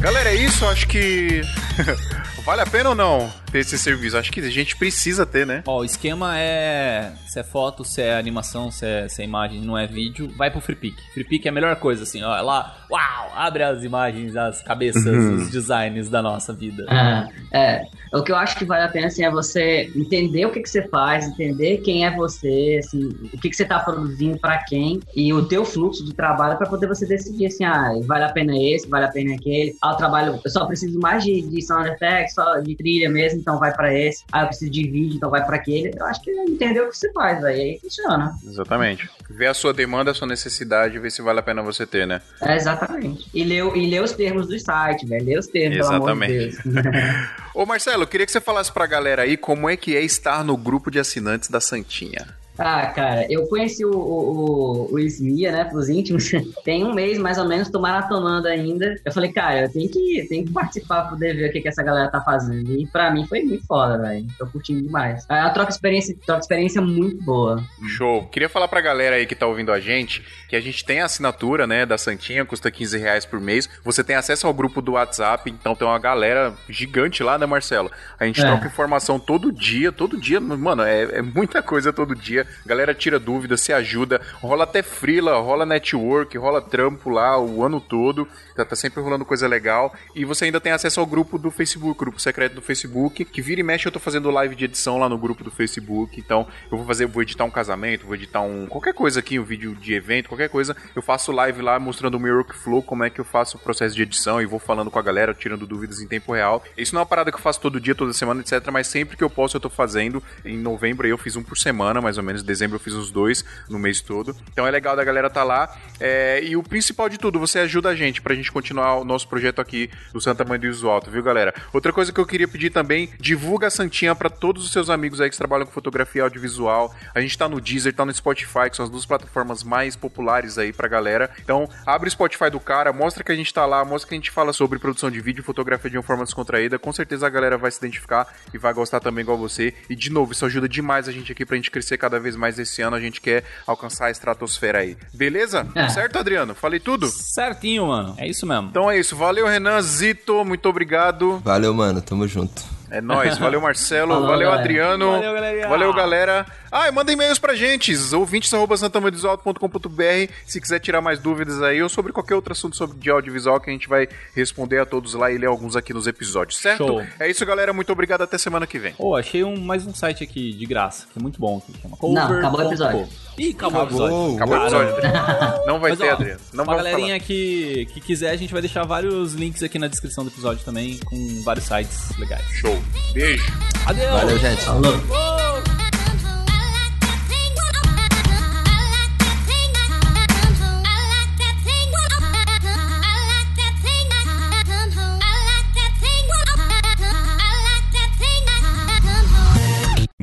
Galera, 0.01 0.31
é 0.31 0.35
isso. 0.35 0.67
Acho 0.67 0.87
que 0.89 1.41
vale 2.41 2.63
a 2.63 2.67
pena 2.67 2.91
ou 2.91 2.95
não 2.95 3.31
ter 3.51 3.59
esse 3.59 3.79
serviço? 3.79 4.17
Acho 4.17 4.33
que 4.33 4.41
a 4.41 4.51
gente 4.51 4.77
precisa 4.77 5.27
ter, 5.27 5.47
né? 5.47 5.63
Ó, 5.67 5.81
o 5.81 5.85
esquema 5.85 6.39
é. 6.39 7.13
Se 7.27 7.39
é 7.39 7.43
foto, 7.45 7.85
se 7.85 8.03
é 8.03 8.17
animação, 8.17 8.71
se 8.71 8.85
é, 8.87 9.09
se 9.09 9.23
é 9.23 9.25
imagem, 9.25 9.61
não 9.61 9.79
é 9.79 9.87
vídeo, 9.87 10.29
vai 10.37 10.51
pro 10.51 10.61
FreePic. 10.61 10.97
FreePic 11.13 11.47
é 11.47 11.51
a 11.51 11.53
melhor 11.53 11.77
coisa, 11.77 12.03
assim, 12.03 12.23
ó. 12.23 12.41
Lá, 12.41 12.77
uau, 12.91 13.33
abre 13.35 13.63
as 13.63 13.85
imagens, 13.85 14.37
as 14.37 14.63
cabeças, 14.63 15.07
os 15.07 15.51
designs 15.51 16.09
da 16.09 16.23
nossa 16.23 16.53
vida. 16.53 16.85
Ah, 16.89 17.29
é. 17.53 17.83
O 18.13 18.23
que 18.23 18.33
eu 18.33 18.37
acho 18.37 18.57
que 18.59 18.65
vale 18.65 18.85
a 18.85 18.89
pena 18.89 19.07
assim, 19.07 19.25
é 19.25 19.31
você 19.31 19.91
entender 19.95 20.45
o 20.45 20.51
que, 20.51 20.61
que 20.61 20.69
você 20.69 20.87
faz, 20.89 21.27
entender 21.29 21.79
quem 21.79 22.05
é 22.05 22.11
você, 22.15 22.81
assim, 22.83 23.09
o 23.33 23.39
que, 23.39 23.49
que 23.49 23.55
você 23.55 23.63
está 23.63 23.79
produzindo 23.79 24.37
para 24.39 24.59
quem 24.65 25.01
e 25.15 25.33
o 25.33 25.47
teu 25.47 25.65
fluxo 25.65 26.05
de 26.05 26.13
trabalho 26.13 26.59
para 26.59 26.69
poder 26.69 26.89
você 26.89 27.07
decidir 27.07 27.47
assim, 27.47 27.65
ah, 27.65 27.93
vale 28.05 28.25
a 28.25 28.33
pena 28.33 28.53
esse, 28.57 28.89
vale 28.89 29.05
a 29.05 29.09
pena 29.09 29.35
aquele. 29.35 29.77
Ah, 29.81 29.93
o 29.93 29.97
trabalho, 29.97 30.41
eu 30.45 30.51
só 30.51 30.67
preciso 30.67 30.99
mais 30.99 31.23
de, 31.23 31.43
de 31.43 31.63
sound 31.63 31.89
effects, 31.89 32.30
só 32.33 32.59
de 32.59 32.77
trilha 32.77 33.09
mesmo, 33.09 33.41
então 33.41 33.59
vai 33.59 33.73
para 33.73 33.93
esse. 33.93 34.25
Ah, 34.33 34.43
eu 34.43 34.47
preciso 34.49 34.71
de 34.71 34.89
vídeo, 34.89 35.17
então 35.17 35.31
vai 35.31 35.45
para 35.45 35.57
aquele. 35.57 35.93
Eu 35.97 36.07
acho 36.07 36.21
que 36.23 36.31
entender 36.31 36.81
o 36.81 36.89
que 36.89 36.97
você 36.97 37.13
faz, 37.13 37.41
velho, 37.41 37.61
aí 37.61 37.79
funciona. 37.81 38.35
Exatamente. 38.47 39.09
Ver 39.29 39.47
a 39.47 39.55
sua 39.55 39.73
demanda, 39.73 40.11
a 40.11 40.15
sua 40.15 40.29
necessidade, 40.29 40.99
ver 40.99 41.11
se 41.11 41.23
vale 41.23 41.41
a 41.41 41.43
pena 41.43 41.63
você 41.63 41.87
ter, 41.87 42.07
né? 42.07 42.21
É, 42.41 42.57
exatamente. 42.57 43.29
E 43.33 43.45
ler, 43.45 43.65
e 43.77 43.91
ler 43.91 44.03
os 44.03 44.13
termos 44.13 44.49
do 44.49 44.59
site, 44.59 45.07
velho, 45.07 45.25
ler 45.25 45.39
os 45.39 45.47
termos, 45.47 45.79
Exatamente. 45.79 46.57
pelo 46.63 46.79
amor 46.79 46.83
de 46.83 46.91
Deus. 46.91 47.31
Ô 47.55 47.67
Marcelo, 47.67 48.07
queria 48.07 48.27
que 48.27 48.33
você 48.33 48.41
falasse 48.41 48.73
pra 48.73 48.87
galera 48.87 49.23
aí 49.23 49.37
como 49.37 49.69
é 49.69 49.77
que 49.77 49.97
é 49.97 50.03
estar 50.03 50.45
no 50.45 50.57
grupo 50.57 50.91
de 50.91 50.99
assinantes 50.99 51.49
da 51.49 51.61
Santinha. 51.61 52.40
Ah, 52.61 52.87
cara, 52.89 53.27
eu 53.31 53.47
conheci 53.47 53.85
o, 53.87 53.91
o, 53.91 54.93
o, 54.93 54.99
Ismia, 54.99 55.51
né, 55.51 55.65
pros 55.65 55.89
íntimos, 55.89 56.31
tem 56.63 56.85
um 56.85 56.93
mês 56.93 57.19
mais 57.19 57.39
ou 57.39 57.49
menos, 57.49 57.71
tô 57.71 57.81
maratonando 57.81 58.47
ainda. 58.47 58.97
Eu 59.03 59.13
falei, 59.13 59.33
cara, 59.33 59.63
eu 59.63 59.73
tenho 59.73 59.89
que, 59.89 60.27
tenho 60.29 60.45
que 60.45 60.53
participar 60.53 61.03
pra 61.03 61.11
poder 61.13 61.35
ver 61.35 61.49
o 61.49 61.53
que, 61.53 61.63
que 61.63 61.69
essa 61.69 61.83
galera 61.83 62.11
tá 62.11 62.21
fazendo. 62.21 62.71
E 62.73 62.87
pra 62.87 63.11
mim 63.11 63.27
foi 63.27 63.43
muito 63.43 63.67
foda, 63.67 63.97
velho. 63.99 64.27
Tô 64.39 64.47
curtindo 64.47 64.83
demais. 64.83 65.25
Uma 65.29 65.51
troca 65.51 65.71
experiência, 65.71 66.15
troca 66.27 66.43
experiência 66.43 66.83
muito 66.83 67.25
boa. 67.25 67.65
Show. 67.89 68.27
Queria 68.27 68.49
falar 68.49 68.69
pra 68.69 68.83
galera 68.83 69.17
aí 69.17 69.25
que 69.25 69.35
tá 69.35 69.47
ouvindo 69.47 69.73
a 69.73 69.81
gente 69.81 70.23
que 70.51 70.57
a 70.57 70.61
gente 70.61 70.85
tem 70.85 71.01
a 71.01 71.05
assinatura, 71.05 71.65
né, 71.65 71.87
da 71.87 71.97
Santinha, 71.97 72.45
custa 72.45 72.73
15 72.73 72.99
reais 72.99 73.25
por 73.25 73.41
mês. 73.41 73.71
Você 73.85 74.03
tem 74.03 74.17
acesso 74.17 74.49
ao 74.49 74.53
grupo 74.53 74.83
do 74.83 74.93
WhatsApp, 74.93 75.49
então 75.49 75.77
tem 75.77 75.87
uma 75.87 75.99
galera 75.99 76.53
gigante 76.69 77.23
lá, 77.23 77.39
né, 77.39 77.47
Marcelo? 77.47 77.89
A 78.19 78.27
gente 78.27 78.41
É. 78.41 78.45
troca 78.45 78.67
informação 78.67 79.21
todo 79.21 79.53
dia, 79.53 79.93
todo 79.93 80.19
dia, 80.19 80.41
mano, 80.41 80.83
é, 80.83 81.03
é 81.03 81.23
muita 81.23 81.63
coisa 81.63 81.93
todo 81.93 82.17
dia. 82.17 82.45
Galera 82.65 82.95
tira 82.95 83.19
dúvidas, 83.19 83.61
se 83.61 83.73
ajuda, 83.73 84.21
rola 84.41 84.65
até 84.65 84.83
frila, 84.83 85.39
rola 85.41 85.67
network, 85.67 86.37
rola 86.39 86.61
trampo 86.61 87.11
lá 87.11 87.39
o 87.39 87.65
ano 87.65 87.81
todo. 87.81 88.27
Tá, 88.55 88.65
tá 88.65 88.77
sempre 88.77 89.01
rolando 89.01 89.25
coisa 89.25 89.47
legal. 89.47 89.95
E 90.15 90.25
você 90.25 90.47
ainda 90.47 90.61
tem 90.61 90.73
acesso 90.73 91.01
ao 91.01 91.07
grupo 91.07 91.39
do 91.39 91.51
Facebook, 91.51 91.99
grupo 91.99 92.21
secreto 92.21 92.55
do 92.55 92.63
Facebook, 92.63 93.25
que 93.25 93.43
vira 93.43 93.61
e 93.61 93.65
mexe 93.65 93.87
eu 93.87 93.93
tô 93.93 93.99
fazendo 93.99 94.31
live 94.31 94.55
de 94.55 94.65
edição 94.65 94.99
lá 94.99 95.09
no 95.09 95.19
grupo 95.19 95.43
do 95.43 95.51
Facebook. 95.51 96.19
Então, 96.21 96.47
eu 96.71 96.77
vou 96.77 96.87
fazer, 96.87 97.07
vou 97.07 97.23
editar 97.23 97.45
um 97.45 97.51
casamento, 97.51 98.07
vou 98.07 98.15
editar 98.15 98.41
um 98.41 98.67
qualquer 98.67 98.95
coisa 98.95 99.21
aqui, 99.21 99.39
um 99.39 99.45
vídeo 99.45 99.75
de 99.75 99.95
evento, 99.95 100.29
qualquer 100.29 100.49
coisa. 100.49 100.77
Eu 100.95 101.03
faço 101.03 101.33
live 101.33 101.63
lá 101.63 101.79
mostrando 101.79 102.15
o 102.15 102.21
meu 102.21 102.37
workflow, 102.37 102.83
como 102.83 103.05
é 103.05 103.11
que 103.11 103.21
eu 103.21 103.25
faço 103.25 103.57
o 103.57 103.61
processo 103.61 103.95
de 103.95 104.03
edição 104.03 104.41
e 104.41 104.47
vou 104.47 104.59
falando 104.59 104.91
com 104.91 104.99
a 104.99 105.03
galera, 105.03 105.35
tirando 105.35 105.67
dúvidas 105.67 106.01
em 106.01 106.07
tempo 106.07 106.33
real. 106.33 106.63
Isso 106.77 106.95
não 106.95 107.01
é 107.01 107.03
uma 107.03 107.09
parada 107.09 107.31
que 107.31 107.37
eu 107.37 107.43
faço 107.43 107.61
todo 107.61 107.81
dia, 107.81 107.95
toda 107.95 108.13
semana, 108.13 108.41
etc, 108.41 108.69
mas 108.71 108.87
sempre 108.87 109.17
que 109.17 109.25
eu 109.25 109.31
posso 109.31 109.57
eu 109.57 109.61
tô 109.61 109.71
fazendo. 109.71 110.23
Em 110.45 110.57
novembro 110.57 111.07
eu 111.07 111.19
fiz 111.19 111.37
um 111.37 111.43
por 111.43 111.57
semana, 111.57 112.01
mais 112.01 112.19
ou 112.19 112.25
menos, 112.25 112.30
em 112.39 112.45
dezembro 112.45 112.77
eu 112.77 112.81
fiz 112.81 112.95
uns 112.95 113.11
dois 113.11 113.45
no 113.69 113.79
mês 113.79 114.01
todo. 114.01 114.37
Então 114.53 114.67
é 114.67 114.71
legal 114.71 114.95
da 114.97 115.05
galera 115.05 115.29
tá 115.29 115.43
lá. 115.43 115.77
É, 115.99 116.43
e 116.45 116.57
o 116.57 116.63
principal 116.63 117.09
de 117.09 117.19
tudo, 117.19 117.39
você 117.39 117.59
ajuda 117.61 117.89
a 117.89 117.95
gente 117.95 118.23
pra 118.23 118.35
gente 118.35 118.51
continuar 118.53 118.97
o 118.97 119.05
nosso 119.05 119.29
projeto 119.29 119.61
aqui 119.61 119.91
do 120.13 120.21
Santa 120.21 120.45
Mãe 120.45 120.59
do 120.59 120.67
Iso 120.67 120.89
Alto, 120.89 121.11
viu, 121.11 121.23
galera? 121.23 121.55
Outra 121.73 121.93
coisa 121.93 122.13
que 122.13 122.21
eu 122.21 122.27
queria 122.27 122.47
pedir 122.47 122.71
também, 122.71 123.11
divulga 123.19 123.67
a 123.67 123.71
Santinha 123.71 124.15
pra 124.15 124.31
todos 124.31 124.65
os 124.65 124.73
seus 124.73 124.89
amigos 124.91 125.21
aí 125.21 125.29
que 125.31 125.37
trabalham 125.37 125.67
com 125.67 125.73
fotografia 125.73 126.23
audiovisual. 126.23 126.95
A 127.15 127.21
gente 127.21 127.37
tá 127.37 127.49
no 127.49 127.61
Deezer, 127.61 127.95
tá 127.95 128.05
no 128.05 128.13
Spotify, 128.13 128.71
que 128.71 128.77
são 128.77 128.85
as 128.85 128.91
duas 128.91 129.07
plataformas 129.07 129.63
mais 129.65 129.97
populares 129.97 130.59
aí 130.59 130.73
pra 130.73 130.89
galera. 130.89 131.31
Então, 131.43 131.69
abre 131.87 132.09
o 132.09 132.11
Spotify 132.11 132.51
do 132.51 132.61
cara, 132.61 132.93
mostra 132.93 133.25
que 133.25 133.33
a 133.33 133.37
gente 133.37 133.53
tá 133.53 133.67
lá, 133.67 133.85
mostra 133.85 134.09
que 134.09 134.15
a 134.15 134.19
gente 134.19 134.31
fala 134.31 134.53
sobre 134.53 134.79
produção 134.79 135.11
de 135.11 135.21
vídeo 135.21 135.41
e 135.41 135.45
fotografia 135.45 135.91
de 135.91 135.97
uma 135.97 136.03
forma 136.03 136.25
descontraída. 136.25 136.79
Com 136.79 136.93
certeza 136.93 137.27
a 137.27 137.31
galera 137.31 137.57
vai 137.57 137.71
se 137.71 137.79
identificar 137.79 138.27
e 138.53 138.59
vai 138.59 138.73
gostar 138.73 139.01
também 139.01 139.23
igual 139.23 139.39
você. 139.39 139.75
E 139.89 139.97
de 139.97 140.11
novo, 140.11 140.33
isso 140.33 140.45
ajuda 140.45 140.69
demais 140.69 141.09
a 141.09 141.13
gente 141.13 141.33
aqui 141.33 141.45
pra 141.45 141.57
gente 141.57 141.71
crescer 141.71 141.99
cada 141.99 142.20
vez 142.21 142.37
mais 142.37 142.59
esse 142.59 142.83
ano. 142.83 142.97
A 142.97 143.01
gente 143.01 143.21
quer 143.21 143.45
alcançar 143.67 144.07
a 144.07 144.11
estratosfera 144.11 144.79
aí. 144.79 144.97
Beleza? 145.13 145.67
É. 145.75 145.89
Certo, 145.89 146.19
Adriano? 146.19 146.55
Falei 146.55 146.79
tudo? 146.81 147.09
Certinho, 147.09 147.87
mano. 147.87 148.15
É 148.19 148.29
isso 148.29 148.47
mesmo. 148.47 148.69
Então 148.69 148.91
é 148.91 148.99
isso. 148.99 149.17
Valeu, 149.17 149.47
Renan, 149.47 149.81
Zito, 149.83 150.45
muito 150.45 150.69
obrigado. 150.69 151.41
Valeu, 151.45 151.75
mano. 151.75 152.01
Tamo 152.01 152.27
junto. 152.29 152.80
É 152.91 153.01
nóis. 153.01 153.39
Valeu, 153.39 153.61
Marcelo. 153.61 154.13
Falou, 154.13 154.29
valeu, 154.29 154.49
galera. 154.49 154.61
Adriano. 154.61 155.11
Valeu, 155.13 155.33
galerinha. 155.33 155.69
Valeu, 155.69 155.93
galera. 155.93 156.47
Ah, 156.73 156.89
e 156.89 156.93
manda 156.93 157.13
e-mails 157.13 157.39
pra 157.39 157.55
gente. 157.55 157.93
ouvintes.santamanhodesalto.com.br 158.15 160.33
Se 160.47 160.61
quiser 160.61 160.79
tirar 160.81 161.01
mais 161.01 161.19
dúvidas 161.19 161.63
aí 161.63 161.83
ou 161.83 161.89
sobre 161.89 162.13
qualquer 162.13 162.35
outro 162.35 162.53
assunto 162.53 162.77
sobre 162.77 162.99
de 162.99 163.11
audiovisual 163.11 163.61
que 163.61 163.71
a 163.71 163.73
gente 163.73 163.89
vai 163.89 164.09
responder 164.35 164.79
a 164.79 164.87
todos 164.87 165.15
lá 165.15 165.31
e 165.31 165.39
ler 165.39 165.47
alguns 165.47 165.77
aqui 165.77 165.93
nos 165.93 166.07
episódios, 166.07 166.59
certo? 166.59 166.87
Show. 166.87 167.03
É 167.19 167.29
isso, 167.29 167.45
galera. 167.47 167.73
Muito 167.73 167.93
obrigado. 167.93 168.23
Até 168.23 168.39
semana 168.39 168.67
que 168.67 168.79
vem. 168.79 168.93
Pô, 168.93 169.17
achei 169.17 169.45
um, 169.45 169.59
mais 169.59 169.87
um 169.87 169.95
site 169.95 170.25
aqui 170.25 170.53
de 170.53 170.67
graça, 170.67 171.07
que 171.13 171.19
é 171.19 171.23
muito 171.23 171.41
bom. 171.41 171.61
Que 171.61 171.73
chama 171.81 171.97
Não, 172.03 172.39
acabou 172.39 172.61
o 172.61 172.65
episódio. 172.65 173.09
Ih, 173.41 173.51
acabou, 173.53 173.81
Acabou. 173.83 174.01
o 174.03 174.35
episódio. 174.35 174.37
Acabou 174.37 174.59
o 174.59 174.63
episódio, 174.63 174.95
Adriano. 174.95 175.63
Não 175.67 175.81
vai 175.81 175.91
Mas, 175.93 175.99
ter, 175.99 176.09
ó, 176.09 176.13
Adriano. 176.13 176.41
Não 176.53 176.65
pra 176.67 176.77
galerinha 176.77 177.07
falar. 177.15 177.21
que, 177.21 177.87
que 177.95 178.01
quiser, 178.03 178.31
a 178.31 178.37
gente 178.37 178.53
vai 178.53 178.61
deixar 178.61 178.85
vários 178.85 179.33
links 179.33 179.63
aqui 179.63 179.79
na 179.79 179.87
descrição 179.87 180.25
do 180.25 180.31
episódio 180.31 180.63
também, 180.63 180.99
com 181.07 181.43
vários 181.43 181.65
sites 181.65 182.17
legais. 182.19 182.45
Show. 182.61 182.79
Beijo. 183.15 183.51
Adeus! 183.87 184.11
Valeu, 184.11 184.39
gente. 184.39 184.61
Falou. 184.63 185.80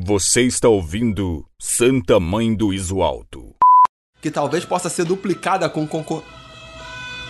Você 0.08 0.43
está 0.43 0.70
ouvindo 0.70 1.45
Santa 1.60 2.18
Mãe 2.18 2.55
do 2.55 2.74
Iso 2.74 3.01
Alto. 3.01 3.53
Que 4.22 4.32
talvez 4.32 4.64
possa 4.64 4.88
ser 4.88 5.03
duplicada 5.03 5.70
com 5.70 5.86
concor... 5.86 6.24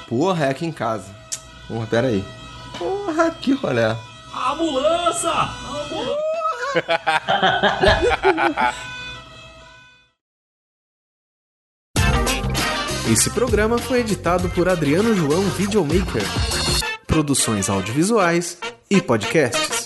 Porra, 0.08 0.46
é 0.46 0.50
aqui 0.52 0.68
em 0.68 0.72
casa. 0.72 1.08
Porra, 1.68 1.88
pera 1.88 2.10
aí. 2.10 2.24
Porra, 2.78 3.32
que 3.32 3.54
rolé. 3.54 3.98
Ambulância! 4.52 5.32
Esse 13.12 13.32
programa 13.32 13.80
foi 13.80 14.02
editado 14.02 14.52
por 14.52 14.70
Adriano 14.70 15.16
João 15.16 15.42
Videomaker. 15.50 16.22
Produções 17.08 17.72
audiovisuais 17.72 18.60
e 18.88 19.02
podcasts. 19.02 19.77